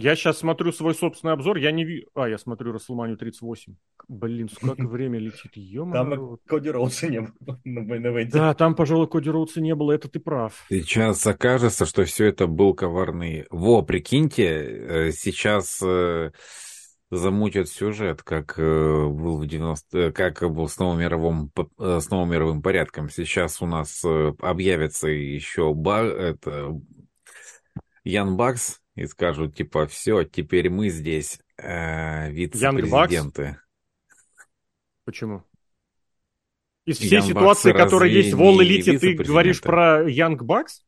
Я 0.00 0.14
сейчас 0.14 0.38
смотрю 0.38 0.70
свой 0.70 0.94
собственный 0.94 1.32
обзор, 1.32 1.56
я 1.56 1.72
не 1.72 1.84
вижу... 1.84 2.06
А, 2.14 2.28
я 2.28 2.38
смотрю 2.38 2.70
Расселманию 2.70 3.16
38. 3.16 3.74
Блин, 4.06 4.48
сколько 4.48 4.82
время 4.86 5.18
летит, 5.18 5.50
ё 5.56 5.90
Там 5.92 6.38
Коди 6.46 6.70
Роудса 6.70 7.08
не 7.08 7.22
было 7.22 7.60
на 7.64 8.24
Да, 8.26 8.54
там, 8.54 8.76
пожалуй, 8.76 9.08
Коди 9.08 9.28
Роудса 9.28 9.60
не 9.60 9.74
было, 9.74 9.90
это 9.90 10.08
ты 10.08 10.20
прав. 10.20 10.66
Сейчас 10.68 11.26
окажется, 11.26 11.84
что 11.84 12.04
все 12.04 12.26
это 12.26 12.46
был 12.46 12.74
коварный... 12.74 13.46
Во, 13.50 13.82
прикиньте, 13.82 14.44
э, 14.44 15.10
сейчас 15.10 15.82
э, 15.82 16.30
замутят 17.10 17.68
сюжет, 17.68 18.22
как 18.22 18.56
э, 18.56 18.62
был 18.62 19.38
в 19.38 19.48
90... 19.48 20.12
как 20.12 20.48
был 20.48 20.68
с 20.68 20.78
новым 20.78 21.00
мировым, 21.00 21.50
с 21.76 22.08
новым 22.08 22.30
мировым 22.30 22.62
порядком. 22.62 23.10
Сейчас 23.10 23.60
у 23.60 23.66
нас 23.66 24.04
объявится 24.04 25.08
еще 25.08 25.74
ба... 25.74 26.04
это... 26.04 26.80
Ян 28.04 28.36
Бакс, 28.36 28.80
и 28.98 29.06
скажут, 29.06 29.54
типа, 29.54 29.86
все, 29.86 30.24
теперь 30.24 30.70
мы 30.70 30.88
здесь 30.88 31.40
э, 31.56 32.30
вице-президенты. 32.30 33.58
Почему? 35.04 35.44
Из 36.84 36.98
всей 36.98 37.18
Young 37.18 37.28
ситуации, 37.28 37.72
которая 37.72 38.10
есть 38.10 38.32
в 38.32 38.40
All 38.40 38.58
Elite, 38.58 38.98
ты 38.98 39.14
говоришь 39.14 39.60
про 39.60 40.08
Young 40.08 40.38
Bucks? 40.38 40.82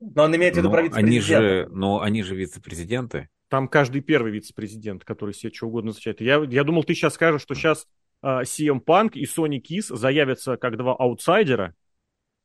Но 0.00 0.24
он 0.24 0.36
имеет 0.36 0.54
в 0.54 0.58
виду 0.58 0.70
но 0.70 0.74
про 0.74 0.96
они 0.96 1.20
же, 1.20 1.68
Но 1.70 2.00
они 2.00 2.22
же 2.22 2.34
вице-президенты. 2.34 3.28
Там 3.48 3.68
каждый 3.68 4.00
первый 4.00 4.32
вице-президент, 4.32 5.04
который 5.04 5.34
себе 5.34 5.52
что 5.52 5.66
угодно 5.66 5.90
означает. 5.90 6.20
Я, 6.20 6.42
я 6.44 6.64
думал, 6.64 6.84
ты 6.84 6.94
сейчас 6.94 7.14
скажешь, 7.14 7.42
что 7.42 7.54
сейчас 7.54 7.86
э, 8.22 8.42
CM 8.42 8.82
Punk 8.84 9.12
и 9.14 9.24
Sony 9.24 9.60
Kiss 9.60 9.94
заявятся 9.94 10.56
как 10.56 10.76
два 10.76 10.94
аутсайдера 10.94 11.74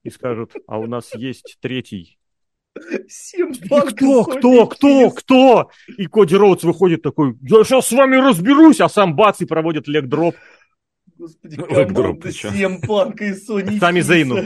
и 0.03 0.09
скажут, 0.09 0.53
а 0.67 0.77
у 0.77 0.87
нас 0.87 1.15
есть 1.15 1.57
третий 1.61 2.18
кто, 2.75 4.23
кто, 4.23 4.67
кто, 4.67 5.09
кто? 5.09 5.71
И 5.97 6.05
Коди 6.07 6.35
Роудс 6.35 6.63
выходит 6.63 7.01
такой, 7.01 7.35
я 7.41 7.63
сейчас 7.63 7.87
с 7.87 7.91
вами 7.91 8.15
разберусь, 8.15 8.79
а 8.79 8.89
сам 8.89 9.15
бац 9.15 9.41
и 9.41 9.45
проводит 9.45 9.87
лег-дроп. 9.87 10.35
Господи, 11.17 11.57
команда 11.57 12.31
Симпанка 12.31 13.25
и 13.25 13.33
Сони 13.33 13.77
Сами 13.79 13.99
Зейну. 13.99 14.37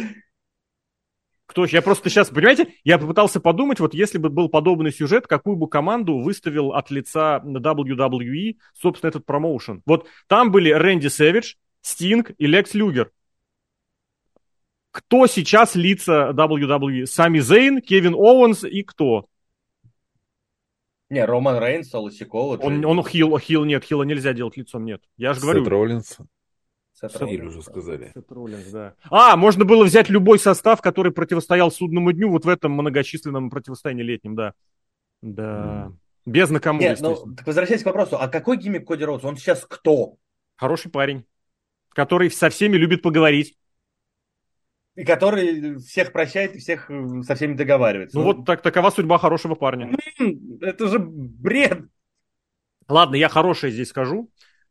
Кто 1.46 1.66
Я 1.66 1.84
просто 1.84 2.10
сейчас, 2.10 2.30
понимаете, 2.30 2.74
я 2.84 2.98
попытался 2.98 3.40
подумать, 3.40 3.80
вот 3.80 3.94
если 3.94 4.18
бы 4.18 4.30
был 4.30 4.50
подобный 4.50 4.92
сюжет, 4.92 5.28
какую 5.28 5.56
бы 5.56 5.68
команду 5.68 6.20
выставил 6.20 6.74
от 6.74 6.90
лица 6.90 7.44
WWE, 7.46 8.56
собственно, 8.82 9.10
этот 9.10 9.26
промоушен. 9.26 9.84
Вот 9.86 10.08
там 10.28 10.52
были 10.52 10.72
Рэнди 10.72 11.10
Сэвидж, 11.10 11.56
Стинг 11.82 12.32
и 12.40 12.48
Лекс 12.48 12.74
Люгер. 12.74 13.12
Кто 14.94 15.26
сейчас 15.26 15.74
лица 15.74 16.30
WWE? 16.34 17.08
Сами 17.08 17.40
Зейн, 17.40 17.82
Кевин 17.82 18.14
Оуэнс 18.14 18.64
и 18.64 18.84
кто? 18.84 19.26
Не, 21.10 21.26
Роман 21.26 21.58
Рейнс, 21.58 21.90
Солосикова. 21.90 22.58
Он, 22.58 22.86
он 22.86 23.04
хил, 23.04 23.36
хил, 23.40 23.66
нет, 23.66 23.84
хила 23.84 24.04
нельзя 24.04 24.34
делать 24.34 24.56
лицом, 24.56 24.86
нет. 24.86 25.02
Я 25.18 25.34
же 25.34 25.42
говорю. 25.42 25.64
Сет 25.64 25.72
Роллинс. 25.72 26.18
Сет 26.94 27.16
Роллинс, 27.16 27.56
уже 27.56 27.62
сказали. 27.64 28.12
Сет 28.14 28.32
Роллинс, 28.32 28.68
да. 28.68 28.94
А, 29.10 29.36
можно 29.36 29.66
было 29.66 29.84
взять 29.84 30.10
любой 30.10 30.38
состав, 30.38 30.80
который 30.80 31.12
противостоял 31.12 31.72
судному 31.72 32.12
дню 32.12 32.30
вот 32.30 32.46
в 32.46 32.48
этом 32.48 32.74
многочисленном 32.74 33.50
противостоянии 33.50 34.04
летнем, 34.04 34.36
да. 34.36 34.54
Да. 35.24 35.90
Mm. 35.90 36.32
Без 36.32 36.52
Накамура, 36.52 36.84
Нет, 36.84 37.02
ну, 37.02 37.16
так 37.36 37.48
возвращаясь 37.48 37.82
к 37.82 37.88
вопросу, 37.88 38.18
а 38.20 38.28
какой 38.28 38.58
гиммик 38.58 38.88
Коди 38.88 39.04
Роуз? 39.04 39.24
Он 39.24 39.38
сейчас 39.38 39.66
кто? 39.68 40.18
Хороший 40.56 40.92
парень, 40.92 41.26
который 41.90 42.30
со 42.30 42.50
всеми 42.50 42.78
любит 42.78 43.02
поговорить. 43.02 43.58
И 44.96 45.04
который 45.06 45.80
всех 45.80 46.12
прощает 46.12 46.56
и 46.56 46.60
всех 46.60 46.90
э, 46.90 47.24
со 47.24 47.36
всеми 47.36 47.56
договаривается. 47.56 48.18
Ну, 48.18 48.24
ну 48.24 48.34
вот 48.34 48.46
так, 48.46 48.62
такова 48.62 48.92
судьба 48.92 49.18
хорошего 49.18 49.56
парня. 49.56 49.92
Это 50.62 50.88
же 50.88 51.00
бред. 51.00 51.86
Ладно, 52.88 53.16
я 53.16 53.30
хорошее 53.30 53.74
здесь 53.74 53.90
скажу. 53.90 54.30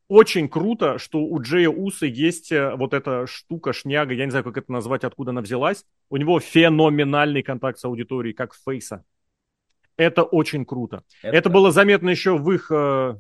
Очень 0.09 0.49
круто, 0.49 0.99
что 0.99 1.20
у 1.24 1.40
Джея 1.40 1.70
Уса 1.70 2.07
есть 2.07 2.53
э, 2.53 2.74
вот 2.77 2.93
эта 2.93 3.27
штука, 3.27 3.73
шняга, 3.73 4.12
я 4.15 4.27
не 4.27 4.31
знаю, 4.31 4.44
как 4.44 4.59
это 4.59 4.70
назвать, 4.70 5.05
откуда 5.05 5.31
она 5.31 5.40
взялась. 5.40 5.85
У 6.11 6.16
него 6.16 6.39
феноменальный 6.39 7.43
контакт 7.43 7.78
с 7.78 7.85
аудиторией, 7.85 8.35
как 8.35 8.55
Фейса. 8.55 9.05
Это 9.97 10.23
очень 10.23 10.65
круто. 10.65 11.03
Это, 11.23 11.36
это 11.36 11.51
было 11.51 11.70
заметно 11.70 12.11
еще 12.11 12.36
в 12.36 12.51
их 12.53 12.70
э, 12.70 13.16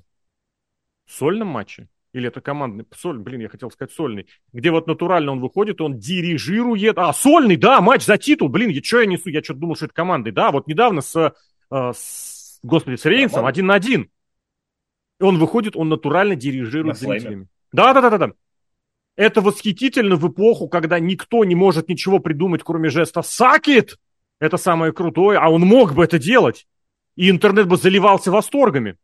сольном 1.06 1.48
матче. 1.48 1.88
Или 2.12 2.28
это 2.28 2.40
командный, 2.40 2.84
соль, 2.94 3.18
блин, 3.18 3.40
я 3.40 3.48
хотел 3.48 3.70
сказать 3.70 3.92
сольный, 3.92 4.26
где 4.52 4.70
вот 4.70 4.86
натурально 4.86 5.32
он 5.32 5.40
выходит, 5.40 5.80
он 5.80 5.98
дирижирует, 5.98 6.98
а, 6.98 7.12
сольный, 7.12 7.56
да, 7.56 7.80
матч 7.80 8.04
за 8.04 8.18
титул, 8.18 8.50
блин, 8.50 8.68
я, 8.68 8.82
что 8.82 9.00
я 9.00 9.06
несу, 9.06 9.30
я 9.30 9.42
что-то 9.42 9.60
думал, 9.60 9.76
что 9.76 9.86
это 9.86 9.94
командный, 9.94 10.30
да, 10.30 10.50
вот 10.50 10.66
недавно 10.66 11.00
с, 11.00 11.34
э, 11.70 11.92
с 11.94 12.60
господи, 12.62 12.96
с 12.96 13.06
Рейнсом 13.06 13.46
один 13.46 13.66
на 13.66 13.74
один, 13.74 14.10
он 15.20 15.38
выходит, 15.38 15.74
он 15.74 15.88
натурально 15.88 16.36
дирижирует 16.36 17.00
на 17.00 17.08
зрителями. 17.08 17.46
Да-да-да-да. 17.72 18.32
Это 19.16 19.40
восхитительно 19.40 20.16
в 20.16 20.30
эпоху, 20.30 20.68
когда 20.68 20.98
никто 20.98 21.44
не 21.44 21.54
может 21.54 21.88
ничего 21.88 22.18
придумать, 22.18 22.62
кроме 22.62 22.90
жеста 22.90 23.22
«сакит», 23.22 23.98
это 24.40 24.56
самое 24.56 24.92
крутое, 24.92 25.38
а 25.38 25.50
он 25.50 25.62
мог 25.62 25.94
бы 25.94 26.02
это 26.02 26.18
делать, 26.18 26.66
и 27.14 27.30
интернет 27.30 27.68
бы 27.68 27.76
заливался 27.76 28.30
восторгами. 28.30 28.96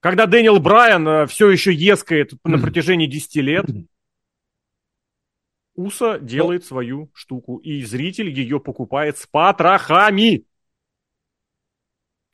Когда 0.00 0.26
Дэниел 0.26 0.58
Брайан 0.60 1.06
э, 1.06 1.26
все 1.26 1.50
еще 1.50 1.72
ескает 1.74 2.32
на 2.44 2.58
протяжении 2.58 3.06
10 3.06 3.36
лет, 3.36 3.66
Уса 5.74 6.18
делает 6.18 6.64
свою 6.64 7.10
штуку, 7.14 7.58
и 7.58 7.82
зритель 7.82 8.28
ее 8.30 8.60
покупает 8.60 9.18
с 9.18 9.26
потрохами. 9.26 10.44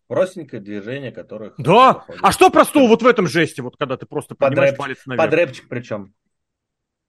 Простенькое 0.07 0.63
движение, 0.63 1.11
которое... 1.11 1.53
Да! 1.59 2.07
А 2.23 2.31
что 2.31 2.51
простого 2.51 2.89
вот 2.89 3.03
в 3.03 3.07
этом 3.07 3.27
жесте, 3.27 3.63
вот 3.63 3.77
когда 3.77 3.97
ты 3.97 4.07
просто 4.07 4.37
поднимаешь 4.37 4.71
под 4.71 4.79
палец 4.79 5.07
наверх? 5.07 5.25
Под 5.25 5.35
рэпчик 5.35 5.69
причем. 5.69 6.15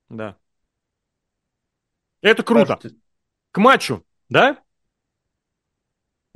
Да. 0.10 0.38
Это 2.22 2.42
круто. 2.42 2.76
Кажется... 2.76 3.00
К 3.52 3.58
матчу, 3.60 4.04
да? 4.30 4.64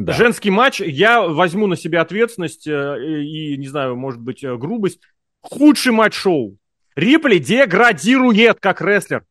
Да. 0.05 0.13
Женский 0.13 0.49
матч, 0.49 0.81
я 0.81 1.21
возьму 1.21 1.67
на 1.67 1.75
себя 1.75 2.01
ответственность 2.01 2.65
э, 2.67 3.23
и, 3.23 3.55
не 3.57 3.67
знаю, 3.67 3.95
может 3.95 4.19
быть, 4.19 4.43
э, 4.43 4.55
грубость. 4.57 4.99
Худший 5.41 5.91
матч 5.91 6.15
шоу. 6.15 6.57
Рипли 6.95 7.37
деградирует 7.37 8.59
как 8.59 8.81
рестлер. 8.81 9.23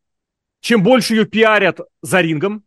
Чем 0.60 0.82
больше 0.82 1.14
ее 1.14 1.24
пиарят 1.24 1.80
за 2.02 2.20
рингом, 2.20 2.62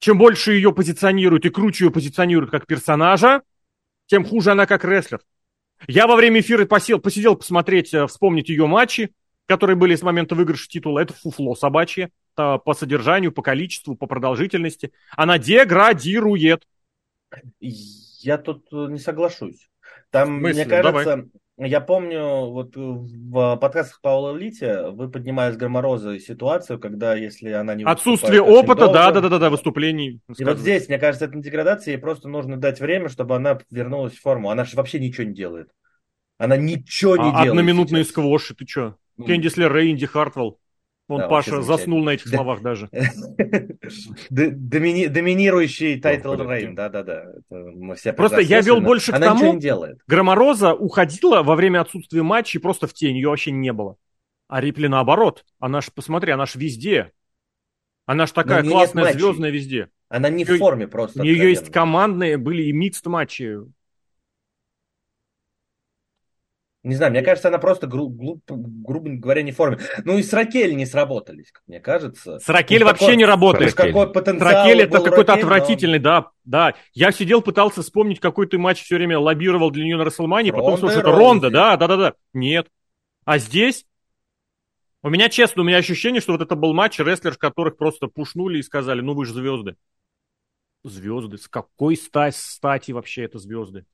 чем 0.00 0.18
больше 0.18 0.54
ее 0.54 0.72
позиционируют 0.72 1.44
и 1.46 1.50
круче 1.50 1.84
ее 1.84 1.90
позиционируют 1.90 2.50
как 2.50 2.66
персонажа, 2.66 3.42
тем 4.06 4.24
хуже 4.24 4.50
она 4.50 4.66
как 4.66 4.84
рестлер. 4.84 5.20
Я 5.86 6.06
во 6.06 6.16
время 6.16 6.40
эфира 6.40 6.64
посел, 6.64 6.98
посидел 6.98 7.36
посмотреть, 7.36 7.94
э, 7.94 8.06
вспомнить 8.08 8.48
ее 8.48 8.66
матчи, 8.66 9.12
которые 9.46 9.76
были 9.76 9.94
с 9.94 10.02
момента 10.02 10.34
выигрыша 10.34 10.68
титула. 10.68 10.98
Это 10.98 11.14
фуфло 11.14 11.54
собачье 11.54 12.10
по 12.34 12.74
содержанию, 12.76 13.32
по 13.32 13.40
количеству, 13.40 13.94
по 13.94 14.06
продолжительности. 14.06 14.92
Она 15.16 15.38
деградирует. 15.38 16.66
Я 17.60 18.38
тут 18.38 18.66
э, 18.72 18.86
не 18.90 18.98
соглашусь. 18.98 19.68
Там, 20.10 20.40
мне 20.40 20.64
кажется, 20.64 21.28
Давай. 21.56 21.70
я 21.70 21.80
помню, 21.80 22.50
вот 22.50 22.74
в 22.74 23.56
подкастах 23.56 24.00
Паула 24.00 24.36
Лите 24.36 24.88
вы 24.90 25.10
поднимали 25.10 25.52
с 25.52 25.56
Громороза 25.56 26.18
ситуацию, 26.18 26.78
когда 26.78 27.14
если 27.14 27.50
она 27.50 27.74
не 27.74 27.84
Отсутствие 27.84 28.42
опыта, 28.42 28.88
да, 28.88 29.12
да, 29.12 29.20
да, 29.20 29.28
да, 29.28 29.38
да, 29.38 29.50
выступлений. 29.50 30.20
И 30.36 30.44
вот 30.44 30.58
здесь, 30.58 30.88
мне 30.88 30.98
кажется, 30.98 31.26
это 31.26 31.36
не 31.36 31.42
деградация, 31.42 31.92
ей 31.92 31.98
просто 31.98 32.28
нужно 32.28 32.56
дать 32.56 32.80
время, 32.80 33.08
чтобы 33.08 33.36
она 33.36 33.58
вернулась 33.70 34.14
в 34.14 34.20
форму. 34.20 34.50
Она 34.50 34.64
же 34.64 34.76
вообще 34.76 34.98
ничего 34.98 35.24
не 35.24 35.34
делает. 35.34 35.70
Она 36.38 36.56
ничего 36.56 37.16
не 37.16 37.30
а 37.30 37.42
делает. 37.42 37.50
Одноминутные 37.50 38.04
сейчас. 38.04 38.12
сквоши, 38.12 38.54
ты 38.54 38.66
что? 38.66 38.96
Ну, 39.16 39.24
Кэндис 39.24 39.48
Лерей, 39.48 39.76
Инди 39.78 40.06
Хартвелл. 40.06 40.58
Он, 41.08 41.20
да, 41.20 41.28
Паша, 41.28 41.62
заснул 41.62 42.02
на 42.02 42.10
этих 42.10 42.28
словах 42.28 42.62
даже. 42.62 42.88
Домини... 44.30 45.06
Доминирующий 45.06 46.00
title 46.00 46.34
reign, 46.34 46.74
да-да-да. 46.74 47.26
Просто 48.16 48.40
я 48.40 48.60
вел 48.60 48.80
больше 48.80 49.12
к 49.12 49.18
тому. 49.18 49.60
Громороза 50.08 50.74
уходила 50.74 51.42
во 51.42 51.54
время 51.54 51.80
отсутствия 51.82 52.22
матча 52.22 52.58
просто 52.58 52.86
в 52.88 52.94
тень, 52.94 53.16
ее 53.16 53.28
вообще 53.28 53.52
не 53.52 53.72
было. 53.72 53.96
А 54.48 54.60
Рипли 54.60 54.86
наоборот. 54.86 55.44
Она 55.58 55.80
ж, 55.80 55.90
посмотри, 55.94 56.32
она 56.32 56.46
ж 56.46 56.56
везде. 56.56 57.12
Она 58.04 58.26
ж 58.26 58.32
такая 58.32 58.62
классная, 58.62 59.12
звездная 59.12 59.50
везде. 59.50 59.90
Она 60.08 60.28
не 60.28 60.44
в 60.44 60.56
форме 60.58 60.86
просто. 60.86 61.20
У 61.20 61.24
нее 61.24 61.50
есть 61.50 61.72
командные, 61.72 62.36
были 62.36 62.64
и 62.64 62.72
микст 62.72 63.06
матчи. 63.06 63.58
Не 66.86 66.94
знаю, 66.94 67.10
мне 67.10 67.22
кажется, 67.22 67.48
она 67.48 67.58
просто, 67.58 67.88
гру- 67.88 68.08
глуп, 68.08 68.44
грубо 68.48 69.10
говоря, 69.10 69.42
не 69.42 69.50
в 69.50 69.56
форме. 69.56 69.78
Ну 70.04 70.18
и 70.18 70.22
с 70.22 70.32
Ракель 70.32 70.76
не 70.76 70.86
сработались, 70.86 71.50
как 71.50 71.64
мне 71.66 71.80
кажется. 71.80 72.38
С 72.38 72.48
Ракель 72.48 72.78
ну, 72.78 72.86
вообще 72.86 73.06
какой, 73.06 73.16
не 73.16 73.24
работает. 73.24 73.74
Какой 73.74 74.12
потенциал 74.12 74.52
Ракель 74.52 74.82
это 74.82 75.00
какой-то 75.00 75.32
Ракель, 75.32 75.44
отвратительный, 75.44 75.98
но... 75.98 76.04
да, 76.04 76.30
да. 76.44 76.74
Я 76.92 77.10
сидел, 77.10 77.42
пытался 77.42 77.82
вспомнить, 77.82 78.20
какой 78.20 78.46
ты 78.46 78.56
матч 78.56 78.84
все 78.84 78.94
время 78.94 79.18
лоббировал 79.18 79.72
для 79.72 79.82
нее 79.82 79.96
на 79.96 80.04
Расселмане, 80.04 80.52
потом 80.52 80.78
слушай, 80.78 81.00
это 81.00 81.10
Ронда, 81.10 81.50
да, 81.50 81.76
да, 81.76 81.88
да, 81.88 81.96
да. 81.96 82.14
Нет. 82.32 82.68
А 83.24 83.38
здесь 83.38 83.84
у 85.02 85.10
меня, 85.10 85.28
честно, 85.28 85.62
у 85.62 85.64
меня 85.64 85.78
ощущение, 85.78 86.20
что 86.20 86.34
вот 86.34 86.40
это 86.40 86.54
был 86.54 86.72
матч 86.72 87.00
рестлер, 87.00 87.36
которых 87.36 87.76
просто 87.76 88.06
пушнули 88.06 88.58
и 88.58 88.62
сказали, 88.62 89.00
ну 89.00 89.14
вы 89.14 89.26
же 89.26 89.34
звезды. 89.34 89.74
Звезды. 90.84 91.36
С 91.38 91.48
какой 91.48 91.96
стать, 91.96 92.36
стати 92.36 92.92
вообще 92.92 93.24
это 93.24 93.40
звезды? 93.40 93.86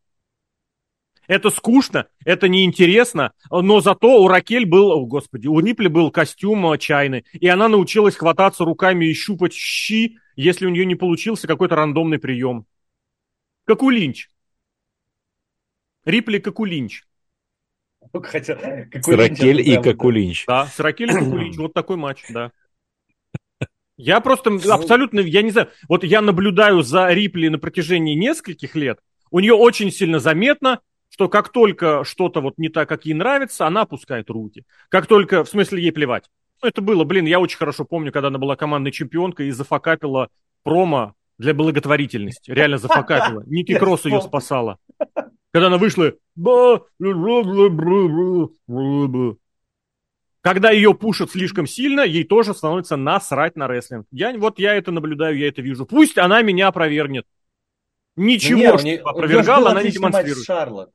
Это 1.29 1.51
скучно, 1.51 2.09
это 2.25 2.49
неинтересно, 2.49 3.33
но 3.51 3.81
зато 3.81 4.21
у 4.23 4.29
Ракель 4.29 4.67
был, 4.67 4.91
о, 4.91 5.07
господи, 5.07 5.47
у 5.47 5.61
Рипли 5.61 5.89
был 5.89 6.11
костюм 6.11 6.73
э, 6.73 6.79
чайный, 6.79 7.25
и 7.33 7.47
она 7.47 7.69
научилась 7.69 8.17
хвататься 8.17 8.65
руками 8.65 9.07
и 9.07 9.15
щупать 9.15 9.53
щи, 9.53 10.19
если 10.35 10.67
у 10.67 10.71
нее 10.71 10.85
не 10.85 10.97
получился 10.97 11.47
какой-то 11.47 11.77
рандомный 11.77 12.19
прием. 12.19 12.67
Как 13.65 13.83
у 13.83 13.91
Линч. 13.91 14.31
Рипли 16.05 16.39
как 16.39 16.59
у 16.59 16.65
Линч. 16.65 17.05
Хотел, 18.13 18.57
как 18.59 19.05
с 19.05 19.09
Ракель 19.09 19.61
и 19.61 19.81
как 19.81 20.03
у 20.03 20.11
Линч. 20.11 20.45
Да, 20.47 20.67
с 20.67 20.81
Ракель 20.81 21.11
и 21.11 21.15
как 21.15 21.29
у 21.29 21.37
Линч. 21.37 21.57
Вот 21.57 21.73
такой 21.73 21.97
матч, 21.97 22.25
да. 22.31 22.51
Я 23.97 24.21
просто 24.21 24.51
абсолютно, 24.51 25.21
я 25.21 25.43
не 25.43 25.53
знаю, 25.53 25.69
вот 25.89 26.03
я 26.03 26.21
наблюдаю 26.21 26.83
за 26.83 27.13
Рипли 27.13 27.47
на 27.47 27.61
протяжении 27.61 28.15
нескольких 28.15 28.75
лет, 28.75 28.99
у 29.31 29.41
нее 29.41 29.55
очень 29.55 29.91
сильно 29.91 30.19
заметно, 30.19 30.81
что 31.13 31.29
как 31.29 31.51
только 31.51 32.05
что-то 32.05 32.41
вот 32.41 32.55
не 32.57 32.71
так, 32.71 32.89
как 32.89 33.05
ей 33.05 33.13
нравится, 33.13 33.67
она 33.67 33.83
опускает 33.83 34.31
руки. 34.31 34.65
Как 34.89 35.07
только, 35.07 35.45
в 35.45 35.49
смысле, 35.49 35.83
ей 35.83 35.93
плевать. 35.93 36.31
Ну, 36.63 36.69
это 36.69 36.81
было, 36.81 37.05
блин, 37.05 37.27
я 37.27 37.39
очень 37.39 37.59
хорошо 37.59 37.85
помню, 37.85 38.11
когда 38.11 38.29
она 38.29 38.39
была 38.39 38.57
командной 38.57 38.93
чемпионкой 38.93 39.49
и 39.49 39.51
зафакапила 39.51 40.31
промо 40.63 41.15
для 41.37 41.53
благотворительности. 41.53 42.51
Реально 42.51 42.79
зафакапила. 42.79 43.43
Ники 43.47 43.79
Кросс 43.79 44.07
ее 44.07 44.23
спасала. 44.23 44.79
Когда 45.51 45.67
она 45.67 45.77
вышла... 45.77 46.15
Когда 50.41 50.71
ее 50.71 50.95
пушат 50.95 51.31
слишком 51.31 51.67
сильно, 51.67 52.01
ей 52.01 52.25
тоже 52.25 52.55
становится 52.55 52.97
насрать 52.97 53.55
на 53.55 53.69
рестлинг. 53.69 54.07
Я, 54.11 54.33
вот 54.39 54.59
я 54.59 54.75
это 54.75 54.93
наблюдаю, 54.93 55.37
я 55.37 55.49
это 55.49 55.61
вижу. 55.61 55.85
Пусть 55.85 56.17
она 56.17 56.41
меня 56.41 56.69
опровергнет. 56.69 57.27
Ничего, 58.17 58.77
ну, 58.77 58.83
нет, 58.83 59.01
что 59.01 59.11
опровергала, 59.11 59.73
она 59.73 59.83
не 59.83 59.91
демонстрирует. 59.91 60.47
Шарлот. 60.47 60.91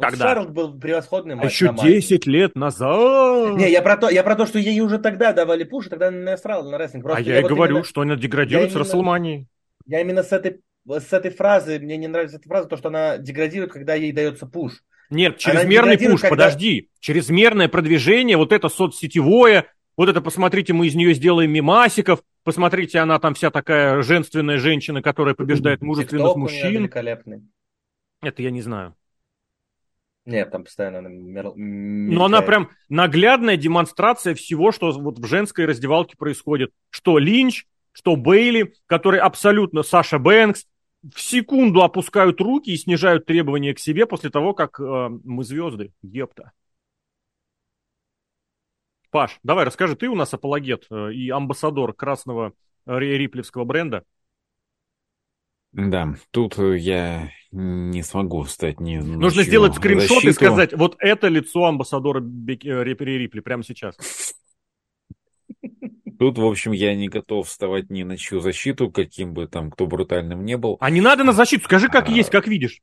Когда? 0.00 0.24
Шарлот 0.24 0.50
был 0.50 0.78
превосходный 0.78 1.36
матч. 1.36 1.44
А 1.44 1.48
еще 1.48 1.74
10 1.74 2.26
лет 2.26 2.56
назад. 2.56 3.54
Не, 3.56 3.70
я 3.70 3.80
про, 3.80 3.96
то, 3.96 4.08
я 4.08 4.24
про 4.24 4.34
то, 4.34 4.44
что 4.46 4.58
ей 4.58 4.80
уже 4.80 4.98
тогда 4.98 5.32
давали 5.32 5.62
пуш, 5.62 5.86
тогда 5.86 6.08
она 6.08 6.32
насрала 6.32 6.68
на 6.68 6.78
рестлинг. 6.78 7.04
Просто 7.04 7.20
а 7.20 7.22
я, 7.22 7.34
я 7.34 7.38
и 7.38 7.42
вот 7.42 7.50
говорю, 7.50 7.74
именно... 7.74 7.84
что 7.84 8.00
она 8.00 8.16
деградирует 8.16 8.70
я 8.70 8.74
с 8.74 8.80
Расселманией. 8.80 9.46
Я 9.86 10.00
именно 10.00 10.24
с 10.24 10.32
этой, 10.32 10.60
с 10.88 11.12
этой 11.12 11.30
фразы, 11.30 11.78
мне 11.78 11.96
не 11.96 12.08
нравится 12.08 12.38
эта 12.38 12.48
фраза, 12.48 12.68
то, 12.68 12.76
что 12.76 12.88
она 12.88 13.18
деградирует, 13.18 13.72
когда 13.72 13.94
ей 13.94 14.10
дается 14.12 14.46
пуш. 14.46 14.82
Нет, 15.10 15.38
чрезмерный 15.38 15.98
пуш, 15.98 16.22
когда... 16.22 16.36
подожди. 16.36 16.88
Чрезмерное 16.98 17.68
продвижение, 17.68 18.36
вот 18.36 18.52
это 18.52 18.68
соцсетевое, 18.68 19.66
вот 19.96 20.08
это, 20.08 20.20
посмотрите, 20.20 20.72
мы 20.72 20.88
из 20.88 20.96
нее 20.96 21.14
сделаем 21.14 21.52
мимасиков, 21.52 22.20
посмотрите, 22.42 22.98
она 22.98 23.20
там 23.20 23.34
вся 23.34 23.50
такая 23.52 24.02
женственная 24.02 24.58
женщина, 24.58 25.02
которая 25.02 25.36
побеждает 25.36 25.82
мужественных 25.82 26.34
мужчин. 26.34 26.72
великолепный. 26.72 27.42
Это 28.22 28.42
я 28.42 28.50
не 28.50 28.60
знаю. 28.60 28.96
Нет, 30.26 30.50
там 30.50 30.64
постоянно 30.64 30.98
она 30.98 31.08
мер... 31.10 31.52
Но 31.54 32.24
она 32.24 32.40
прям 32.40 32.70
наглядная 32.88 33.56
демонстрация 33.56 34.34
всего, 34.34 34.72
что 34.72 34.90
вот 34.92 35.18
в 35.18 35.26
женской 35.26 35.66
раздевалке 35.66 36.16
происходит. 36.16 36.72
Что 36.88 37.18
Линч, 37.18 37.66
что 37.92 38.16
Бейли, 38.16 38.74
который 38.86 39.20
абсолютно 39.20 39.82
Саша 39.82 40.18
Бэнкс, 40.18 40.66
в 41.14 41.20
секунду 41.20 41.82
опускают 41.82 42.40
руки 42.40 42.70
и 42.70 42.76
снижают 42.76 43.26
требования 43.26 43.74
к 43.74 43.78
себе 43.78 44.06
после 44.06 44.30
того, 44.30 44.54
как 44.54 44.80
э, 44.80 45.08
мы 45.24 45.44
звезды. 45.44 45.92
Епта. 46.02 46.52
Паш, 49.10 49.38
давай 49.42 49.66
расскажи, 49.66 49.96
ты 49.96 50.08
у 50.08 50.14
нас 50.14 50.32
апологет 50.32 50.86
э, 50.90 51.12
и 51.12 51.28
амбассадор 51.28 51.92
красного 51.92 52.54
риплевского 52.86 53.64
бренда. 53.64 54.04
Да, 55.74 56.14
тут 56.30 56.56
я 56.56 57.32
не 57.50 58.02
смогу 58.02 58.44
стать 58.44 58.78
ни 58.78 58.96
Нужно 58.96 59.42
сделать 59.42 59.74
скриншот 59.74 60.22
защиту. 60.22 60.28
и 60.28 60.32
сказать, 60.32 60.72
вот 60.72 60.96
это 61.00 61.26
лицо 61.26 61.64
амбассадора 61.64 62.20
Бек... 62.20 62.64
Э, 62.64 62.84
Рипли 62.84 63.40
прямо 63.40 63.64
сейчас. 63.64 63.96
Тут, 66.18 66.38
в 66.38 66.44
общем, 66.44 66.70
я 66.70 66.94
не 66.94 67.08
готов 67.08 67.48
вставать 67.48 67.90
ни 67.90 68.04
на 68.04 68.16
чью 68.16 68.38
защиту, 68.38 68.88
каким 68.88 69.34
бы 69.34 69.48
там 69.48 69.72
кто 69.72 69.88
брутальным 69.88 70.44
не 70.44 70.56
был. 70.56 70.76
А 70.78 70.90
не 70.90 71.00
надо 71.00 71.24
на 71.24 71.32
защиту, 71.32 71.64
скажи, 71.64 71.88
как 71.88 72.08
а, 72.08 72.12
есть, 72.12 72.30
как 72.30 72.46
видишь. 72.46 72.80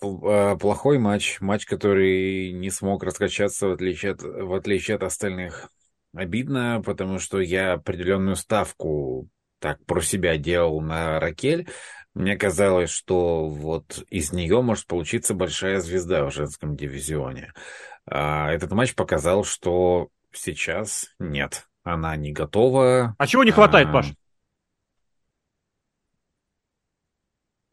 А, 0.00 0.56
плохой 0.56 0.98
матч, 0.98 1.40
матч, 1.40 1.66
который 1.66 2.52
не 2.52 2.70
смог 2.70 3.02
раскачаться 3.02 3.66
в 3.66 3.72
отличие 3.72 4.12
от, 4.12 4.22
в 4.22 4.54
отличие 4.54 4.94
от 4.94 5.02
остальных. 5.02 5.68
Обидно, 6.14 6.80
потому 6.84 7.18
что 7.18 7.40
я 7.40 7.72
определенную 7.72 8.36
ставку 8.36 9.28
так 9.60 9.84
про 9.84 10.00
себя 10.00 10.36
делал 10.38 10.80
на 10.80 11.20
Ракель, 11.20 11.68
мне 12.14 12.36
казалось, 12.36 12.90
что 12.90 13.48
вот 13.48 14.04
из 14.10 14.32
нее 14.32 14.62
может 14.62 14.86
получиться 14.86 15.34
большая 15.34 15.80
звезда 15.80 16.24
в 16.24 16.32
женском 16.32 16.76
дивизионе. 16.76 17.52
А 18.06 18.50
этот 18.50 18.72
матч 18.72 18.94
показал, 18.94 19.44
что 19.44 20.08
сейчас 20.32 21.08
нет. 21.18 21.68
Она 21.82 22.16
не 22.16 22.32
готова. 22.32 23.14
А 23.18 23.26
чего 23.26 23.44
не 23.44 23.52
хватает, 23.52 23.88
а... 23.88 23.92
Паш? 23.92 24.12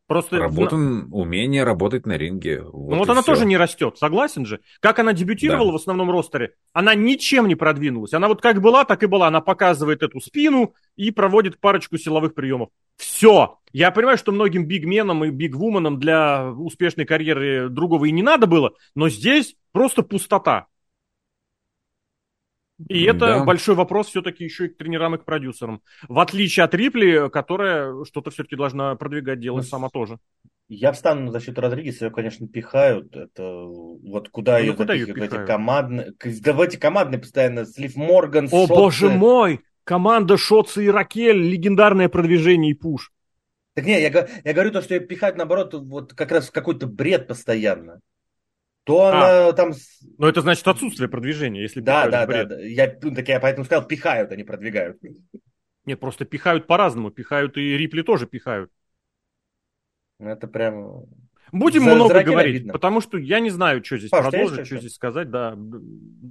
Просто 0.07 0.39
Работан, 0.39 1.09
умение 1.11 1.65
работать 1.65 2.05
на 2.05 2.17
ринге. 2.17 2.61
Вот 2.61 2.91
ну 2.91 2.97
вот 2.99 3.09
она 3.09 3.21
все. 3.21 3.33
тоже 3.33 3.45
не 3.45 3.57
растет, 3.57 3.97
согласен 3.97 4.45
же? 4.45 4.61
Как 4.79 4.99
она 4.99 5.11
дебютировала 5.11 5.67
да. 5.67 5.73
в 5.73 5.75
основном 5.75 6.09
ростере, 6.09 6.53
она 6.71 6.95
ничем 6.95 7.45
не 7.47 7.55
продвинулась. 7.55 8.13
Она 8.13 8.29
вот 8.29 8.41
как 8.41 8.61
была, 8.61 8.85
так 8.85 9.03
и 9.03 9.05
была. 9.05 9.27
Она 9.27 9.41
показывает 9.41 10.03
эту 10.03 10.21
спину 10.21 10.73
и 10.95 11.11
проводит 11.11 11.59
парочку 11.59 11.97
силовых 11.97 12.35
приемов. 12.35 12.69
Все. 12.95 13.59
Я 13.73 13.91
понимаю, 13.91 14.17
что 14.17 14.31
многим 14.31 14.65
бигменам 14.65 15.25
и 15.25 15.29
бигвуменам 15.29 15.99
для 15.99 16.51
успешной 16.51 17.05
карьеры 17.05 17.67
другого 17.67 18.05
и 18.05 18.11
не 18.11 18.23
надо 18.23 18.47
было, 18.47 18.71
но 18.95 19.09
здесь 19.09 19.55
просто 19.73 20.03
пустота. 20.03 20.67
И 22.87 23.03
это 23.03 23.19
да. 23.19 23.43
большой 23.43 23.75
вопрос 23.75 24.07
все-таки 24.07 24.43
еще 24.43 24.65
и 24.65 24.69
к 24.69 24.77
тренерам 24.77 25.15
и 25.15 25.17
к 25.17 25.25
продюсерам. 25.25 25.81
В 26.07 26.19
отличие 26.19 26.63
от 26.63 26.75
Рипли, 26.75 27.29
которая 27.29 28.05
что-то 28.05 28.29
все-таки 28.29 28.55
должна 28.55 28.95
продвигать, 28.95 29.39
делать 29.39 29.65
ну, 29.65 29.69
сама 29.69 29.89
тоже. 29.89 30.19
Я 30.69 30.91
встану 30.91 31.25
на 31.25 31.31
защиту 31.31 31.61
Родригеса, 31.61 32.05
ее, 32.05 32.11
конечно, 32.11 32.47
пихают. 32.47 33.15
Это 33.15 33.63
вот 33.63 34.29
куда 34.29 34.59
ну, 34.59 34.65
ее 34.65 34.73
куда 34.73 34.93
ее 34.93 35.07
пихают? 35.07 35.33
Эти 35.33 35.45
командные, 35.45 36.13
да 36.21 36.53
в 36.53 36.61
эти 36.61 36.77
командные 36.77 37.19
постоянно 37.19 37.65
Слив 37.65 37.95
Морган, 37.95 38.45
О, 38.45 38.49
Шотцы. 38.49 38.73
боже 38.73 39.09
мой! 39.09 39.61
Команда 39.83 40.37
Шотца 40.37 40.81
и 40.81 40.89
Ракель, 40.89 41.37
легендарное 41.37 42.09
продвижение 42.09 42.71
и 42.71 42.75
пуш. 42.75 43.13
Так 43.73 43.85
не, 43.85 44.01
я, 44.01 44.27
я 44.43 44.53
говорю 44.53 44.71
то, 44.71 44.81
что 44.81 44.95
ее 44.95 44.99
пихают, 44.99 45.37
наоборот, 45.37 45.73
вот 45.73 46.13
как 46.13 46.31
раз 46.31 46.49
в 46.49 46.51
какой-то 46.51 46.87
бред 46.87 47.27
постоянно 47.27 48.01
то 48.87 49.01
а, 49.01 49.09
она 49.09 49.53
там... 49.53 49.73
Но 50.17 50.29
это 50.29 50.39
значит 50.39 50.65
отсутствие 50.65 51.09
продвижения, 51.09 51.61
если 51.61 51.81
Да, 51.81 52.07
да, 52.07 52.25
да, 52.25 52.45
да. 52.45 52.59
Я, 52.61 52.95
ну, 53.01 53.13
так 53.13 53.27
я 53.27 53.41
поэтому 53.41 53.65
сказал, 53.65 53.85
пихают, 53.85 54.31
а 54.31 54.37
не 54.37 54.45
продвигают. 54.45 54.97
Нет, 55.85 55.99
просто 55.99 56.23
пихают 56.23 56.67
по-разному. 56.67 57.11
Пихают 57.11 57.57
и 57.57 57.77
Рипли 57.77 58.01
тоже 58.01 58.27
пихают. 58.27 58.71
Ну, 60.19 60.29
это 60.29 60.47
прям... 60.47 61.03
Будем 61.51 61.83
За, 61.83 61.95
много 61.95 62.23
говорить, 62.23 62.55
видно. 62.55 62.73
потому 62.73 63.01
что 63.01 63.17
я 63.17 63.41
не 63.41 63.49
знаю, 63.49 63.83
что 63.83 63.97
здесь 63.97 64.09
Паш, 64.09 64.29
продолжить, 64.29 64.65
что 64.65 64.77
здесь 64.77 64.95
сказать, 64.95 65.29
да. 65.29 65.57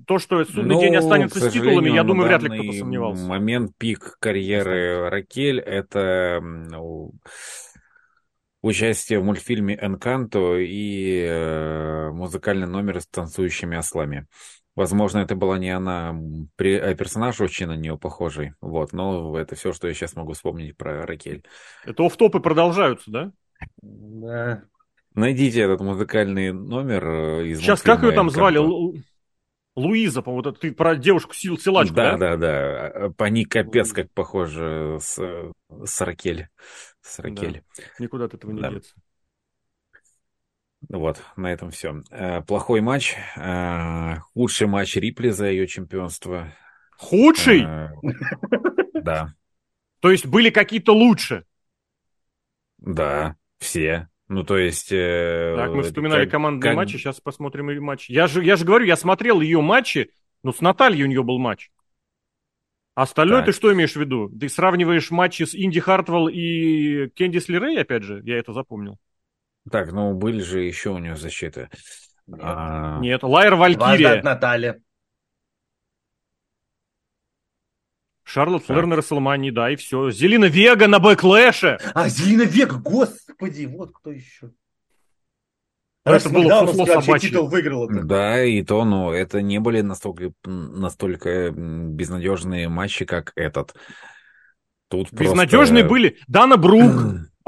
То, 0.07 0.19
что 0.19 0.43
судный 0.45 0.74
ну, 0.74 0.81
день 0.81 0.97
останется 0.97 1.41
с 1.41 1.53
титулами, 1.53 1.91
я 1.91 2.05
думаю, 2.05 2.28
вряд 2.28 2.43
ли 2.43 2.49
кто-то 2.49 2.73
сомневался. 2.73 3.24
момент 3.24 3.73
пик 3.78 4.16
карьеры 4.19 5.09
Ракель, 5.09 5.59
это 5.59 6.41
ну, 6.43 7.12
участие 8.66 9.20
в 9.20 9.24
мультфильме 9.24 9.78
«Энканто» 9.80 10.56
и 10.59 11.20
э, 11.28 12.10
музыкальный 12.10 12.66
номер 12.66 13.01
с 13.01 13.06
танцующими 13.06 13.76
ослами. 13.76 14.26
Возможно, 14.74 15.18
это 15.18 15.34
была 15.34 15.56
не 15.59 15.70
она, 15.70 16.10
а 16.10 16.94
персонаж 16.94 17.40
очень 17.40 17.66
на 17.66 17.76
нее 17.76 17.97
похожий. 17.97 18.52
Вот, 18.60 18.93
но 18.93 19.38
это 19.38 19.55
все, 19.55 19.72
что 19.72 19.88
я 19.88 19.94
сейчас 19.94 20.16
могу 20.16 20.34
вспомнить 20.34 20.76
про 20.76 21.06
Ракель. 21.06 21.44
Это 21.84 22.02
оф-топы 22.02 22.40
продолжаются, 22.40 23.10
да? 23.10 23.32
Да. 23.80 24.64
Найдите 25.14 25.60
этот 25.62 25.80
музыкальный 25.80 26.52
номер 26.52 27.09
э, 27.09 27.47
из 27.48 27.60
Сейчас 27.60 27.80
как 27.80 28.02
ее 28.02 28.12
там 28.12 28.28
звали? 28.28 28.59
Луиза, 29.76 30.22
по-моему, 30.22 30.52
ты 30.52 30.72
про 30.72 30.97
девушку 30.97 31.34
сил 31.34 31.59
силачку, 31.59 31.94
да? 31.94 32.16
Да, 32.16 32.36
да, 32.36 32.88
да. 32.88 33.12
Они 33.18 33.44
капец 33.44 33.93
как 33.93 34.10
похожи 34.12 34.98
с, 35.01 35.20
с 35.84 36.01
Ракель. 36.01 36.48
С 37.07 37.20
Ракель. 37.20 37.62
Да. 37.77 37.85
Никуда 38.01 38.24
от 38.24 38.35
этого 38.35 38.51
не 38.51 38.61
да. 38.61 38.70
деться. 38.70 38.95
Вот, 40.89 41.23
на 41.37 41.53
этом 41.53 41.70
все. 41.70 42.03
Э, 42.11 42.43
плохой 42.43 42.81
матч. 42.81 43.15
Э, 43.37 44.16
худший 44.35 44.66
матч 44.66 44.97
Рипли 44.97 45.31
за 45.31 45.47
ее 45.47 45.66
чемпионство. 45.66 46.53
Худший? 46.97 47.62
Э, 47.65 47.91
да. 48.95 49.35
То 50.01 50.11
есть 50.11 50.27
были 50.27 50.51
какие-то 50.51 50.93
лучше? 50.93 51.45
Да, 52.78 53.37
все. 53.59 54.09
Ну, 54.28 54.43
то 54.43 54.59
есть... 54.59 54.91
Так, 54.91 55.70
мы 55.70 55.83
вспоминали 55.83 56.24
как, 56.24 56.33
командные 56.33 56.70
как... 56.70 56.77
матчи, 56.77 56.97
сейчас 56.97 57.20
посмотрим 57.20 57.70
и 57.70 57.78
матч. 57.78 58.11
Я 58.11 58.27
же, 58.27 58.45
я 58.45 58.57
же 58.57 58.65
говорю, 58.65 58.85
я 58.85 58.97
смотрел 58.97 59.41
ее 59.41 59.61
матчи, 59.61 60.11
но 60.43 60.53
с 60.53 60.61
Натальей 60.61 61.05
у 61.05 61.07
нее 61.07 61.23
был 61.23 61.39
матч. 61.39 61.70
Остальное 62.97 63.40
так. 63.40 63.47
ты 63.47 63.52
что 63.52 63.70
имеешь 63.74 63.93
в 63.93 64.01
виду? 64.01 64.31
Ты 64.31 64.48
сравниваешь 64.48 65.10
матчи 65.10 65.43
с 65.43 65.55
Инди 65.55 65.81
Хартвелл 65.81 66.28
и 66.28 67.10
Кендис 67.10 67.47
Лерей, 67.47 67.78
опять 67.78 68.02
же? 68.02 68.23
Я 68.24 68.39
это 68.39 68.55
запомнил. 68.55 68.97
Так, 69.70 69.93
ну 69.93 70.14
были 70.14 70.40
же 70.40 70.62
еще 70.62 70.90
у 70.90 70.98
нее 70.98 71.14
защиты. 71.14 71.68
Нет, 72.27 72.40
а... 72.43 72.98
Нет. 73.01 73.23
Лайра 73.23 73.56
Валькирия. 73.56 74.23
Наталья. 74.23 74.81
Шарлотт 78.24 78.64
Флэр 78.64 78.86
на 78.86 78.97
Рестлмании, 78.97 79.51
да, 79.51 79.70
и 79.70 79.77
все. 79.77 80.10
Зелина 80.10 80.47
Вега 80.47 80.89
на 80.89 80.98
бэклэше. 80.98 81.78
А, 81.94 82.09
Зелина 82.09 82.43
Вега, 82.43 82.77
господи, 82.78 83.66
вот 83.66 83.93
кто 83.93 84.10
еще. 84.10 84.52
Это 86.07 86.31
было 86.31 86.66
сусло 86.66 86.87
собачье. 86.87 87.31
титул 87.31 87.49
выиграл 87.49 87.91
это. 87.91 88.03
Да, 88.05 88.43
и 88.45 88.62
то, 88.62 88.85
но 88.85 89.12
это 89.12 89.43
не 89.43 89.59
были 89.59 89.81
настолько, 89.81 90.33
настолько 90.45 91.51
безнадежные 91.51 92.69
матчи, 92.69 93.05
как 93.05 93.33
этот. 93.35 93.74
Тут 94.89 95.12
Безнадежные 95.12 95.83
просто... 95.83 95.89
были. 95.89 96.16
Дана 96.28 96.57
Брук, 96.57 96.93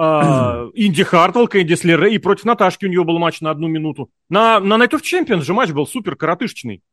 Uh, 0.01 0.71
Инди 0.75 1.03
Хартвелл, 1.03 1.49
Кэндис 1.49 1.83
Лерей, 1.83 2.15
и 2.15 2.19
против 2.19 2.45
Наташки 2.45 2.87
у 2.87 2.89
нее 2.89 3.03
был 3.03 3.19
матч 3.19 3.41
на 3.41 3.51
одну 3.51 3.67
минуту. 3.67 4.11
На, 4.29 4.61
на 4.61 4.75
Night 4.75 4.93
of 4.93 5.01
Champions 5.03 5.41
же 5.41 5.55
матч 5.55 5.71
был 5.71 5.89
супер 5.89 6.15
коротышечный. 6.15 6.85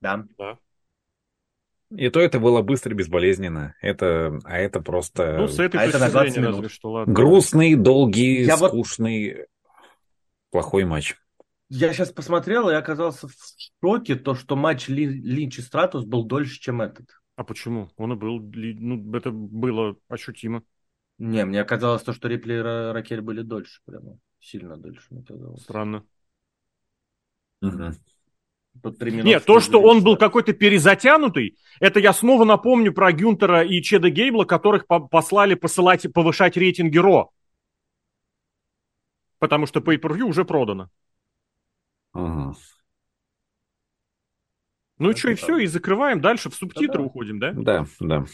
Да. 0.00 0.24
да. 0.36 0.58
И 1.96 2.08
то 2.08 2.18
это 2.18 2.40
было 2.40 2.62
быстро, 2.62 2.94
безболезненно. 2.94 3.76
Это, 3.80 4.40
а 4.42 4.58
это 4.58 4.80
просто... 4.80 5.36
Ну, 5.38 5.46
с 5.46 5.60
этой 5.60 5.78
а 5.78 5.84
это 5.84 6.00
на 6.00 6.10
20 6.10 6.36
минут. 6.38 6.50
разве 6.50 6.68
что, 6.68 6.90
ладно. 6.90 7.14
Грустный, 7.14 7.76
долгий, 7.76 8.42
Я 8.42 8.56
скучный, 8.56 9.34
вот... 9.36 9.46
плохой 10.52 10.84
матч. 10.84 11.16
Я 11.68 11.92
сейчас 11.92 12.12
посмотрел 12.12 12.68
и 12.68 12.74
оказался 12.74 13.26
в 13.26 13.32
шоке, 13.80 14.14
то, 14.14 14.34
что 14.34 14.54
матч 14.54 14.88
Ли, 14.88 15.06
Линч 15.06 15.58
и 15.58 15.62
Стратус 15.62 16.04
был 16.04 16.24
дольше, 16.24 16.60
чем 16.60 16.82
этот. 16.82 17.06
А 17.34 17.44
почему? 17.44 17.90
Он 17.96 18.12
и 18.12 18.16
был, 18.16 18.40
ну, 18.40 19.16
это 19.16 19.30
было 19.32 19.96
ощутимо. 20.08 20.62
Не, 21.18 21.44
мне 21.46 21.64
казалось 21.64 22.02
то, 22.02 22.12
что 22.12 22.28
Рипли 22.28 22.54
и 22.54 22.58
Ракель 22.92 23.22
были 23.22 23.40
дольше, 23.40 23.80
прямо 23.86 24.18
сильно 24.38 24.76
дольше, 24.76 25.06
мне 25.10 25.24
казалось. 25.24 25.62
Странно. 25.62 26.04
Угу. 27.62 27.92
Нет, 29.22 29.44
то, 29.44 29.60
что 29.60 29.80
он 29.80 30.02
был 30.02 30.16
какой-то 30.16 30.52
перезатянутый, 30.52 31.56
это 31.78 32.00
я 32.00 32.12
снова 32.12 32.44
напомню 32.44 32.92
про 32.92 33.12
Гюнтера 33.12 33.62
и 33.62 33.82
Чеда 33.82 34.10
Гейбла, 34.10 34.44
которых 34.44 34.86
по 34.86 35.00
послали 35.00 35.54
посылать, 35.54 36.10
повышать 36.12 36.56
рейтинг 36.56 36.94
Ро. 36.96 37.30
Потому 39.42 39.66
что 39.66 39.80
Pay-Per-View 39.80 40.22
уже 40.22 40.44
продано. 40.44 40.88
Ага. 42.12 42.54
Ну 44.98 45.10
и 45.10 45.16
что, 45.16 45.30
и 45.30 45.34
все, 45.34 45.58
и 45.58 45.66
закрываем 45.66 46.20
дальше, 46.20 46.48
в 46.48 46.54
субтитры 46.54 46.98
да, 46.98 47.02
уходим, 47.02 47.40
да? 47.40 47.52
Да, 47.52 47.86
да. 47.98 48.24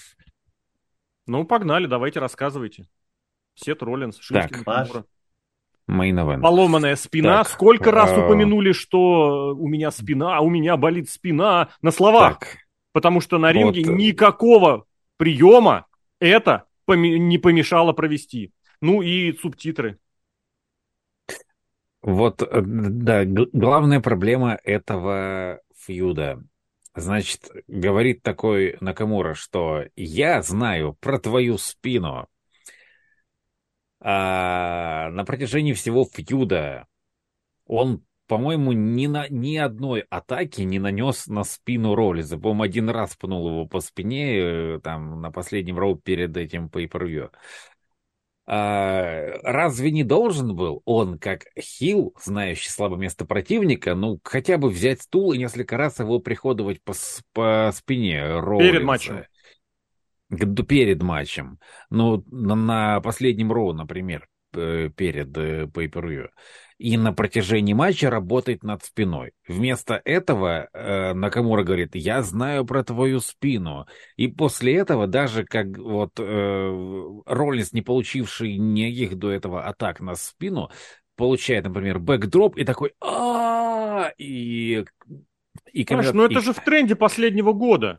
Ну, 1.27 1.47
погнали, 1.47 1.87
давайте 1.87 2.21
рассказывайте. 2.21 2.91
Сет 3.55 3.83
Роллинс, 3.83 4.19
Шинский 4.19 4.63
Так. 4.63 5.07
Поломанная 6.43 6.95
спина. 6.95 7.39
Так, 7.39 7.49
Сколько 7.49 7.91
раз 7.91 8.11
а... 8.13 8.27
упомянули, 8.27 8.73
что 8.73 9.57
у 9.57 9.67
меня 9.67 9.91
спина, 9.91 10.37
а 10.37 10.41
у 10.43 10.51
меня 10.51 10.77
болит 10.77 11.09
спина 11.09 11.71
на 11.81 11.91
словах. 11.91 12.39
Так. 12.39 12.59
Потому 12.93 13.23
что 13.23 13.39
на 13.39 13.51
ринге 13.51 13.83
вот... 13.87 13.97
Никакого 13.97 14.85
приема 15.17 15.87
это 16.21 16.67
не 16.87 17.39
помешало 17.39 17.95
провести. 17.95 18.53
Ну 18.83 19.01
и 19.01 19.33
субтитры. 19.39 19.99
Вот, 22.03 22.43
э, 22.43 22.63
да, 22.63 23.25
главная 23.25 24.01
проблема 24.01 24.59
этого 24.63 25.61
фьюда. 25.77 26.43
Значит, 26.95 27.51
говорит 27.67 28.23
такой 28.23 28.77
Накамура, 28.81 29.35
что 29.35 29.85
я 29.95 30.43
знаю 30.43 30.97
про 31.01 31.19
твою 31.19 31.59
спину 31.59 32.29
а, 34.01 35.11
на 35.11 35.25
протяжении 35.25 35.73
всего 35.73 36.05
фьюда 36.05 36.87
он, 37.67 38.05
по-моему, 38.27 38.73
ни, 38.73 39.07
на, 39.07 39.29
ни 39.29 39.57
одной 39.57 40.01
атаки 40.09 40.63
не 40.63 40.79
нанес 40.79 41.27
на 41.27 41.45
спину 41.45 41.95
Роллиза. 41.95 42.39
По-моему, 42.39 42.63
один 42.63 42.89
раз 42.91 43.17
пнул 43.17 43.49
его 43.49 43.67
по 43.67 43.81
спине 43.81 44.39
э, 44.39 44.81
там 44.83 45.21
на 45.21 45.31
последнем 45.31 45.79
роу 45.79 45.97
перед 45.97 46.37
этим 46.37 46.67
pay 46.67 46.89
а, 48.51 49.39
разве 49.43 49.91
не 49.91 50.05
должен 50.05 50.57
был 50.57 50.81
он, 50.87 51.19
как 51.19 51.45
хил, 51.61 52.15
знающий 52.25 52.71
слабое 52.71 52.99
место 52.99 53.27
противника, 53.27 53.95
ну, 53.95 54.19
хотя 54.25 54.57
бы 54.57 54.71
взять 54.71 55.03
стул 55.03 55.35
и 55.35 55.39
несколько 55.39 55.77
раз 55.77 55.99
его 55.99 56.19
приходовать 56.19 56.83
по, 56.83 56.95
по 57.35 57.71
спине 57.75 58.41
Роллинза? 58.41 58.73
Перед 58.73 58.85
матчем 58.85 59.25
перед 60.67 61.03
матчем. 61.03 61.59
Ну, 61.91 62.23
на, 62.31 62.55
на 62.55 63.01
последнем 63.01 63.51
роу, 63.53 63.73
например, 63.73 64.29
перед 64.53 65.29
pay 65.37 65.89
per 65.89 66.29
И 66.79 66.97
на 66.97 67.13
протяжении 67.13 67.73
матча 67.73 68.09
работает 68.09 68.63
над 68.63 68.85
спиной. 68.85 69.33
Вместо 69.49 70.01
этого 70.05 70.69
э, 70.73 71.13
Накамура 71.13 71.65
говорит, 71.65 71.97
я 71.97 72.23
знаю 72.23 72.65
про 72.65 72.85
твою 72.85 73.19
спину. 73.19 73.87
И 74.17 74.29
после 74.29 74.77
этого 74.77 75.09
даже 75.09 75.45
как 75.45 75.77
вот 75.77 76.13
э, 76.19 77.21
Роллинс, 77.27 77.73
не 77.73 77.83
получивший 77.83 78.57
никаких 78.59 79.19
до 79.19 79.33
этого 79.33 79.65
атак 79.65 80.01
на 80.01 80.15
спину, 80.15 80.71
получает, 81.17 81.65
например, 81.65 81.99
backdrop 81.99 82.57
и 82.57 82.65
такой 82.65 82.93
а 83.01 84.13
и 84.17 84.85
и 85.73 85.85
Паш, 85.85 86.13
ну 86.13 86.25
это 86.25 86.41
же 86.41 86.53
в 86.53 86.61
тренде 86.65 86.95
последнего 86.95 87.53
года. 87.53 87.99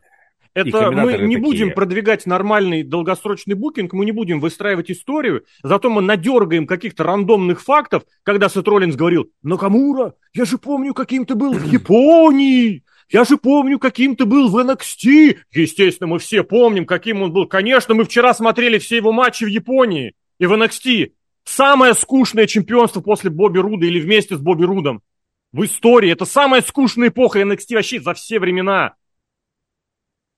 Это 0.54 0.90
мы 0.90 1.12
не 1.12 1.18
такие. 1.18 1.38
будем 1.38 1.72
продвигать 1.72 2.26
нормальный 2.26 2.82
долгосрочный 2.82 3.54
booking, 3.54 3.92
мы 3.92 4.04
не 4.04 4.12
будем 4.12 4.40
выстраивать 4.40 4.90
историю, 4.90 5.44
зато 5.62 5.90
мы 5.90 6.02
надергаем 6.02 6.66
каких-то 6.66 7.04
рандомных 7.04 7.62
фактов, 7.62 8.02
когда 8.24 8.48
Сет 8.48 8.66
Роллинс 8.66 8.96
говорил, 8.96 9.30
Накамура, 9.42 10.14
я 10.34 10.44
же 10.44 10.58
помню, 10.58 10.92
каким 10.92 11.24
ты 11.24 11.34
был 11.34 11.52
в 11.52 11.64
Японии, 11.72 12.82
я 13.10 13.24
же 13.24 13.36
помню, 13.36 13.78
каким 13.78 14.14
ты 14.14 14.24
был 14.24 14.48
в 14.48 14.56
NXT. 14.56 15.38
Естественно, 15.52 16.06
мы 16.06 16.20
все 16.20 16.44
помним, 16.44 16.86
каким 16.86 17.22
он 17.22 17.32
был. 17.32 17.46
Конечно, 17.46 17.92
мы 17.94 18.04
вчера 18.04 18.32
смотрели 18.34 18.78
все 18.78 18.96
его 18.96 19.10
матчи 19.10 19.44
в 19.44 19.48
Японии 19.48 20.14
и 20.38 20.46
в 20.46 20.52
NXT. 20.52 21.12
Самое 21.44 21.94
скучное 21.94 22.46
чемпионство 22.46 23.00
после 23.00 23.30
Бобби 23.30 23.58
Руда 23.58 23.86
или 23.86 23.98
вместе 23.98 24.36
с 24.36 24.38
Бобби 24.38 24.64
Рудом 24.64 25.02
в 25.52 25.64
истории. 25.64 26.12
Это 26.12 26.24
самая 26.24 26.62
скучная 26.62 27.08
эпоха 27.08 27.40
NXT 27.40 27.74
вообще 27.74 28.00
за 28.00 28.14
все 28.14 28.38
времена. 28.38 28.94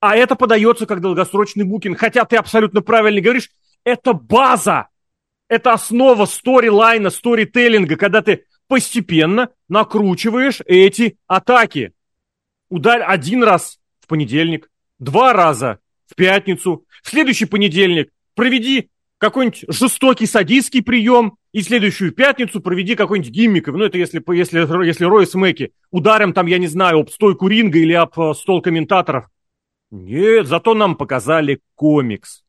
А 0.02 0.16
это 0.16 0.34
подается 0.34 0.84
как 0.84 1.00
долгосрочный 1.00 1.62
букинг. 1.62 1.96
Хотя 1.96 2.24
ты 2.24 2.34
абсолютно 2.36 2.82
правильно 2.82 3.20
говоришь, 3.20 3.50
это 3.84 4.12
база. 4.12 4.88
Это 5.48 5.72
основа 5.72 6.26
сторилайна, 6.26 7.08
сторителлинга, 7.08 7.94
когда 7.94 8.20
ты 8.20 8.46
постепенно 8.66 9.50
накручиваешь 9.68 10.60
эти 10.66 11.18
атаки. 11.28 11.92
Ударь 12.68 13.00
один 13.00 13.44
раз 13.44 13.78
в 14.00 14.08
понедельник, 14.08 14.68
два 14.98 15.32
раза 15.32 15.78
в 16.06 16.16
пятницу, 16.16 16.84
в 17.04 17.08
следующий 17.08 17.44
понедельник 17.44 18.10
проведи 18.34 18.90
какой-нибудь 19.18 19.66
жестокий 19.68 20.26
садистский 20.26 20.82
прием, 20.82 21.36
и 21.52 21.62
следующую 21.62 22.10
пятницу 22.10 22.60
проведи 22.60 22.96
какой-нибудь 22.96 23.30
гиммик. 23.30 23.68
Ну, 23.68 23.84
это 23.84 23.98
если, 23.98 24.20
если, 24.34 24.84
если 24.84 25.04
Рой 25.04 25.28
Смеки 25.28 25.70
ударим 25.92 26.32
там, 26.32 26.46
я 26.46 26.58
не 26.58 26.66
знаю, 26.66 27.00
об 27.00 27.10
стойку 27.10 27.46
ринга 27.46 27.78
или 27.78 27.92
об 27.92 28.18
э, 28.18 28.34
стол 28.34 28.62
комментаторов. 28.62 29.28
Нет, 29.92 30.46
зато 30.46 30.72
нам 30.72 30.96
показали 30.96 31.60
комикс. 31.74 32.42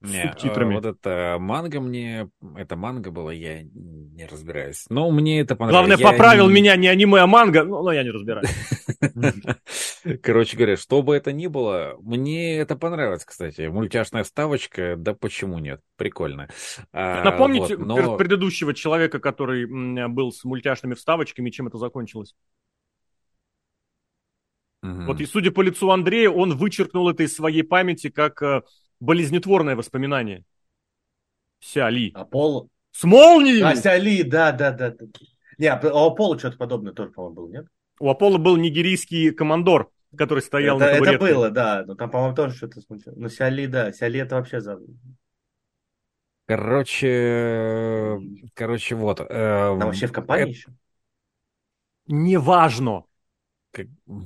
С 0.00 0.10
не, 0.10 0.22
субтитрами. 0.22 0.74
Вот 0.74 0.84
это 0.84 1.38
манга 1.40 1.80
мне, 1.80 2.28
это 2.56 2.76
манга 2.76 3.10
было, 3.10 3.30
я 3.30 3.62
не 3.64 4.24
разбираюсь. 4.30 4.84
Но 4.90 5.10
мне 5.10 5.40
это 5.40 5.56
понравилось. 5.56 5.88
Главное, 5.88 6.06
я 6.06 6.12
поправил 6.12 6.48
не... 6.48 6.54
меня 6.54 6.76
не 6.76 6.86
аниме, 6.86 7.18
а 7.18 7.26
манга, 7.26 7.64
но, 7.64 7.82
но 7.82 7.90
я 7.90 8.04
не 8.04 8.10
разбираюсь. 8.10 8.48
Короче 10.22 10.56
говоря, 10.56 10.76
что 10.76 11.02
бы 11.02 11.16
это 11.16 11.32
ни 11.32 11.48
было, 11.48 11.96
мне 12.00 12.58
это 12.58 12.76
понравилось, 12.76 13.24
кстати. 13.24 13.62
Мультяшная 13.66 14.22
вставочка, 14.22 14.94
да 14.96 15.14
почему 15.14 15.58
нет? 15.58 15.80
Прикольно. 15.96 16.48
А, 16.92 17.24
Напомните 17.24 17.76
вот, 17.76 17.86
но... 17.86 18.16
предыдущего 18.16 18.72
человека, 18.72 19.18
который 19.18 19.66
был 20.08 20.30
с 20.30 20.44
мультяшными 20.44 20.94
вставочками, 20.94 21.50
чем 21.50 21.66
это 21.66 21.78
закончилось? 21.78 22.36
Угу. 24.84 25.04
Вот 25.06 25.20
и 25.20 25.26
судя 25.26 25.50
по 25.50 25.62
лицу 25.62 25.90
Андрея, 25.90 26.28
он 26.28 26.54
вычеркнул 26.56 27.08
это 27.08 27.22
из 27.22 27.34
своей 27.34 27.62
памяти 27.62 28.10
как 28.10 28.42
э, 28.42 28.62
болезнетворное 29.00 29.76
воспоминание. 29.76 30.44
Сяли. 31.58 32.12
А 32.14 32.26
Пол, 32.26 32.68
С 32.90 33.04
молнией! 33.04 33.62
А, 33.62 33.74
Сиали, 33.74 34.22
да, 34.22 34.52
да, 34.52 34.72
да. 34.72 34.94
Не, 35.56 35.68
а 35.68 35.80
у 35.82 36.10
Аполло 36.10 36.38
что-то 36.38 36.58
подобное 36.58 36.92
тоже, 36.92 37.12
по-моему, 37.12 37.34
было, 37.34 37.48
нет? 37.48 37.66
У 37.98 38.10
Аполло 38.10 38.36
был 38.36 38.58
нигерийский 38.58 39.30
командор, 39.30 39.90
который 40.14 40.42
стоял 40.42 40.76
это, 40.76 40.86
на 40.86 40.92
табуретке. 40.92 41.24
Это 41.24 41.34
было, 41.34 41.50
да. 41.50 41.84
Но 41.86 41.94
там, 41.94 42.10
по-моему, 42.10 42.34
тоже 42.34 42.54
что-то 42.54 42.82
смутило. 42.82 43.14
Ну, 43.16 43.30
Сиали, 43.30 43.64
да. 43.64 43.90
Сиали 43.90 44.20
это 44.20 44.34
вообще 44.34 44.60
за... 44.60 44.78
Короче, 46.46 48.20
короче, 48.52 48.94
вот. 48.96 49.20
Э, 49.20 49.24
там 49.30 49.78
вообще 49.78 50.08
в 50.08 50.12
компании 50.12 50.42
это... 50.42 50.50
еще? 50.50 50.68
Неважно 52.06 53.06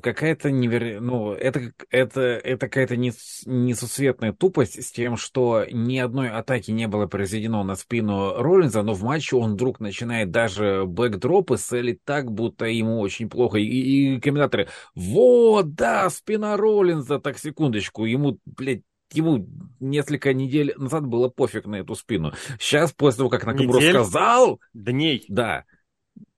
какая-то 0.02 0.50
невероятная, 0.50 1.00
ну, 1.00 1.32
это, 1.32 1.72
это, 1.90 2.20
это 2.20 2.66
какая-то 2.66 2.96
несусветная 2.96 4.32
тупость 4.32 4.82
с 4.82 4.90
тем, 4.92 5.16
что 5.16 5.64
ни 5.70 5.98
одной 5.98 6.30
атаки 6.30 6.70
не 6.70 6.88
было 6.88 7.06
произведено 7.06 7.64
на 7.64 7.74
спину 7.74 8.34
Роллинза, 8.36 8.82
но 8.82 8.94
в 8.94 9.02
матче 9.02 9.36
он 9.36 9.54
вдруг 9.54 9.80
начинает 9.80 10.30
даже 10.30 10.84
бэкдропы 10.86 11.56
селить 11.56 12.04
так, 12.04 12.30
будто 12.30 12.66
ему 12.66 13.00
очень 13.00 13.28
плохо. 13.28 13.58
И, 13.58 13.64
и 13.64 14.20
комментаторы, 14.20 14.68
вот, 14.94 15.74
да, 15.74 16.08
спина 16.10 16.56
Роллинза, 16.56 17.18
так, 17.18 17.38
секундочку, 17.38 18.04
ему, 18.04 18.38
блядь, 18.44 18.82
ему 19.12 19.48
несколько 19.80 20.34
недель 20.34 20.74
назад 20.76 21.06
было 21.06 21.28
пофиг 21.28 21.66
на 21.66 21.76
эту 21.76 21.94
спину. 21.94 22.32
Сейчас, 22.58 22.92
после 22.92 23.18
того, 23.18 23.30
как 23.30 23.46
Накамура 23.46 23.80
сказал... 23.80 24.60
Дней. 24.74 25.24
Да, 25.28 25.64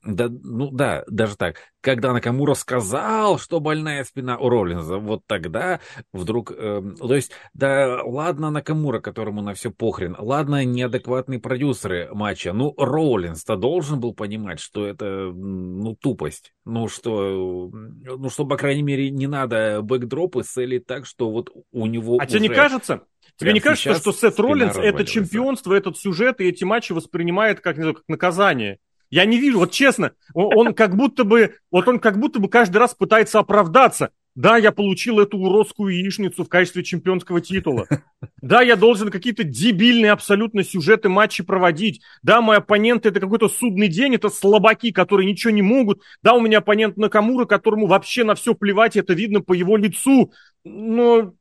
да, 0.02 0.28
ну 0.28 0.70
да, 0.70 1.05
даже 1.09 1.36
так. 1.36 1.56
Когда 1.82 2.12
Накамура 2.12 2.55
сказал, 2.55 3.39
что 3.39 3.60
больная 3.60 4.05
спина 4.05 4.39
у 4.39 4.48
Роллинза, 4.48 4.97
вот 4.97 5.22
тогда 5.27 5.81
вдруг... 6.12 6.52
Э, 6.56 6.82
то 6.98 7.14
есть, 7.14 7.32
да 7.52 8.02
ладно 8.05 8.51
Накамура, 8.51 9.01
которому 9.01 9.43
на 9.43 9.55
все 9.55 9.70
похрен, 9.70 10.16
ладно 10.18 10.64
неадекватные 10.64 11.39
продюсеры 11.39 12.09
матча, 12.12 12.52
ну 12.52 12.74
Роллинз-то 12.77 13.56
должен 13.56 14.01
был 14.01 14.14
понимать, 14.14 14.60
что 14.60 14.86
это, 14.86 15.31
ну, 15.35 15.94
тупость. 15.97 16.52
Ну, 16.64 16.89
что, 16.89 17.70
ну, 17.72 18.31
что, 18.31 18.47
по 18.47 18.56
крайней 18.56 18.82
мере, 18.82 19.10
не 19.10 19.27
надо 19.27 19.81
бэкдропы 19.82 20.44
селить 20.44 20.86
так, 20.86 21.05
что 21.05 21.31
вот 21.31 21.51
у 21.72 21.86
него 21.86 22.18
А 22.20 22.27
тебе 22.27 22.40
не 22.40 22.48
кажется, 22.48 23.02
Тебе 23.36 23.52
не 23.52 23.60
кажется, 23.60 23.94
что 23.94 24.12
Сет 24.12 24.39
Роллинс 24.39 24.77
это 24.77 25.05
чемпионство, 25.05 25.74
этот 25.74 25.98
сюжет 25.98 26.40
и 26.40 26.48
эти 26.48 26.64
матчи 26.64 26.93
воспринимает 26.93 27.60
как, 27.60 27.77
не 27.77 27.82
знаю, 27.82 27.97
как 27.97 28.05
наказание? 28.09 28.78
Я 29.11 29.24
не 29.24 29.39
вижу, 29.39 29.59
вот 29.59 29.73
честно, 29.73 30.12
он, 30.35 30.69
он 30.69 30.74
как 30.74 30.97
будто 30.97 31.24
бы, 31.24 31.57
вот 31.70 31.87
он 31.89 31.99
как 31.99 32.19
будто 32.19 32.39
бы 32.39 32.49
каждый 32.49 32.78
раз 32.78 32.95
пытается 32.95 33.41
оправдаться. 33.41 34.11
Да, 34.37 34.57
я 34.57 34.70
получил 34.70 35.19
эту 35.19 35.39
уродскую 35.39 35.93
яичницу 35.93 36.45
в 36.45 36.49
качестве 36.49 36.85
чемпионского 36.85 37.41
титула. 37.41 37.87
Да, 38.43 38.62
я 38.62 38.77
должен 38.77 39.11
какие-то 39.11 39.45
дебильные 39.45 40.12
абсолютно 40.12 40.62
сюжеты 40.62 41.09
матчи 41.09 41.43
проводить. 41.43 42.01
Да, 42.23 42.41
мой 42.41 42.59
оппонент 42.59 43.05
это 43.07 43.19
какой-то 43.20 43.49
судный 43.49 43.89
день, 43.89 44.15
это 44.15 44.28
слабаки, 44.28 44.93
которые 44.93 45.27
ничего 45.27 45.51
не 45.51 45.62
могут. 45.62 46.03
Да, 46.23 46.35
у 46.35 46.41
меня 46.41 46.59
оппонент 46.59 46.97
Накамура, 46.97 47.45
которому 47.45 47.87
вообще 47.87 48.24
на 48.24 48.35
все 48.35 48.55
плевать, 48.55 48.97
это 48.97 49.15
видно 49.15 49.41
по 49.41 49.53
его 49.53 49.77
лицу. 49.77 50.32
Но 50.65 51.35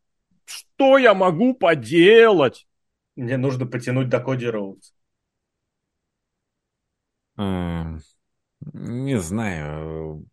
что 0.46 0.98
я 0.98 1.14
могу 1.14 1.54
поделать? 1.54 2.66
Мне 3.16 3.38
нужно 3.38 3.66
потянуть 3.66 4.10
до 4.10 4.20
Коди 4.20 4.48
Роудс. 4.48 4.92
Не 7.40 9.20
знаю. 9.20 10.26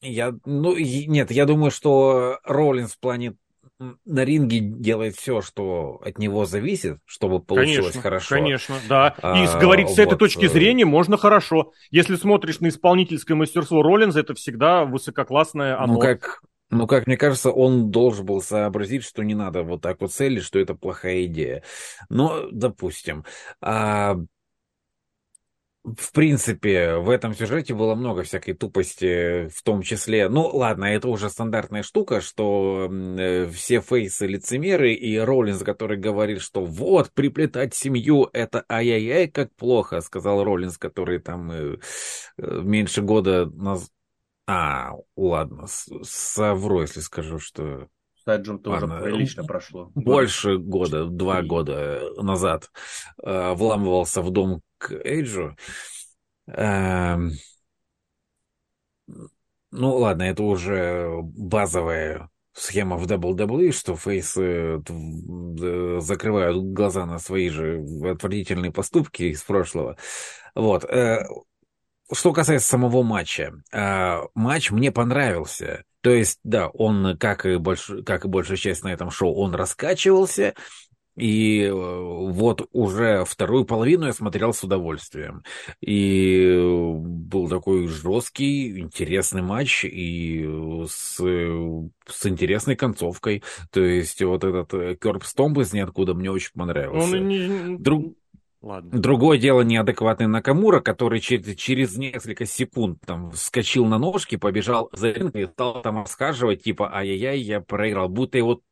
Я, 0.00 0.34
ну, 0.44 0.76
нет, 0.76 1.30
я 1.30 1.46
думаю, 1.46 1.70
что 1.70 2.38
Роллинс 2.44 2.92
в 2.92 2.98
плане 2.98 3.36
на 4.04 4.24
ринге 4.24 4.60
делает 4.60 5.16
все, 5.16 5.40
что 5.40 6.00
от 6.04 6.18
него 6.18 6.44
зависит, 6.44 6.98
чтобы 7.04 7.40
получилось 7.40 7.92
конечно, 7.92 8.02
хорошо. 8.02 8.34
Конечно, 8.34 8.76
да. 8.88 9.14
И 9.18 9.20
а, 9.22 9.58
говорить 9.58 9.88
с 9.88 9.96
вот. 9.96 10.00
этой 10.00 10.18
точки 10.18 10.46
э, 10.46 10.48
зрения 10.48 10.84
можно 10.84 11.16
хорошо. 11.16 11.72
Если 11.90 12.16
смотришь 12.16 12.60
на 12.60 12.68
исполнительское 12.68 13.36
мастерство 13.36 13.82
Роллинза, 13.82 14.20
это 14.20 14.34
всегда 14.34 14.84
высококлассное 14.84 15.80
оно. 15.80 15.94
Ну, 15.94 15.98
как, 16.00 16.42
ну, 16.70 16.86
как 16.86 17.06
мне 17.06 17.16
кажется, 17.16 17.50
он 17.50 17.90
должен 17.90 18.24
был 18.24 18.40
сообразить, 18.40 19.04
что 19.04 19.22
не 19.22 19.34
надо 19.34 19.62
вот 19.62 19.82
так 19.82 20.00
вот 20.00 20.12
целить, 20.12 20.44
что 20.44 20.58
это 20.58 20.74
плохая 20.74 21.24
идея. 21.24 21.62
Но, 22.08 22.48
допустим. 22.50 23.24
А, 23.60 24.16
в 25.84 26.12
принципе, 26.12 26.96
в 26.96 27.10
этом 27.10 27.34
сюжете 27.34 27.74
было 27.74 27.94
много 27.96 28.22
всякой 28.22 28.54
тупости, 28.54 29.48
в 29.48 29.62
том 29.64 29.82
числе, 29.82 30.28
ну 30.28 30.46
ладно, 30.46 30.84
это 30.84 31.08
уже 31.08 31.28
стандартная 31.28 31.82
штука, 31.82 32.20
что 32.20 32.88
э, 32.90 33.50
все 33.50 33.80
фейсы 33.80 34.26
лицемеры, 34.26 34.94
и 34.94 35.18
Роллинс, 35.18 35.62
который 35.62 35.96
говорит, 35.98 36.40
что 36.40 36.64
вот, 36.64 37.10
приплетать 37.12 37.74
семью, 37.74 38.28
это 38.32 38.64
ай-яй-яй, 38.70 39.28
как 39.28 39.52
плохо, 39.56 40.00
сказал 40.00 40.44
Роллинс, 40.44 40.78
который 40.78 41.18
там 41.18 41.50
э, 41.50 41.78
э 42.38 42.60
меньше 42.62 43.02
года 43.02 43.46
наз... 43.46 43.90
А, 44.46 44.92
ладно, 45.16 45.66
совру, 45.66 46.82
если 46.82 47.00
скажу, 47.00 47.38
что... 47.38 47.88
Стаджем 48.22 48.60
тоже 48.60 48.86
прилично 48.86 49.42
прошло. 49.42 49.90
Больше 49.96 50.56
года, 50.56 51.06
два 51.06 51.42
года 51.42 52.02
назад 52.18 52.70
э, 53.20 53.52
вламывался 53.54 54.22
в 54.22 54.30
дом 54.30 54.62
к 54.78 54.92
Эйджу. 54.92 55.56
Эм, 56.46 57.32
ну 59.72 59.96
ладно, 59.96 60.22
это 60.22 60.44
уже 60.44 61.10
базовая 61.20 62.30
схема 62.52 62.96
в 62.96 63.06
WWE, 63.06 63.72
что 63.72 63.96
фейсы 63.96 64.80
закрывают 66.00 66.62
глаза 66.72 67.04
на 67.04 67.18
свои 67.18 67.48
же 67.48 67.84
отвратительные 68.08 68.70
поступки 68.70 69.24
из 69.24 69.42
прошлого. 69.42 69.96
Вот. 70.54 70.84
Э, 70.84 71.26
что 72.12 72.32
касается 72.32 72.68
самого 72.68 73.02
матча. 73.02 73.52
Э, 73.72 74.20
матч 74.36 74.70
мне 74.70 74.92
понравился. 74.92 75.82
То 76.02 76.10
есть, 76.10 76.40
да, 76.44 76.68
он, 76.68 77.16
как 77.16 77.46
и, 77.46 77.56
больш... 77.56 77.90
как 78.04 78.24
и 78.24 78.28
большая 78.28 78.56
часть 78.56 78.84
на 78.84 78.92
этом 78.92 79.10
шоу, 79.10 79.34
он 79.34 79.54
раскачивался, 79.54 80.54
и 81.16 81.64
э, 81.64 81.72
вот 81.72 82.68
уже 82.72 83.24
вторую 83.26 83.66
половину 83.66 84.06
я 84.06 84.12
смотрел 84.12 84.54
с 84.54 84.64
удовольствием. 84.64 85.42
И 85.80 86.48
был 86.50 87.48
такой 87.48 87.86
жесткий, 87.86 88.80
интересный 88.80 89.42
матч 89.42 89.84
и 89.84 90.48
с, 90.88 91.16
с 91.18 92.26
интересной 92.26 92.76
концовкой. 92.76 93.42
То 93.70 93.80
есть 93.80 94.22
вот 94.22 94.44
этот 94.44 94.98
Керп 95.00 95.24
Стомп 95.24 95.58
из 95.58 95.72
ниоткуда 95.72 96.14
мне 96.14 96.30
очень 96.30 96.52
понравился. 96.54 97.16
Он 97.16 97.28
не... 97.28 97.76
Друг... 97.78 98.14
Ладно. 98.62 98.96
Другое 98.96 99.38
дело 99.38 99.62
неадекватный 99.62 100.28
Накамура, 100.28 100.78
который 100.78 101.18
через, 101.18 101.56
через 101.56 101.96
несколько 101.96 102.46
секунд 102.46 103.00
там 103.04 103.32
вскочил 103.32 103.86
на 103.86 103.98
ножки, 103.98 104.36
побежал 104.36 104.88
за 104.92 105.10
ринг 105.10 105.34
и 105.34 105.46
стал 105.46 105.82
там 105.82 106.00
расхаживать, 106.02 106.62
типа, 106.62 106.94
ай-яй-яй, 106.94 107.40
я 107.40 107.60
проиграл, 107.60 108.08
будто 108.08 108.38
его 108.38 108.62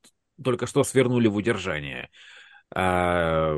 только 0.42 0.66
что 0.66 0.84
свернули 0.84 1.26
в 1.26 1.34
удержание. 1.34 2.08
А, 2.72 3.52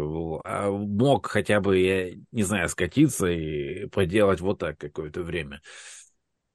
а 0.45 0.71
мог 0.71 1.27
хотя 1.27 1.61
бы, 1.61 1.79
я 1.79 2.15
не 2.33 2.45
знаю, 2.45 2.71
скатиться 2.71 3.27
и 3.27 3.87
поделать 3.89 4.41
вот 4.41 4.59
так 4.59 4.79
какое-то 4.79 5.23
время. 5.23 5.61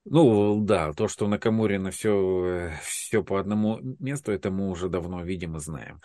Ну, 0.06 0.60
да, 0.64 0.91
то, 0.94 1.08
что 1.08 1.28
на 1.28 1.38
Камуре 1.38 1.91
все, 1.91 2.72
все 2.82 3.24
по 3.24 3.40
одному 3.40 3.78
месту, 3.99 4.32
это 4.32 4.49
мы 4.49 4.72
уже 4.72 4.90
давно 4.90 5.22
видим 5.22 5.56
и 5.56 5.60
знаем. 5.60 6.02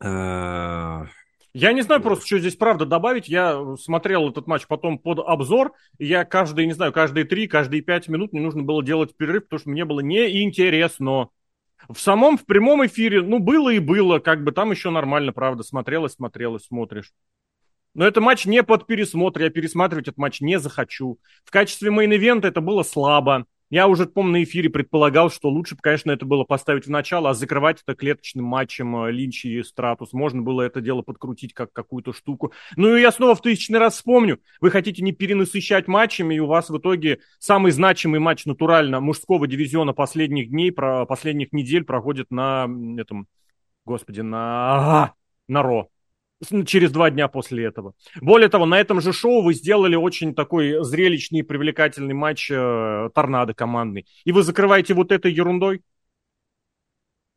А... 0.00 1.06
Я 1.54 1.74
не 1.74 1.82
знаю 1.82 2.00
просто, 2.00 2.26
что 2.26 2.38
здесь 2.38 2.56
правда 2.56 2.86
добавить. 2.86 3.28
Я 3.28 3.76
смотрел 3.76 4.30
этот 4.30 4.46
матч 4.46 4.66
потом 4.66 4.98
под 4.98 5.18
обзор, 5.18 5.72
и 5.98 6.06
я 6.06 6.24
каждые, 6.24 6.66
не 6.66 6.72
знаю, 6.72 6.92
каждые 6.92 7.24
три, 7.24 7.46
каждые 7.46 7.82
пять 7.82 8.08
минут 8.08 8.32
мне 8.32 8.40
нужно 8.40 8.62
было 8.62 8.82
делать 8.82 9.14
перерыв, 9.16 9.44
потому 9.44 9.60
что 9.60 9.70
мне 9.70 9.84
было 9.84 10.00
неинтересно. 10.00 11.28
В 11.88 11.98
самом, 11.98 12.38
в 12.38 12.46
прямом 12.46 12.86
эфире, 12.86 13.22
ну, 13.22 13.38
было 13.38 13.68
и 13.70 13.80
было, 13.80 14.18
как 14.18 14.44
бы 14.44 14.52
там 14.52 14.70
еще 14.70 14.90
нормально, 14.90 15.32
правда, 15.32 15.62
смотрелось, 15.62 16.12
смотрелось, 16.12 16.64
смотришь. 16.64 17.12
Но 17.94 18.06
это 18.06 18.22
матч 18.22 18.46
не 18.46 18.62
под 18.62 18.86
пересмотр, 18.86 19.42
я 19.42 19.50
пересматривать 19.50 20.08
этот 20.08 20.18
матч 20.18 20.40
не 20.40 20.58
захочу. 20.58 21.18
В 21.44 21.50
качестве 21.50 21.90
main 21.90 22.13
event 22.13 22.42
а 22.42 22.48
это 22.48 22.62
было 22.62 22.82
слабо. 22.82 23.44
Я 23.72 23.88
уже, 23.88 24.04
помню, 24.04 24.32
на 24.32 24.42
эфире 24.42 24.68
предполагал, 24.68 25.30
что 25.30 25.48
лучше 25.48 25.76
бы, 25.76 25.80
конечно, 25.80 26.10
это 26.10 26.26
было 26.26 26.44
поставить 26.44 26.84
в 26.84 26.90
начало, 26.90 27.30
а 27.30 27.34
закрывать 27.34 27.80
это 27.80 27.96
клеточным 27.96 28.44
матчем 28.44 28.94
э, 29.04 29.10
Линч 29.10 29.46
и 29.46 29.62
Стратус. 29.62 30.12
Можно 30.12 30.42
было 30.42 30.60
это 30.60 30.82
дело 30.82 31.00
подкрутить 31.00 31.54
как 31.54 31.72
какую-то 31.72 32.12
штуку. 32.12 32.52
Ну 32.76 32.94
и 32.94 33.00
я 33.00 33.10
снова 33.10 33.34
в 33.34 33.40
тысячный 33.40 33.78
раз 33.78 33.94
вспомню. 33.94 34.40
Вы 34.60 34.70
хотите 34.70 35.02
не 35.02 35.12
перенасыщать 35.12 35.88
матчами, 35.88 36.34
и 36.34 36.38
у 36.38 36.48
вас 36.48 36.68
в 36.68 36.76
итоге 36.76 37.20
самый 37.38 37.72
значимый 37.72 38.20
матч 38.20 38.44
натурально 38.44 39.00
мужского 39.00 39.46
дивизиона 39.46 39.94
последних 39.94 40.50
дней, 40.50 40.70
про 40.70 41.06
последних 41.06 41.54
недель 41.54 41.84
проходит 41.84 42.30
на 42.30 42.68
этом, 42.98 43.26
господи, 43.86 44.20
на, 44.20 45.14
на 45.48 45.62
Ро 45.62 45.91
через 46.66 46.90
два 46.90 47.10
дня 47.10 47.28
после 47.28 47.64
этого. 47.64 47.94
Более 48.20 48.48
того, 48.48 48.66
на 48.66 48.78
этом 48.78 49.00
же 49.00 49.12
шоу 49.12 49.42
вы 49.42 49.54
сделали 49.54 49.96
очень 49.96 50.34
такой 50.34 50.84
зрелищный 50.84 51.40
и 51.40 51.42
привлекательный 51.42 52.14
матч 52.14 52.50
э, 52.50 53.10
торнадо 53.14 53.54
командный. 53.54 54.06
И 54.24 54.32
вы 54.32 54.42
закрываете 54.42 54.94
вот 54.94 55.12
этой 55.12 55.32
ерундой? 55.32 55.82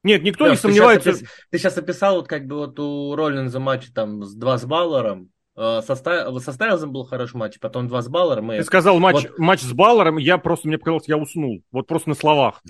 Нет, 0.04 0.24
никто 0.24 0.46
да, 0.46 0.52
не 0.52 0.58
сомневается. 0.58 1.12
Ты 1.12 1.18
сейчас, 1.18 1.22
опис... 1.22 1.48
ты 1.50 1.58
сейчас 1.58 1.78
описал 1.78 2.16
вот 2.18 2.28
как 2.28 2.46
бы 2.46 2.58
вот 2.58 2.80
у 2.80 3.16
Роллинза 3.16 3.60
матч 3.60 3.88
там 3.94 4.24
с 4.24 4.36
два 4.36 4.58
с 4.58 4.66
Баллером, 4.66 5.32
Э, 5.58 5.82
со, 5.86 5.96
со 5.96 6.52
Стайлзом 6.52 6.92
был 6.92 7.06
хороший 7.06 7.38
матч, 7.38 7.60
потом 7.60 7.88
два 7.88 8.02
с 8.02 8.10
Баллером. 8.10 8.50
Ты 8.50 8.64
сказал 8.64 9.00
матч, 9.00 9.24
вот... 9.24 9.40
матч 9.40 9.62
с 9.62 9.72
Баллером, 9.72 10.18
я 10.18 10.38
просто, 10.38 10.68
мне 10.68 10.78
показалось, 10.78 11.08
я 11.08 11.18
уснул. 11.18 11.64
Вот 11.72 11.88
просто 11.88 12.10
на 12.10 12.16
словах. 12.16 12.62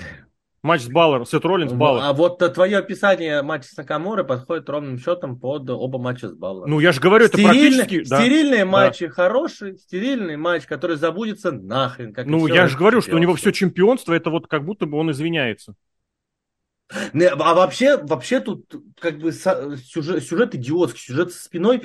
Матч 0.65 0.81
с 0.81 0.87
Баллером, 0.87 1.27
Сет 1.27 1.45
Роллинс, 1.45 1.73
Баллер. 1.73 2.01
А 2.03 2.13
вот 2.13 2.39
твое 2.39 2.79
описание 2.79 3.43
матча 3.43 3.67
с 3.67 3.77
Накамурой 3.77 4.25
подходит 4.25 4.67
ровным 4.67 4.97
счетом 4.97 5.39
под 5.39 5.69
оба 5.69 5.99
матча 5.99 6.27
с 6.27 6.33
Баллером. 6.33 6.71
Ну, 6.71 6.79
я 6.79 6.91
же 6.91 6.99
говорю, 6.99 7.25
это 7.25 7.37
практически... 7.37 8.03
Стерильные 8.03 8.65
да. 8.65 8.71
матчи 8.71 9.07
хорошие, 9.07 9.77
стерильный 9.77 10.37
матч, 10.37 10.65
который 10.65 10.95
забудется 10.95 11.51
нахрен. 11.51 12.13
Как 12.13 12.25
ну, 12.25 12.47
я 12.47 12.67
же 12.67 12.79
говорю, 12.79 13.01
что 13.01 13.15
у 13.15 13.19
него 13.19 13.35
все 13.35 13.51
чемпионство, 13.51 14.11
это 14.11 14.31
вот 14.31 14.47
как 14.47 14.65
будто 14.65 14.87
бы 14.87 14.97
он 14.97 15.11
извиняется. 15.11 15.75
А 16.89 17.53
вообще, 17.53 17.97
вообще 17.97 18.39
тут 18.39 18.65
как 18.99 19.19
бы 19.19 19.31
сюжет, 19.33 20.23
сюжет 20.23 20.55
идиотский, 20.55 20.99
сюжет 20.99 21.31
со 21.31 21.43
спиной. 21.43 21.83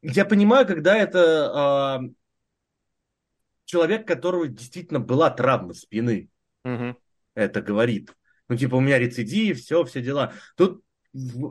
Я 0.00 0.24
понимаю, 0.24 0.64
когда 0.64 0.96
это 0.96 2.00
э, 2.04 2.08
человек, 3.64 4.06
которого 4.06 4.46
действительно 4.46 5.00
была 5.00 5.28
травма 5.30 5.74
спины. 5.74 6.28
Угу 6.64 6.94
это 7.34 7.60
говорит. 7.60 8.12
Ну, 8.48 8.56
типа, 8.56 8.76
у 8.76 8.80
меня 8.80 8.98
рецидив, 8.98 9.60
все, 9.60 9.84
все 9.84 10.02
дела. 10.02 10.32
Тут 10.56 10.82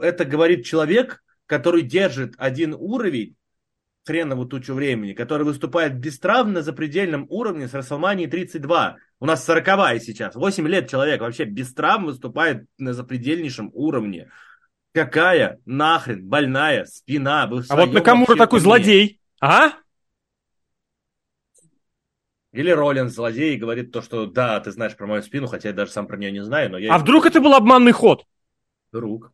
это 0.01 0.25
говорит 0.25 0.65
человек, 0.65 1.23
который 1.45 1.81
держит 1.81 2.35
один 2.37 2.75
уровень 2.77 3.35
хренову 4.05 4.45
тучу 4.45 4.73
времени, 4.73 5.13
который 5.13 5.43
выступает 5.43 5.97
бестравно 5.97 6.53
на 6.53 6.61
запредельном 6.61 7.27
уровне 7.29 7.67
с 7.67 7.73
Расселмании 7.73 8.25
32. 8.25 8.97
У 9.19 9.25
нас 9.25 9.45
40 9.45 10.01
сейчас. 10.01 10.35
8 10.35 10.67
лет 10.67 10.89
человек 10.89 11.21
вообще 11.21 11.43
без 11.43 11.73
травм 11.73 12.05
выступает 12.05 12.65
на 12.77 12.93
запредельнейшем 12.93 13.69
уровне. 13.73 14.31
Какая 14.93 15.59
нахрен 15.65 16.25
больная 16.27 16.85
спина. 16.85 17.43
а 17.43 17.75
вот 17.75 17.93
на 17.93 18.01
кому 18.01 18.25
такой 18.25 18.59
злодей? 18.59 19.19
А? 19.39 19.73
Или 22.51 22.71
Роллинс 22.71 23.13
злодей 23.13 23.55
и 23.55 23.59
говорит 23.59 23.91
то, 23.91 24.01
что 24.01 24.25
да, 24.25 24.59
ты 24.59 24.71
знаешь 24.71 24.95
про 24.95 25.05
мою 25.05 25.21
спину, 25.21 25.47
хотя 25.47 25.69
я 25.69 25.75
даже 25.75 25.91
сам 25.91 26.07
про 26.07 26.17
нее 26.17 26.31
не 26.31 26.43
знаю, 26.43 26.71
но 26.71 26.77
я... 26.77 26.95
А 26.95 26.97
вдруг 26.97 27.25
это 27.25 27.39
был 27.39 27.53
обманный 27.53 27.91
ход? 27.91 28.25
Вдруг. 28.91 29.31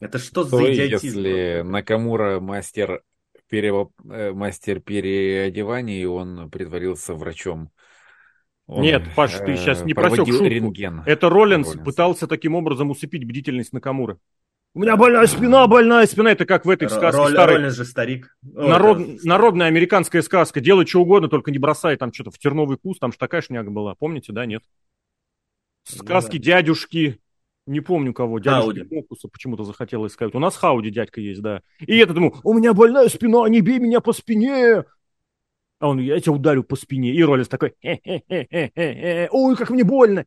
Это 0.00 0.18
что 0.18 0.44
за 0.44 0.56
Ой, 0.56 0.74
идиотизм? 0.74 1.18
Если 1.18 1.62
Накамура 1.62 2.38
мастер, 2.38 3.02
пере... 3.48 3.72
Э, 4.08 4.32
мастер 4.32 4.78
переодеваний, 4.78 6.04
он 6.06 6.48
притворился 6.48 7.14
врачом. 7.14 7.70
Он, 8.68 8.82
Нет, 8.82 9.02
Паш, 9.16 9.32
ты 9.38 9.56
сейчас 9.56 9.82
не 9.82 9.94
просек 9.94 10.26
шутку. 10.26 10.44
Рентген. 10.44 11.02
Это 11.06 11.28
Роллинс, 11.28 11.68
Роллинс 11.68 11.84
пытался 11.84 12.28
таким 12.28 12.54
образом 12.54 12.90
усыпить 12.90 13.26
бдительность 13.26 13.72
Накамуры. 13.72 14.18
У 14.74 14.80
меня 14.80 14.96
больная 14.96 15.26
спина, 15.26 15.66
больная 15.66 16.06
спина. 16.06 16.30
Это 16.30 16.46
как 16.46 16.64
в 16.64 16.70
этой 16.70 16.88
сказке 16.88 17.16
Роль, 17.16 17.32
старой. 17.32 17.56
Роллинс 17.56 17.74
же 17.74 17.84
старик. 17.84 18.36
Народ, 18.42 19.00
это... 19.00 19.26
Народная 19.26 19.66
американская 19.66 20.22
сказка. 20.22 20.60
Делай 20.60 20.86
что 20.86 21.00
угодно, 21.00 21.28
только 21.28 21.50
не 21.50 21.58
бросай 21.58 21.96
там 21.96 22.12
что-то 22.12 22.30
в 22.30 22.38
терновый 22.38 22.76
куст. 22.76 23.00
Там 23.00 23.10
же 23.10 23.18
такая 23.18 23.40
шняга 23.40 23.70
была. 23.70 23.94
Помните, 23.96 24.32
да, 24.32 24.46
нет? 24.46 24.62
Сказки 25.84 26.36
ну, 26.36 26.42
да. 26.42 26.44
дядюшки. 26.44 27.18
Не 27.66 27.80
помню 27.80 28.14
кого. 28.14 28.38
Дядюшки 28.38 28.86
Мокуса 28.94 29.28
почему-то 29.28 29.64
захотелось 29.64 30.12
сказать. 30.12 30.34
У 30.34 30.38
нас 30.38 30.56
Хауди 30.56 30.90
дядька 30.90 31.20
есть, 31.20 31.42
да. 31.42 31.62
И 31.80 31.98
этот 31.98 32.16
ему, 32.16 32.34
у 32.44 32.54
меня 32.54 32.72
больная 32.72 33.08
спина, 33.08 33.46
не 33.48 33.60
бей 33.60 33.78
меня 33.78 34.00
по 34.00 34.12
спине. 34.12 34.84
А 35.80 35.88
он, 35.88 35.98
я 35.98 36.18
тебя 36.18 36.32
ударю 36.32 36.64
по 36.64 36.76
спине. 36.76 37.12
И 37.12 37.22
Роллинс 37.22 37.48
такой, 37.48 37.74
ой, 37.82 39.56
как 39.56 39.70
мне 39.70 39.84
больно. 39.84 40.24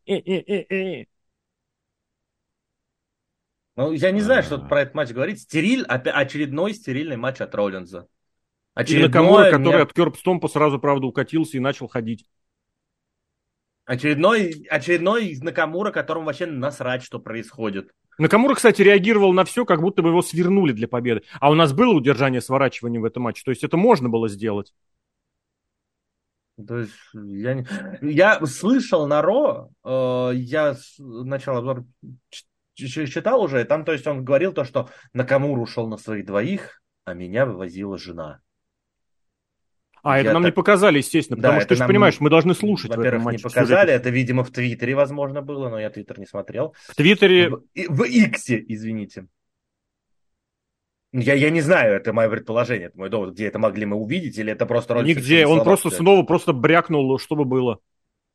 Ну, 3.81 3.93
я 3.93 4.11
не 4.11 4.21
знаю, 4.21 4.43
что 4.43 4.59
про 4.59 4.81
этот 4.81 4.93
матч 4.93 5.09
говорить. 5.09 5.41
Стериль, 5.41 5.83
очередной 5.85 6.75
стерильный 6.75 7.17
матч 7.17 7.41
от 7.41 7.55
Роллинза. 7.55 8.07
Очередной... 8.75 9.05
И 9.05 9.07
Накамура, 9.07 9.45
который 9.45 9.77
не... 9.77 9.81
от 9.81 9.91
Кербстомпа 9.91 10.47
сразу, 10.47 10.77
правда, 10.77 11.07
укатился 11.07 11.57
и 11.57 11.59
начал 11.59 11.87
ходить. 11.87 12.27
Очередной, 13.85 14.67
очередной 14.69 15.35
Накамура, 15.41 15.89
которому 15.89 16.27
вообще 16.27 16.45
насрать, 16.45 17.01
что 17.01 17.17
происходит. 17.17 17.91
Накамура, 18.19 18.53
кстати, 18.53 18.83
реагировал 18.83 19.33
на 19.33 19.45
все, 19.45 19.65
как 19.65 19.81
будто 19.81 20.03
бы 20.03 20.09
его 20.09 20.21
свернули 20.21 20.73
для 20.73 20.87
победы. 20.87 21.23
А 21.39 21.49
у 21.49 21.55
нас 21.55 21.73
было 21.73 21.91
удержание 21.91 22.39
сворачивания 22.39 23.01
в 23.01 23.05
этом 23.05 23.23
матче. 23.23 23.41
То 23.43 23.49
есть 23.49 23.63
это 23.63 23.77
можно 23.77 24.09
было 24.09 24.29
сделать. 24.29 24.75
То 26.67 26.81
есть 26.81 26.93
я, 27.15 27.55
не... 27.55 27.65
я 28.13 28.45
слышал 28.45 29.07
на 29.07 29.23
Ро, 29.23 29.71
э, 29.83 30.31
я 30.35 30.75
начал 30.99 31.57
обзор 31.57 31.85
читал 32.75 33.41
уже, 33.41 33.63
там, 33.65 33.85
то 33.85 33.91
есть, 33.91 34.07
он 34.07 34.23
говорил 34.23 34.53
то, 34.53 34.63
что 34.63 34.89
Накамур 35.13 35.59
ушел 35.59 35.87
на 35.87 35.97
своих 35.97 36.25
двоих, 36.25 36.81
а 37.05 37.13
меня 37.13 37.45
вывозила 37.45 37.97
жена. 37.97 38.41
А, 40.03 40.19
это 40.19 40.33
нам 40.33 40.41
так... 40.41 40.51
не 40.51 40.55
показали, 40.55 40.97
естественно, 40.97 41.37
потому 41.37 41.55
да, 41.55 41.61
что 41.61 41.69
ты 41.69 41.75
же 41.75 41.85
понимаешь, 41.85 42.19
мы 42.19 42.29
должны 42.29 42.55
слушать. 42.55 42.95
Во-первых, 42.95 43.33
не 43.33 43.37
показали, 43.37 43.87
сюжете. 43.87 43.93
это, 43.93 44.09
видимо, 44.09 44.43
в 44.43 44.49
Твиттере, 44.49 44.95
возможно, 44.95 45.41
было, 45.41 45.69
но 45.69 45.79
я 45.79 45.89
Твиттер 45.91 46.19
не 46.19 46.25
смотрел. 46.25 46.75
В 46.87 46.95
Твиттере... 46.95 47.49
В, 47.49 47.61
в 47.75 48.03
Иксе, 48.03 48.63
извините. 48.67 49.27
Я, 51.13 51.33
я 51.33 51.49
не 51.49 51.61
знаю, 51.61 51.93
это 51.93 52.13
мое 52.13 52.29
предположение, 52.29 52.87
это 52.87 52.97
мой 52.97 53.09
довод, 53.09 53.33
где 53.33 53.47
это 53.47 53.59
могли 53.59 53.85
мы 53.85 53.97
увидеть, 53.97 54.37
или 54.37 54.53
это 54.53 54.65
просто. 54.65 54.95
Нигде, 55.01 55.45
он 55.45 55.63
просто 55.63 55.89
снова 55.89 56.23
просто 56.23 56.53
брякнул, 56.53 57.19
чтобы 57.19 57.43
было. 57.43 57.79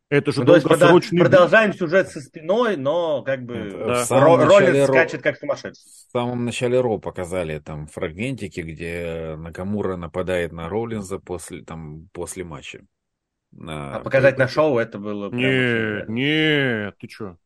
Это 0.09 0.31
же 0.31 0.41
ну, 0.41 0.47
долгосрочный... 0.47 1.19
Продолжаем 1.19 1.73
сюжет 1.73 2.09
со 2.09 2.21
спиной, 2.21 2.77
но 2.77 3.23
как 3.23 3.45
бы 3.45 3.71
да. 3.71 4.07
Роллинс 4.09 4.89
Ро... 4.89 4.95
скачет 4.95 5.23
как 5.23 5.37
сумасшедший. 5.37 5.83
В 5.85 6.13
самом 6.13 6.45
начале 6.45 6.81
Ро 6.81 6.99
показали 6.99 7.59
там 7.59 7.89
фрагментики, 7.89 8.61
где 8.61 9.35
Накамура 9.37 9.97
нападает 9.97 10.53
на 10.53 10.69
Роллинза 10.69 11.19
после, 11.19 11.65
там, 11.65 12.09
после 12.13 12.45
матча. 12.45 12.85
На... 13.51 13.97
А 13.97 14.01
показать 14.01 14.39
на 14.39 14.47
шоу 14.47 14.79
это 14.79 14.99
было... 14.99 15.31
Нет, 15.31 16.09
нет, 16.09 16.97
ты 16.99 17.09
что? 17.09 17.37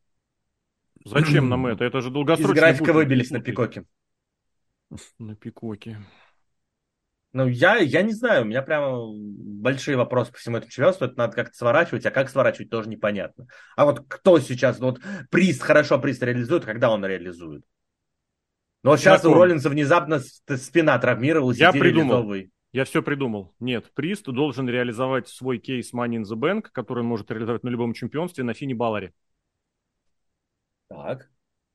Зачем 1.03 1.49
нам 1.49 1.65
это? 1.67 1.83
Это 1.83 2.01
же 2.01 2.11
долгосрочный... 2.11 2.53
Из 2.53 2.59
графика 2.59 2.93
выбились 2.93 3.31
на 3.31 3.39
пикоке. 3.39 3.85
На 5.17 5.35
пикоке. 5.35 5.97
Ну, 7.33 7.47
я, 7.47 7.77
я 7.77 8.01
не 8.01 8.11
знаю, 8.11 8.43
у 8.43 8.45
меня 8.45 8.61
прямо 8.61 9.07
большие 9.15 9.95
вопросы 9.95 10.31
по 10.31 10.37
всему 10.37 10.57
этому 10.57 10.71
чемпионству. 10.71 11.05
Это 11.05 11.17
надо 11.17 11.35
как-то 11.35 11.55
сворачивать, 11.55 12.05
а 12.05 12.11
как 12.11 12.29
сворачивать, 12.29 12.69
тоже 12.69 12.89
непонятно. 12.89 13.47
А 13.77 13.85
вот 13.85 14.05
кто 14.07 14.39
сейчас, 14.39 14.79
ну, 14.79 14.87
вот 14.87 15.01
приз, 15.29 15.61
хорошо 15.61 15.97
приз 15.97 16.21
реализует, 16.21 16.65
когда 16.65 16.91
он 16.91 17.05
реализует? 17.05 17.63
Ну, 18.83 18.91
вот 18.91 18.99
сейчас 18.99 19.23
у 19.23 19.33
Роллинса 19.33 19.69
внезапно 19.69 20.19
спина 20.19 20.97
травмировалась. 20.99 21.57
Я 21.57 21.71
придумал. 21.71 22.33
Я 22.73 22.85
все 22.85 23.03
придумал. 23.03 23.53
Нет, 23.59 23.91
Прист 23.93 24.25
должен 24.25 24.69
реализовать 24.69 25.27
свой 25.27 25.57
кейс 25.57 25.93
Money 25.93 26.21
in 26.21 26.23
the 26.23 26.37
Bank, 26.37 26.69
который 26.71 26.99
он 26.99 27.05
может 27.05 27.29
реализовать 27.29 27.63
на 27.63 27.69
любом 27.69 27.93
чемпионстве 27.93 28.45
на 28.45 28.53
Фине 28.53 28.75
Балларе. 28.75 29.13
Так. 30.87 31.29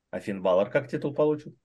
А 0.09 0.19
Фин 0.19 0.41
Баллар 0.41 0.69
как 0.69 0.87
титул 0.87 1.13
получит? 1.13 1.55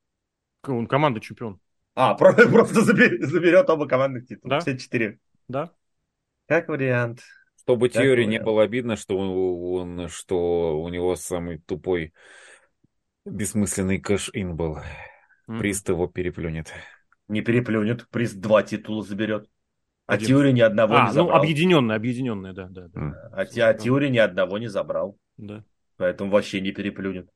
Он 0.67 0.87
команда 0.87 1.21
чемпион. 1.21 1.61
А, 1.95 2.15
просто 2.15 2.83
заберет, 2.83 3.29
заберет 3.29 3.69
оба 3.69 3.87
командных 3.87 4.27
титула. 4.27 4.51
Да? 4.51 4.61
Все 4.61 4.79
четыре. 4.79 5.19
Да. 5.49 5.71
Как 6.49 6.69
вариант. 6.69 7.21
Чтобы 7.61 7.89
как 7.89 8.03
теории 8.03 8.25
не 8.25 8.41
было 8.41 8.63
обидно, 8.63 8.97
что 8.97 9.17
он, 9.17 10.09
что 10.09 10.83
у 10.83 10.89
него 10.89 11.15
самый 11.15 11.59
тупой 11.59 12.13
бессмысленный 13.25 14.01
кэш-ин 14.01 14.57
был. 14.57 14.79
Mm. 15.49 15.59
Прист 15.59 15.89
его 15.89 16.09
переплюнет. 16.09 16.73
Не 17.29 17.43
переплюнет. 17.43 18.09
Прист 18.09 18.37
два 18.37 18.63
титула 18.63 19.03
заберет. 19.03 19.49
А 20.07 20.15
Один. 20.15 20.29
Теория 20.29 20.53
ни 20.53 20.61
одного 20.61 20.95
а, 20.95 21.01
не 21.03 21.07
ну, 21.07 21.13
забрал. 21.13 21.37
ну 21.37 21.43
объединенная, 21.43 21.97
объединенная, 21.97 22.53
да. 22.53 22.69
да, 22.69 22.89
да. 22.89 23.01
Mm. 23.01 23.13
А, 23.33 23.69
а 23.69 23.75
Теория 23.75 24.09
ни 24.09 24.19
одного 24.19 24.59
не 24.59 24.67
забрал. 24.67 25.17
Да. 25.37 25.65
Поэтому 25.97 26.31
вообще 26.31 26.61
не 26.61 26.73
переплюнет. 26.73 27.29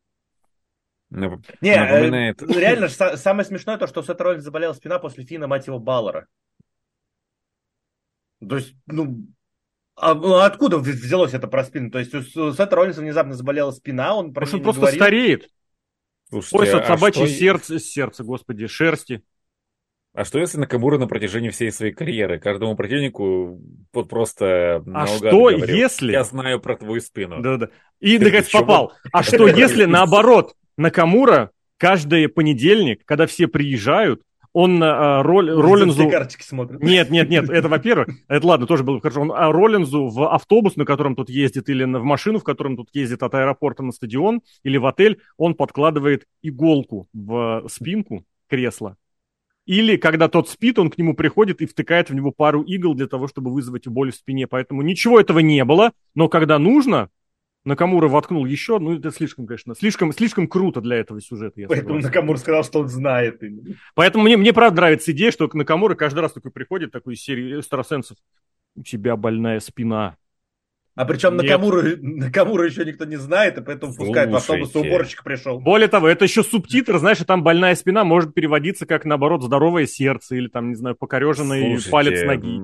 Нап... 1.11 1.41
Не, 1.61 1.71
э, 1.71 1.81
напоминает... 1.81 2.43
э, 2.43 2.47
реально, 2.47 2.89
самое 2.89 3.47
смешное 3.47 3.79
то, 3.79 3.87
что 3.87 4.03
Сет 4.03 4.21
Роллинс 4.21 4.45
заболела 4.45 4.73
спина 4.73 4.99
после 4.99 5.25
Фина, 5.25 5.47
мать 5.47 5.67
его, 5.67 5.79
Баллера. 5.79 6.27
То 8.47 8.57
есть, 8.57 8.75
ну, 8.87 9.27
а, 9.97 10.15
ну, 10.15 10.37
откуда 10.37 10.79
взялось 10.79 11.33
это 11.33 11.49
про 11.49 11.65
спину? 11.65 11.91
То 11.91 11.99
есть 11.99 12.15
у 12.15 12.53
Сета 12.53 12.77
Роллинса 12.77 13.01
внезапно 13.01 13.35
заболела 13.35 13.71
спина, 13.71 14.15
он 14.15 14.33
про 14.33 14.43
Может, 14.43 14.55
он 14.57 14.63
просто 14.63 14.81
говорил. 14.83 15.01
стареет? 15.01 15.51
Слушайте, 16.29 16.77
Ой, 16.77 16.83
а 16.83 16.87
собачье 16.87 17.27
что... 17.27 17.35
сердце, 17.35 17.79
сердце, 17.79 18.25
господи, 18.25 18.67
шерсти. 18.67 19.23
А 20.13 20.25
что 20.25 20.39
если 20.39 20.59
Накамура 20.59 20.99
на 20.99 21.07
протяжении 21.07 21.51
всей 21.51 21.71
своей 21.71 21.93
карьеры 21.93 22.39
каждому 22.39 22.75
противнику 22.75 23.61
вот 23.93 24.09
просто 24.09 24.83
А 24.93 25.07
что 25.07 25.31
говорил, 25.31 25.67
если... 25.67 26.13
Я 26.13 26.25
знаю 26.25 26.59
про 26.59 26.77
твою 26.77 27.01
спину. 27.01 27.41
Да-да. 27.43 27.69
И, 28.01 28.19
наконец, 28.19 28.51
попал. 28.51 28.93
А 29.13 29.23
что 29.23 29.47
если 29.47 29.85
наоборот? 29.85 30.55
Накамура 30.77 31.51
каждый 31.79 32.29
понедельник, 32.29 33.05
когда 33.05 33.27
все 33.27 33.49
приезжают, 33.49 34.23
он 34.53 34.83
а, 34.83 35.23
роль, 35.23 35.51
Роллинзу... 35.51 36.05
Нет, 36.81 37.11
нет, 37.11 37.29
нет, 37.29 37.51
это 37.51 37.69
во-первых. 37.69 38.09
Это 38.27 38.47
ладно, 38.47 38.67
тоже 38.67 38.85
было 38.85 39.03
хорошо. 39.03 39.21
Он 39.21 39.31
а, 39.31 39.53
Роллинзу 39.53 40.09
в 40.09 40.33
автобус, 40.33 40.77
на 40.77 40.87
котором 40.87 41.15
тут 41.15 41.29
ездит, 41.29 41.69
или 41.69 41.85
в 41.85 42.05
машину, 42.05 42.39
в 42.39 42.43
котором 42.43 42.77
тут 42.77 42.89
ездит 42.95 43.23
от 43.23 43.35
аэропорта 43.35 43.83
на 43.83 43.93
стадион, 43.93 44.41
или 44.63 44.79
в 44.79 44.87
отель, 44.87 45.21
он 45.37 45.57
подкладывает 45.57 46.25
иголку 46.41 47.07
в 47.13 47.67
спинку 47.69 48.25
кресла. 48.49 48.97
или 49.67 49.97
когда 49.97 50.29
тот 50.29 50.49
спит, 50.49 50.79
он 50.79 50.89
к 50.89 50.97
нему 50.97 51.15
приходит 51.15 51.61
и 51.61 51.67
втыкает 51.67 52.09
в 52.09 52.15
него 52.15 52.31
пару 52.31 52.63
игл 52.63 52.95
для 52.95 53.09
того, 53.09 53.29
чтобы 53.29 53.53
вызвать 53.53 53.87
боль 53.89 54.11
в 54.11 54.15
спине. 54.15 54.47
Поэтому 54.47 54.81
ничего 54.81 55.21
этого 55.21 55.41
не 55.41 55.65
было, 55.65 55.93
но 56.15 56.29
когда 56.29 56.59
нужно, 56.59 57.11
Накамура 57.67 58.07
воткнул 58.07 58.47
еще, 58.47 58.79
ну 58.79 58.97
это 58.97 59.11
слишком, 59.11 59.45
конечно, 59.45 59.75
слишком, 59.75 60.13
слишком 60.13 60.47
круто 60.47 60.81
для 60.81 60.97
этого 60.97 61.21
сюжета. 61.21 61.61
Я 61.61 61.67
Поэтому 61.67 61.89
согласен. 61.95 62.07
Накамура 62.07 62.37
сказал, 62.37 62.63
что 62.63 62.79
он 62.79 62.89
знает. 62.89 63.43
Поэтому 63.97 64.23
мне, 64.23 64.37
мне 64.37 64.53
правда 64.53 64.77
нравится 64.77 65.11
идея, 65.11 65.33
что 65.33 65.51
Накамура 65.53 65.97
каждый 65.97 66.21
раз 66.21 66.33
такой 66.33 66.53
приходит, 66.53 66.93
такой 66.93 67.15
из 67.15 67.23
серии 67.23 67.59
экстрасенсов, 67.59 68.19
у 68.77 68.85
тебя 68.85 69.17
больная 69.17 69.59
спина. 69.59 70.17
А 70.95 71.05
причем 71.07 71.35
Накамуру, 71.35 71.83
Накамуру 72.01 72.63
еще 72.63 72.85
никто 72.85 73.05
не 73.05 73.17
знает, 73.17 73.59
и 73.59 73.63
поэтому 73.63 73.97
пускает 73.97 74.31
в 74.31 74.37
автобус, 74.37 74.75
уборщик 74.77 75.25
пришел. 75.25 75.59
Более 75.59 75.89
того, 75.89 76.07
это 76.07 76.25
еще 76.25 76.45
субтитр, 76.45 76.99
знаешь, 76.99 77.21
и 77.21 77.25
там 77.25 77.43
больная 77.43 77.75
спина 77.75 78.05
может 78.05 78.33
переводиться 78.33 78.87
как, 78.87 79.05
наоборот, 79.05 79.43
здоровое 79.43 79.87
сердце 79.87 80.37
или 80.37 80.47
там, 80.47 80.69
не 80.69 80.77
знаю, 80.77 80.95
покореженный 80.95 81.63
Слушайте, 81.63 81.91
палец 81.91 82.23
ноги. 82.23 82.61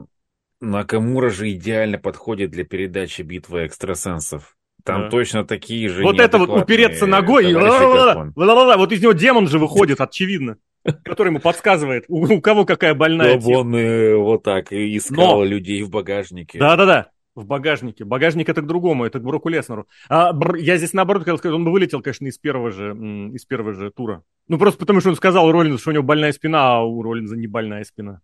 Накамура 0.61 1.29
же 1.29 1.51
идеально 1.51 1.99
подходит 1.99 2.53
для 2.53 2.65
передачи 2.65 3.23
битвы 3.23 3.67
экстрасенсов. 3.67 4.57
Там 4.85 5.03
да. 5.03 5.09
точно 5.11 5.45
такие 5.45 5.89
же. 5.89 6.03
Вот 6.03 6.21
это 6.21 6.39
вот 6.39 6.51
упереться 6.51 7.07
ногой, 7.07 7.51
и... 7.51 7.55
вот 7.55 8.93
из 8.93 9.03
него 9.03 9.13
демон 9.13 9.49
же 9.49 9.59
выходит, 9.59 10.01
очевидно. 10.01 10.57
Который 11.05 11.29
ему 11.29 11.39
подсказывает, 11.39 12.05
у, 12.09 12.41
кого 12.41 12.65
какая 12.65 12.95
больная 12.95 13.39
Чтобы 13.39 13.57
он 13.57 13.77
э, 13.77 14.17
вот 14.17 14.43
так 14.43 14.73
искал 14.73 15.39
Но... 15.39 15.45
людей 15.45 15.83
в 15.83 15.91
багажнике. 15.91 16.59
Да-да-да, 16.59 17.11
в 17.35 17.47
багажнике. 17.47 18.05
Багажник 18.05 18.49
это 18.49 18.63
к 18.63 18.67
другому, 18.67 19.05
это 19.05 19.21
к 19.21 19.23
Броку 19.23 19.49
Леснеру. 19.49 19.87
А, 20.09 20.33
бр, 20.33 20.57
я 20.57 20.77
здесь 20.77 20.93
наоборот 20.93 21.23
хотел 21.23 21.39
сказать, 21.39 21.55
он 21.55 21.65
бы 21.65 21.71
вылетел, 21.71 22.03
конечно, 22.03 22.27
из 22.27 22.39
первого 22.39 22.71
же, 22.73 22.93
из 23.33 23.45
первого 23.45 23.75
же 23.75 23.91
тура. 23.91 24.23
Ну, 24.49 24.59
просто 24.59 24.79
потому 24.81 25.01
что 25.01 25.11
он 25.11 25.17
сказал 25.17 25.51
Роллинзу, 25.51 25.79
что 25.79 25.91
у 25.91 25.93
него 25.95 26.03
больная 26.03 26.33
спина, 26.33 26.79
а 26.79 26.83
у 26.83 27.03
Роллинза 27.03 27.37
не 27.37 27.47
больная 27.47 27.85
спина. 27.85 28.21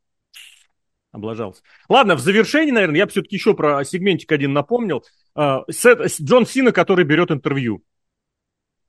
Облажался. 1.19 1.63
Ладно, 1.89 2.15
в 2.15 2.21
завершении, 2.21 2.71
наверное, 2.71 2.99
я 2.99 3.07
бы 3.07 3.11
все-таки 3.11 3.37
еще 3.37 3.55
про 3.55 3.85
сегментик 3.85 4.31
один 4.31 4.53
напомнил. 4.53 5.05
Сет, 5.71 6.01
Джон 6.21 6.47
Сина, 6.47 6.73
который 6.73 7.05
берет 7.05 7.31
интервью. 7.31 7.83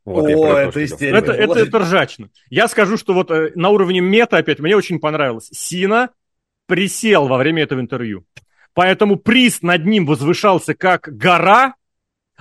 Вот, 0.06 0.26
О, 0.26 0.58
это 0.58 0.84
истерика. 0.86 1.18
Это, 1.18 1.32
это, 1.34 1.60
это 1.60 1.80
ржачно. 1.80 2.30
Я 2.50 2.68
скажу, 2.68 2.98
что 2.98 3.14
вот 3.14 3.30
э, 3.30 3.52
на 3.56 3.70
уровне 3.70 4.00
мета 4.00 4.38
опять 4.38 4.60
мне 4.60 4.76
очень 4.76 5.00
понравилось. 5.00 5.50
Сина 5.52 6.10
присел 6.68 7.28
во 7.28 7.38
время 7.38 7.64
этого 7.64 7.80
интервью. 7.80 8.26
Поэтому 8.74 9.18
приз 9.18 9.62
над 9.62 9.86
ним 9.86 10.06
возвышался 10.06 10.74
как 10.74 11.10
гора, 11.16 11.76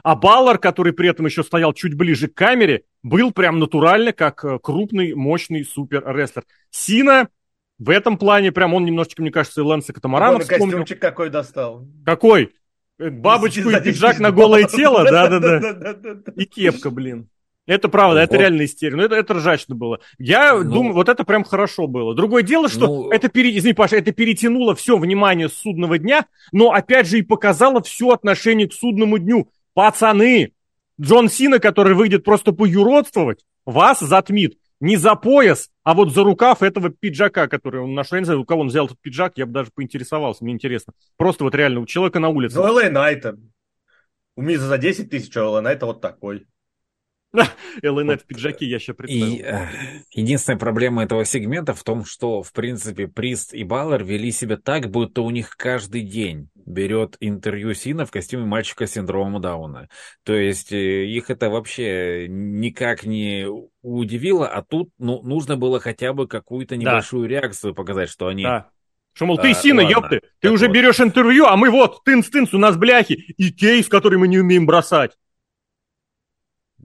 а 0.02 0.15
Баллар, 0.15 0.59
который 0.59 0.93
при 0.93 1.09
этом 1.09 1.27
еще 1.27 1.43
стоял 1.43 1.73
чуть 1.73 1.94
ближе 1.94 2.28
к 2.28 2.35
камере, 2.35 2.85
был 3.02 3.32
прям 3.32 3.59
натурально 3.59 4.12
как 4.12 4.44
э, 4.44 4.59
крупный, 4.62 5.15
мощный 5.15 5.65
супер-рестлер. 5.65 6.44
Сина 6.70 7.28
в 7.79 7.91
этом 7.91 8.19
плане 8.19 8.51
прям 8.53 8.75
он 8.75 8.85
немножечко, 8.85 9.23
мне 9.23 9.31
кажется, 9.31 9.61
и 9.61 9.65
Лэнса 9.65 9.93
Катамарана 9.93 10.41
вспомнил. 10.41 10.67
костюмчик 10.67 11.01
какой 11.01 11.31
достал. 11.31 11.87
Какой? 12.05 12.55
Э, 12.99 13.11
бабочку 13.11 13.71
и 13.71 13.81
пиджак 13.81 14.19
на 14.19 14.33
голое 14.33 14.65
тело? 14.65 15.05
Да-да-да. 15.05 16.33
И 16.37 16.45
кепка, 16.45 16.91
блин. 16.91 17.29
Это 17.67 17.91
правда, 17.91 18.21
это 18.21 18.39
реально 18.39 18.65
истерия. 18.65 18.97
Но 18.97 19.05
это, 19.05 19.15
это 19.15 19.35
ржачно 19.35 19.75
было. 19.75 20.01
Я 20.19 20.55
ну, 20.55 20.73
думаю, 20.73 20.95
вот 20.95 21.11
это 21.11 21.23
прям 21.25 21.45
хорошо 21.45 21.87
было. 21.87 22.15
Другое 22.15 22.43
дело, 22.43 22.69
что 22.71 22.87
ну, 22.87 23.11
это, 23.11 23.29
пере... 23.29 23.57
извини, 23.57 23.75
Паша, 23.75 23.97
это 23.97 24.11
перетянуло 24.11 24.75
все 24.75 24.97
внимание 24.97 25.51
с 25.51 25.53
судного 25.53 25.99
дня, 25.99 26.25
но 26.51 26.73
опять 26.73 27.07
же 27.07 27.19
и 27.19 27.23
показало 27.23 27.83
все 27.83 28.09
отношение 28.09 28.69
к 28.69 28.73
судному 28.73 29.19
дню. 29.19 29.51
Пацаны, 29.75 30.53
Джон 30.99 31.29
Сина, 31.29 31.59
который 31.59 31.95
выйдет 31.95 32.25
просто 32.25 32.53
поюродствовать, 32.53 33.45
вас 33.67 34.01
затмит 34.01 34.57
не 34.81 34.97
за 34.97 35.15
пояс, 35.15 35.71
а 35.83 35.95
вот 35.95 36.13
за 36.13 36.23
рукав 36.23 36.63
этого 36.63 36.91
пиджака, 36.91 37.49
который 37.49 37.81
он 37.81 37.95
нашел. 37.95 38.17
Я 38.17 38.21
не 38.21 38.25
знаю, 38.25 38.41
у 38.41 38.45
кого 38.45 38.63
он 38.63 38.69
взял 38.69 38.87
этот 38.87 39.01
пиджак, 39.01 39.33
я 39.37 39.47
бы 39.47 39.53
даже 39.53 39.71
поинтересовался, 39.75 40.45
мне 40.45 40.53
интересно. 40.53 40.93
Просто 41.17 41.45
вот 41.45 41.55
реально 41.55 41.81
у 41.81 41.87
человека 41.87 42.21
на 42.21 42.29
улице. 42.29 42.59
LA 42.59 42.91
Найта. 42.91 43.37
У 44.37 44.43
Миза 44.43 44.69
за 44.69 44.79
10 44.79 45.11
тысяч, 45.11 45.37
а 45.37 45.49
у 45.49 45.61
Найта 45.61 45.87
вот 45.87 46.01
такой. 46.01 46.47
ЛНФ 47.83 48.23
в 48.23 48.27
пиджаке 48.27 48.67
я 48.67 48.77
еще 48.77 48.95
представил. 48.95 49.35
И, 49.35 49.43
э, 49.43 49.67
единственная 50.13 50.59
проблема 50.59 51.05
этого 51.05 51.25
сегмента 51.25 51.75
в 51.75 51.83
том, 51.83 52.05
что, 52.05 52.43
в 52.43 52.53
принципе, 52.53 53.07
Прист 53.07 53.53
и 53.53 53.65
Баллар 53.65 54.03
вели 54.03 54.33
себя 54.33 54.57
так, 54.57 54.91
будто 54.91 55.23
у 55.23 55.31
них 55.31 55.57
каждый 55.57 56.03
день 56.03 56.49
берет 56.55 57.17
интервью 57.21 57.75
Сина 57.75 58.07
в 58.07 58.11
костюме 58.11 58.45
мальчика 58.45 58.87
с 58.87 58.93
синдромом 58.93 59.41
Дауна. 59.43 59.89
То 60.25 60.35
есть 60.35 60.73
э, 60.73 61.05
их 61.05 61.29
это 61.29 61.51
вообще 61.51 62.27
никак 62.29 63.05
не 63.05 63.47
удивило, 63.83 64.49
а 64.49 64.63
тут 64.63 64.91
ну, 64.99 65.23
нужно 65.23 65.57
было 65.57 65.81
хотя 65.81 66.13
бы 66.15 66.27
какую-то 66.27 66.77
небольшую 66.77 67.29
да. 67.29 67.35
реакцию 67.35 67.75
показать, 67.75 68.09
что 68.09 68.29
они... 68.29 68.45
Да. 68.45 68.71
Что, 69.13 69.27
мол, 69.27 69.37
ты, 69.37 69.51
а, 69.51 69.55
Сина, 69.55 69.83
ладно, 69.83 69.95
ёпты, 69.95 70.21
ты 70.39 70.51
уже 70.51 70.69
вот. 70.69 70.75
берешь 70.75 71.01
интервью, 71.01 71.47
а 71.47 71.57
мы 71.57 71.71
вот, 71.71 72.03
тынц-тынц, 72.07 72.51
у 72.53 72.59
нас 72.59 72.77
бляхи, 72.77 73.15
и 73.37 73.51
кейс, 73.51 73.89
который 73.89 74.17
мы 74.17 74.29
не 74.29 74.39
умеем 74.39 74.65
бросать. 74.65 75.17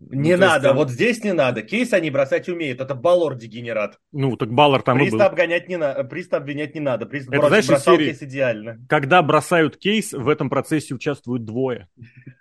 Не 0.09 0.35
ну, 0.35 0.45
надо, 0.45 0.69
есть, 0.69 0.77
вот 0.77 0.89
здесь 0.89 1.23
не 1.23 1.34
надо. 1.34 1.61
Кейс 1.61 1.93
они 1.93 2.09
бросать 2.09 2.49
умеют, 2.49 2.81
это 2.81 2.95
Балор 2.95 3.35
дегенерат. 3.35 3.99
Ну, 4.11 4.35
так 4.35 4.51
Балор 4.51 4.81
там 4.81 4.97
Приста 4.97 5.15
и 5.15 5.19
был. 5.19 5.25
обгонять 5.25 5.69
не 5.69 5.77
надо, 5.77 6.03
Приста 6.03 6.38
обвинять 6.38 6.73
не 6.75 6.81
надо. 6.81 7.05
Прист 7.05 7.30
это, 7.31 7.47
знаешь, 7.47 7.67
бросал 7.67 7.95
серии, 7.95 8.07
кейс 8.07 8.21
идеально. 8.21 8.77
Когда 8.89 9.21
бросают 9.21 9.77
кейс, 9.77 10.13
в 10.13 10.27
этом 10.30 10.49
процессе 10.49 10.93
участвуют 10.93 11.45
двое. 11.45 11.88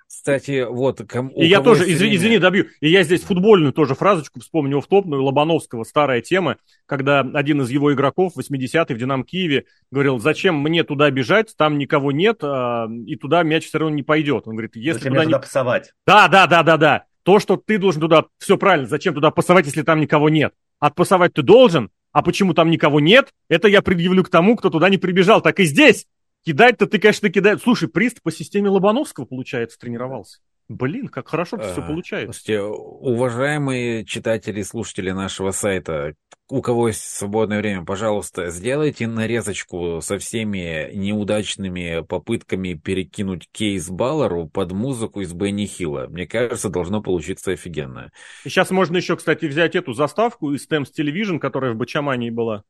Кстати, 0.07 0.67
вот... 0.69 1.01
Кому, 1.09 1.31
и 1.31 1.47
я 1.47 1.63
тоже, 1.63 1.91
извини, 1.91 2.17
извини, 2.17 2.39
добью, 2.39 2.67
и 2.81 2.91
я 2.91 3.03
здесь 3.03 3.23
футбольную 3.23 3.73
тоже 3.73 3.95
фразочку 3.95 4.41
вспомню 4.41 4.81
в 4.81 4.87
топную 4.87 5.23
Лобановского, 5.25 5.85
старая 5.85 6.21
тема, 6.21 6.59
когда 6.85 7.21
один 7.21 7.63
из 7.63 7.71
его 7.71 7.95
игроков, 7.95 8.35
80-й 8.37 8.95
в 8.95 8.99
Динамо 8.99 9.25
Киеве, 9.25 9.65
говорил, 9.91 10.19
зачем 10.19 10.61
мне 10.61 10.85
туда 10.85 11.11
бежать, 11.11 11.55
там 11.57 11.79
никого 11.79 12.13
нет, 12.13 12.45
а, 12.45 12.89
и 13.07 13.17
туда 13.17 13.43
мяч 13.43 13.67
все 13.67 13.79
равно 13.79 13.97
не 13.97 14.03
пойдет. 14.03 14.47
Он 14.47 14.53
говорит, 14.53 14.77
если 14.77 14.99
зачем 14.99 15.15
туда, 15.15 15.25
не... 15.25 15.33
пасовать? 15.33 15.93
Да, 16.07 16.29
да, 16.29 16.47
да, 16.47 16.63
да, 16.63 16.77
да. 16.77 17.05
То, 17.23 17.39
что 17.39 17.57
ты 17.57 17.79
должен 17.79 18.01
туда, 18.01 18.27
все 18.39 18.57
правильно, 18.59 18.89
зачем 18.89 19.15
туда 19.15 19.31
пасовать, 19.31 19.67
если 19.67 19.83
там 19.83 20.01
никого 20.01 20.29
нет? 20.29 20.55
Отпасовать 20.81 21.35
ты 21.35 21.43
должен, 21.43 21.91
а 22.11 22.23
почему 22.23 22.55
там 22.55 22.71
никого 22.71 23.01
нет, 23.01 23.33
это 23.49 23.69
я 23.69 23.83
предъявлю 23.83 24.25
к 24.25 24.29
тому, 24.29 24.57
кто 24.57 24.71
туда 24.71 24.89
не 24.89 24.99
прибежал. 24.99 25.41
Так 25.41 25.61
и 25.61 25.65
здесь. 25.65 26.07
Кидать-то 26.45 26.87
ты, 26.87 26.99
конечно, 26.99 27.31
кидаешь. 27.31 27.61
Слушай, 27.63 27.89
Прист 27.89 28.21
по 28.23 28.33
системе 28.33 28.69
Лобановского, 28.69 29.25
получается, 29.25 29.79
тренировался. 29.79 30.41
Блин, 30.69 31.09
как 31.09 31.29
хорошо 31.29 31.59
все 31.59 31.83
а, 31.83 31.87
получается. 31.87 32.33
Слушайте, 32.33 32.63
уважаемые 32.63 34.05
читатели 34.05 34.61
и 34.61 34.65
слушатели 34.65 35.11
нашего 35.11 35.51
сайта, 35.51 36.15
у 36.49 36.61
кого 36.61 36.89
есть 36.89 37.03
свободное 37.03 37.59
время, 37.59 37.85
пожалуйста, 37.85 38.51
сделайте 38.51 39.07
нарезочку 39.07 40.01
со 40.03 40.19
всеми 40.19 40.91
неудачными 40.95 42.05
попытками 42.07 42.75
перекинуть 42.75 43.49
кейс 43.51 43.89
Баллару 43.89 44.49
под 44.49 44.73
музыку 44.73 45.21
из 45.21 45.33
Бенни 45.33 45.67
Хилла. 45.67 46.09
Мне 46.09 46.27
кажется, 46.27 46.69
должно 46.69 47.03
получиться 47.03 47.53
офигенно. 47.53 48.13
И 48.45 48.49
сейчас 48.49 48.71
можно 48.71 48.99
еще, 48.99 49.17
кстати, 49.17 49.47
взять 49.47 49.75
эту 49.75 49.95
заставку 49.95 50.53
из 50.53 50.69
Temps 50.69 50.89
Television, 50.97 51.39
которая 51.39 51.73
в 51.73 51.77
Бачамании 51.77 52.31
была. 52.31 52.65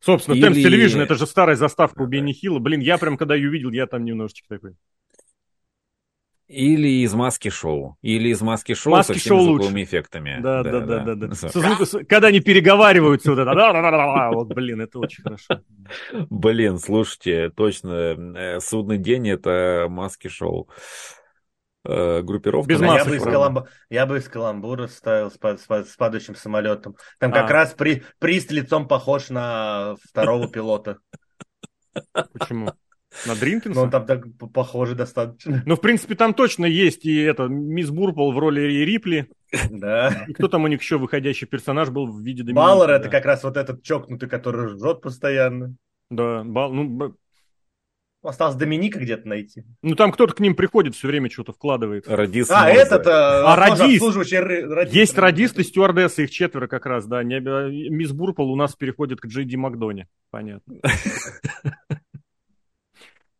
Собственно, 0.00 0.36
Или... 0.36 0.48
Temps 0.48 0.62
Television, 0.62 1.02
это 1.02 1.14
же 1.14 1.26
старая 1.26 1.56
заставка 1.56 2.02
у 2.02 2.06
Бенни 2.06 2.32
Хилла. 2.32 2.58
Блин, 2.58 2.80
я 2.80 2.98
прям 2.98 3.16
когда 3.16 3.34
ее 3.34 3.48
увидел, 3.48 3.70
я 3.70 3.86
там 3.86 4.04
немножечко 4.04 4.48
такой... 4.48 4.74
Или 6.46 7.02
из 7.02 7.14
маски 7.14 7.48
шоу. 7.48 7.96
Или 8.02 8.28
из 8.28 8.42
маски 8.42 8.74
шоу 8.74 8.92
маски 8.92 9.12
со 9.12 9.18
всеми 9.18 9.28
шоу 9.30 9.44
звуковыми 9.44 9.80
лучше. 9.80 9.84
эффектами. 9.84 10.40
Да, 10.42 10.62
да, 10.62 10.80
да, 10.80 10.80
да. 10.80 11.14
да, 11.14 11.26
да. 11.28 11.34
Со 11.34 11.48
звук... 11.48 12.06
Когда 12.06 12.28
они 12.28 12.40
переговариваются, 12.40 13.30
вот 13.30 13.38
это. 13.38 14.30
Вот, 14.32 14.48
блин, 14.48 14.82
это 14.82 14.98
очень 14.98 15.22
хорошо. 15.22 15.62
Блин, 16.28 16.78
слушайте, 16.78 17.50
точно, 17.50 18.16
э, 18.36 18.60
судный 18.60 18.98
день 18.98 19.28
это 19.30 19.86
маски 19.88 20.28
шоу. 20.28 20.68
Э, 21.86 22.22
группировка. 22.22 22.68
Без 22.68 22.80
я, 22.80 23.04
бы 23.04 23.16
из 23.16 23.22
Каламб... 23.22 23.68
я 23.90 24.06
бы 24.06 24.18
из 24.18 24.28
Каламбура 24.28 24.86
ставил 24.86 25.30
с, 25.30 25.38
с, 25.38 25.90
с 25.92 25.96
падающим 25.96 26.34
самолетом. 26.34 26.96
Там 27.18 27.30
а. 27.32 27.34
как 27.34 27.50
раз 27.50 27.74
при... 27.74 28.02
приз 28.18 28.50
лицом 28.50 28.88
похож 28.88 29.28
на 29.28 29.96
второго 30.02 30.48
пилота. 30.48 30.98
Почему? 32.12 32.72
На 33.26 33.34
Дринкинса? 33.34 33.84
Ну, 33.84 33.90
там 33.90 34.06
так 34.06 34.24
похоже 34.52 34.94
достаточно. 34.94 35.62
Ну, 35.66 35.76
в 35.76 35.80
принципе, 35.80 36.14
там 36.14 36.34
точно 36.34 36.66
есть 36.66 37.04
и 37.04 37.20
это, 37.22 37.44
мисс 37.44 37.90
Бурпл 37.90 38.32
в 38.32 38.38
роли 38.38 38.60
Рипли. 38.84 39.30
Да. 39.70 40.24
И 40.28 40.32
кто 40.32 40.48
там 40.48 40.64
у 40.64 40.68
них 40.68 40.80
еще 40.80 40.98
выходящий 40.98 41.46
персонаж 41.46 41.90
был 41.90 42.06
в 42.06 42.20
виде 42.20 42.42
Доминики? 42.42 42.56
Баллар 42.56 42.88
да. 42.88 42.96
это 42.96 43.08
как 43.08 43.24
раз 43.24 43.44
вот 43.44 43.56
этот 43.56 43.82
чокнутый, 43.82 44.28
который 44.28 44.66
ржет 44.66 45.00
постоянно. 45.00 45.76
Да, 46.10 46.42
Бал, 46.44 46.72
ну, 46.72 47.16
Осталось 48.24 48.56
Доминика 48.56 48.98
где-то 48.98 49.28
найти. 49.28 49.64
Ну, 49.82 49.94
там 49.96 50.10
кто-то 50.10 50.34
к 50.34 50.40
ним 50.40 50.54
приходит, 50.54 50.94
все 50.94 51.08
время 51.08 51.30
что-то 51.30 51.52
вкладывает. 51.52 52.08
Радист. 52.08 52.50
А, 52.50 52.70
этот... 52.70 53.06
А, 53.06 53.52
а 53.52 53.56
радист. 53.56 54.02
радист. 54.16 54.94
Есть 54.94 55.18
радисты, 55.18 55.62
стюардессы, 55.62 56.24
их 56.24 56.30
четверо 56.30 56.66
как 56.66 56.86
раз, 56.86 57.06
да. 57.06 57.22
Не, 57.22 57.40
мисс 57.90 58.12
Бурпл 58.12 58.50
у 58.50 58.56
нас 58.56 58.74
переходит 58.74 59.20
к 59.20 59.26
Джей 59.26 59.44
Ди 59.44 59.58
Макдоне. 59.58 60.08
Понятно. 60.30 60.76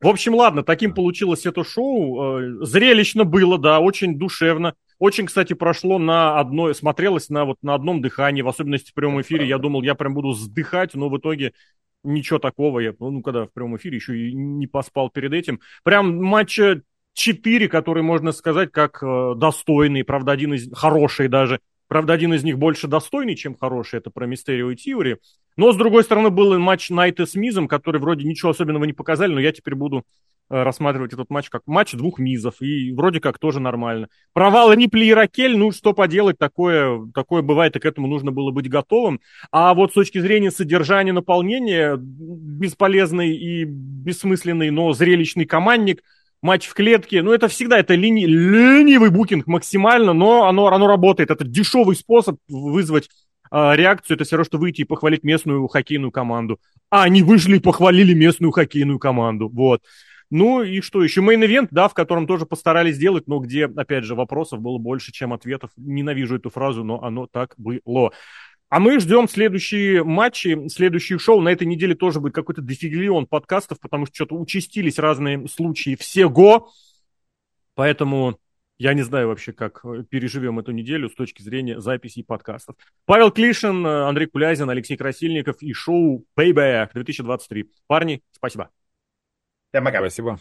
В 0.04 0.08
общем, 0.08 0.34
ладно, 0.34 0.62
таким 0.62 0.92
получилось 0.92 1.46
это 1.46 1.64
шоу. 1.64 2.38
Э, 2.38 2.66
зрелищно 2.66 3.24
было, 3.24 3.56
да, 3.56 3.80
очень 3.80 4.18
душевно. 4.18 4.74
Очень, 4.98 5.24
кстати, 5.24 5.54
прошло 5.54 5.98
на 5.98 6.38
одной, 6.38 6.74
смотрелось 6.74 7.30
на, 7.30 7.46
вот, 7.46 7.56
на 7.62 7.72
одном 7.72 8.02
дихании, 8.02 8.42
в 8.42 8.48
особенности 8.48 8.90
в 8.90 8.94
прямом 8.94 9.22
эфире. 9.22 9.48
Я 9.48 9.56
думал, 9.56 9.80
я 9.80 9.94
прям 9.94 10.12
буду 10.12 10.32
вздыхать, 10.32 10.92
но 10.92 11.08
в 11.08 11.16
итоге 11.16 11.54
ничего 12.02 12.38
такого. 12.38 12.80
Я, 12.80 12.92
ну, 13.00 13.22
когда 13.22 13.46
в 13.46 13.52
прямом 13.54 13.78
эфире 13.78 13.96
еще 13.96 14.28
и 14.28 14.34
не 14.34 14.66
поспал 14.66 15.08
перед 15.08 15.32
этим. 15.32 15.60
Прям 15.84 16.22
матча 16.22 16.82
4, 17.14 17.66
который, 17.68 18.02
можно 18.02 18.32
сказать, 18.32 18.72
как 18.72 19.02
э, 19.02 19.32
достойный, 19.38 20.04
правда, 20.04 20.32
один 20.32 20.52
из 20.52 20.70
хороший 20.74 21.28
даже. 21.28 21.60
Правда, 21.88 22.14
один 22.14 22.32
из 22.32 22.42
них 22.44 22.58
больше 22.58 22.88
достойный, 22.88 23.36
чем 23.36 23.56
хороший, 23.56 23.98
это 23.98 24.10
про 24.10 24.26
Мистерио 24.26 24.70
и 24.70 24.76
Тиори. 24.76 25.18
Но, 25.56 25.72
с 25.72 25.76
другой 25.76 26.02
стороны, 26.02 26.30
был 26.30 26.58
матч 26.58 26.90
Найта 26.90 27.26
с 27.26 27.34
Мизом, 27.34 27.68
который 27.68 28.00
вроде 28.00 28.26
ничего 28.26 28.50
особенного 28.50 28.84
не 28.84 28.92
показали, 28.92 29.32
но 29.32 29.40
я 29.40 29.52
теперь 29.52 29.74
буду 29.74 30.04
э, 30.50 30.62
рассматривать 30.62 31.12
этот 31.12 31.30
матч 31.30 31.50
как 31.50 31.62
матч 31.66 31.92
двух 31.92 32.18
Мизов, 32.18 32.60
и 32.60 32.92
вроде 32.92 33.20
как 33.20 33.38
тоже 33.38 33.60
нормально. 33.60 34.08
Провал 34.32 34.72
Рипли 34.72 35.04
и 35.04 35.14
Ракель, 35.14 35.56
ну, 35.56 35.70
что 35.72 35.92
поделать, 35.92 36.38
такое, 36.38 37.06
такое 37.14 37.42
бывает, 37.42 37.76
и 37.76 37.80
к 37.80 37.84
этому 37.84 38.08
нужно 38.08 38.32
было 38.32 38.50
быть 38.50 38.68
готовым. 38.68 39.20
А 39.52 39.74
вот 39.74 39.90
с 39.90 39.94
точки 39.94 40.18
зрения 40.18 40.50
содержания, 40.50 41.12
наполнения, 41.12 41.96
бесполезный 41.98 43.36
и 43.36 43.64
бессмысленный, 43.64 44.70
но 44.70 44.92
зрелищный 44.92 45.44
командник– 45.44 46.02
матч 46.44 46.66
в 46.66 46.74
клетке. 46.74 47.22
Ну, 47.22 47.32
это 47.32 47.48
всегда 47.48 47.78
это 47.78 47.94
лени... 47.94 48.26
ленивый 48.26 49.10
букинг 49.10 49.46
максимально, 49.46 50.12
но 50.12 50.46
оно, 50.46 50.66
оно 50.66 50.86
работает. 50.86 51.30
Это 51.30 51.44
дешевый 51.44 51.96
способ 51.96 52.36
вызвать 52.48 53.08
э, 53.50 53.72
реакцию. 53.74 54.16
Это 54.16 54.24
все 54.24 54.36
равно, 54.36 54.44
что 54.44 54.58
выйти 54.58 54.82
и 54.82 54.84
похвалить 54.84 55.24
местную 55.24 55.66
хоккейную 55.66 56.12
команду. 56.12 56.60
А 56.90 57.04
они 57.04 57.22
вышли 57.22 57.56
и 57.56 57.60
похвалили 57.60 58.12
местную 58.12 58.52
хоккейную 58.52 58.98
команду. 58.98 59.48
Вот. 59.48 59.80
Ну 60.30 60.62
и 60.62 60.82
что 60.82 61.02
еще? 61.02 61.22
Мейн-ивент, 61.22 61.68
да, 61.70 61.88
в 61.88 61.94
котором 61.94 62.26
тоже 62.26 62.44
постарались 62.44 62.96
сделать, 62.96 63.26
но 63.26 63.38
где, 63.38 63.64
опять 63.64 64.04
же, 64.04 64.14
вопросов 64.14 64.60
было 64.60 64.76
больше, 64.78 65.12
чем 65.12 65.32
ответов. 65.32 65.70
Ненавижу 65.76 66.36
эту 66.36 66.50
фразу, 66.50 66.84
но 66.84 67.02
оно 67.02 67.26
так 67.26 67.54
было. 67.56 68.12
А 68.74 68.80
мы 68.80 68.98
ждем 68.98 69.28
следующие 69.28 70.02
матчи, 70.02 70.66
следующие 70.66 71.16
шоу. 71.20 71.40
На 71.40 71.50
этой 71.50 71.64
неделе 71.64 71.94
тоже 71.94 72.18
будет 72.18 72.34
какой-то 72.34 72.60
дофиглион 72.60 73.28
подкастов, 73.28 73.78
потому 73.78 74.04
что 74.06 74.16
что-то 74.16 74.34
участились 74.34 74.98
разные 74.98 75.46
случаи 75.46 75.94
всего. 75.94 76.72
Поэтому 77.76 78.40
я 78.78 78.94
не 78.94 79.02
знаю 79.02 79.28
вообще, 79.28 79.52
как 79.52 79.84
переживем 80.08 80.58
эту 80.58 80.72
неделю 80.72 81.08
с 81.08 81.14
точки 81.14 81.40
зрения 81.40 81.80
записей 81.80 82.24
подкастов. 82.24 82.74
Павел 83.04 83.30
Клишин, 83.30 83.86
Андрей 83.86 84.26
Кулязин, 84.26 84.68
Алексей 84.68 84.96
Красильников 84.96 85.62
и 85.62 85.72
шоу 85.72 86.24
Payback 86.36 86.94
2023. 86.94 87.70
Парни, 87.86 88.24
спасибо. 88.32 88.70
Всем 89.70 89.84
пока. 89.84 89.98
Спасибо. 90.00 90.40